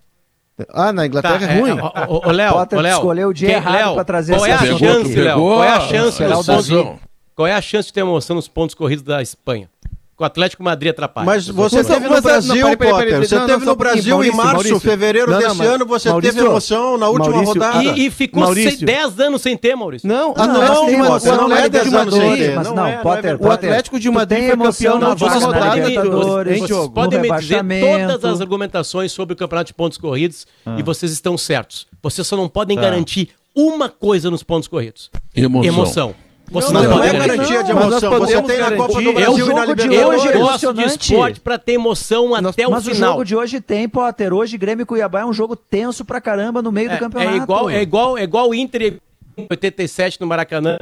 Ah, 0.70 0.94
na 0.94 1.06
Inglaterra 1.06 1.40
tá, 1.40 1.52
é, 1.52 1.58
é 1.58 1.60
ruim. 1.60 1.72
O 2.08 2.32
Léo, 2.32 2.56
o 2.56 2.80
Léo, 2.82 2.96
escolheu 2.96 3.30
o 3.30 3.34
dia 3.34 3.54
errado 3.54 3.96
para 3.96 4.04
trazer 4.04 4.36
qual 4.36 4.46
é 4.46 4.52
a 4.54 4.58
chance, 4.58 5.16
Léo? 5.16 5.40
Qual 5.40 5.64
é 5.64 5.70
a 5.70 5.80
chance? 5.82 6.24
Qual 7.36 7.48
é 7.48 7.54
a 7.54 7.62
chance 7.62 7.88
de 7.88 7.94
ter 7.94 8.00
emoção 8.02 8.36
nos 8.36 8.48
pontos 8.48 8.74
corridos 8.74 9.04
da 9.04 9.22
Espanha? 9.22 9.70
o 10.18 10.24
Atlético 10.24 10.64
Madrid 10.64 10.92
atrapalha. 10.92 11.26
Mas 11.26 11.48
você 11.48 11.84
teve 11.84 12.08
no 12.08 12.22
Brasil, 12.22 12.78
Potter. 12.78 13.20
Você 13.20 13.40
teve 13.46 13.66
no 13.66 13.76
Brasil 13.76 14.24
em 14.24 14.32
março, 14.32 14.80
fevereiro 14.80 15.38
desse 15.38 15.62
ano, 15.64 15.86
você 15.86 16.10
teve 16.22 16.40
emoção 16.40 16.98
na 16.98 17.10
última 17.10 17.44
rodada. 17.44 17.84
E, 17.84 18.10
ficou 18.10 18.54
10 18.54 19.20
anos 19.20 19.42
sem 19.42 19.58
ter, 19.58 19.76
Maurício. 19.76 20.08
Não, 20.08 20.34
não, 20.34 20.48
não, 20.48 21.48
não 21.50 21.56
é 21.56 21.68
10 21.68 21.94
anos 21.94 22.14
sem 22.14 22.36
ter. 22.38 22.56
Mas 22.56 22.72
não, 22.72 22.98
Potter, 23.02 23.42
o 23.42 23.52
Atlético 23.52 24.00
de 24.00 24.10
Madrid 24.10 24.48
foi 24.48 24.58
campeão 24.58 25.00
na 25.00 25.10
última 25.10 25.34
rodada. 25.34 25.82
Vocês 26.58 26.88
podem 26.94 27.20
me 27.20 27.32
dizer 27.38 27.64
todas 28.10 28.26
as 28.26 28.42
argumentações 28.42 29.12
sobre 29.12 29.34
o 29.34 29.36
campeonato 29.36 29.68
de 29.68 29.74
pontos 29.74 29.98
corridos 29.98 30.48
e 30.78 30.84
vocês 30.84 31.12
estão 31.12 31.38
certos. 31.38 31.88
Vocês 32.02 32.26
só 32.26 32.38
não 32.38 32.48
podem 32.48 32.78
garantir 32.78 33.30
uma 33.54 33.90
coisa 33.90 34.32
nos 34.32 34.44
pontos 34.44 34.68
corridos. 34.68 35.10
Emoção. 35.36 36.16
Você 36.52 36.72
não, 36.72 36.84
não, 36.84 36.90
não 36.98 37.04
é 37.04 37.12
garantia 37.14 37.64
de 37.64 37.72
emoção. 37.72 38.20
Você 38.20 38.42
tem 38.44 38.60
na 38.60 38.72
Copa 38.72 39.02
do 39.02 39.14
Brasil 39.14 39.52
e 39.52 39.54
na 39.54 39.66
Libertadores. 39.66 40.26
Eu 40.26 40.40
gosto 40.40 40.74
de 40.74 40.84
esporte 40.84 41.40
pra 41.40 41.58
ter 41.58 41.74
emoção 41.74 42.36
até 42.36 42.48
o 42.48 42.52
final. 42.54 42.72
Mas 42.72 42.88
o 42.88 42.94
jogo 42.94 43.24
de 43.24 43.36
hoje 43.36 43.62
tem, 43.62 43.90
Potter. 43.90 44.34
Hoje 44.34 44.58
Grêmio 44.58 44.84
e 44.84 44.86
Cuiabá 44.86 45.22
é 45.22 45.26
um 45.26 45.34
jogo 45.34 45.56
tenso 45.56 46.06
pra 46.06 46.22
caramba 46.22 46.62
no 46.62 46.72
meio 46.72 46.90
é, 46.90 46.96
do 46.96 47.00
campeonato. 47.00 47.34
É 47.34 47.38
igual, 47.38 47.70
é 47.70 47.82
igual, 47.82 48.18
é 48.18 48.24
igual 48.24 48.54
Inter 48.54 49.00
87 49.50 50.22
no 50.22 50.28
Maracanã. 50.28 50.78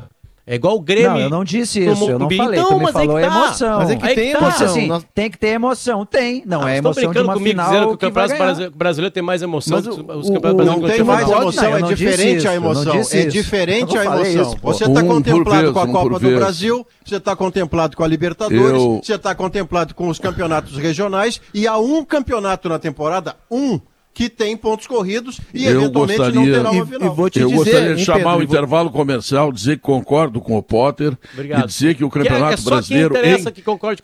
É 0.46 0.56
igual 0.56 0.76
o 0.76 0.82
Grêmio. 0.82 1.12
Não, 1.12 1.20
eu 1.20 1.30
não 1.30 1.44
disse 1.44 1.80
isso, 1.80 2.10
eu 2.10 2.20
não 2.20 2.30
falei. 2.30 2.60
Então, 2.60 2.78
tu 2.78 2.86
me 2.86 2.92
falou 2.92 3.18
é 3.18 3.22
tá. 3.22 3.28
emoção. 3.28 3.78
Mas 3.78 3.90
é 3.90 3.96
que 3.96 4.02
tem 4.04 4.16
que 4.16 4.32
tá. 4.34 4.38
emoção. 4.40 4.66
Assim, 4.68 4.88
nós... 4.88 5.06
Tem 5.16 5.32
que 5.32 5.38
ter 5.38 5.48
emoção, 5.48 6.06
tem. 6.06 6.44
Não, 6.46 6.64
ah, 6.64 6.72
é 6.72 6.78
emoção 6.78 7.12
de 7.14 7.20
uma 7.20 7.40
final 7.40 7.72
dizendo 7.72 7.88
que 7.88 7.94
o 7.94 7.98
campeonato 7.98 8.72
brasileiro 8.76 9.14
tem 9.14 9.24
mais 9.24 9.42
emoção 9.42 9.78
Mas 9.78 9.88
o, 9.88 9.92
os 9.92 10.30
campeonatos 10.30 10.82
Não 10.82 10.90
tem 10.90 11.04
mais 11.04 11.30
emoção, 11.30 11.78
é 11.78 11.82
diferente 11.82 12.48
a 12.48 12.56
emoção. 12.56 12.94
É 12.94 13.26
diferente 13.26 13.98
a 13.98 14.04
emoção. 14.04 14.58
Você 14.62 14.84
está 14.84 15.04
contemplado 15.04 15.72
com 15.72 15.80
a 15.80 15.88
Copa 15.88 16.20
do 16.20 16.36
Brasil, 16.36 16.88
você 17.06 17.16
está 17.16 17.36
contemplado 17.38 17.96
com 17.96 18.04
a 18.04 18.08
Libertadores, 18.08 18.82
você 19.02 19.16
está 19.16 19.34
contemplado 19.34 19.96
com 19.96 20.10
os 20.10 20.20
campeonatos 20.20 20.78
regionais 20.78 21.40
e 21.54 21.68
há 21.68 21.78
um 21.78 22.04
campeonato 22.04 22.68
na 22.68 22.78
temporada, 22.78 23.36
um 23.50 23.80
que 24.14 24.30
tem 24.30 24.56
pontos 24.56 24.86
corridos 24.86 25.42
e 25.54 25.66
eu 25.66 25.82
eventualmente 25.82 26.20
gostaria, 26.20 26.40
não 26.40 26.46
terá 26.46 26.72
uma 26.72 26.86
final. 26.86 27.02
E, 27.02 27.12
e 27.12 27.16
vou 27.16 27.30
te 27.30 27.40
eu 27.40 27.48
dizer, 27.48 27.58
gostaria 27.58 27.96
de 27.96 28.06
chamar 28.06 28.18
Pedro, 28.20 28.40
o 28.40 28.44
intervalo 28.44 28.92
comercial, 28.92 29.52
dizer 29.52 29.78
que 29.78 29.82
concordo 29.82 30.40
com 30.40 30.56
o 30.56 30.62
Potter 30.62 31.18
Obrigado. 31.34 31.64
e 31.64 31.68
dizer 31.68 31.96
que 31.96 32.04
o 32.04 32.10
Campeonato 32.10 32.62
que 32.62 32.64
é, 32.64 32.68
é 32.68 32.70
Brasileiro, 32.70 33.16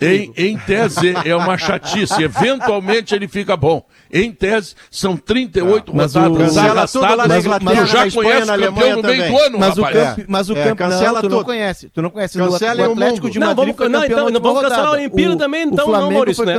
em, 0.01 0.33
em, 0.35 0.53
em, 0.53 0.57
tese, 0.57 1.13
é 1.23 1.35
uma 1.35 1.57
chatice. 1.57 2.23
Eventualmente 2.23 3.13
ele 3.13 3.27
fica 3.27 3.55
bom. 3.55 3.85
Em 4.11 4.31
tese, 4.31 4.73
são 4.89 5.15
38 5.15 5.91
ah, 5.91 6.01
rodadas 6.01 6.57
arrastadas, 6.57 7.27
mas, 7.27 7.45
mas, 7.45 7.63
mas, 7.63 7.77
mas 7.77 7.89
já 7.89 8.11
conhece 8.11 8.51
o 8.51 8.59
campeão 8.59 9.01
no 9.01 9.07
meio 9.07 9.31
do 9.31 9.37
ano, 9.37 9.59
mas 9.59 9.77
rapaz. 9.77 9.95
O 9.95 10.15
camp, 10.15 10.25
mas 10.27 10.49
o 10.49 10.57
é, 10.57 10.75
cancela 10.75 11.21
tu 11.21 11.29
não 11.29 11.43
conhece. 11.43 11.89
Tu 11.89 12.01
não 12.01 12.09
conhece 12.09 12.37
cancela 12.37 12.89
o, 12.89 12.91
Atlético 12.93 13.29
de 13.29 13.39
Madrid 13.39 13.67
não, 13.67 13.75
vamos, 13.75 13.91
não, 13.91 14.05
então, 14.05 14.29
não 14.29 14.41
vamos 14.41 14.61
cancelar 14.61 14.87
a 14.87 14.91
Olimpíada 14.91 15.37
também, 15.37 15.63
então, 15.63 15.91
não, 15.91 16.11
Maurício, 16.11 16.45
né? 16.45 16.55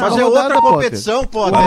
Mas 0.00 0.18
é 0.18 0.24
outra 0.24 0.60
competição, 0.60 1.24
Potter 1.24 1.58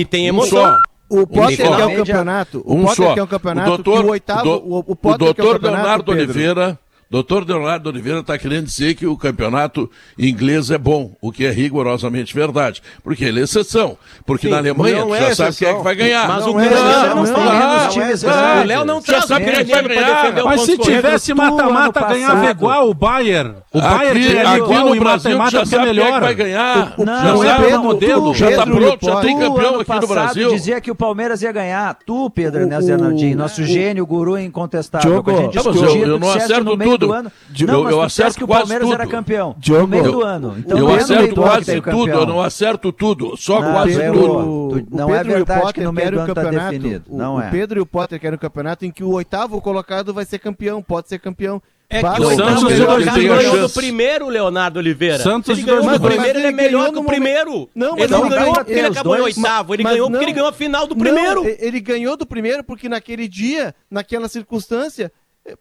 e 0.00 0.04
tem 0.04 0.26
emoção. 0.26 0.78
O 1.08 1.26
Potter 1.26 1.76
quer 1.76 1.86
o 1.86 1.96
campeonato. 1.96 2.62
O 2.64 2.84
Potter 2.84 3.14
quer 3.14 3.22
o 3.22 3.26
campeonato. 3.26 3.72
O 3.72 3.76
doutor, 3.76 4.04
o 4.04 4.08
oitavo, 4.10 4.48
o, 4.48 4.78
o, 4.78 5.08
o 5.08 5.18
doutor 5.18 5.60
Leonardo 5.60 6.12
Oliveira 6.12 6.78
Doutor 7.10 7.44
Leonardo 7.44 7.88
Oliveira 7.88 8.20
está 8.20 8.38
querendo 8.38 8.66
dizer 8.66 8.94
que 8.94 9.04
o 9.04 9.16
campeonato 9.16 9.90
inglês 10.16 10.70
é 10.70 10.78
bom, 10.78 11.16
o 11.20 11.32
que 11.32 11.44
é 11.44 11.50
rigorosamente 11.50 12.32
verdade. 12.32 12.80
Porque 13.02 13.24
ele 13.24 13.40
é 13.40 13.42
exceção. 13.42 13.98
Porque 14.24 14.46
Sim, 14.46 14.52
na 14.52 14.58
Alemanha 14.58 15.04
já 15.18 15.26
é 15.26 15.34
sabe 15.34 15.56
quem 15.56 15.68
é 15.68 15.74
que 15.74 15.82
vai 15.82 15.96
ganhar. 15.96 16.28
Mas 16.28 16.46
o 16.46 16.54
Grêmio 16.54 16.76
não, 16.76 17.16
não, 17.16 17.24
não, 17.24 18.60
O 18.60 18.64
Léo 18.64 18.84
não 18.84 19.02
já 19.02 19.22
sabe 19.22 19.44
quem 19.44 19.54
é 19.54 19.64
que 19.64 19.72
vai 19.72 19.82
ganhar. 19.82 20.44
Mas 20.44 20.60
se 20.60 20.78
tivesse 20.78 21.34
mata-mata, 21.34 22.00
ganhava 22.00 22.48
igual 22.48 22.88
o 22.88 22.94
Bayern. 22.94 23.56
O 23.72 23.80
Bayern 23.80 24.28
aqui, 24.28 24.38
aqui 24.38 24.56
igual 24.58 24.94
no 24.94 25.00
Brasil 25.00 25.50
já 25.50 25.66
sabe 25.66 25.86
melhor. 25.86 26.04
quem 26.04 26.12
é 26.12 26.14
que 26.14 26.20
vai 26.20 26.34
ganhar. 26.36 26.94
Não, 26.96 27.42
já 27.42 27.56
é 27.56 27.76
o 27.76 27.82
modelo. 27.82 28.34
Já 28.36 28.50
está 28.50 28.64
pronto, 28.64 29.04
já 29.04 29.16
tem 29.16 29.36
campeão 29.36 29.80
aqui 29.80 30.00
no 30.00 30.06
Brasil. 30.06 30.50
dizia 30.50 30.80
que 30.80 30.92
o 30.92 30.94
Palmeiras 30.94 31.42
ia 31.42 31.50
ganhar. 31.50 31.98
Tu, 32.06 32.30
Pedro 32.30 32.60
Ernesto 32.60 32.88
Hernandinho, 32.88 33.36
nosso 33.36 33.64
gênio, 33.64 34.06
guru 34.06 34.38
incontestável. 34.38 35.24
A 35.26 35.32
gente 35.32 35.52
discutia, 35.54 36.06
eu 36.06 36.16
não 36.16 36.30
acerto 36.30 36.78
tudo 36.78 36.99
tudo. 37.00 37.12
Ano. 37.12 37.32
Não, 37.60 37.84
eu, 37.84 37.90
eu 37.90 38.02
acerto 38.02 38.38
que 38.38 38.44
o 38.44 38.48
Palmeiras 38.48 38.86
tudo. 38.86 38.94
era 38.94 39.06
campeão 39.06 39.54
Diogo, 39.58 39.82
no 39.82 39.88
meio 39.88 40.12
do 40.12 40.22
ano. 40.22 40.54
Então, 40.58 40.78
eu 40.78 40.94
acerto 40.94 41.34
quase 41.34 41.80
tudo, 41.80 42.10
eu 42.10 42.26
não 42.26 42.40
acerto 42.40 42.92
tudo, 42.92 43.36
só 43.36 43.60
não, 43.60 43.72
quase 43.72 43.96
Pedro, 43.96 44.22
tudo. 44.22 44.86
não 44.90 45.14
é 45.14 45.24
verdade 45.24 45.72
que 45.72 45.80
no 45.80 45.92
meio 45.92 46.12
do 46.12 46.20
ano 46.20 46.32
está 46.32 46.50
definido. 46.50 47.04
Não 47.10 47.40
é. 47.40 47.48
O 47.48 47.50
Pedro 47.50 47.78
e 47.78 47.82
o 47.82 47.86
Potter 47.86 48.20
querem 48.20 48.36
o 48.36 48.40
campeonato 48.40 48.84
em 48.84 48.90
que 48.90 49.02
o 49.02 49.10
oitavo 49.10 49.60
colocado 49.60 50.14
vai 50.14 50.24
ser 50.24 50.38
campeão, 50.38 50.82
pode 50.82 51.08
ser 51.08 51.18
campeão. 51.18 51.60
É 51.92 52.00
que 52.00 52.22
o 52.22 52.36
Santos 52.36 52.62
ganhou 52.62 53.60
do 53.62 53.70
primeiro, 53.70 54.28
Leonardo 54.28 54.78
Oliveira. 54.78 55.18
Santos 55.18 55.50
ele 55.50 55.62
ganhou 55.66 55.90
do 55.90 56.00
primeiro, 56.00 56.38
ele 56.38 56.46
é 56.46 56.52
melhor 56.52 56.92
que 56.92 56.98
o 57.00 57.04
primeiro. 57.04 57.68
Não, 57.74 57.98
ele 57.98 58.06
não 58.06 58.28
ganhou 58.28 58.54
porque 58.54 58.72
ele 58.72 58.86
acabou 58.86 59.16
em 59.16 59.20
oitavo, 59.22 59.74
ele 59.74 59.82
ganhou 59.82 60.08
porque 60.08 60.24
ele 60.24 60.32
ganhou 60.32 60.48
a 60.48 60.52
final 60.52 60.86
do 60.86 60.94
primeiro. 60.94 61.44
Ele 61.58 61.80
ganhou 61.80 62.16
do 62.16 62.24
primeiro 62.24 62.62
porque 62.62 62.88
naquele 62.88 63.26
dia, 63.26 63.74
naquela 63.90 64.28
circunstância, 64.28 65.10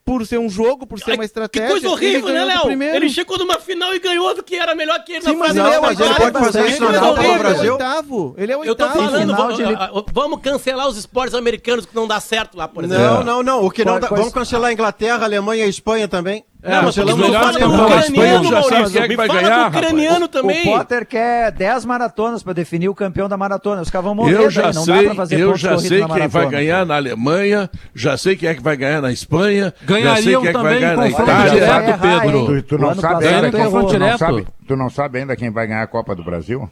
por 0.04 0.26
ser 0.26 0.38
um 0.38 0.50
jogo, 0.50 0.86
por 0.86 1.00
ser 1.00 1.14
uma 1.14 1.26
estratégia. 1.26 1.68
Que 1.68 1.72
coisa 1.72 1.90
horrível, 1.90 2.30
né, 2.30 2.46
Léo? 2.46 2.72
Ele 2.72 3.10
chegou 3.10 3.38
numa 3.38 3.60
final 3.60 3.94
e 3.94 4.00
ganhou 4.00 4.36
do 4.36 4.44
que 4.44 4.56
era 4.56 4.76
melhor 4.76 5.04
que 5.04 5.14
ele 5.14 5.22
Sim, 5.22 5.34
na 5.34 5.40
mas 5.40 5.56
não, 5.56 5.82
mas 5.82 6.00
ele 6.00 6.14
pode 6.14 6.40
fazer 6.40 6.70
isso 6.70 6.84
na 6.84 7.00
Copa 7.00 7.24
do 7.24 7.38
Brasil. 7.40 7.62
Ele 7.62 7.68
é 7.68 7.72
oitavo. 7.72 8.36
Ele 8.38 8.52
é 8.52 8.58
oitavo. 8.58 8.70
Eu 8.70 8.76
tô 8.76 9.02
falando, 9.02 9.36
vamos, 9.36 9.60
ele... 9.60 9.76
vamos 10.12 10.42
cancelar 10.42 10.88
os 10.88 10.98
esportes 10.98 11.34
americanos 11.34 11.86
que 11.86 11.96
não 11.96 12.08
dá 12.08 12.20
certo 12.20 12.58
lá, 12.58 12.68
por 12.68 12.84
exemplo. 12.84 13.04
Não, 13.04 13.24
não, 13.24 13.44
não. 13.44 13.66
O 13.66 13.72
que 13.72 13.86
não 13.86 14.00
dá... 14.00 14.08
Vamos 14.08 14.34
cancelar 14.34 14.70
a 14.70 14.74
Inglaterra, 14.74 15.22
a 15.22 15.26
Alemanha 15.26 15.64
e 15.64 15.68
a 15.68 15.70
Espanha 15.70 16.08
também. 16.08 16.44
É, 16.62 16.76
não, 16.76 16.84
mas 16.84 16.97
menos 16.97 17.20
fala 17.20 17.60
do 17.60 17.86
ucraniano, 17.86 18.51
Maurício. 18.51 19.07
Me 19.07 19.16
fala 19.16 19.70
do 19.70 19.78
ucraniano 19.78 20.28
também. 20.28 20.68
O 20.68 20.78
Potter 20.78 21.05
quer 21.05 21.51
10 21.53 21.86
maratonas 21.86 22.43
para 22.43 22.51
definir 22.51 22.89
o 22.89 22.95
campeão 22.95 23.30
da 23.30 23.38
maratona. 23.38 23.82
Os 23.82 23.89
caras 23.89 24.03
vão 24.03 24.16
morrer 24.16 24.34
eu 24.34 24.49
já 24.49 24.64
daí, 24.64 24.74
não 24.74 24.84
sei, 24.84 24.95
dá 24.95 25.03
pra 25.03 25.16
fazer 25.16 25.39
Eu 25.39 25.55
já 25.55 25.78
sei 25.78 26.05
quem 26.05 26.28
vai 26.28 26.49
ganhar 26.49 26.86
na 26.86 26.97
Alemanha, 26.97 27.70
já 27.95 28.18
sei 28.18 28.36
quem 28.36 28.49
é 28.49 28.55
que 28.55 28.62
vai 28.62 28.76
ganhar 28.76 29.01
na 29.01 29.12
Espanha, 29.12 29.74
Ganhariam 29.86 30.16
já 30.16 30.22
sei 30.22 30.38
quem 30.38 30.47
é 30.47 30.53
que 30.53 30.62
vai 30.62 30.80
ganhar 30.80 30.97
na 30.97 31.10
Itália. 31.10 31.51
Direto, 31.51 31.99
Pedro. 31.99 32.45
Tu, 32.45 32.64
tu 32.64 32.78
não 32.78 32.95
sabe 32.95 33.28
ainda 33.28 33.51
quem, 33.51 33.70
tu 33.70 33.99
não 33.99 34.18
sabe, 34.18 34.47
tu 34.68 34.76
não 34.76 34.89
sabe 34.89 35.20
ainda 35.20 35.36
quem 35.38 35.49
vai 35.49 35.66
ganhar 35.66 35.84
a 35.84 35.88
Copa 35.88 36.14
do 36.14 36.24
Brasil? 36.26 36.70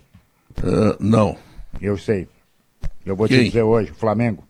Uh, 0.61 0.97
não. 0.99 1.37
Eu 1.81 1.97
sei. 1.97 2.27
Eu 3.05 3.15
vou 3.15 3.27
quem? 3.27 3.37
te 3.37 3.45
dizer 3.45 3.63
hoje, 3.63 3.93
Flamengo. 3.97 4.43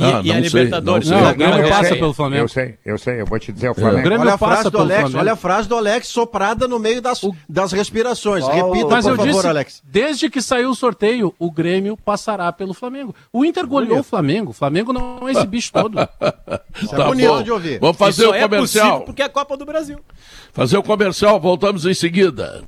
E, 0.00 0.04
ah, 0.04 0.20
e 0.24 0.32
a 0.32 0.40
Libertadores? 0.40 1.10
Não, 1.10 1.20
não, 1.20 1.30
o 1.30 1.34
Grêmio 1.34 1.68
passa 1.68 1.88
sei, 1.88 1.98
pelo 1.98 2.14
Flamengo. 2.14 2.44
Eu 2.44 2.48
sei, 2.48 2.78
eu 2.86 2.98
sei, 2.98 3.20
eu 3.20 3.26
vou 3.26 3.38
te 3.38 3.52
dizer 3.52 3.68
o 3.68 3.74
Flamengo. 3.74 4.08
É. 4.08 4.16
O 4.16 4.20
olha, 4.20 4.34
a 4.34 4.38
frase 4.38 4.70
do 4.70 4.78
Alex, 4.78 5.14
olha 5.14 5.32
a 5.32 5.36
frase 5.36 5.68
do 5.68 5.76
Alex 5.76 6.08
soprada 6.08 6.66
no 6.66 6.78
meio 6.78 7.02
das, 7.02 7.22
o... 7.22 7.36
das 7.46 7.72
respirações. 7.72 8.44
Oh, 8.44 8.50
Repita, 8.50 8.88
mas 8.88 9.04
por 9.04 9.10
eu 9.10 9.16
favor, 9.16 9.32
disse, 9.32 9.46
Alex. 9.46 9.82
Desde 9.84 10.30
que 10.30 10.40
saiu 10.40 10.70
o 10.70 10.74
sorteio, 10.74 11.34
o 11.38 11.50
Grêmio 11.50 11.96
passará 11.96 12.50
pelo 12.50 12.72
Flamengo. 12.72 13.14
O 13.30 13.44
Inter 13.44 13.66
goleou 13.66 13.98
o 13.98 14.02
Flamengo. 14.02 14.50
O 14.50 14.54
Flamengo 14.54 14.92
não 14.92 15.28
é 15.28 15.32
esse 15.32 15.46
bicho 15.46 15.70
todo. 15.72 15.98
Isso 16.80 16.94
é 16.94 16.96
tá 16.96 17.04
é 17.04 17.06
bonito 17.08 17.28
bom. 17.28 17.42
de 17.42 17.52
ouvir. 17.52 17.78
Vamos 17.78 17.96
fazer 17.96 18.22
Isso 18.22 18.34
o 18.34 18.40
comercial. 18.40 19.02
É 19.02 19.04
porque 19.04 19.22
é 19.22 19.26
a 19.26 19.28
Copa 19.28 19.56
do 19.56 19.66
Brasil. 19.66 19.98
Fazer 20.52 20.78
o 20.78 20.82
comercial, 20.82 21.38
voltamos 21.38 21.84
em 21.84 21.94
seguida. 21.94 22.62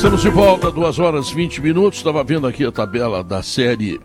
Estamos 0.00 0.22
de 0.22 0.30
volta, 0.30 0.70
2 0.70 0.98
horas 0.98 1.30
20 1.30 1.60
minutos. 1.60 1.98
Estava 1.98 2.24
vendo 2.24 2.46
aqui 2.46 2.64
a 2.64 2.72
tabela 2.72 3.22
da 3.22 3.42
Série 3.42 4.00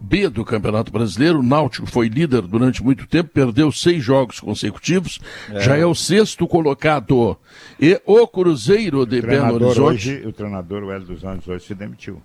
B 0.00 0.30
do 0.30 0.42
Campeonato 0.42 0.90
Brasileiro. 0.90 1.40
O 1.40 1.42
Náutico 1.42 1.86
foi 1.86 2.08
líder 2.08 2.40
durante 2.40 2.82
muito 2.82 3.06
tempo, 3.06 3.28
perdeu 3.28 3.70
seis 3.70 4.02
jogos 4.02 4.40
consecutivos, 4.40 5.20
é. 5.50 5.60
já 5.60 5.76
é 5.76 5.84
o 5.84 5.94
sexto 5.94 6.48
colocado. 6.48 7.36
E 7.78 8.00
o 8.06 8.26
Cruzeiro 8.26 9.04
de 9.04 9.20
Belo 9.20 9.56
Horizonte. 9.56 9.80
Hoje, 9.82 10.26
o 10.26 10.32
treinador, 10.32 10.82
o 10.82 10.90
Hélio 10.90 11.08
dos 11.08 11.22
Anjos, 11.22 11.46
hoje 11.46 11.66
se 11.66 11.74
demitiu. 11.74 12.22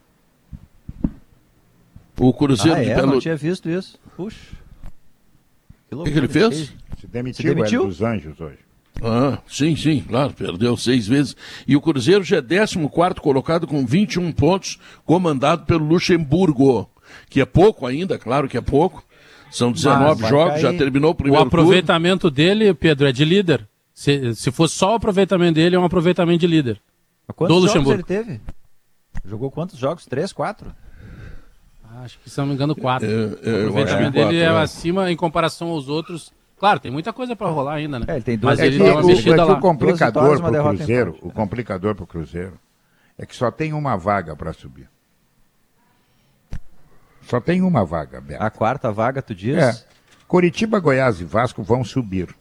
O 2.17 2.33
Cruzeiro 2.33 2.79
ah, 2.79 2.83
de 2.85 2.89
é? 2.89 2.95
Belo 2.95 3.11
não 3.11 3.19
tinha 3.19 3.35
visto 3.35 3.69
isso. 3.69 3.99
Puxa. 4.15 4.39
O 5.91 6.05
que, 6.05 6.11
que, 6.13 6.17
ele 6.17 6.29
fez? 6.29 6.73
Se 7.01 7.05
demitiu, 7.05 7.35
se 7.35 7.53
demitiu? 7.53 7.81
o 7.81 7.83
Hélio 7.83 7.97
dos 7.97 8.01
Anjos 8.01 8.39
hoje. 8.39 8.68
Ah, 9.01 9.39
sim, 9.47 9.75
sim, 9.75 10.01
claro, 10.01 10.33
perdeu 10.33 10.75
seis 10.75 11.07
vezes. 11.07 11.35
E 11.67 11.75
o 11.75 11.81
Cruzeiro 11.81 12.23
já 12.23 12.37
é 12.37 12.41
14 12.41 12.77
colocado 13.21 13.65
com 13.65 13.85
21 13.85 14.31
pontos, 14.31 14.77
comandado 15.05 15.65
pelo 15.65 15.85
Luxemburgo, 15.85 16.89
que 17.29 17.39
é 17.39 17.45
pouco 17.45 17.85
ainda, 17.85 18.17
claro 18.17 18.47
que 18.47 18.57
é 18.57 18.61
pouco. 18.61 19.03
São 19.51 19.71
19 19.71 20.27
jogos, 20.27 20.53
cair. 20.53 20.61
já 20.61 20.73
terminou 20.73 21.11
o 21.11 21.15
primeiro 21.15 21.43
O 21.43 21.47
aproveitamento 21.47 22.29
turno. 22.29 22.35
dele, 22.35 22.73
Pedro, 22.73 23.07
é 23.07 23.11
de 23.11 23.25
líder. 23.25 23.67
Se, 23.93 24.35
se 24.35 24.51
fosse 24.51 24.75
só 24.75 24.91
o 24.91 24.95
aproveitamento 24.95 25.55
dele, 25.55 25.75
é 25.75 25.79
um 25.79 25.83
aproveitamento 25.85 26.39
de 26.39 26.47
líder. 26.47 26.79
quantos 27.35 27.55
do 27.55 27.61
Luxemburgo. 27.63 27.93
ele 27.93 28.03
teve? 28.03 28.39
Jogou 29.25 29.49
quantos 29.49 29.79
jogos? 29.79 30.05
Três, 30.05 30.31
quatro? 30.31 30.73
Acho 32.03 32.19
que, 32.19 32.29
se 32.29 32.37
não 32.37 32.45
me 32.45 32.53
engano, 32.53 32.75
quatro. 32.75 33.07
É, 33.07 33.11
é, 33.11 33.15
o 33.15 33.67
aproveitamento 33.69 34.11
dele 34.11 34.25
quatro, 34.25 34.37
é, 34.37 34.41
é 34.41 34.47
acima 34.47 35.11
em 35.11 35.15
comparação 35.15 35.69
aos 35.69 35.89
outros 35.89 36.31
Claro, 36.59 36.79
tem 36.79 36.91
muita 36.91 37.13
coisa 37.13 37.35
para 37.35 37.49
rolar 37.49 37.75
ainda, 37.75 37.99
né? 37.99 38.05
É, 38.09 38.15
ele 38.15 38.23
tem 38.23 38.37
duas, 38.37 38.59
Mas 38.59 38.67
ele 38.67 38.75
é 38.75 38.83
deu 38.83 38.93
uma 38.93 39.03
mexida 39.03 39.43
lá. 39.45 39.53
O 39.53 39.59
complicador 39.61 40.41
para 40.41 40.61
o 40.61 40.75
Cruzeiro, 40.75 41.17
o 41.21 41.31
complicador 41.31 41.95
para 41.95 42.03
o 42.03 42.07
Cruzeiro 42.07 42.59
é 43.17 43.25
que 43.25 43.35
só 43.35 43.49
tem 43.49 43.71
uma 43.71 43.95
vaga 43.95 44.35
para 44.35 44.51
subir. 44.51 44.89
Só 47.21 47.39
tem 47.39 47.61
uma 47.61 47.85
vaga, 47.85 48.19
Beto. 48.19 48.43
A 48.43 48.49
quarta 48.49 48.91
vaga, 48.91 49.21
tu 49.21 49.33
diz? 49.33 49.57
É. 49.57 49.85
Curitiba, 50.27 50.79
Goiás 50.79 51.21
e 51.21 51.23
Vasco 51.23 51.63
vão 51.63 51.83
subir. 51.83 52.35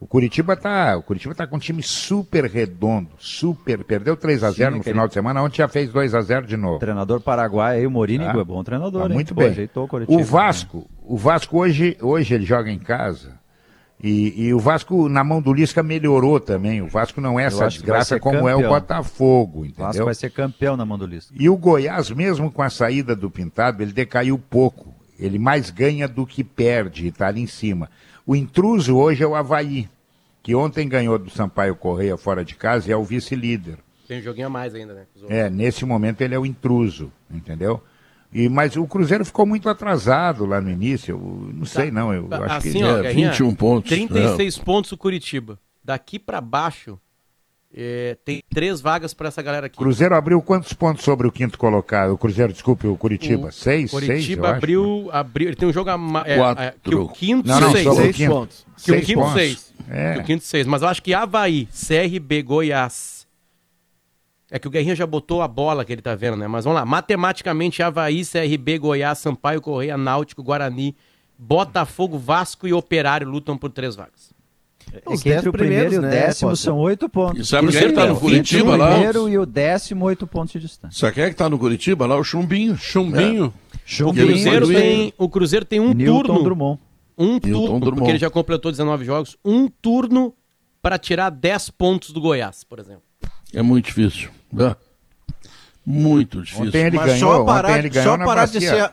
O 0.00 0.06
Curitiba 0.06 0.56
tá, 0.56 0.96
o 0.96 1.02
Curitiba 1.02 1.34
tá 1.34 1.46
com 1.46 1.56
um 1.56 1.58
time 1.58 1.82
super 1.82 2.44
redondo, 2.44 3.10
super, 3.18 3.82
perdeu 3.82 4.16
3 4.16 4.44
a 4.44 4.50
0 4.52 4.72
Sim, 4.72 4.78
no 4.78 4.84
final 4.84 5.08
de 5.08 5.14
semana, 5.14 5.42
ontem 5.42 5.56
já 5.56 5.66
fez 5.66 5.90
2 5.90 6.14
a 6.14 6.20
0 6.20 6.46
de 6.46 6.56
novo. 6.56 6.78
Treinador 6.78 7.20
paraguai 7.20 7.78
aí, 7.78 7.86
o 7.86 7.90
Morínigo 7.90 8.32
tá? 8.32 8.38
é 8.38 8.44
bom 8.44 8.62
treinador, 8.62 9.08
tá 9.08 9.08
muito 9.08 9.34
bem. 9.34 9.68
Pô, 9.68 9.88
o, 10.06 10.18
o 10.18 10.24
Vasco, 10.24 10.78
né? 10.78 10.84
O 11.08 11.16
Vasco 11.16 11.58
hoje, 11.58 11.96
hoje 12.02 12.34
ele 12.34 12.44
joga 12.44 12.70
em 12.70 12.78
casa. 12.78 13.38
E, 14.00 14.46
e, 14.46 14.54
o 14.54 14.60
Vasco, 14.60 15.08
na 15.08 15.24
mão 15.24 15.42
do 15.42 15.52
Lisca, 15.52 15.82
melhorou 15.82 16.38
também. 16.38 16.80
O 16.82 16.86
Vasco 16.86 17.20
não 17.20 17.40
é 17.40 17.44
essa 17.44 17.66
desgraça 17.66 18.20
como 18.20 18.36
campeão. 18.36 18.48
é 18.48 18.66
o 18.66 18.68
Botafogo, 18.68 19.64
entendeu? 19.64 19.84
O 19.84 19.86
Vasco 19.86 20.04
vai 20.04 20.14
ser 20.14 20.30
campeão 20.30 20.76
na 20.76 20.84
mão 20.84 20.96
do 20.96 21.06
Lisca. 21.06 21.34
E 21.36 21.48
o 21.48 21.56
Goiás, 21.56 22.10
mesmo 22.10 22.52
com 22.52 22.62
a 22.62 22.70
saída 22.70 23.16
do 23.16 23.28
Pintado, 23.28 23.82
ele 23.82 23.92
decaiu 23.92 24.38
pouco. 24.38 24.94
Ele 25.18 25.38
mais 25.38 25.70
ganha 25.70 26.06
do 26.06 26.24
que 26.24 26.44
perde, 26.44 27.08
está 27.08 27.26
ali 27.26 27.40
em 27.40 27.46
cima. 27.46 27.90
O 28.24 28.36
intruso 28.36 28.96
hoje 28.96 29.24
é 29.24 29.26
o 29.26 29.34
Havaí, 29.34 29.88
que 30.42 30.54
ontem 30.54 30.88
ganhou 30.88 31.18
do 31.18 31.30
Sampaio 31.30 31.74
Correia 31.74 32.16
fora 32.16 32.44
de 32.44 32.54
casa 32.54 32.88
e 32.88 32.92
é 32.92 32.96
o 32.96 33.02
vice-líder. 33.02 33.78
Tem 34.06 34.20
um 34.20 34.22
joguinho 34.22 34.46
a 34.46 34.50
mais 34.50 34.74
ainda, 34.74 34.94
né? 34.94 35.06
É, 35.28 35.50
nesse 35.50 35.84
momento 35.84 36.20
ele 36.20 36.34
é 36.34 36.38
o 36.38 36.46
intruso, 36.46 37.10
entendeu? 37.28 37.82
E, 38.32 38.48
mas 38.48 38.76
o 38.76 38.86
Cruzeiro 38.86 39.24
ficou 39.24 39.46
muito 39.46 39.68
atrasado 39.68 40.44
lá 40.44 40.60
no 40.60 40.70
início. 40.70 41.12
Eu 41.12 41.50
não 41.54 41.60
tá. 41.60 41.66
sei, 41.66 41.90
não. 41.90 42.12
Eu 42.12 42.28
tá, 42.28 42.44
acho 42.44 42.68
assim, 42.68 42.78
que 42.78 42.84
ó, 42.84 43.02
é, 43.02 43.12
21 43.12 43.54
pontos. 43.54 43.90
36 43.90 44.58
é. 44.58 44.62
pontos 44.62 44.92
o 44.92 44.96
Curitiba. 44.96 45.58
Daqui 45.82 46.18
para 46.18 46.40
baixo, 46.40 46.98
é, 47.74 48.16
tem 48.24 48.42
três 48.50 48.80
vagas 48.80 49.14
para 49.14 49.28
essa 49.28 49.40
galera 49.40 49.66
aqui. 49.66 49.78
Cruzeiro 49.78 50.14
abriu 50.14 50.40
quantos 50.42 50.72
pontos 50.72 51.04
sobre 51.04 51.26
o 51.26 51.32
quinto 51.32 51.58
colocado? 51.58 52.12
O 52.12 52.18
Cruzeiro, 52.18 52.52
desculpe, 52.52 52.86
o 52.86 52.96
Curitiba. 52.96 53.48
O 53.48 53.52
seis? 53.52 53.90
Curitiba 53.90 54.20
seis, 54.20 54.56
abriu, 54.56 55.06
acho, 55.08 55.16
abriu. 55.16 55.48
Ele 55.48 55.56
tem 55.56 55.68
um 55.68 55.72
jogo 55.72 55.90
a, 55.90 56.24
é, 56.26 56.38
é, 56.66 56.74
que 56.82 56.94
o 56.94 57.08
quinto 57.08 57.48
não, 57.48 57.60
não, 57.60 57.72
seis. 57.72 57.94
seis 57.94 58.16
quinto. 58.16 58.30
pontos. 58.32 58.66
Que 58.76 58.82
seis 58.82 59.02
o 59.02 59.06
quinto 59.06 59.20
pontos. 59.20 59.34
seis. 59.34 59.74
É. 59.88 60.14
Que 60.14 60.20
o 60.20 60.24
quinto 60.24 60.44
seis. 60.44 60.66
Mas 60.66 60.82
eu 60.82 60.88
acho 60.88 61.02
que 61.02 61.14
Havaí, 61.14 61.66
CRB, 61.66 62.42
Goiás. 62.42 63.17
É 64.50 64.58
que 64.58 64.66
o 64.66 64.70
Guerrinha 64.70 64.96
já 64.96 65.06
botou 65.06 65.42
a 65.42 65.48
bola 65.48 65.84
que 65.84 65.92
ele 65.92 66.00
tá 66.00 66.14
vendo, 66.14 66.36
né? 66.36 66.48
Mas 66.48 66.64
vamos 66.64 66.78
lá. 66.78 66.86
Matematicamente, 66.86 67.82
Havaí, 67.82 68.22
CRB, 68.24 68.78
Goiás, 68.78 69.18
Sampaio, 69.18 69.60
Correia, 69.60 69.98
Náutico, 69.98 70.42
Guarani, 70.42 70.96
Botafogo, 71.38 72.18
Vasco 72.18 72.66
e 72.66 72.72
Operário 72.72 73.28
lutam 73.28 73.58
por 73.58 73.70
três 73.70 73.94
vagas. 73.94 74.32
É 74.92 75.16
que 75.16 75.30
entre 75.30 75.48
o 75.50 75.52
primeiro 75.52 75.94
e 75.94 75.98
o 75.98 76.02
né, 76.02 76.10
décimo 76.10 76.56
são 76.56 76.78
oito 76.78 77.08
pontos. 77.08 77.40
E 77.40 77.44
sabe 77.44 77.68
quem 77.68 77.78
é 77.78 77.88
que 77.88 77.92
tá 77.92 78.06
no 78.06 78.18
Curitiba 78.18 78.76
lá? 78.76 78.88
O 78.88 78.92
primeiro 78.92 79.28
e 79.28 79.38
o 79.38 79.44
décimo, 79.44 80.06
oito 80.06 80.26
pontos 80.26 80.52
de 80.52 80.60
distância. 80.60 80.98
Sabe 80.98 81.14
quem 81.14 81.24
é 81.24 81.30
que 81.30 81.36
tá 81.36 81.48
no 81.48 81.58
Curitiba 81.58 82.06
lá? 82.06 82.16
O 82.16 82.24
Chumbinho. 82.24 82.76
Chumbinho. 82.76 83.52
É. 83.74 83.78
Chumbinho. 83.84 84.24
O, 84.24 84.28
Cruzeiro 84.28 84.68
tem, 84.68 85.14
o 85.18 85.28
Cruzeiro 85.28 85.64
tem 85.64 85.80
um 85.80 85.92
Newton 85.92 86.22
turno. 86.22 86.42
Drummond. 86.42 86.80
Um 87.16 87.38
turno, 87.38 87.80
Drummond. 87.80 87.96
porque 87.96 88.10
ele 88.10 88.18
já 88.18 88.30
completou 88.30 88.70
19 88.70 89.04
jogos. 89.04 89.36
Um 89.44 89.68
turno 89.68 90.32
para 90.80 90.98
tirar 90.98 91.30
10 91.30 91.70
pontos 91.70 92.10
do 92.10 92.20
Goiás, 92.20 92.64
por 92.64 92.78
exemplo. 92.78 93.02
É 93.52 93.62
muito 93.62 93.86
difícil. 93.86 94.30
É. 94.56 94.76
Muito 95.84 96.42
difícil. 96.42 96.66
Ontem 96.66 96.86
ele 96.86 96.96
Mas 96.96 97.06
ganhou, 97.06 97.36
só 97.36 97.44
parar, 97.44 97.78
ele 97.78 97.88
ganhou 97.88 98.18
só 98.18 98.24
parar 98.24 98.46
de 98.46 98.60
ser 98.60 98.90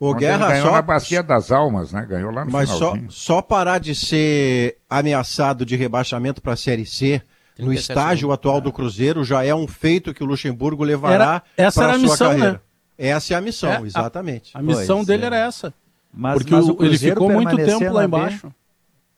o 0.00 0.14
Guerra 0.14 0.48
ganhou 0.48 0.66
só... 0.66 0.72
na 0.72 0.82
Bacia 0.82 1.22
das 1.22 1.50
Almas, 1.50 1.92
né? 1.92 2.06
Ganhou 2.08 2.30
lá 2.30 2.44
no 2.44 2.52
Mas 2.52 2.68
só, 2.68 2.96
só 3.08 3.42
parar 3.42 3.78
de 3.78 3.94
ser 3.96 4.76
ameaçado 4.88 5.66
de 5.66 5.74
rebaixamento 5.74 6.40
para 6.40 6.52
a 6.52 6.56
Série 6.56 6.86
C 6.86 7.20
no 7.58 7.72
estágio 7.72 8.30
atual 8.30 8.60
do 8.60 8.72
Cruzeiro 8.72 9.24
já 9.24 9.44
é 9.44 9.52
um 9.52 9.66
feito 9.66 10.14
que 10.14 10.22
o 10.22 10.26
Luxemburgo 10.26 10.84
levará 10.84 11.42
para 11.56 11.66
a 11.66 11.70
sua 11.72 11.98
missão, 11.98 12.28
carreira. 12.28 12.52
Né? 12.52 12.60
Essa 12.96 13.34
é 13.34 13.36
a 13.36 13.40
missão, 13.40 13.70
é, 13.70 13.80
exatamente. 13.82 14.56
A, 14.56 14.60
a 14.60 14.62
missão 14.62 14.98
pois 14.98 15.06
dele 15.08 15.24
é. 15.24 15.26
era 15.26 15.36
essa. 15.36 15.74
Mas, 16.12 16.38
Porque 16.38 16.54
mas 16.54 16.68
o, 16.68 16.76
ele 16.80 16.96
ficou 16.96 17.28
muito 17.28 17.56
tempo 17.56 17.92
lá 17.92 18.04
embaixo. 18.04 18.52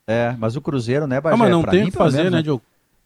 É, 0.07 0.35
mas 0.37 0.55
o 0.55 0.61
Cruzeiro, 0.61 1.05
né, 1.05 1.21
Bagé, 1.21 1.35
ah, 1.35 1.37
mas 1.37 1.51
não 1.51 1.63
tem 1.63 1.83
o 1.83 1.85
que 1.85 1.91
fazer, 1.91 2.17
menos, 2.17 2.31
né, 2.31 2.37
né, 2.39 2.43
Diogo? 2.43 2.63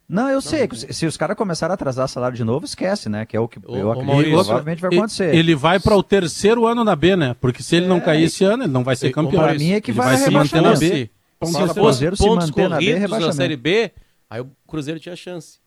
Não, 0.08 0.30
eu 0.30 0.40
sei. 0.40 0.70
Se 0.92 1.06
os 1.06 1.18
caras 1.18 1.36
começarem 1.36 1.72
a 1.72 1.74
atrasar 1.74 2.08
salário 2.08 2.38
de 2.38 2.44
novo, 2.44 2.66
esquece, 2.66 3.10
né? 3.10 3.26
Que 3.26 3.36
é 3.36 3.40
o 3.40 3.48
que 3.48 3.60
eu 3.68 3.92
acredito 3.92 4.24
que 4.24 4.30
provavelmente 4.32 4.82
vai 4.82 4.96
acontecer. 4.96 5.34
Ele 5.34 5.56
vai 5.56 5.80
para 5.80 5.96
o 5.96 6.04
terceiro 6.04 6.68
ano 6.68 6.84
na 6.84 6.96
B, 6.96 7.16
né? 7.16 7.36
Porque 7.42 7.64
se 7.64 7.76
ele 7.76 7.88
não 7.88 7.98
é, 7.98 8.02
cair 8.02 8.24
esse 8.26 8.44
ano, 8.44 8.64
ele 8.64 8.72
não 8.72 8.84
vai 8.84 8.96
ser 8.96 9.12
campeão. 9.12 9.42
Para 9.44 9.56
mim 9.56 9.72
é 9.72 9.82
que 9.82 9.92
vai, 9.92 10.10
vai 10.10 10.18
se 10.18 10.30
manter 10.30 10.62
na 10.62 10.74
B. 10.76 11.10
Se, 11.44 11.52
se 11.52 11.74
fosse 11.74 12.06
pontos 12.18 12.52
corridos 12.52 12.70
na, 12.70 12.78
B, 12.78 13.08
na 13.08 13.34
Série 13.34 13.58
B, 13.58 13.92
aí 14.30 14.42
o 14.42 14.50
Cruzeiro 14.68 15.00
tinha 15.00 15.16
chance. 15.16 15.60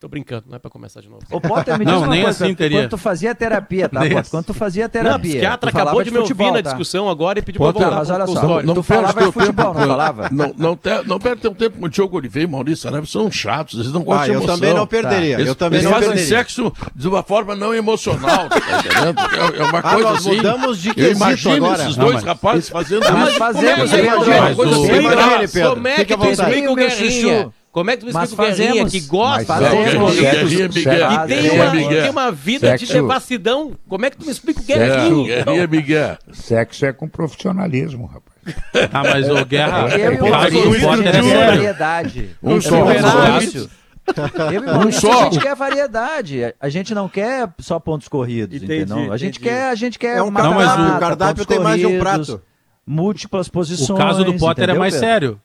Tô 0.00 0.06
brincando, 0.06 0.44
não 0.46 0.54
é 0.54 0.60
pra 0.60 0.70
começar 0.70 1.00
de 1.00 1.08
novo. 1.08 1.22
O 1.28 1.40
Potter 1.40 1.76
me 1.76 1.82
não, 1.84 2.06
nem 2.06 2.22
coisa, 2.22 2.44
assim 2.44 2.54
teria. 2.54 2.82
Quando 2.82 2.90
tu 2.90 2.98
fazia 2.98 3.34
terapia, 3.34 3.88
tá, 3.88 3.98
Potter? 4.06 4.30
Quando 4.30 4.44
tu 4.44 4.54
fazia 4.54 4.88
terapia. 4.88 5.10
Não, 5.10 5.18
o 5.18 5.22
psiquiatra 5.22 5.70
acabou 5.70 6.04
de 6.04 6.10
me 6.12 6.18
ouvir 6.18 6.52
na 6.52 6.52
tá? 6.52 6.60
discussão 6.60 7.08
agora 7.08 7.40
e 7.40 7.42
pediu 7.42 7.58
Potter, 7.58 7.80
pra 7.80 7.96
voltar 7.96 7.98
mas 7.98 8.10
olha 8.10 8.26
só, 8.28 8.46
não, 8.46 8.62
não 8.62 8.74
tu 8.74 8.82
falava 8.84 9.20
de 9.20 9.32
futebol, 9.32 9.74
tempo, 9.74 9.80
não 9.80 9.88
falava? 9.88 10.28
Não, 10.30 10.54
não, 10.56 10.76
te, 10.76 11.02
não 11.04 11.18
perde 11.18 11.42
teu 11.42 11.52
tempo 11.52 11.80
com 11.80 11.86
o 11.86 11.88
Diogo 11.88 12.16
Oliveira 12.16 12.48
e 12.48 12.50
Maurício 12.50 12.84
Saraiva, 12.84 13.06
são 13.06 13.28
chatos, 13.28 13.80
eles 13.80 13.92
não 13.92 14.04
gostam 14.04 14.22
ah, 14.22 14.26
de 14.26 14.30
emoção. 14.30 14.54
eu 14.54 14.60
também 14.60 14.74
não 14.74 14.86
perderia. 14.86 15.34
Tá. 15.34 15.40
Eles, 15.40 15.48
eu 15.48 15.54
também 15.56 15.78
eles 15.80 15.84
não 15.84 15.92
fazem 15.92 16.08
perderia. 16.10 16.36
sexo 16.36 16.72
de 16.94 17.08
uma 17.08 17.22
forma 17.24 17.56
não 17.56 17.74
emocional, 17.74 18.48
tá 18.48 18.56
entendendo? 18.56 19.18
É, 19.18 19.58
é 19.58 19.64
uma 19.64 19.78
ah, 19.80 19.82
coisa 19.82 20.10
nós 20.10 20.18
assim. 20.18 20.36
mudamos 20.36 20.78
de 20.80 20.94
quesito 20.94 21.10
eu 21.10 21.16
imagino 21.16 21.56
agora. 21.56 21.82
esses 21.82 21.96
dois 21.96 22.22
rapazes 22.22 22.68
fazendo 22.68 23.00
Mas 23.12 23.34
fazemos, 23.34 23.90
Como 23.90 25.88
é 25.88 26.04
que 26.04 26.16
tu 26.16 26.26
explica 26.26 26.70
o 26.70 26.76
Guerrinha? 26.76 27.52
Como 27.70 27.90
é 27.90 27.96
que 27.96 28.00
tu 28.00 28.06
me 28.06 28.12
explica 28.12 28.42
o 28.42 28.56
Guerrinha 28.56 28.86
que 28.86 29.00
gosta 29.00 29.44
fazemos, 29.44 30.14
de 30.14 30.20
Guerrinha, 30.22 30.64
e 30.64 31.28
tem 31.28 31.50
uma, 31.50 31.70
tem 31.70 32.10
uma 32.10 32.32
vida 32.32 32.66
Sexo. 32.68 32.86
de 32.86 32.92
devassidão? 32.94 33.72
Como 33.88 34.06
é 34.06 34.10
que 34.10 34.16
tu 34.16 34.24
me 34.24 34.32
explica 34.32 34.60
o 34.60 34.64
Guerrinha? 34.64 35.44
Guerrinha, 35.44 35.66
Miguel. 35.66 36.18
Sexo 36.32 36.86
é 36.86 36.92
com 36.92 37.08
profissionalismo, 37.08 38.06
rapaz. 38.06 38.28
Ah, 38.92 39.02
mas 39.02 39.28
o 39.28 39.44
Guerra... 39.44 39.88
Eu 39.96 40.14
e 40.14 40.18
o 40.18 40.30
Maurício 40.30 41.02
quer 41.02 41.22
variedade. 41.22 42.30
Um 42.42 42.60
só. 42.60 42.76
Eu 42.80 44.52
e 44.52 44.58
o 44.58 44.64
Maurício, 44.64 45.12
a 45.12 45.24
gente 45.24 45.38
quer 45.38 45.54
variedade. 45.54 46.54
A 46.58 46.68
gente 46.70 46.94
não 46.94 47.08
quer 47.08 47.50
só 47.58 47.78
pontos 47.78 48.08
corridos, 48.08 48.56
entendi, 48.56 48.82
entendeu? 48.82 49.12
A 49.12 49.16
gente 49.18 49.38
quer, 49.38 49.68
a 49.68 49.74
gente 49.74 49.98
quer 49.98 50.16
é 50.16 50.22
um 50.22 50.30
não, 50.30 50.54
mas 50.54 50.96
o 50.96 50.98
cardápio 50.98 51.44
tem 51.44 51.58
mais 51.58 51.78
de 51.78 51.86
um 51.86 51.98
prato. 51.98 52.40
Múltiplas 52.86 53.50
posições. 53.50 53.90
O 53.90 53.94
caso 54.02 54.24
do 54.24 54.34
Potter 54.38 54.70
é 54.70 54.74
mais 54.74 54.94
sério. 54.94 55.38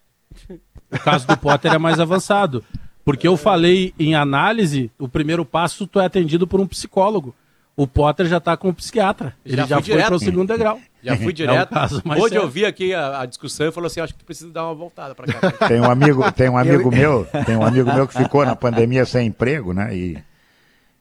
O 0.93 0.99
caso 0.99 1.27
do 1.27 1.37
Potter 1.37 1.73
é 1.73 1.77
mais 1.77 1.99
avançado. 1.99 2.63
Porque 3.03 3.27
eu 3.27 3.35
falei 3.35 3.93
em 3.99 4.15
análise, 4.15 4.89
o 4.97 5.09
primeiro 5.09 5.43
passo 5.43 5.85
tu 5.85 5.99
é 5.99 6.05
atendido 6.05 6.47
por 6.47 6.61
um 6.61 6.67
psicólogo. 6.67 7.35
O 7.75 7.87
Potter 7.87 8.27
já 8.27 8.37
está 8.37 8.55
com 8.55 8.69
um 8.69 8.73
psiquiatra. 8.73 9.35
Ele 9.43 9.57
já, 9.57 9.65
já 9.65 9.81
foi 9.81 10.03
para 10.03 10.15
o 10.15 10.19
segundo 10.19 10.47
degrau. 10.47 10.79
Já 11.03 11.17
fui 11.17 11.33
direto. 11.33 11.73
É 11.75 12.17
um 12.17 12.21
Hoje 12.21 12.35
eu 12.35 12.47
vi 12.47 12.65
aqui 12.65 12.93
a, 12.93 13.21
a, 13.21 13.25
discussão 13.25 13.67
e 13.67 13.71
falou 13.71 13.87
assim: 13.87 13.99
acho 13.99 14.13
que 14.13 14.19
tu 14.19 14.25
precisa 14.25 14.51
dar 14.51 14.65
uma 14.65 14.75
voltada 14.75 15.13
para 15.15 15.25
cá. 15.33 15.67
Tem 15.67 15.81
um 15.81 15.89
amigo, 15.89 16.31
tem 16.31 16.49
um 16.49 16.57
amigo 16.57 16.91
meu, 16.91 17.27
tem 17.45 17.57
um 17.57 17.65
amigo 17.65 17.91
meu 17.91 18.07
que 18.07 18.15
ficou 18.15 18.45
na 18.45 18.55
pandemia 18.55 19.05
sem 19.05 19.27
emprego, 19.27 19.73
né? 19.73 19.93
E, 19.95 20.17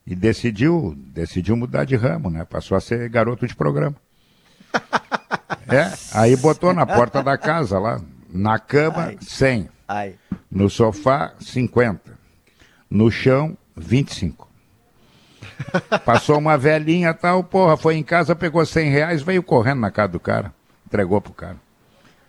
e 0.06 0.14
decidiu, 0.16 0.94
decidiu 0.96 1.56
mudar 1.56 1.84
de 1.84 1.94
ramo, 1.94 2.30
né? 2.30 2.44
Passou 2.44 2.76
a 2.76 2.80
ser 2.80 3.08
garoto 3.10 3.46
de 3.46 3.54
programa. 3.54 3.94
É, 5.68 5.92
aí 6.14 6.36
botou 6.36 6.72
na 6.72 6.86
porta 6.86 7.22
da 7.22 7.38
casa 7.38 7.78
lá, 7.78 8.00
na 8.32 8.58
cama, 8.58 9.04
Ai. 9.04 9.18
100. 9.92 9.94
Ai. 9.94 10.14
No 10.50 10.70
sofá, 10.70 11.34
50. 11.38 12.18
No 12.90 13.10
chão, 13.10 13.56
25. 13.76 14.48
Passou 16.04 16.38
uma 16.38 16.56
velhinha 16.56 17.12
tal, 17.12 17.44
porra, 17.44 17.76
foi 17.76 17.96
em 17.96 18.02
casa, 18.02 18.34
pegou 18.34 18.64
100 18.64 18.90
reais, 18.90 19.22
veio 19.22 19.42
correndo 19.42 19.80
na 19.80 19.90
casa 19.90 20.12
do 20.12 20.20
cara, 20.20 20.52
entregou 20.86 21.20
pro 21.20 21.32
cara. 21.32 21.56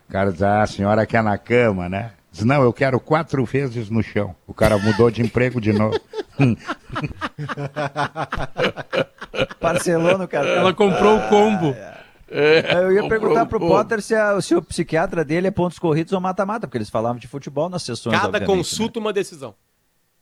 O 0.08 0.12
cara 0.12 0.32
diz, 0.32 0.44
ah, 0.44 0.62
a 0.62 0.68
senhora 0.68 1.06
quer 1.06 1.24
na 1.24 1.38
cama, 1.38 1.90
né? 1.90 2.12
Diz, 2.32 2.44
não, 2.44 2.64
eu 2.64 2.74
quero 2.74 3.00
quatro 3.00 3.46
vezes 3.46 3.90
no 3.90 4.02
chão. 4.02 4.36
O 4.48 4.54
cara 4.54 4.78
mudou 4.78 5.12
de 5.12 5.22
emprego 5.22 5.62
de 5.62 5.72
novo. 5.72 6.00
Parcelou 9.60 10.18
no 10.18 10.28
cara. 10.28 10.50
Ela 10.50 10.74
comprou 10.74 11.18
o 11.18 11.30
combo. 11.30 11.74
É, 11.74 11.93
eu 12.34 12.92
ia 12.92 13.08
perguntar 13.08 13.46
pro 13.46 13.60
Potter 13.60 14.02
se, 14.02 14.16
a, 14.16 14.42
se, 14.42 14.56
o 14.56 14.62
psiquiatra 14.62 15.24
dele 15.24 15.48
é 15.48 15.52
pontos 15.52 15.78
corridos 15.78 16.14
ou 16.14 16.20
mata-mata, 16.20 16.68
porque 16.68 16.78
eles 16.78 16.90
falavam 16.90 17.20
de 17.20 17.28
futebol 17.28 17.70
nas 17.70 17.84
sessões. 17.84 18.20
Cada 18.20 18.42
consulta 18.42 19.00
né? 19.00 19.06
uma 19.06 19.14
decisão. 19.14 19.54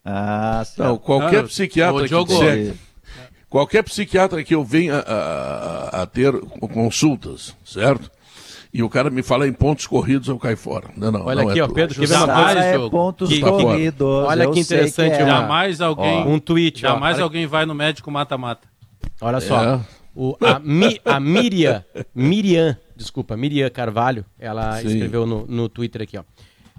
Ah, 0.04 0.64
sim. 0.66 0.82
Não, 0.82 0.98
qualquer 0.98 1.44
psiquiatra 1.46 2.08
que 2.08 2.24
disser, 2.26 2.74
qualquer 3.50 3.84
psiquiatra 3.84 4.44
que 4.44 4.56
eu 4.56 4.64
venha 4.64 4.96
a, 4.96 6.00
a, 6.00 6.02
a, 6.02 6.06
ter 6.06 6.34
consultas, 6.74 7.56
certo? 7.64 8.10
E 8.74 8.82
o 8.82 8.90
cara 8.90 9.10
me 9.10 9.22
fala 9.22 9.48
em 9.48 9.54
pontos 9.54 9.86
corridos, 9.86 10.30
eu 10.30 10.40
caio 10.40 10.56
fora. 10.56 10.90
Não, 10.96 11.12
não, 11.12 11.26
Olha 11.26 11.44
não 11.44 11.50
aqui, 11.50 11.60
é 11.60 11.64
ó, 11.64 11.68
Pedro, 11.68 12.00
que 12.00 12.08
jamais 12.08 12.58
é 12.58 12.90
pontos 12.90 13.30
que, 13.30 13.42
corridos. 13.42 14.08
Olha 14.08 14.50
que 14.50 14.60
interessante. 14.62 15.18
Que 15.18 15.24
é. 15.24 15.26
Jamais 15.26 15.82
alguém. 15.82 16.24
Ó, 16.24 16.28
um 16.28 16.40
tweet. 16.40 16.80
Jamais 16.80 17.20
ó, 17.20 17.24
alguém 17.24 17.46
vai 17.46 17.66
no 17.66 17.76
médico 17.76 18.10
mata-mata. 18.10 18.68
Olha 19.20 19.42
só. 19.42 19.76
É. 19.76 20.01
O, 20.16 20.36
a, 20.42 20.60
Mi, 20.60 21.00
a 21.06 21.20
Miriam, 21.20 21.84
Miriam, 22.14 22.78
desculpa, 22.96 23.38
Miriam 23.38 23.70
Carvalho, 23.70 24.26
ela 24.38 24.82
Sim. 24.82 24.88
escreveu 24.88 25.26
no, 25.26 25.46
no 25.48 25.70
Twitter 25.70 26.02
aqui, 26.02 26.18
ó. 26.18 26.24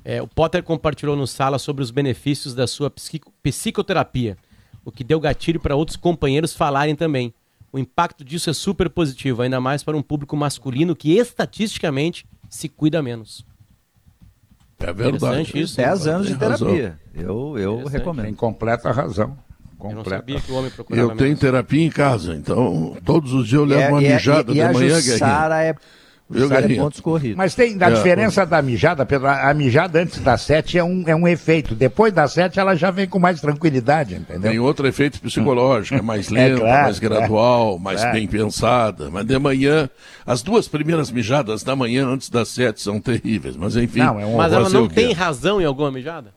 É, 0.05 0.21
o 0.21 0.27
Potter 0.27 0.63
compartilhou 0.63 1.17
no 1.17 1.27
sala 1.27 1.59
sobre 1.59 1.83
os 1.83 1.91
benefícios 1.91 2.55
da 2.55 2.67
sua 2.67 2.91
psico, 2.91 3.33
psicoterapia, 3.43 4.37
o 4.85 4.91
que 4.91 5.05
deu 5.05 5.21
gatilho 5.21 5.61
para 5.61 5.77
outros 5.77 5.97
companheiros 5.97 6.55
falarem 6.55 6.97
também. 6.97 7.33
O 7.73 7.79
impacto 7.79 8.25
disso 8.25 8.51
é 8.51 8.53
super 8.53 8.91
positivo, 8.91 9.41
ainda 9.43 9.61
mais 9.61 9.83
para 9.83 9.97
um 9.97 10.03
público 10.03 10.37
masculino 10.37 10.95
que 10.95 11.17
estatisticamente 11.17 12.27
se 12.51 12.69
cuida 12.69 13.01
menos. 13.01 13.47
É 14.79 14.93
verdade. 14.93 15.59
Isso, 15.59 15.77
10 15.77 16.07
anos 16.07 16.27
de 16.27 16.37
terapia. 16.37 16.99
Eu, 17.15 17.57
eu 17.57 17.85
recomendo. 17.87 18.27
Tem 18.27 18.35
completa 18.35 18.91
razão. 18.91 19.39
Eu 19.91 19.97
não 19.97 20.05
sabia 20.05 20.41
que 20.41 20.53
o 20.53 20.55
homem 20.55 20.71
procurava 20.71 21.13
Eu 21.13 21.17
tenho 21.17 21.37
terapia 21.37 21.85
em 21.85 21.91
casa, 21.91 22.35
então 22.35 22.97
todos 23.05 23.33
os 23.33 23.47
dias 23.49 23.61
eu 23.61 23.65
levo 23.65 23.83
é, 23.83 23.89
uma 23.89 24.03
é, 24.03 24.15
mijada 24.15 24.53
e, 24.53 24.57
e, 24.57 24.61
e 24.61 24.67
de 24.67 24.73
manhã, 24.73 25.01
Sara 25.01 25.63
é 25.63 25.75
é 26.35 26.77
pontos 26.77 27.01
corridos. 27.01 27.37
Mas 27.37 27.55
tem 27.55 27.77
a 27.81 27.89
é, 27.89 27.93
diferença 27.93 28.47
da 28.47 28.63
mijada, 28.63 29.05
Pedro. 29.05 29.29
A 29.29 29.53
mijada 29.53 30.01
antes 30.01 30.19
das 30.21 30.43
sete 30.43 30.79
é 30.79 30.85
um, 30.85 31.05
é 31.07 31.15
um 31.15 31.29
efeito. 31.29 31.75
Depois 31.75 32.13
das 32.13 32.33
sete 32.33 32.59
ela 32.59 32.75
já 32.75 32.91
vem 32.91 33.07
com 33.07 33.19
mais 33.19 33.41
tranquilidade, 33.41 34.15
entendeu? 34.15 34.51
Tem 34.51 34.59
outro 34.59 34.87
efeito 34.87 35.21
psicológico, 35.21 35.97
é 35.97 36.03
mais 36.03 36.31
é 36.33 36.35
lenta, 36.35 36.57
é 36.57 36.61
claro, 36.61 36.83
mais 36.85 36.99
gradual, 36.99 37.79
mais 37.79 38.05
bem 38.13 38.27
pensada. 38.27 39.11
Mas 39.11 39.27
de 39.27 39.39
manhã, 39.39 39.89
as 40.27 40.43
duas 40.43 40.69
primeiras 40.69 41.11
mijadas 41.11 41.63
da 41.63 41.77
manhã 41.77 42.07
antes 42.07 42.31
das 42.31 42.49
sete 42.49 42.81
são 42.81 43.01
terríveis. 43.01 43.57
Mas 43.57 43.77
enfim. 43.77 44.01
Não, 44.01 44.21
é 44.21 44.27
um 44.27 44.37
mas 44.37 44.53
ela 44.53 44.69
não 44.71 44.89
tem 44.89 45.13
razão 45.13 45.61
em 45.61 45.65
alguma 45.65 45.91
mijada? 45.91 46.33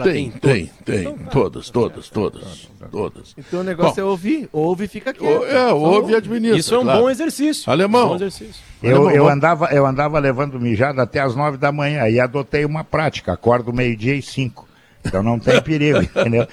Tem, 0.00 0.30
tem, 0.30 0.30
tem, 0.40 0.70
tem. 0.84 1.00
Então, 1.00 1.18
tá. 1.18 1.30
todas, 1.30 1.70
todas, 1.70 2.08
todas, 2.08 2.68
todas. 2.90 3.34
Então 3.36 3.60
o 3.60 3.64
negócio 3.64 3.96
Bom, 3.96 4.08
é 4.08 4.10
ouvir, 4.10 4.48
ouve 4.52 4.84
e 4.84 4.88
fica 4.88 5.12
quieto. 5.12 5.44
É, 5.44 5.72
ouve 5.72 6.12
e 6.12 6.16
administra. 6.16 6.58
Isso 6.58 6.74
é 6.74 6.78
um 6.78 6.82
claro. 6.82 7.00
bom 7.00 7.10
exercício. 7.10 7.70
Alemão. 7.70 8.08
Bom 8.08 8.14
exercício. 8.16 8.62
Eu, 8.82 9.10
eu, 9.10 9.28
andava, 9.28 9.66
eu 9.66 9.86
andava 9.86 10.18
levando 10.18 10.58
mijada 10.58 11.02
até 11.02 11.20
as 11.20 11.36
nove 11.36 11.56
da 11.56 11.70
manhã 11.70 12.08
e 12.08 12.18
adotei 12.18 12.64
uma 12.64 12.82
prática, 12.82 13.32
acordo 13.32 13.72
meio-dia 13.72 14.14
e 14.14 14.22
cinco. 14.22 14.66
Então 15.04 15.22
não 15.22 15.38
tem 15.38 15.60
perigo, 15.60 16.00
entendeu? 16.02 16.46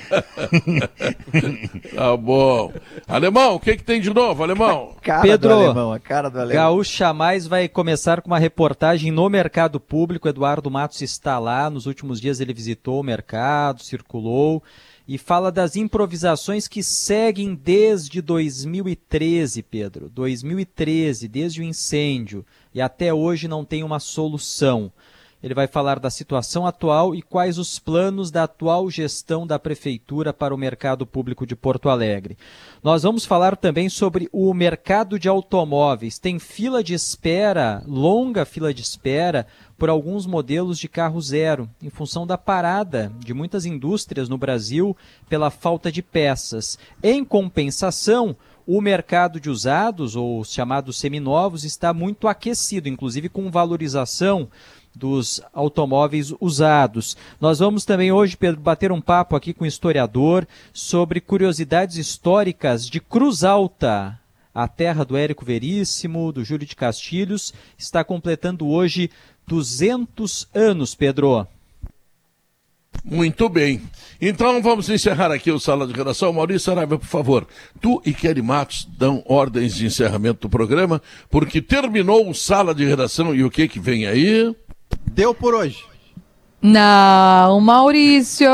tá 1.95 2.17
bom. 2.17 2.73
Alemão, 3.07 3.55
o 3.55 3.59
que, 3.59 3.77
que 3.77 3.83
tem 3.83 4.01
de 4.01 4.13
novo, 4.13 4.43
Alemão? 4.43 4.95
Cara 5.01 5.21
Pedro, 5.21 5.53
alemão, 5.53 5.93
a 5.93 5.99
cara 5.99 6.29
do 6.29 6.39
alemão. 6.39 6.63
Gaúcha 6.63 7.13
Mais 7.13 7.47
vai 7.47 7.67
começar 7.67 8.21
com 8.21 8.27
uma 8.29 8.39
reportagem 8.39 9.11
no 9.11 9.29
mercado 9.29 9.79
público. 9.79 10.27
Eduardo 10.27 10.69
Matos 10.69 11.01
está 11.01 11.37
lá. 11.39 11.69
Nos 11.69 11.85
últimos 11.85 12.19
dias 12.19 12.39
ele 12.39 12.53
visitou 12.53 12.99
o 12.99 13.03
mercado, 13.03 13.83
circulou 13.83 14.63
e 15.09 15.17
fala 15.17 15.51
das 15.51 15.75
improvisações 15.75 16.67
que 16.67 16.83
seguem 16.83 17.55
desde 17.55 18.21
2013, 18.21 19.63
Pedro. 19.63 20.07
2013, 20.07 21.27
desde 21.27 21.61
o 21.61 21.63
incêndio, 21.63 22.45
e 22.71 22.79
até 22.79 23.11
hoje 23.11 23.47
não 23.47 23.65
tem 23.65 23.83
uma 23.83 23.99
solução. 23.99 24.91
Ele 25.41 25.53
vai 25.53 25.67
falar 25.67 25.99
da 25.99 26.09
situação 26.09 26.67
atual 26.67 27.15
e 27.15 27.21
quais 27.21 27.57
os 27.57 27.79
planos 27.79 28.29
da 28.29 28.43
atual 28.43 28.89
gestão 28.89 29.47
da 29.47 29.57
Prefeitura 29.57 30.33
para 30.33 30.53
o 30.53 30.57
mercado 30.57 31.05
público 31.05 31.47
de 31.47 31.55
Porto 31.55 31.87
Alegre. 31.87 32.37
Nós 32.83 33.03
vamos 33.03 33.23
falar 33.23 33.55
também 33.55 33.87
sobre 33.87 34.27
o 34.33 34.53
mercado 34.53 35.17
de 35.17 35.29
automóveis. 35.29 36.19
Tem 36.19 36.39
fila 36.39 36.83
de 36.83 36.93
espera, 36.93 37.81
longa 37.87 38.43
fila 38.43 38.73
de 38.73 38.81
espera, 38.81 39.47
por 39.77 39.89
alguns 39.89 40.25
modelos 40.25 40.77
de 40.77 40.89
carro 40.89 41.21
zero, 41.21 41.69
em 41.81 41.89
função 41.89 42.27
da 42.27 42.37
parada 42.37 43.09
de 43.19 43.33
muitas 43.33 43.65
indústrias 43.65 44.27
no 44.27 44.37
Brasil 44.37 44.95
pela 45.29 45.49
falta 45.49 45.89
de 45.89 46.01
peças. 46.01 46.77
Em 47.01 47.23
compensação, 47.23 48.35
o 48.67 48.81
mercado 48.81 49.39
de 49.39 49.49
usados, 49.49 50.15
ou 50.15 50.43
chamados 50.43 50.99
seminovos, 50.99 51.63
está 51.63 51.91
muito 51.91 52.27
aquecido, 52.27 52.87
inclusive 52.87 53.27
com 53.27 53.49
valorização 53.49 54.47
dos 54.99 55.41
automóveis 55.53 56.33
usados. 56.41 57.15
Nós 57.39 57.59
vamos 57.59 57.85
também 57.85 58.11
hoje, 58.11 58.35
Pedro, 58.35 58.59
bater 58.59 58.91
um 58.91 58.99
papo 58.99 59.35
aqui 59.35 59.53
com 59.53 59.63
o 59.63 59.67
historiador 59.67 60.45
sobre 60.73 61.21
curiosidades 61.21 61.95
históricas 61.95 62.87
de 62.87 62.99
Cruz 62.99 63.43
Alta. 63.43 64.19
A 64.53 64.67
terra 64.67 65.05
do 65.05 65.15
Érico 65.15 65.45
Veríssimo, 65.45 66.33
do 66.33 66.43
Júlio 66.43 66.67
de 66.67 66.75
Castilhos, 66.75 67.53
está 67.77 68.03
completando 68.03 68.67
hoje 68.67 69.09
200 69.47 70.47
anos, 70.53 70.93
Pedro. 70.93 71.47
Muito 73.03 73.47
bem. 73.47 73.81
Então 74.21 74.61
vamos 74.61 74.89
encerrar 74.89 75.31
aqui 75.31 75.51
o 75.51 75.59
Sala 75.59 75.87
de 75.87 75.93
Redação. 75.93 76.33
Maurício 76.33 76.65
Saraiva, 76.65 76.99
por 76.99 77.07
favor, 77.07 77.47
tu 77.79 78.01
e 78.05 78.13
Kelly 78.13 78.41
Matos 78.41 78.87
dão 78.97 79.23
ordens 79.25 79.75
de 79.75 79.85
encerramento 79.85 80.41
do 80.41 80.49
programa, 80.49 81.01
porque 81.29 81.61
terminou 81.61 82.29
o 82.29 82.35
Sala 82.35 82.75
de 82.75 82.85
Redação 82.85 83.33
e 83.33 83.43
o 83.43 83.49
que 83.49 83.67
que 83.67 83.79
vem 83.79 84.05
aí? 84.05 84.53
Deu 85.09 85.33
por 85.33 85.53
hoje. 85.55 85.83
Não, 86.61 87.59
Maurício. 87.61 88.49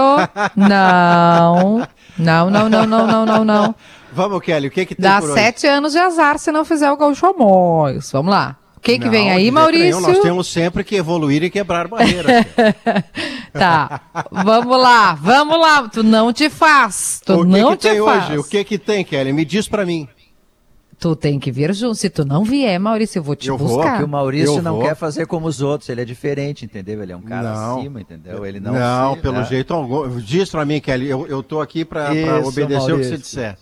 Não. 0.56 1.88
Não, 2.18 2.49
não, 2.49 2.69
não, 2.69 2.86
não, 2.86 3.07
não, 3.07 3.26
não, 3.26 3.45
não. 3.45 3.76
Vamos, 4.14 4.41
Kelly, 4.41 4.68
o 4.68 4.72
que 4.72 4.86
que 4.86 4.95
tem 4.95 5.03
Dá 5.03 5.22
sete 5.22 5.68
anos 5.68 5.91
de 5.91 5.98
azar 5.99 6.40
se 6.40 6.52
não 6.52 6.64
fizer 6.64 6.90
o 6.91 6.95
Gaúcho 6.98 7.26
Amores. 7.26 8.11
Vamos 8.11 8.32
lá. 8.32 8.56
O 8.77 8.80
que 8.80 8.99
que 8.99 9.06
Não, 9.06 9.11
vem 9.11 9.32
aí, 9.32 9.49
Maurício? 9.49 9.99
nenhum, 9.99 9.99
nós 10.02 10.19
temos 10.19 10.48
sempre 10.48 10.84
que 10.84 10.95
evoluir 10.95 11.44
e 11.44 11.49
quebrar 11.49 11.88
barreiras. 11.88 12.45
Tá, 13.52 14.02
vamos 14.30 14.77
lá, 14.77 15.14
vamos 15.14 15.57
lá. 15.57 15.88
Tu 15.88 16.03
não 16.03 16.34
te 16.34 16.49
faz, 16.49 17.22
tu 17.26 17.36
o 17.40 17.45
que 17.45 17.52
não 17.61 17.72
que 17.72 17.77
te 17.77 17.90
tem 17.90 18.03
faz. 18.03 18.26
hoje? 18.26 18.38
O 18.38 18.44
que 18.44 18.64
que 18.65 18.77
tem, 18.77 19.03
Kelly? 19.06 19.32
Me 19.32 19.45
diz 19.45 19.65
pra 19.65 19.86
mim. 19.86 20.10
Tu 20.97 21.15
tem 21.15 21.38
que 21.39 21.51
vir 21.51 21.73
junto. 21.73 21.95
Se 21.95 22.09
tu 22.09 22.23
não 22.23 22.43
vier, 22.43 22.80
Maurício, 22.80 23.19
eu 23.19 23.23
vou 23.23 23.35
te 23.35 23.49
Eu 23.49 23.57
vou, 23.57 23.67
buscar. 23.67 23.91
Porque 23.91 24.03
o 24.05 24.07
Maurício 24.07 24.55
Eu 24.57 24.61
não 24.61 24.76
vou. 24.77 24.84
quer 24.84 24.95
fazer 24.95 25.26
como 25.27 25.45
os 25.47 25.61
outros, 25.61 25.89
ele 25.89 26.01
é 26.01 26.05
diferente, 26.05 26.63
entendeu? 26.63 27.03
Ele 27.03 27.11
é 27.11 27.17
um 27.17 27.22
cara 27.22 27.53
Não. 27.53 27.77
acima, 27.80 27.99
entendeu? 28.01 28.45
Ele 28.45 28.59
Não, 28.61 28.72
não, 28.73 29.15
se- 29.15 29.22
pelo 29.22 29.35
né? 29.39 29.43
jeito 29.45 29.73
algum. 29.73 30.17
Diz 30.19 30.49
pra 30.49 30.63
mim, 30.65 30.80
Kelly. 30.80 31.09
Eu, 31.09 31.27
eu 31.27 31.43
tô 31.43 31.59
aqui 31.59 31.84
pra, 31.84 32.05
pra 32.05 32.15
Isso, 32.39 32.47
obedecer 32.49 32.84
o 32.84 32.85
que 32.85 32.91
Maurício. 32.91 33.11
você 33.11 33.17
disser. 33.17 33.57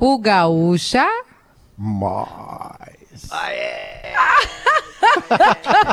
O 0.00 0.18
Gaúcha. 0.18 1.06
Mas. 1.76 3.28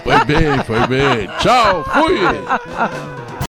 Foi 0.03 0.25
bem, 0.25 0.63
foi 0.63 0.87
bem. 0.87 1.27
Tchau, 1.39 1.83
fui! 1.83 2.15